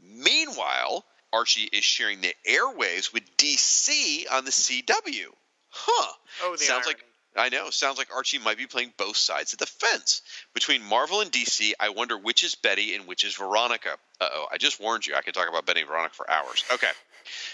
Meanwhile, 0.00 1.04
Archie 1.32 1.68
is 1.72 1.84
sharing 1.84 2.20
the 2.20 2.34
airwaves 2.48 3.12
with 3.12 3.22
DC 3.36 4.24
on 4.32 4.44
the 4.44 4.50
CW. 4.50 5.26
Huh. 5.70 6.12
Oh, 6.42 6.52
the 6.52 6.58
Sounds 6.58 6.86
irony. 6.86 6.98
like 7.00 7.04
I 7.36 7.48
know. 7.48 7.70
Sounds 7.70 7.98
like 7.98 8.14
Archie 8.14 8.38
might 8.38 8.58
be 8.58 8.66
playing 8.66 8.92
both 8.96 9.16
sides 9.16 9.52
of 9.52 9.58
the 9.58 9.66
fence. 9.66 10.22
Between 10.54 10.82
Marvel 10.84 11.20
and 11.20 11.32
DC, 11.32 11.72
I 11.80 11.88
wonder 11.88 12.16
which 12.16 12.44
is 12.44 12.54
Betty 12.54 12.94
and 12.94 13.06
which 13.06 13.24
is 13.24 13.34
Veronica. 13.34 13.96
Uh 14.20 14.28
oh, 14.32 14.46
I 14.52 14.58
just 14.58 14.80
warned 14.80 15.06
you. 15.06 15.14
I 15.14 15.22
could 15.22 15.34
talk 15.34 15.48
about 15.48 15.66
Betty 15.66 15.80
and 15.80 15.88
Veronica 15.88 16.14
for 16.14 16.30
hours. 16.30 16.64
Okay. 16.72 16.90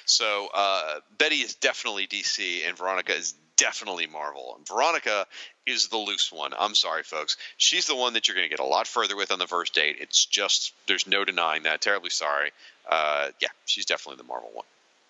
So 0.05 0.49
uh, 0.53 1.01
Betty 1.19 1.37
is 1.37 1.55
definitely 1.55 2.07
DC, 2.07 2.67
and 2.67 2.77
Veronica 2.77 3.15
is 3.15 3.35
definitely 3.57 4.07
Marvel. 4.07 4.55
And 4.57 4.67
Veronica 4.67 5.27
is 5.67 5.89
the 5.89 5.99
loose 5.99 6.33
one. 6.33 6.53
I'm 6.59 6.75
sorry, 6.75 7.03
folks. 7.03 7.37
She's 7.57 7.87
the 7.87 7.95
one 7.95 8.15
that 8.15 8.27
you're 8.27 8.35
going 8.35 8.49
to 8.49 8.51
get 8.51 8.61
a 8.61 8.65
lot 8.65 8.87
further 8.87 9.17
with 9.17 9.31
on 9.31 9.39
the 9.39 9.47
first 9.47 9.75
date. 9.75 9.97
It's 10.01 10.25
just, 10.25 10.73
there's 10.89 11.07
no 11.07 11.25
denying 11.25 11.65
that. 11.65 11.81
Terribly 11.81 12.11
sorry. 12.11 12.51
Uh, 12.89 13.29
yeah, 13.41 13.49
she's 13.67 13.87
definitely 13.87 14.17
the 14.17 14.29
Marvel 14.29 14.51
one. 14.53 14.65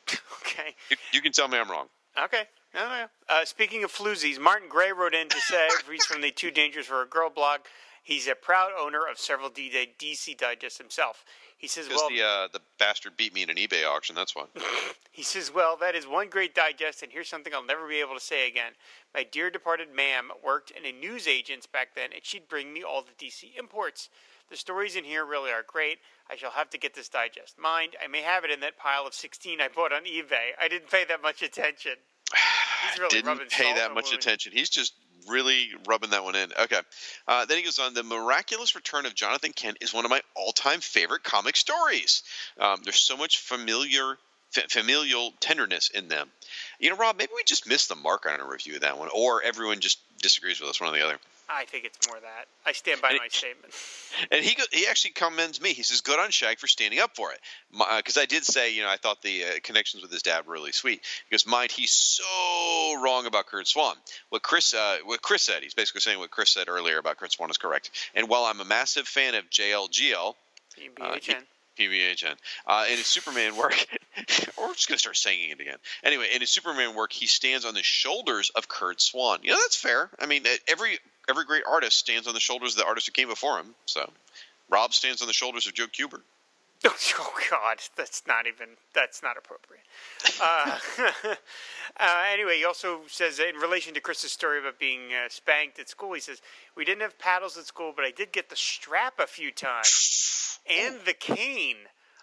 okay. 0.43 0.75
You, 0.91 0.97
you 1.13 1.23
can 1.23 1.33
tell 1.33 1.49
me 1.49 1.59
I'm 1.59 1.71
wrong. 1.71 1.87
Okay. 2.25 2.43
Uh, 2.75 3.45
speaking 3.45 3.85
of 3.85 3.93
floozies, 3.93 4.39
Martin 4.39 4.69
Gray 4.69 4.93
wrote 4.93 5.15
in 5.15 5.29
to 5.29 5.41
say 5.41 5.69
he's 5.91 6.05
from 6.05 6.21
the 6.21 6.31
Too 6.31 6.51
Dangerous 6.51 6.87
for 6.87 7.03
a 7.03 7.07
Girl 7.07 7.31
blog. 7.31 7.61
He's 8.03 8.27
a 8.27 8.35
proud 8.35 8.71
owner 8.79 9.07
of 9.11 9.19
several 9.19 9.51
D-Day 9.51 9.91
DC 9.99 10.37
Digests 10.37 10.79
himself. 10.79 11.25
He 11.59 11.69
says, 11.69 11.89
"Well, 11.91 12.09
the 12.09 12.23
uh, 12.23 12.49
the 12.51 12.61
bastard 12.79 13.19
beat 13.19 13.35
me 13.35 13.43
in 13.43 13.51
an 13.51 13.57
eBay 13.57 13.87
auction. 13.87 14.17
That's 14.17 14.35
why. 14.35 14.47
he 15.13 15.23
says, 15.23 15.53
well, 15.55 15.77
that 15.77 15.95
is 15.95 16.07
one 16.07 16.31
great 16.31 16.55
digest, 16.55 17.03
and 17.03 17.13
here's 17.13 17.29
something 17.29 17.53
I'll 17.53 17.63
never 17.63 17.87
be 17.87 18.01
able 18.01 18.15
to 18.15 18.21
say 18.21 18.49
again. 18.49 18.73
My 19.15 19.25
dear 19.25 19.51
departed 19.51 19.95
ma'am 19.95 20.31
worked 20.43 20.71
in 20.71 20.87
a 20.87 20.93
news 20.93 21.29
agent's 21.29 21.67
back 21.67 21.95
then, 21.95 22.11
and 22.15 22.25
she'd 22.25 22.49
bring 22.49 22.73
me 22.73 22.83
all 22.83 23.03
the 23.03 23.25
DC 23.25 23.59
imports. 23.59 24.09
The 24.49 24.57
stories 24.57 24.97
in 24.97 25.05
here 25.05 25.27
really 25.27 25.51
are 25.53 25.63
great. 25.65 25.99
I 26.31 26.37
shall 26.37 26.53
have 26.53 26.71
to 26.71 26.79
get 26.79 26.95
this 26.95 27.11
digest. 27.11 27.59
Mind, 27.59 27.95
I 28.03 28.09
may 28.09 28.23
have 28.23 28.45
it 28.45 28.51
in 28.51 28.61
that 28.61 28.79
pile 28.79 29.07
of 29.07 29.13
16 29.13 29.61
I 29.61 29.69
bought 29.69 29.93
on 29.93 30.05
eBay. 30.05 30.57
I 30.59 30.67
didn't 30.69 30.91
pay 30.91 31.05
that 31.05 31.23
much 31.23 31.43
attention. 31.43 31.97
Really 32.99 33.09
Didn't 33.23 33.51
pay 33.51 33.73
that 33.75 33.95
much 33.95 34.13
attention. 34.13 34.53
He's 34.53 34.69
just 34.69 34.95
really 35.29 35.69
rubbing 35.87 36.11
that 36.11 36.25
one 36.25 36.35
in. 36.35 36.51
Okay. 36.61 36.81
Uh, 37.29 37.45
then 37.45 37.57
he 37.59 37.63
goes 37.63 37.79
on. 37.79 37.95
The 37.95 38.03
miraculous 38.03 38.75
return 38.75 39.07
of 39.07 39.15
Jonathan 39.15 39.53
Kent 39.53 39.79
is 39.81 39.95
one 39.95 40.05
of 40.05 40.11
my 40.11 40.21
all-time 40.35 40.81
favorite 40.81 41.23
comic 41.23 41.57
stories. 41.57 42.23
Um, 42.59 42.81
there's 42.83 43.01
so 43.01 43.17
much 43.17 43.39
familiar. 43.39 44.19
fa- 44.51 44.69
Familial 44.69 45.33
tenderness 45.41 45.91
in 45.91 46.09
them. 46.09 46.31
You 46.81 46.91
know, 46.91 46.97
Rob, 46.97 47.17
maybe 47.17 47.33
we 47.35 47.43
just 47.45 47.67
missed 47.69 47.89
the 47.89 47.95
mark 47.95 48.27
on 48.27 48.41
a 48.41 48.45
review 48.45 48.75
of 48.75 48.81
that 48.81 48.99
one, 48.99 49.09
or 49.15 49.43
everyone 49.43 49.81
just 49.81 49.99
disagrees 50.21 50.61
with 50.61 50.71
us, 50.71 50.81
one 50.81 50.93
or 50.93 50.99
the 50.99 51.05
other. 51.05 51.19
I 51.53 51.65
think 51.65 51.85
it's 51.85 51.99
more 52.09 52.19
that. 52.21 52.47
I 52.65 52.73
stand 52.73 53.03
by 53.03 53.11
And 53.11 53.19
my 53.19 53.29
statement. 53.29 53.75
And 54.31 54.45
he 54.45 54.57
he 54.73 54.87
actually 54.87 55.13
commends 55.13 55.61
me. 55.61 55.73
He 55.73 55.83
says, 55.83 56.01
"Good 56.01 56.19
on 56.19 56.31
Shag 56.31 56.59
for 56.59 56.67
standing 56.67 56.99
up 56.99 57.17
for 57.17 57.33
it." 57.33 57.41
Because 57.97 58.19
I 58.19 58.27
did 58.27 58.45
say, 58.45 58.75
you 58.75 58.83
know, 58.83 58.89
I 58.89 58.97
thought 58.97 59.23
the 59.23 59.45
uh, 59.45 59.49
connections 59.63 60.03
with 60.03 60.13
his 60.13 60.23
dad 60.23 60.47
were 60.47 60.53
really 60.53 60.73
sweet. 60.73 61.01
Because 61.29 61.47
"Mind, 61.47 61.71
he's 61.71 61.91
so 61.93 63.01
wrong 63.01 63.27
about 63.27 63.47
Curt 63.47 63.67
Swan. 63.67 63.97
What 64.29 64.43
Chris, 64.43 64.75
uh, 64.75 64.99
what 65.05 65.23
Chris 65.23 65.43
said, 65.43 65.63
he's 65.63 65.75
basically 65.75 66.01
saying 66.01 66.19
what 66.19 66.31
Chris 66.31 66.51
said 66.51 66.69
earlier 66.69 66.99
about 66.99 67.17
Curt 67.19 67.33
Swan 67.33 67.51
is 67.51 67.57
correct. 67.57 67.91
And 68.15 68.29
while 68.29 68.45
I'm 68.45 68.61
a 68.61 68.65
massive 68.65 69.07
fan 69.09 69.35
of 69.35 69.49
JLGL, 69.51 70.35
Uh, 71.01 71.13
PBHN. 71.15 71.43
PBHN. 71.79 72.35
Uh, 72.67 72.85
in 72.91 72.99
his 72.99 73.07
Superman 73.07 73.57
work, 73.57 73.75
or 74.57 74.67
we're 74.69 74.75
just 74.75 74.89
going 74.89 74.97
to 74.97 74.99
start 74.99 75.17
saying 75.17 75.51
it 75.51 75.61
again. 75.61 75.79
Anyway, 76.05 76.27
in 76.35 76.41
his 76.41 76.51
Superman 76.51 76.95
work, 76.95 77.13
he 77.13 77.27
stands 77.27 77.65
on 77.65 77.75
the 77.75 77.83
shoulders 77.83 78.51
of 78.51 78.69
Kurt 78.69 79.01
Swan. 79.01 79.39
You 79.43 79.51
know, 79.53 79.57
that's 79.57 79.77
fair. 79.77 80.11
I 80.19 80.27
mean, 80.27 80.47
uh, 80.47 80.51
every 80.69 80.99
every 81.31 81.45
great 81.45 81.63
artist 81.67 81.97
stands 81.97 82.27
on 82.27 82.35
the 82.35 82.41
shoulders 82.41 82.75
of 82.75 82.79
the 82.79 82.87
artist 82.87 83.07
who 83.07 83.13
came 83.13 83.29
before 83.29 83.59
him. 83.59 83.75
So, 83.87 84.11
Rob 84.69 84.93
stands 84.93 85.23
on 85.23 85.29
the 85.29 85.33
shoulders 85.33 85.67
of 85.67 85.75
Joe 85.75 85.87
Kubert. 85.87 86.23
Oh 87.19 87.35
God, 87.51 87.79
that's 87.97 88.23
not 88.27 88.47
even 88.47 88.69
that's 88.95 89.23
not 89.23 89.37
appropriate. 89.37 89.83
Uh, 90.41 90.79
uh, 92.01 92.23
anyway, 92.33 92.59
he 92.59 92.65
also 92.65 93.01
says 93.09 93.39
in 93.39 93.57
relation 93.57 93.93
to 93.95 94.01
Chris's 94.01 94.33
story 94.33 94.61
about 94.61 94.79
being 94.79 95.13
uh, 95.13 95.29
spanked 95.29 95.79
at 95.79 95.89
school, 95.89 96.15
he 96.15 96.21
says 96.21 96.41
we 96.77 96.85
didn't 96.85 97.03
have 97.03 97.19
paddles 97.19 97.59
at 97.59 97.67
school, 97.67 97.93
but 97.95 98.05
I 98.05 98.13
did 98.13 98.33
get 98.33 98.49
the 98.49 98.57
strap 98.57 99.15
a 99.19 99.27
few 99.27 99.51
times 99.51 100.59
and 100.71 101.01
the 101.05 101.13
cane. 101.13 101.77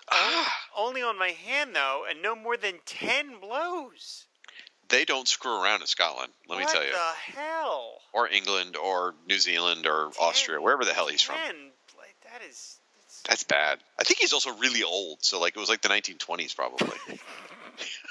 Ah, 0.10 0.54
Only 0.76 1.02
on 1.02 1.20
my 1.20 1.30
hand 1.30 1.76
though, 1.76 2.06
and 2.10 2.22
no 2.22 2.36
more 2.36 2.58
than 2.58 2.76
ten 2.86 3.40
blows. 3.40 4.26
They 4.90 5.06
don't 5.06 5.28
screw 5.28 5.62
around 5.62 5.82
in 5.82 5.88
Scotland. 5.88 6.32
Let 6.48 6.60
me 6.60 6.66
tell 6.66 6.84
you, 6.84 6.92
the 6.92 7.40
hell? 7.40 7.94
or 8.14 8.28
England, 8.28 8.76
or 8.76 9.16
New 9.28 9.40
Zealand, 9.40 9.86
or 9.86 10.12
Austria, 10.20 10.62
wherever 10.62 10.86
the 10.86 10.94
hell 10.94 11.08
he's 11.08 11.22
from. 11.22 11.36
Ten, 11.36 11.56
like 11.98 12.16
that 12.24 12.42
is. 12.48 12.78
That's 13.28 13.44
bad. 13.44 13.80
I 14.00 14.04
think 14.04 14.20
he's 14.20 14.34
also 14.34 14.54
really 14.58 14.84
old. 14.84 15.20
So 15.22 15.40
like 15.40 15.56
it 15.56 15.60
was 15.60 15.70
like 15.70 15.82
the 15.82 15.90
1920s 15.90 16.56
probably. 16.56 16.98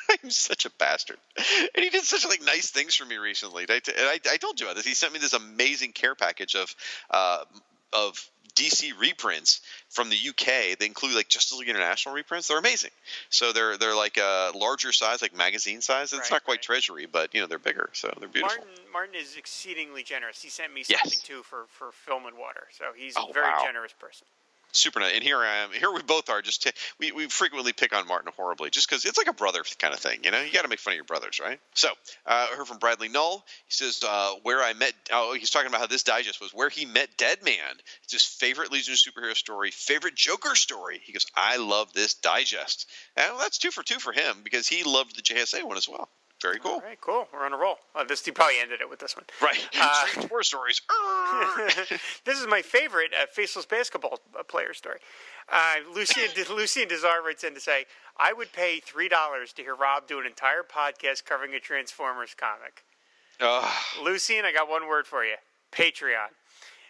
I'm 0.24 0.30
such 0.30 0.64
a 0.66 0.70
bastard. 0.70 1.16
And 1.36 1.84
he 1.84 1.90
did 1.90 2.04
such 2.04 2.26
like 2.26 2.42
nice 2.42 2.70
things 2.70 2.94
for 2.94 3.04
me 3.04 3.16
recently. 3.16 3.66
I, 3.68 3.74
and 3.74 3.82
I, 3.98 4.20
I 4.30 4.36
told 4.36 4.60
you 4.60 4.66
about 4.66 4.76
this. 4.76 4.86
He 4.86 4.94
sent 4.94 5.12
me 5.12 5.18
this 5.18 5.32
amazing 5.32 5.92
care 5.92 6.14
package 6.14 6.54
of 6.54 6.74
uh, 7.10 7.44
of 7.92 8.28
DC 8.54 8.98
reprints 8.98 9.60
from 9.90 10.08
the 10.08 10.16
UK. 10.16 10.78
They 10.78 10.86
include 10.86 11.14
like 11.14 11.28
Justice 11.28 11.58
League 11.58 11.68
International 11.68 12.14
reprints. 12.14 12.48
They're 12.48 12.58
amazing. 12.58 12.90
So 13.28 13.52
they're 13.52 13.76
they're 13.76 13.94
like 13.94 14.16
a 14.16 14.52
larger 14.54 14.92
size, 14.92 15.20
like 15.20 15.36
magazine 15.36 15.82
size. 15.82 16.12
It's 16.12 16.30
Right, 16.30 16.36
not 16.36 16.44
quite 16.44 16.54
right. 16.54 16.62
Treasury, 16.62 17.06
but 17.06 17.34
you 17.34 17.40
know 17.40 17.46
they're 17.46 17.58
bigger. 17.58 17.90
So 17.92 18.12
they're 18.18 18.28
beautiful. 18.28 18.56
Martin 18.64 18.92
Martin 18.92 19.14
is 19.14 19.36
exceedingly 19.36 20.02
generous. 20.02 20.40
He 20.40 20.48
sent 20.48 20.72
me 20.72 20.84
Yes. 20.88 21.00
something 21.02 21.18
too 21.22 21.42
for 21.42 21.66
for 21.68 21.92
film 21.92 22.24
and 22.26 22.36
water, 22.38 22.66
so 22.72 22.92
he's 22.96 23.14
Oh, 23.16 23.28
a 23.28 23.32
very 23.32 23.46
wow. 23.46 23.62
generous 23.62 23.92
person. 23.92 24.26
Super 24.76 25.00
nice. 25.00 25.14
And 25.14 25.22
here 25.22 25.38
I 25.38 25.64
am. 25.64 25.70
Here 25.70 25.90
we 25.90 26.02
both 26.02 26.28
are. 26.28 26.42
Just 26.42 26.62
t- 26.62 26.70
we 26.98 27.12
we 27.12 27.26
frequently 27.28 27.72
pick 27.72 27.94
on 27.94 28.06
Martin 28.06 28.32
horribly, 28.36 28.70
just 28.70 28.88
because 28.88 29.04
it's 29.04 29.18
like 29.18 29.26
a 29.26 29.32
brother 29.32 29.62
kind 29.78 29.94
of 29.94 30.00
thing. 30.00 30.20
You 30.24 30.30
know, 30.30 30.40
you 30.40 30.52
got 30.52 30.62
to 30.62 30.68
make 30.68 30.78
fun 30.78 30.92
of 30.92 30.96
your 30.96 31.04
brothers, 31.04 31.40
right? 31.42 31.58
So 31.74 31.88
uh, 32.26 32.48
I 32.52 32.56
heard 32.56 32.66
from 32.66 32.78
Bradley 32.78 33.08
Null. 33.08 33.44
He 33.66 33.72
says 33.72 34.02
uh, 34.06 34.32
where 34.42 34.62
I 34.62 34.74
met. 34.74 34.92
Oh, 35.12 35.34
he's 35.34 35.50
talking 35.50 35.68
about 35.68 35.80
how 35.80 35.86
this 35.86 36.02
digest 36.02 36.40
was 36.40 36.52
where 36.52 36.68
he 36.68 36.84
met 36.84 37.08
Deadman. 37.16 37.54
It's 38.04 38.12
his 38.12 38.24
favorite 38.24 38.72
Legion 38.72 38.92
of 38.92 38.98
Superhero 38.98 39.34
story, 39.34 39.70
favorite 39.70 40.14
Joker 40.14 40.54
story. 40.54 41.00
He 41.04 41.12
goes, 41.12 41.26
I 41.34 41.56
love 41.56 41.92
this 41.92 42.14
digest. 42.14 42.88
And 43.16 43.38
that's 43.40 43.58
two 43.58 43.70
for 43.70 43.82
two 43.82 43.98
for 43.98 44.12
him 44.12 44.38
because 44.44 44.68
he 44.68 44.84
loved 44.84 45.16
the 45.16 45.22
JSA 45.22 45.64
one 45.64 45.76
as 45.76 45.88
well. 45.88 46.08
Very 46.42 46.58
cool. 46.58 46.72
All 46.72 46.80
right, 46.80 47.00
cool. 47.00 47.26
We're 47.32 47.46
on 47.46 47.54
a 47.54 47.56
roll. 47.56 47.76
Uh, 47.94 48.04
this 48.04 48.24
he 48.24 48.30
probably 48.30 48.58
ended 48.60 48.80
it 48.82 48.90
with 48.90 48.98
this 48.98 49.16
one. 49.16 49.24
Right. 49.40 49.66
Uh, 49.80 50.26
War 50.30 50.42
stories. 50.42 50.82
this 52.24 52.38
is 52.38 52.46
my 52.46 52.60
favorite 52.60 53.12
uh, 53.14 53.26
faceless 53.32 53.64
basketball 53.64 54.20
uh, 54.38 54.42
player 54.42 54.74
story. 54.74 54.98
Uh, 55.50 55.76
Lucian 55.94 56.24
Lucian 56.54 56.88
Desar 56.88 57.22
writes 57.24 57.42
in 57.42 57.54
to 57.54 57.60
say, 57.60 57.86
"I 58.18 58.34
would 58.34 58.52
pay 58.52 58.80
three 58.80 59.08
dollars 59.08 59.52
to 59.54 59.62
hear 59.62 59.74
Rob 59.74 60.06
do 60.06 60.20
an 60.20 60.26
entire 60.26 60.62
podcast 60.62 61.24
covering 61.24 61.54
a 61.54 61.60
Transformers 61.60 62.34
comic." 62.36 62.84
Ugh. 63.40 63.72
Lucian, 64.02 64.44
I 64.44 64.52
got 64.52 64.68
one 64.68 64.86
word 64.88 65.06
for 65.06 65.24
you: 65.24 65.36
Patreon. 65.72 66.28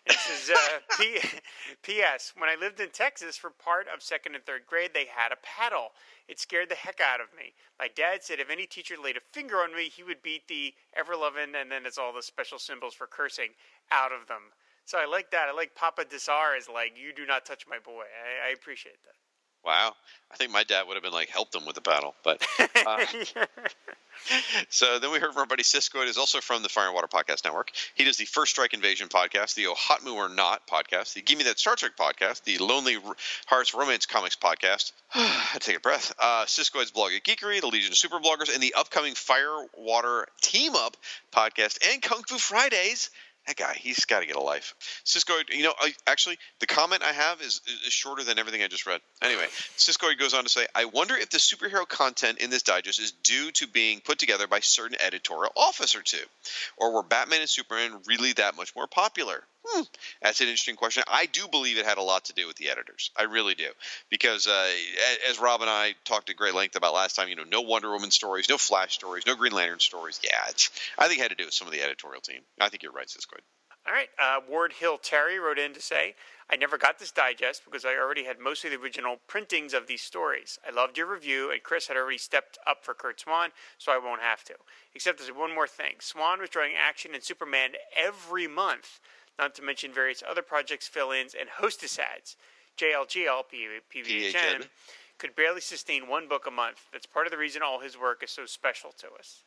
It 0.07 0.17
says, 0.19 0.57
uh, 0.57 0.79
P- 0.99 1.21
P.S. 1.83 2.33
When 2.37 2.49
I 2.49 2.55
lived 2.55 2.81
in 2.81 2.91
Texas 2.91 3.37
for 3.37 3.51
part 3.51 3.87
of 3.93 4.03
second 4.03 4.35
and 4.37 4.45
third 4.45 4.63
grade, 4.67 4.93
they 4.95 5.07
had 5.07 5.33
a 5.33 5.37
paddle. 5.43 5.89
It 6.29 6.39
scared 6.39 6.69
the 6.69 6.77
heck 6.77 7.01
out 7.01 7.21
of 7.21 7.29
me. 7.37 7.55
My 7.79 7.89
dad 7.89 8.23
said 8.23 8.39
if 8.39 8.51
any 8.51 8.67
teacher 8.67 8.95
laid 9.03 9.17
a 9.17 9.33
finger 9.33 9.57
on 9.57 9.75
me, 9.75 9.89
he 9.89 10.05
would 10.05 10.23
beat 10.23 10.47
the 10.49 10.75
ever 10.97 11.17
loving, 11.17 11.55
and 11.59 11.71
then 11.71 11.87
it's 11.87 11.99
all 11.99 12.13
the 12.13 12.23
special 12.23 12.59
symbols 12.59 12.95
for 12.95 13.07
cursing, 13.07 13.51
out 13.91 14.13
of 14.13 14.29
them. 14.29 14.53
So 14.85 14.99
I 14.99 15.07
like 15.07 15.31
that. 15.33 15.49
I 15.49 15.53
like 15.53 15.75
Papa 15.75 16.05
Desar 16.09 16.57
is 16.57 16.69
like, 16.69 16.93
you 16.97 17.13
do 17.13 17.27
not 17.27 17.45
touch 17.45 17.65
my 17.69 17.79
boy. 17.79 18.05
I, 18.05 18.51
I 18.51 18.53
appreciate 18.53 19.03
that. 19.05 19.26
Wow. 19.67 19.95
I 20.31 20.37
think 20.37 20.53
my 20.53 20.65
dad 20.65 20.87
would 20.87 20.95
have 20.95 21.03
been 21.03 21.13
like 21.13 21.29
helped 21.29 21.53
them 21.53 21.67
with 21.67 21.75
the 21.75 21.81
paddle, 21.81 22.15
but 22.23 22.47
uh, 22.87 23.05
so 24.69 24.99
then 24.99 25.13
we 25.13 25.19
heard 25.19 25.33
from 25.33 25.41
our 25.41 25.47
buddy 25.47 25.63
Siskoid. 25.63 26.05
It 26.05 26.09
is 26.09 26.19
also 26.19 26.41
from 26.41 26.63
the 26.63 26.69
Fire 26.69 26.87
and 26.87 26.95
Water 26.95 27.09
Podcast 27.09 27.45
Network. 27.45 27.71
He 27.95 28.05
does 28.05 28.17
the 28.17 28.25
First 28.25 28.53
Strike 28.53 28.75
Invasion 28.75 29.09
podcast, 29.09 29.55
the 29.55 29.67
Oh 29.67 29.75
Hot 29.75 30.05
Moo 30.05 30.15
or 30.15 30.29
Not 30.29 30.67
podcast, 30.67 31.15
the 31.15 31.23
Give 31.23 31.39
Me 31.39 31.45
That 31.45 31.59
Star 31.59 31.77
Trek 31.77 31.93
podcast, 31.99 32.45
the 32.45 32.59
Lonely 32.59 32.97
Hearts 33.47 33.75
Romance 33.75 34.07
Comics 34.07 34.37
podcast. 34.37 34.93
I 35.15 35.59
take 35.61 35.77
a 35.77 35.81
breath. 35.81 36.13
Uh, 36.19 36.45
Siskoid's 36.47 36.91
blog 36.91 37.13
at 37.13 37.25
Geekery, 37.25 37.61
the 37.61 37.69
Legion 37.69 37.93
of 37.93 37.99
Super 37.99 38.19
Bloggers, 38.19 38.53
and 38.53 38.63
the 38.63 38.75
upcoming 38.75 39.15
Fire 39.15 39.67
Water 39.77 40.27
Team 40.41 40.75
Up 40.75 40.97
podcast, 41.33 41.79
and 41.93 42.03
Kung 42.03 42.23
Fu 42.25 42.39
Fridays. 42.39 43.11
That 43.47 43.57
guy, 43.57 43.75
he's 43.79 44.05
got 44.07 44.21
to 44.21 44.27
get 44.27 44.35
a 44.35 44.41
life. 44.41 44.75
Siskoid, 45.05 45.51
you 45.51 45.63
know, 45.63 45.75
I, 45.79 45.93
actually, 46.07 46.37
the 46.59 46.67
comment 46.67 47.03
I 47.05 47.13
have 47.13 47.41
is, 47.41 47.61
is 47.87 47.93
shorter 47.93 48.25
than 48.25 48.39
everything 48.39 48.63
I 48.63 48.67
just 48.67 48.87
read. 48.87 49.01
Anyway, 49.23 49.47
Siskoid 49.77 50.19
goes 50.19 50.35
on 50.35 50.43
to 50.43 50.49
say, 50.49 50.67
I 50.75 50.87
wonder 50.87 51.15
if 51.15 51.31
the 51.31 51.39
superhero 51.39 51.87
content 51.87 52.39
in 52.39 52.51
this 52.51 52.63
digest 52.63 53.01
is 53.01 53.13
due 53.13 53.53
to 53.53 53.69
being 53.69 54.01
put 54.01 54.19
together 54.19 54.49
by 54.49 54.61
certain 54.61 54.97
editorial 55.01 55.53
office 55.57 55.95
or 55.95 56.03
two, 56.03 56.25
or 56.77 56.93
were 56.93 57.03
Batman 57.05 57.41
and 57.41 57.49
Superman 57.49 58.01
really 58.07 58.33
that 58.35 58.57
much 58.57 58.75
more 58.75 58.89
popular? 58.89 59.45
Hmm. 59.69 59.83
That's 60.23 60.41
an 60.41 60.47
interesting 60.47 60.77
question. 60.77 61.03
I 61.09 61.27
do 61.27 61.49
believe 61.49 61.77
it 61.77 61.85
had 61.85 61.99
a 61.99 62.03
lot 62.03 62.27
to 62.27 62.33
do 62.33 62.47
with 62.47 62.57
the 62.57 62.71
editors. 62.71 63.11
I 63.17 63.25
really 63.25 63.55
do, 63.55 63.69
because 64.11 64.47
uh, 64.47 64.71
as 65.29 65.41
Rob 65.41 65.61
and 65.61 65.71
I 65.71 65.95
talked 66.05 66.31
at 66.31 66.37
great 66.37 66.55
length 66.55 66.77
about 66.77 66.95
last 66.95 67.17
time, 67.17 67.29
you 67.29 67.37
know, 67.37 67.45
no 67.45 67.63
Wonder 67.63 67.91
Woman 67.91 68.11
stories, 68.11 68.49
no 68.49 68.59
Flash 68.59 68.95
stories, 68.95 69.25
no 69.27 69.35
Green 69.35 69.53
Lantern 69.53 69.81
stories. 69.81 70.21
Yeah, 70.23 70.39
it's, 70.49 70.71
I 70.99 71.09
think 71.09 71.19
it 71.19 71.23
had 71.23 71.31
to 71.31 71.37
do 71.37 71.47
with 71.47 71.55
some 71.55 71.67
of 71.67 71.73
the 71.73 71.83
editorial 71.83 72.21
team. 72.21 72.43
I 72.61 72.69
think 72.69 72.83
you're 72.83 72.93
right, 72.93 73.09
Siskoid. 73.09 73.43
All 73.87 73.93
right. 73.93 74.09
Uh, 74.21 74.41
Ward 74.49 74.73
Hill 74.73 74.99
Terry 74.99 75.39
wrote 75.39 75.61
in 75.61 75.73
to 75.73 75.81
say, 75.81 76.17
I 76.51 76.57
never 76.57 76.77
got 76.77 76.99
this 76.99 77.13
digest 77.13 77.65
because 77.65 77.85
I 77.85 77.95
already 77.95 78.25
had 78.25 78.41
mostly 78.41 78.69
the 78.71 78.81
original 78.81 79.19
printings 79.29 79.73
of 79.75 79.87
these 79.87 80.03
stories. 80.03 80.59
I 80.67 80.75
loved 80.75 80.99
your 80.99 81.07
review, 81.07 81.53
and 81.53 81.63
Chris 81.63 81.87
had 81.87 81.97
already 81.97 82.19
stepped 82.19 82.59
up 82.67 82.85
for 82.85 82.95
Curt 82.95 83.21
Swan, 83.21 83.51
so 83.79 83.93
I 83.93 83.99
won't 83.99 84.23
have 84.23 84.43
to. 84.45 84.55
Except 84.95 85.19
there's 85.19 85.31
one 85.31 85.55
more 85.55 85.69
thing 85.69 85.95
Swan 86.01 86.41
was 86.41 86.51
drawing 86.51 86.73
action 86.77 87.15
and 87.15 87.23
Superman 87.23 87.71
every 87.97 88.49
month, 88.49 89.01
not 89.39 89.55
to 89.57 89.63
mention 89.63 89.93
various 89.93 90.23
other 90.29 90.43
projects, 90.43 90.89
fill 90.89 91.11
ins, 91.11 91.35
and 91.35 91.49
hostess 91.49 91.99
ads. 91.99 92.37
JLGL, 92.77 93.43
PBHN, 93.95 94.67
could 95.19 95.35
barely 95.35 95.61
sustain 95.61 96.09
one 96.09 96.29
book 96.29 96.47
a 96.47 96.51
month. 96.51 96.87
That's 96.93 97.07
part 97.07 97.27
of 97.27 97.33
the 97.33 97.39
reason 97.39 97.63
all 97.63 97.81
his 97.81 97.99
work 97.99 98.23
is 98.23 98.31
so 98.31 98.47
special 98.47 98.93
to 98.99 99.07
us. 99.19 99.43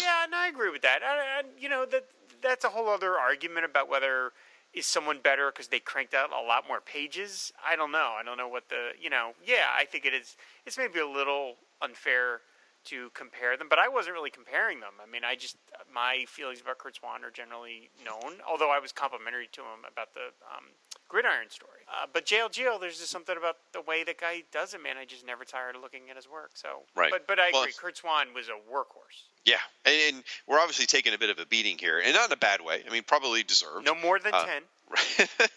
yeah, 0.00 0.24
and 0.24 0.34
I 0.34 0.48
agree 0.48 0.70
with 0.70 0.82
that. 0.82 1.00
I, 1.02 1.40
I, 1.40 1.42
you 1.58 1.68
know 1.68 1.86
that 1.86 2.06
that's 2.42 2.64
a 2.64 2.68
whole 2.68 2.88
other 2.88 3.18
argument 3.18 3.64
about 3.64 3.88
whether 3.88 4.32
is 4.74 4.86
someone 4.86 5.18
better 5.22 5.50
because 5.50 5.68
they 5.68 5.78
cranked 5.78 6.14
out 6.14 6.30
a 6.30 6.46
lot 6.46 6.66
more 6.66 6.80
pages. 6.80 7.52
I 7.66 7.76
don't 7.76 7.92
know. 7.92 8.14
I 8.18 8.22
don't 8.24 8.38
know 8.38 8.48
what 8.48 8.68
the 8.68 8.90
you 9.00 9.10
know. 9.10 9.32
Yeah, 9.44 9.66
I 9.76 9.84
think 9.84 10.04
it 10.04 10.14
is. 10.14 10.36
It's 10.66 10.78
maybe 10.78 10.98
a 10.98 11.06
little 11.06 11.56
unfair 11.80 12.40
to 12.84 13.10
compare 13.14 13.56
them, 13.56 13.68
but 13.68 13.78
I 13.78 13.88
wasn't 13.88 14.14
really 14.14 14.30
comparing 14.30 14.80
them. 14.80 14.92
I 15.02 15.10
mean, 15.10 15.22
I 15.24 15.34
just 15.34 15.56
my 15.92 16.24
feelings 16.28 16.60
about 16.60 16.78
Curt 16.78 16.96
Swan 16.96 17.24
are 17.24 17.30
generally 17.30 17.90
known. 18.04 18.40
Although 18.48 18.70
I 18.70 18.78
was 18.78 18.92
complimentary 18.92 19.48
to 19.52 19.60
him 19.60 19.84
about 19.90 20.14
the 20.14 20.32
um, 20.54 20.64
Gridiron 21.08 21.50
story. 21.50 21.80
Uh, 21.88 22.06
but 22.12 22.26
JLGO, 22.26 22.80
there's 22.80 22.98
just 22.98 23.10
something 23.10 23.36
about 23.36 23.56
the 23.72 23.82
way 23.82 24.04
the 24.04 24.14
guy 24.14 24.42
does 24.52 24.74
it, 24.74 24.82
man. 24.82 24.96
I 24.96 25.04
just 25.04 25.26
never 25.26 25.44
tired 25.44 25.76
of 25.76 25.82
looking 25.82 26.10
at 26.10 26.16
his 26.16 26.28
work. 26.28 26.50
So, 26.54 26.82
Right. 26.96 27.10
But 27.10 27.26
but 27.26 27.38
I 27.38 27.50
Well, 27.52 27.62
agree. 27.62 27.72
Curt 27.76 27.96
Swan 27.96 28.34
was 28.34 28.48
a 28.48 28.58
workhorse. 28.72 29.22
Yeah, 29.44 29.56
and, 29.84 30.14
and 30.14 30.24
we're 30.46 30.58
obviously 30.60 30.86
taking 30.86 31.14
a 31.14 31.18
bit 31.18 31.30
of 31.30 31.38
a 31.38 31.46
beating 31.46 31.76
here, 31.78 31.98
and 31.98 32.14
not 32.14 32.26
in 32.26 32.32
a 32.32 32.36
bad 32.36 32.60
way. 32.60 32.82
I 32.86 32.92
mean, 32.92 33.02
probably 33.02 33.42
deserved. 33.42 33.84
No 33.84 33.94
more 33.94 34.18
than 34.18 34.32
Uh, 34.34 34.44
ten. 34.44 34.62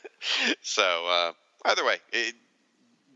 so 0.62 1.06
uh, 1.08 1.32
either 1.66 1.86
way, 1.86 1.98
it, 2.12 2.36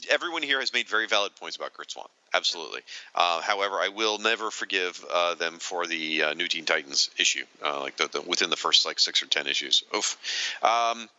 everyone 0.09 0.41
here 0.43 0.59
has 0.59 0.73
made 0.73 0.87
very 0.87 1.07
valid 1.07 1.35
points 1.35 1.55
about 1.57 1.73
Curt 1.73 1.91
Swan. 1.91 2.07
Absolutely. 2.33 2.81
Uh, 3.15 3.41
however, 3.41 3.75
I 3.75 3.89
will 3.89 4.17
never 4.17 4.51
forgive 4.51 5.03
uh, 5.11 5.35
them 5.35 5.59
for 5.59 5.87
the 5.87 6.23
uh, 6.23 6.33
New 6.33 6.47
Teen 6.47 6.65
Titans 6.65 7.09
issue, 7.17 7.45
uh, 7.63 7.79
like 7.79 7.97
the, 7.97 8.07
the, 8.07 8.21
within 8.21 8.49
the 8.49 8.55
first 8.55 8.85
like 8.85 8.99
six 8.99 9.21
or 9.23 9.27
ten 9.27 9.47
issues. 9.47 9.83
Oof. 9.95 10.17
Um, 10.63 11.09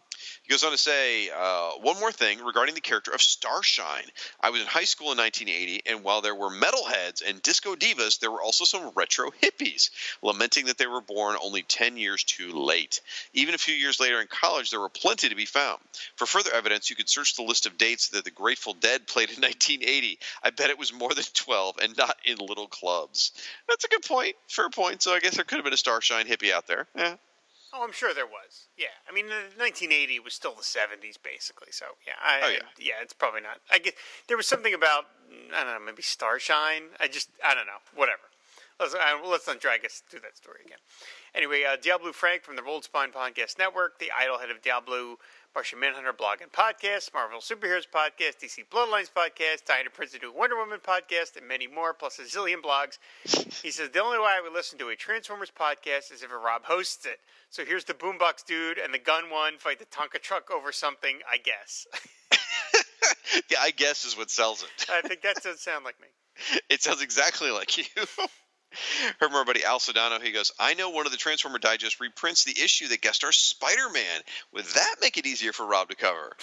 he 0.43 0.51
goes 0.51 0.65
on 0.65 0.73
to 0.73 0.79
say 0.79 1.31
uh, 1.31 1.71
one 1.81 1.99
more 2.01 2.13
thing 2.13 2.45
regarding 2.45 2.75
the 2.75 2.81
character 2.81 3.11
of 3.11 3.23
Starshine. 3.23 4.05
I 4.41 4.51
was 4.51 4.61
in 4.61 4.67
high 4.67 4.85
school 4.85 5.13
in 5.13 5.19
1980, 5.19 5.83
and 5.87 6.05
while 6.05 6.21
there 6.21 6.35
were 6.35 6.51
metalheads 6.51 7.23
and 7.27 7.43
disco 7.43 7.75
divas, 7.75 8.21
there 8.21 8.31
were 8.31 8.43
also 8.43 8.65
some 8.65 8.91
retro 8.95 9.31
hippies, 9.43 9.91
lamenting 10.23 10.67
that 10.67 10.79
they 10.79 10.87
were 10.87 11.01
born 11.01 11.37
only 11.43 11.63
10 11.63 11.97
years 11.97 12.25
too 12.25 12.53
late. 12.53 13.01
Even 13.33 13.55
a 13.55 13.59
few 13.59 13.75
years 13.75 14.01
later 14.01 14.21
in 14.21 14.27
college, 14.27 14.71
there 14.71 14.81
were 14.81 14.89
plenty 14.89 15.29
to 15.29 15.35
be 15.35 15.47
found. 15.47 15.79
For 16.17 16.27
further 16.27 16.53
evidence, 16.53 16.91
you 16.91 16.97
could 16.97 17.09
search 17.09 17.37
the 17.37 17.43
list 17.43 17.67
of 17.67 17.79
dates 17.79 18.09
that 18.09 18.25
the 18.25 18.31
Grateful 18.31 18.75
Dead 18.75 19.07
played 19.07 19.31
in 19.31 19.37
1980. 19.41 20.19
I 20.43 20.51
bet 20.51 20.71
it 20.71 20.79
was 20.79 20.93
more 20.93 21.15
than 21.15 21.25
12 21.35 21.77
and 21.83 21.97
not 21.97 22.17
in 22.25 22.39
little 22.39 22.69
clubs. 22.69 23.33
That's 23.69 23.85
a 23.85 23.89
good 23.89 24.03
point. 24.03 24.35
Fair 24.49 24.71
point. 24.71 25.03
So 25.03 25.13
I 25.13 25.21
guess 25.21 25.37
there 25.37 25.45
could 25.45 25.57
have 25.57 25.65
been 25.65 25.73
a 25.73 25.79
Starshine 25.79 26.27
hippie 26.27 26.53
out 26.53 26.67
there. 26.67 26.87
Yeah. 26.97 27.17
Oh, 27.73 27.85
I'm 27.85 27.93
sure 27.93 28.13
there 28.13 28.27
was. 28.27 28.67
Yeah, 28.77 28.99
I 29.09 29.13
mean, 29.15 29.27
1980 29.27 30.19
was 30.21 30.35
still 30.35 30.55
the 30.55 30.63
70s, 30.63 31.17
basically. 31.23 31.69
So 31.71 31.87
yeah, 32.07 32.15
I, 32.23 32.41
Oh, 32.43 32.49
yeah. 32.51 32.59
yeah, 32.79 32.95
it's 33.03 33.13
probably 33.13 33.41
not. 33.43 33.61
I 33.71 33.79
get 33.79 33.95
there 34.29 34.37
was 34.37 34.47
something 34.49 34.75
about 34.75 35.07
I 35.55 35.63
don't 35.65 35.75
know, 35.75 35.87
maybe 35.87 36.03
Starshine. 36.03 36.91
I 36.99 37.07
just 37.09 37.31
I 37.45 37.55
don't 37.55 37.67
know, 37.67 37.79
whatever. 37.95 38.23
Let's 38.81 38.95
let's 39.27 39.47
not 39.47 39.61
drag 39.61 39.85
us 39.85 40.03
through 40.09 40.21
that 40.21 40.37
story 40.37 40.61
again. 40.65 40.79
Anyway, 41.35 41.63
uh, 41.65 41.77
Diabolu 41.77 42.15
Frank 42.15 42.43
from 42.43 42.57
the 42.57 42.63
Rolled 42.63 42.85
Spine 42.85 43.13
Podcast 43.13 43.59
Network, 43.59 43.99
the 43.99 44.11
idol 44.11 44.39
head 44.39 44.51
of 44.51 44.63
Diabolu, 44.63 45.17
Martian 45.55 45.81
Manhunter 45.81 46.13
blog 46.13 46.41
and 46.41 46.53
podcast, 46.53 47.13
Marvel 47.13 47.41
Superheroes 47.41 47.87
podcast, 47.93 48.39
DC 48.39 48.69
Bloodlines 48.71 49.11
podcast, 49.11 49.65
Diana 49.67 49.91
Prince 49.91 50.13
to 50.13 50.19
do 50.19 50.33
Wonder 50.33 50.57
Woman 50.57 50.79
podcast, 50.79 51.37
and 51.37 51.49
many 51.49 51.67
more, 51.67 51.93
plus 51.93 52.19
a 52.21 52.23
zillion 52.23 52.63
blogs. 52.63 52.99
He 53.61 53.73
says 53.73 53.91
the 53.91 54.03
only 54.03 54.19
way 54.19 54.27
I 54.27 54.41
would 54.41 54.53
listen 54.53 54.79
to 54.79 54.89
a 54.91 54.97
Transformers 54.97 55.51
podcast 55.51 56.13
is 56.13 56.23
if 56.23 56.31
a 56.31 56.37
Rob 56.37 56.65
hosts 56.65 57.05
it. 57.05 57.19
So 57.51 57.65
here's 57.65 57.85
the 57.85 57.95
boombox 57.95 58.45
dude 58.47 58.79
and 58.79 58.95
the 58.95 58.99
gun 58.99 59.29
one 59.29 59.59
fight 59.59 59.81
the 59.81 59.87
Tonka 59.87 60.21
truck 60.23 60.51
over 60.53 60.71
something. 60.71 61.19
I 61.31 61.39
guess. 61.39 61.87
yeah, 63.51 63.59
I 63.61 63.73
guess 63.73 64.05
is 64.05 64.17
what 64.17 64.31
sells 64.31 64.63
it. 64.63 64.87
I 64.89 65.01
think 65.01 65.23
that 65.23 65.43
does 65.43 65.61
sound 65.61 65.85
like 65.85 66.01
me. 66.01 66.07
It 66.71 66.81
sounds 66.81 67.03
exactly 67.03 67.51
like 67.51 67.77
you. 67.77 67.85
Heard 69.19 69.31
from 69.31 69.35
our 69.35 69.45
buddy 69.45 69.65
Al 69.65 69.79
Sedano. 69.79 70.23
He 70.23 70.33
goes, 70.33 70.53
I 70.59 70.75
know 70.75 70.91
one 70.91 71.07
of 71.07 71.13
the 71.13 71.19
Transformer 71.19 71.59
Digest 71.59 72.01
reprints 72.01 72.45
the 72.45 72.61
issue 72.63 72.89
that 72.89 73.01
guest 73.01 73.17
stars 73.17 73.37
Spider 73.37 73.89
Man. 73.93 74.21
Would 74.53 74.65
that 74.65 74.97
make 75.01 75.17
it 75.17 75.27
easier 75.27 75.53
for 75.53 75.67
Rob 75.67 75.89
to 75.91 75.97
cover? 75.97 76.37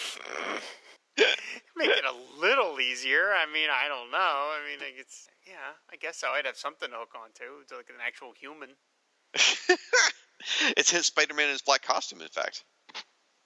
Make 1.76 1.90
it 1.90 2.04
a 2.04 2.40
little 2.40 2.80
easier. 2.80 3.30
I 3.32 3.46
mean, 3.52 3.68
I 3.70 3.88
don't 3.88 4.10
know. 4.10 4.18
I 4.18 4.60
mean, 4.68 4.78
it's 4.98 5.28
yeah. 5.46 5.74
I 5.92 5.96
guess 5.96 6.18
so. 6.18 6.28
I'd 6.28 6.46
have 6.46 6.56
something 6.56 6.88
to 6.88 6.96
hook 6.96 7.12
on 7.14 7.30
to. 7.34 7.60
It's 7.62 7.72
like 7.72 7.88
an 7.88 7.96
actual 8.04 8.32
human. 8.38 8.70
it's 10.76 10.90
his 10.90 11.06
Spider 11.06 11.34
Man 11.34 11.46
in 11.46 11.52
his 11.52 11.62
black 11.62 11.82
costume, 11.82 12.20
in 12.20 12.28
fact. 12.28 12.64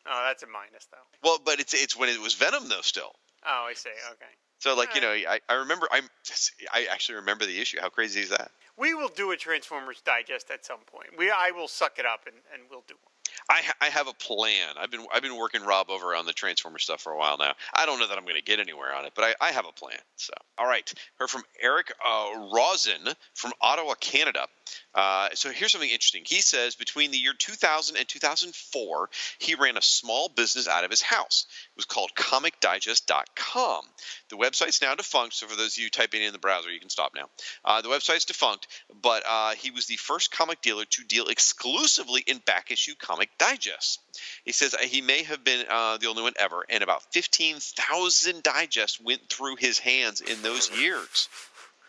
Oh, 0.06 0.24
that's 0.26 0.42
a 0.42 0.46
minus 0.46 0.86
though. 0.90 1.06
Well, 1.22 1.38
but 1.44 1.60
it's 1.60 1.74
it's 1.74 1.96
when 1.96 2.08
it 2.08 2.20
was 2.20 2.34
Venom 2.34 2.68
though, 2.68 2.82
still. 2.82 3.12
Oh, 3.46 3.66
I 3.68 3.74
see. 3.74 3.90
Okay. 4.12 4.32
So 4.62 4.76
like 4.76 4.94
you 4.94 5.00
know, 5.00 5.10
I, 5.10 5.40
I 5.48 5.54
remember 5.54 5.88
I'm 5.90 6.04
I 6.72 6.86
actually 6.88 7.16
remember 7.16 7.44
the 7.44 7.60
issue. 7.60 7.78
How 7.80 7.88
crazy 7.88 8.20
is 8.20 8.28
that? 8.28 8.52
We 8.78 8.94
will 8.94 9.08
do 9.08 9.32
a 9.32 9.36
Transformers 9.36 10.00
Digest 10.06 10.52
at 10.52 10.64
some 10.64 10.78
point. 10.86 11.08
We 11.18 11.32
I 11.32 11.50
will 11.50 11.66
suck 11.66 11.98
it 11.98 12.06
up 12.06 12.20
and, 12.26 12.36
and 12.54 12.62
we'll 12.70 12.84
do 12.86 12.94
one. 13.02 13.12
I 13.50 13.62
I 13.84 13.90
have 13.90 14.06
a 14.06 14.12
plan. 14.12 14.68
I've 14.78 14.92
been 14.92 15.04
I've 15.12 15.22
been 15.22 15.36
working 15.36 15.62
Rob 15.64 15.90
over 15.90 16.14
on 16.14 16.26
the 16.26 16.32
Transformer 16.32 16.78
stuff 16.78 17.00
for 17.00 17.12
a 17.12 17.18
while 17.18 17.38
now. 17.38 17.54
I 17.74 17.86
don't 17.86 17.98
know 17.98 18.06
that 18.06 18.16
I'm 18.16 18.22
going 18.22 18.36
to 18.36 18.42
get 18.42 18.60
anywhere 18.60 18.94
on 18.94 19.04
it, 19.04 19.14
but 19.16 19.24
I, 19.24 19.48
I 19.48 19.50
have 19.50 19.66
a 19.66 19.72
plan. 19.72 19.98
So 20.14 20.32
all 20.56 20.66
right, 20.66 20.88
heard 21.18 21.28
from 21.28 21.42
Eric 21.60 21.92
uh, 22.06 22.48
Rosen 22.54 23.14
from 23.34 23.52
Ottawa, 23.60 23.94
Canada. 23.94 24.46
Uh, 24.94 25.28
so 25.34 25.50
here's 25.50 25.72
something 25.72 25.88
interesting. 25.88 26.22
He 26.26 26.40
says 26.40 26.74
between 26.74 27.10
the 27.10 27.18
year 27.18 27.32
2000 27.36 27.96
and 27.96 28.06
2004, 28.06 29.10
he 29.38 29.54
ran 29.54 29.76
a 29.76 29.82
small 29.82 30.28
business 30.28 30.68
out 30.68 30.84
of 30.84 30.90
his 30.90 31.02
house. 31.02 31.46
It 31.48 31.76
was 31.76 31.84
called 31.86 32.10
ComicDigest.com. 32.14 33.84
The 34.28 34.36
website's 34.36 34.82
now 34.82 34.94
defunct, 34.94 35.34
so 35.34 35.46
for 35.46 35.56
those 35.56 35.76
of 35.76 35.82
you 35.82 35.90
typing 35.90 36.22
in 36.22 36.32
the 36.32 36.38
browser, 36.38 36.70
you 36.70 36.80
can 36.80 36.90
stop 36.90 37.12
now. 37.14 37.28
Uh, 37.64 37.80
the 37.80 37.88
website's 37.88 38.26
defunct, 38.26 38.66
but 39.00 39.22
uh, 39.28 39.52
he 39.52 39.70
was 39.70 39.86
the 39.86 39.96
first 39.96 40.30
comic 40.30 40.60
dealer 40.60 40.84
to 40.84 41.04
deal 41.04 41.26
exclusively 41.26 42.22
in 42.26 42.38
back 42.38 42.70
issue 42.70 42.94
comic 42.98 43.30
digests. 43.38 43.98
He 44.44 44.52
says 44.52 44.74
he 44.74 45.00
may 45.00 45.22
have 45.22 45.42
been 45.42 45.64
uh, 45.68 45.96
the 45.98 46.08
only 46.08 46.22
one 46.22 46.34
ever, 46.38 46.64
and 46.68 46.82
about 46.82 47.02
15,000 47.12 48.42
digests 48.42 49.00
went 49.00 49.28
through 49.28 49.56
his 49.56 49.78
hands 49.78 50.20
in 50.20 50.42
those 50.42 50.70
years. 50.78 51.28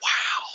Wow. 0.02 0.48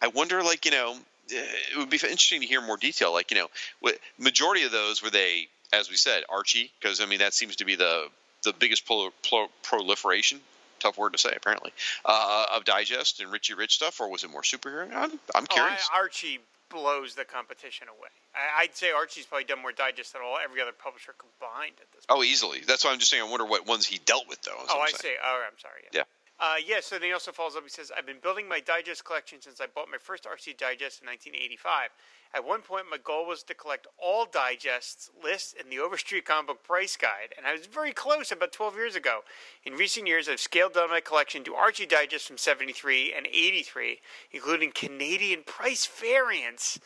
I 0.00 0.08
wonder, 0.08 0.42
like, 0.42 0.64
you 0.64 0.72
know, 0.72 0.96
it 1.28 1.76
would 1.76 1.90
be 1.90 1.96
interesting 1.96 2.40
to 2.40 2.46
hear 2.46 2.60
more 2.60 2.76
detail. 2.76 3.12
Like, 3.12 3.30
you 3.30 3.36
know, 3.36 3.48
what 3.80 3.98
majority 4.18 4.64
of 4.64 4.72
those 4.72 5.02
were 5.02 5.10
they, 5.10 5.48
as 5.72 5.90
we 5.90 5.96
said, 5.96 6.24
Archie, 6.28 6.70
because 6.80 7.00
I 7.00 7.06
mean 7.06 7.20
that 7.20 7.34
seems 7.34 7.56
to 7.56 7.64
be 7.64 7.76
the 7.76 8.08
the 8.44 8.52
biggest 8.52 8.86
pro, 8.86 9.10
pro, 9.28 9.46
proliferation. 9.62 10.40
Tough 10.80 10.98
word 10.98 11.12
to 11.12 11.18
say, 11.18 11.32
apparently, 11.36 11.72
uh, 12.04 12.46
of 12.56 12.64
digest 12.64 13.20
and 13.20 13.30
Richie 13.30 13.54
Rich 13.54 13.74
stuff, 13.76 14.00
or 14.00 14.10
was 14.10 14.24
it 14.24 14.30
more 14.30 14.42
superhero? 14.42 14.92
I'm, 14.92 15.12
I'm 15.32 15.46
curious. 15.46 15.88
Oh, 15.92 15.96
I, 15.96 15.98
Archie 15.98 16.40
blows 16.70 17.14
the 17.14 17.24
competition 17.24 17.86
away. 17.88 18.08
I, 18.34 18.62
I'd 18.62 18.74
say 18.74 18.90
Archie's 18.90 19.26
probably 19.26 19.44
done 19.44 19.62
more 19.62 19.70
digest 19.70 20.14
than 20.14 20.22
all 20.22 20.38
every 20.42 20.60
other 20.60 20.72
publisher 20.72 21.14
combined 21.18 21.74
at 21.80 21.86
this. 21.92 22.04
point. 22.06 22.18
oh, 22.18 22.24
easily. 22.24 22.62
That's 22.66 22.84
why 22.84 22.90
I'm 22.90 22.98
just 22.98 23.12
saying. 23.12 23.22
I 23.22 23.30
wonder 23.30 23.46
what 23.46 23.66
ones 23.66 23.86
he 23.86 24.00
dealt 24.04 24.26
with, 24.28 24.42
though. 24.42 24.58
Oh, 24.58 24.80
I 24.80 24.88
saying. 24.88 25.14
see. 25.14 25.14
Oh, 25.22 25.42
I'm 25.46 25.58
sorry. 25.60 25.82
Yeah. 25.92 26.02
Uh, 26.42 26.56
yeah, 26.66 26.78
so 26.80 26.96
then 26.96 27.06
he 27.06 27.12
also 27.12 27.30
follows 27.30 27.54
up. 27.54 27.62
He 27.62 27.68
says, 27.68 27.92
I've 27.96 28.04
been 28.04 28.18
building 28.20 28.48
my 28.48 28.58
digest 28.58 29.04
collection 29.04 29.40
since 29.40 29.60
I 29.60 29.66
bought 29.72 29.86
my 29.88 29.96
first 29.96 30.26
Archie 30.26 30.54
Digest 30.54 31.00
in 31.00 31.06
1985. 31.06 31.90
At 32.34 32.44
one 32.44 32.62
point, 32.62 32.86
my 32.90 32.96
goal 32.98 33.28
was 33.28 33.44
to 33.44 33.54
collect 33.54 33.86
all 33.96 34.26
digests 34.26 35.08
lists 35.22 35.52
in 35.52 35.70
the 35.70 35.78
Overstreet 35.78 36.24
Comic 36.24 36.48
Book 36.48 36.64
Price 36.64 36.96
Guide, 36.96 37.32
and 37.36 37.46
I 37.46 37.52
was 37.52 37.66
very 37.66 37.92
close 37.92 38.32
about 38.32 38.50
12 38.50 38.74
years 38.74 38.96
ago. 38.96 39.20
In 39.64 39.74
recent 39.74 40.08
years, 40.08 40.28
I've 40.28 40.40
scaled 40.40 40.74
down 40.74 40.90
my 40.90 40.98
collection 40.98 41.44
to 41.44 41.54
Archie 41.54 41.86
Digest 41.86 42.26
from 42.26 42.38
73 42.38 43.14
and 43.16 43.28
83, 43.28 44.00
including 44.32 44.72
Canadian 44.72 45.44
price 45.44 45.86
variants. 45.86 46.80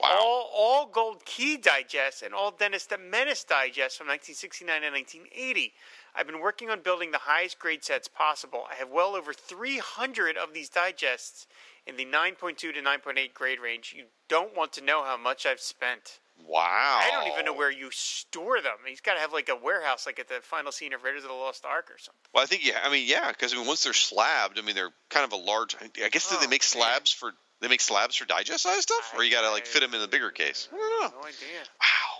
Wow. 0.00 0.18
All, 0.20 0.50
all 0.54 0.86
Gold 0.86 1.24
Key 1.24 1.56
Digests 1.56 2.22
and 2.22 2.34
all 2.34 2.50
Dennis 2.50 2.86
the 2.86 2.98
Menace 2.98 3.42
Digests 3.42 3.96
from 3.96 4.06
1969 4.06 4.84
and 4.84 4.94
1980. 4.94 5.72
I've 6.14 6.26
been 6.26 6.40
working 6.40 6.70
on 6.70 6.80
building 6.80 7.10
the 7.10 7.18
highest 7.18 7.58
grade 7.58 7.84
sets 7.84 8.08
possible. 8.08 8.64
I 8.70 8.74
have 8.76 8.88
well 8.90 9.14
over 9.16 9.32
300 9.32 10.36
of 10.36 10.54
these 10.54 10.68
digests 10.68 11.46
in 11.86 11.96
the 11.96 12.04
9.2 12.04 12.56
to 12.56 12.72
9.8 12.72 13.34
grade 13.34 13.60
range. 13.60 13.94
You 13.96 14.04
don't 14.28 14.56
want 14.56 14.72
to 14.74 14.84
know 14.84 15.02
how 15.04 15.16
much 15.16 15.46
I've 15.46 15.60
spent. 15.60 16.18
Wow. 16.46 17.00
I 17.02 17.10
don't 17.10 17.32
even 17.32 17.44
know 17.44 17.52
where 17.54 17.70
you 17.70 17.88
store 17.90 18.60
them. 18.60 18.76
He's 18.86 19.00
got 19.00 19.14
to 19.14 19.20
have 19.20 19.32
like 19.32 19.48
a 19.48 19.56
warehouse, 19.56 20.06
like 20.06 20.18
at 20.20 20.28
the 20.28 20.40
final 20.42 20.70
scene 20.70 20.92
of 20.92 21.02
Raiders 21.02 21.24
of 21.24 21.30
the 21.30 21.34
Lost 21.34 21.64
Ark 21.64 21.90
or 21.90 21.98
something. 21.98 22.20
Well, 22.32 22.42
I 22.42 22.46
think 22.46 22.64
yeah. 22.64 22.78
I 22.84 22.90
mean, 22.92 23.08
yeah, 23.08 23.28
because 23.32 23.52
I 23.52 23.56
mean, 23.56 23.66
once 23.66 23.82
they're 23.82 23.92
slabbed, 23.92 24.58
I 24.58 24.62
mean, 24.62 24.76
they're 24.76 24.92
kind 25.10 25.24
of 25.24 25.32
a 25.32 25.36
large. 25.42 25.74
I 25.80 26.08
guess 26.08 26.28
do 26.28 26.36
Oh, 26.36 26.40
they 26.40 26.46
make 26.46 26.62
man. 26.62 26.68
slabs 26.68 27.10
for 27.12 27.32
they 27.60 27.66
make 27.66 27.80
slabs 27.80 28.14
for 28.14 28.24
digest 28.24 28.62
size 28.62 28.82
stuff, 28.82 29.12
or 29.16 29.24
you 29.24 29.32
got 29.32 29.42
to 29.42 29.50
like 29.50 29.66
fit 29.66 29.80
them 29.80 29.94
in 29.94 30.00
the 30.00 30.06
bigger 30.06 30.30
case. 30.30 30.68
I 30.72 30.76
don't 30.76 31.12
know. 31.12 31.18
No 31.20 31.26
idea. 31.26 31.58
Wow, 31.80 32.17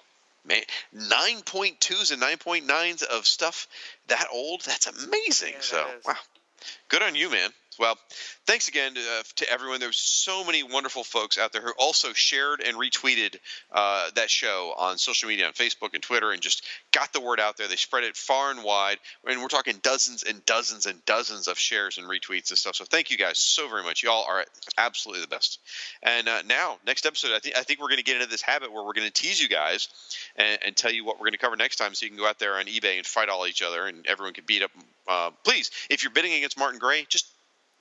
man, 0.49 0.63
nine 0.93 1.43
point 1.43 1.81
twos 1.81 2.11
and 2.11 2.21
nine 2.21 2.39
point 2.39 2.67
nines 2.67 3.03
of 3.03 3.27
stuff 3.27 3.69
that 4.09 4.27
old. 4.33 4.63
That's 4.63 4.87
amazing. 4.87 5.55
Yeah, 5.55 5.61
so 5.61 5.77
that 5.77 6.07
wow, 6.07 6.15
good 6.89 7.03
on 7.03 7.15
you, 7.15 7.31
man. 7.31 7.51
Well, 7.79 7.97
thanks 8.45 8.67
again 8.67 8.95
to, 8.95 9.01
uh, 9.01 9.23
to 9.37 9.51
everyone. 9.51 9.79
There's 9.79 9.97
so 9.97 10.45
many 10.45 10.63
wonderful 10.63 11.05
folks 11.05 11.39
out 11.39 11.53
there 11.53 11.63
who 11.63 11.73
also 11.79 12.13
shared 12.13 12.61
and 12.61 12.77
retweeted 12.77 13.37
uh, 13.73 14.11
that 14.17 14.31
show 14.31 14.75
on 14.77 14.99
social 14.99 15.29
media, 15.29 15.47
on 15.47 15.53
Facebook 15.53 15.95
and 15.95 16.03
Twitter, 16.03 16.33
and 16.33 16.43
just 16.43 16.65
got 16.93 17.13
the 17.13 17.21
word 17.21 17.39
out 17.39 17.57
there. 17.57 17.69
They 17.69 17.77
spread 17.77 18.05
it 18.05 18.17
far 18.17 18.51
and 18.51 18.65
wide, 18.65 18.99
and 19.25 19.41
we're 19.41 19.49
talking 19.49 19.79
dozens 19.83 20.25
and 20.25 20.45
dozens 20.45 20.87
and 20.87 21.05
dozens 21.05 21.47
of 21.47 21.59
shares 21.59 21.99
and 21.99 22.09
retweets 22.09 22.51
and 22.51 22.59
stuff. 22.59 22.75
So 22.75 22.85
thank 22.85 23.11
you 23.11 23.17
guys 23.17 23.39
so 23.39 23.69
very 23.69 23.85
much. 23.85 24.03
Y'all 24.03 24.25
are 24.29 24.45
absolutely 24.77 25.23
the 25.23 25.29
best. 25.29 25.61
And 26.03 26.29
uh, 26.29 26.43
now, 26.49 26.79
next 26.85 27.07
episode, 27.07 27.33
I 27.35 27.39
think 27.39 27.57
I 27.57 27.63
think 27.63 27.81
we're 27.81 27.89
going 27.89 27.99
to 27.99 28.05
get 28.05 28.17
into 28.17 28.29
this 28.29 28.43
habit 28.43 28.73
where 28.73 28.85
we're 28.85 28.93
going 28.93 29.07
to 29.07 29.13
tease 29.13 29.41
you 29.41 29.49
guys 29.49 29.89
and, 30.35 30.59
and 30.67 30.77
tell 30.77 30.93
you 30.93 31.05
what 31.05 31.17
we're 31.17 31.27
going 31.27 31.33
to 31.33 31.39
cover 31.39 31.57
next 31.57 31.77
time, 31.77 31.95
so 31.95 32.05
you 32.05 32.11
can 32.11 32.19
go 32.19 32.27
out 32.27 32.41
there 32.41 32.57
on 32.57 32.65
eBay 32.65 32.97
and 32.97 33.07
fight 33.07 33.29
all 33.29 33.47
each 33.47 33.63
other, 33.63 33.87
and 33.87 34.05
everyone 34.07 34.35
can 34.35 34.45
beat 34.47 34.63
up. 34.63 34.73
Uh, 35.07 35.31
please, 35.45 35.71
if 35.89 36.03
you're 36.03 36.13
bidding 36.13 36.35
against 36.35 36.59
Martin 36.59 36.79
Gray, 36.79 37.07
just 37.09 37.27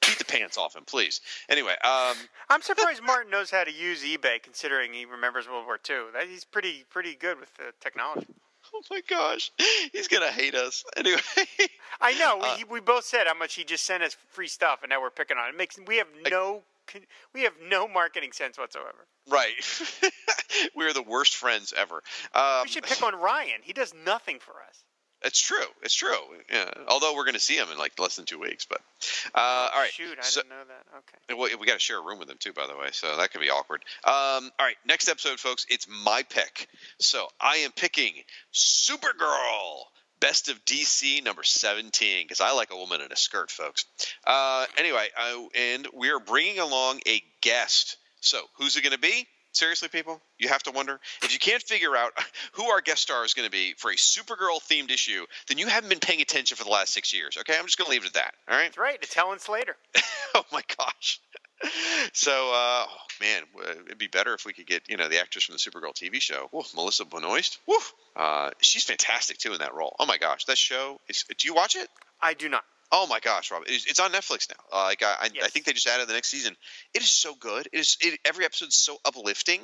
beat 0.08 0.18
the 0.18 0.26
pants 0.26 0.58
off 0.58 0.76
him, 0.76 0.84
please. 0.86 1.22
Anyway, 1.50 1.76
um, 1.84 2.16
I'm 2.50 2.62
surprised 2.62 3.04
Martin 3.04 3.32
knows 3.32 3.52
how 3.52 3.64
to 3.64 3.72
use 3.72 4.04
eBay, 4.04 4.42
considering 4.42 4.94
he 4.94 5.06
remembers 5.06 5.48
World 5.48 5.66
War 5.66 5.80
II. 5.90 5.98
That, 6.14 6.28
he's 6.28 6.46
pretty 6.46 6.86
pretty 6.90 7.16
good 7.16 7.40
with 7.40 7.54
the 7.56 7.74
technology. 7.80 8.28
oh 8.74 8.82
my 8.90 9.02
gosh, 9.08 9.52
he's 9.92 10.08
gonna 10.08 10.32
hate 10.32 10.56
us. 10.56 10.84
Anyway, 10.98 11.20
I 12.02 12.14
know. 12.18 12.40
Uh, 12.42 12.56
we, 12.58 12.64
we 12.66 12.80
both 12.80 13.04
said 13.06 13.28
how 13.28 13.34
much 13.38 13.54
he 13.56 13.64
just 13.64 13.86
sent 13.86 14.04
us 14.04 14.18
free 14.32 14.48
stuff, 14.48 14.80
and 14.84 14.90
now 14.90 15.02
we're 15.02 15.10
picking 15.10 15.38
on 15.38 15.48
it. 15.48 15.50
it 15.54 15.58
makes 15.58 15.78
we 15.88 15.98
have 15.98 16.08
no 16.30 16.64
we 17.34 17.42
have 17.44 17.54
no 17.70 17.88
marketing 17.88 18.32
sense 18.32 18.58
whatsoever. 18.58 19.08
right, 19.30 19.54
we're 20.76 20.94
the 20.94 21.02
worst 21.04 21.36
friends 21.36 21.74
ever. 21.76 22.02
Um, 22.34 22.62
We 22.64 22.70
should 22.70 22.84
pick 22.84 23.02
on 23.04 23.16
Ryan. 23.16 23.60
He 23.62 23.74
does 23.74 23.94
nothing 24.06 24.40
for 24.40 24.54
us. 24.68 24.84
It's 25.24 25.40
true. 25.42 25.66
It's 25.82 25.96
true. 25.96 26.16
Yeah. 26.52 26.70
Although 26.88 27.16
we're 27.16 27.24
going 27.24 27.34
to 27.34 27.40
see 27.40 27.56
him 27.56 27.68
in 27.72 27.78
like 27.78 28.00
less 28.00 28.16
than 28.18 28.26
two 28.26 28.40
weeks, 28.40 28.66
but 28.66 28.82
uh, 29.34 29.70
all 29.74 29.82
right. 29.82 29.92
Shoot, 29.92 30.18
I 30.20 30.24
So- 30.24 30.42
didn't 30.42 30.52
know 30.52 30.64
that. 30.68 31.34
Okay. 31.36 31.42
we, 31.42 31.56
we 31.56 31.66
got 31.66 31.74
to 31.74 31.80
share 31.80 31.98
a 32.00 32.04
room 32.06 32.20
with 32.20 32.30
him 32.30 32.38
too, 32.40 32.54
by 32.54 32.68
the 32.68 32.78
way, 32.78 32.90
so 32.92 33.18
that 33.18 33.32
could 33.32 33.42
be 33.42 33.50
awkward. 33.50 33.84
Um, 34.06 34.52
all 34.60 34.66
right, 34.66 34.76
next 34.86 35.08
episode, 35.10 35.40
folks. 35.40 35.66
It's 35.70 35.88
my 36.04 36.24
pick. 36.30 36.68
So 37.00 37.28
I 37.42 37.58
am 37.58 37.72
picking 37.72 38.14
Supergirl, 38.54 39.84
Best 40.20 40.50
of 40.50 40.64
DC 40.66 41.24
number 41.24 41.44
seventeen, 41.44 42.24
because 42.26 42.42
I 42.42 42.52
like 42.54 42.72
a 42.72 42.76
woman 42.78 43.02
in 43.02 43.12
a 43.12 43.16
skirt, 43.16 43.52
folks. 43.52 43.86
Uh, 44.26 44.66
anyway, 44.78 45.08
I, 45.16 45.48
and 45.56 45.88
we 45.94 46.10
are 46.10 46.20
bringing 46.20 46.58
along 46.60 47.02
a 47.08 47.22
guest. 47.42 47.98
So 48.20 48.40
who's 48.58 48.76
it 48.78 48.82
going 48.82 48.94
to 48.94 49.00
be? 49.00 49.28
Seriously, 49.58 49.88
people, 49.88 50.22
you 50.38 50.50
have 50.50 50.62
to 50.64 50.72
wonder. 50.72 51.00
If 51.24 51.34
you 51.34 51.40
can't 51.40 51.64
figure 51.64 51.96
out 51.96 52.12
who 52.52 52.66
our 52.66 52.80
guest 52.80 53.02
star 53.02 53.26
is 53.26 53.34
going 53.34 53.48
to 53.48 53.52
be 53.52 53.74
for 53.76 53.90
a 53.90 53.96
Supergirl 53.96 54.62
themed 54.62 54.92
issue, 54.92 55.26
then 55.48 55.58
you 55.58 55.66
haven't 55.66 55.90
been 55.90 56.00
paying 56.00 56.22
attention 56.22 56.56
for 56.58 56.64
the 56.64 56.70
last 56.70 56.94
six 56.94 57.12
years. 57.12 57.38
Okay, 57.40 57.58
I'm 57.58 57.66
just 57.66 57.76
going 57.76 57.88
to 57.88 57.92
leave 57.92 58.04
it 58.04 58.10
at 58.10 58.14
that. 58.14 58.36
All 58.48 58.56
right. 58.56 58.66
That's 58.66 58.78
right. 58.78 59.00
It's 59.02 59.16
Helen 59.16 59.40
Slater. 59.40 59.76
oh 60.36 60.46
my 60.52 60.62
gosh. 60.78 61.20
So, 62.14 62.32
uh, 62.32 62.86
oh 62.88 63.08
man, 63.20 63.42
it'd 63.88 63.98
be 63.98 64.06
better 64.06 64.36
if 64.36 64.46
we 64.46 64.54
could 64.54 64.68
get 64.68 64.84
you 64.90 64.96
know 64.96 65.10
the 65.10 65.20
actress 65.20 65.44
from 65.44 65.54
the 65.54 65.60
Supergirl 65.60 65.92
TV 65.92 66.22
show, 66.22 66.48
Woo, 66.52 66.62
Melissa 66.76 67.04
Benoist. 67.04 67.58
Woo, 67.68 67.78
uh, 68.16 68.52
she's 68.62 68.84
fantastic 68.84 69.40
too 69.40 69.54
in 69.54 69.60
that 69.60 69.74
role. 69.74 69.96
Oh 70.00 70.06
my 70.06 70.20
gosh, 70.20 70.46
that 70.46 70.58
show 70.60 71.00
is. 71.10 71.24
Do 71.24 71.48
you 71.48 71.56
watch 71.56 71.76
it? 71.76 71.90
I 72.22 72.36
do 72.36 72.48
not. 72.48 72.64
Oh 72.92 73.06
my 73.08 73.20
gosh, 73.20 73.52
Rob, 73.52 73.64
it's, 73.68 73.86
it's 73.86 74.00
on 74.00 74.12
Netflix 74.12 74.50
now. 74.50 74.64
Uh, 74.72 74.84
like 74.86 75.04
I, 75.04 75.16
I, 75.20 75.30
I 75.44 75.48
think 75.50 75.66
they 75.66 75.74
just 75.74 75.88
added 75.88 76.08
the 76.08 76.14
next 76.14 76.30
season. 76.30 76.56
It 76.94 77.02
is 77.02 77.12
so 77.12 77.36
good. 77.36 77.68
It 77.74 77.80
is 77.80 77.98
it, 78.02 78.20
every 78.26 78.46
episode's 78.46 78.76
so 78.76 78.98
uplifting, 79.04 79.60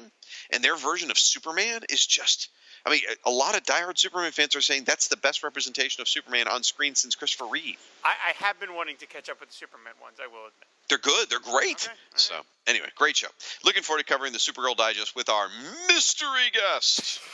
and 0.51 0.63
their 0.63 0.75
version 0.75 1.09
of 1.09 1.17
Superman 1.17 1.81
is 1.89 2.05
just. 2.05 2.49
I 2.85 2.89
mean, 2.89 2.99
a 3.25 3.31
lot 3.31 3.55
of 3.55 3.63
diehard 3.63 3.97
Superman 3.97 4.31
fans 4.33 4.57
are 4.57 4.61
saying 4.61 4.83
that's 4.83 5.07
the 5.07 5.15
best 5.15 5.41
representation 5.41 6.01
of 6.01 6.09
Superman 6.09 6.49
on 6.49 6.63
screen 6.63 6.95
since 6.95 7.15
Christopher 7.15 7.45
Reeve. 7.45 7.79
I, 8.03 8.09
I 8.09 8.43
have 8.43 8.59
been 8.59 8.75
wanting 8.75 8.97
to 8.97 9.05
catch 9.05 9.29
up 9.29 9.39
with 9.39 9.49
the 9.49 9.55
Superman 9.55 9.93
ones. 10.01 10.17
I 10.21 10.27
will 10.27 10.47
admit. 10.47 10.67
They're 10.89 10.97
good. 10.97 11.29
They're 11.29 11.39
great. 11.39 11.77
Okay, 11.77 11.87
right. 11.87 12.19
So 12.19 12.35
anyway, 12.67 12.87
great 12.97 13.15
show. 13.15 13.29
Looking 13.63 13.83
forward 13.83 14.05
to 14.05 14.05
covering 14.05 14.33
the 14.33 14.39
Supergirl 14.39 14.75
Digest 14.75 15.15
with 15.15 15.29
our 15.29 15.47
mystery 15.87 16.51
guest. 16.53 17.21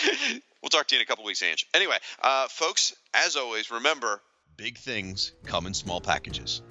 we'll 0.62 0.70
talk 0.70 0.86
to 0.88 0.94
you 0.94 1.00
in 1.00 1.02
a 1.02 1.06
couple 1.06 1.24
weeks, 1.24 1.42
Anj. 1.42 1.64
Anyway, 1.74 1.96
uh, 2.22 2.48
folks, 2.48 2.94
as 3.14 3.36
always, 3.36 3.70
remember 3.70 4.20
big 4.56 4.78
things 4.78 5.32
come 5.44 5.66
in 5.66 5.74
small 5.74 6.00
packages. 6.00 6.62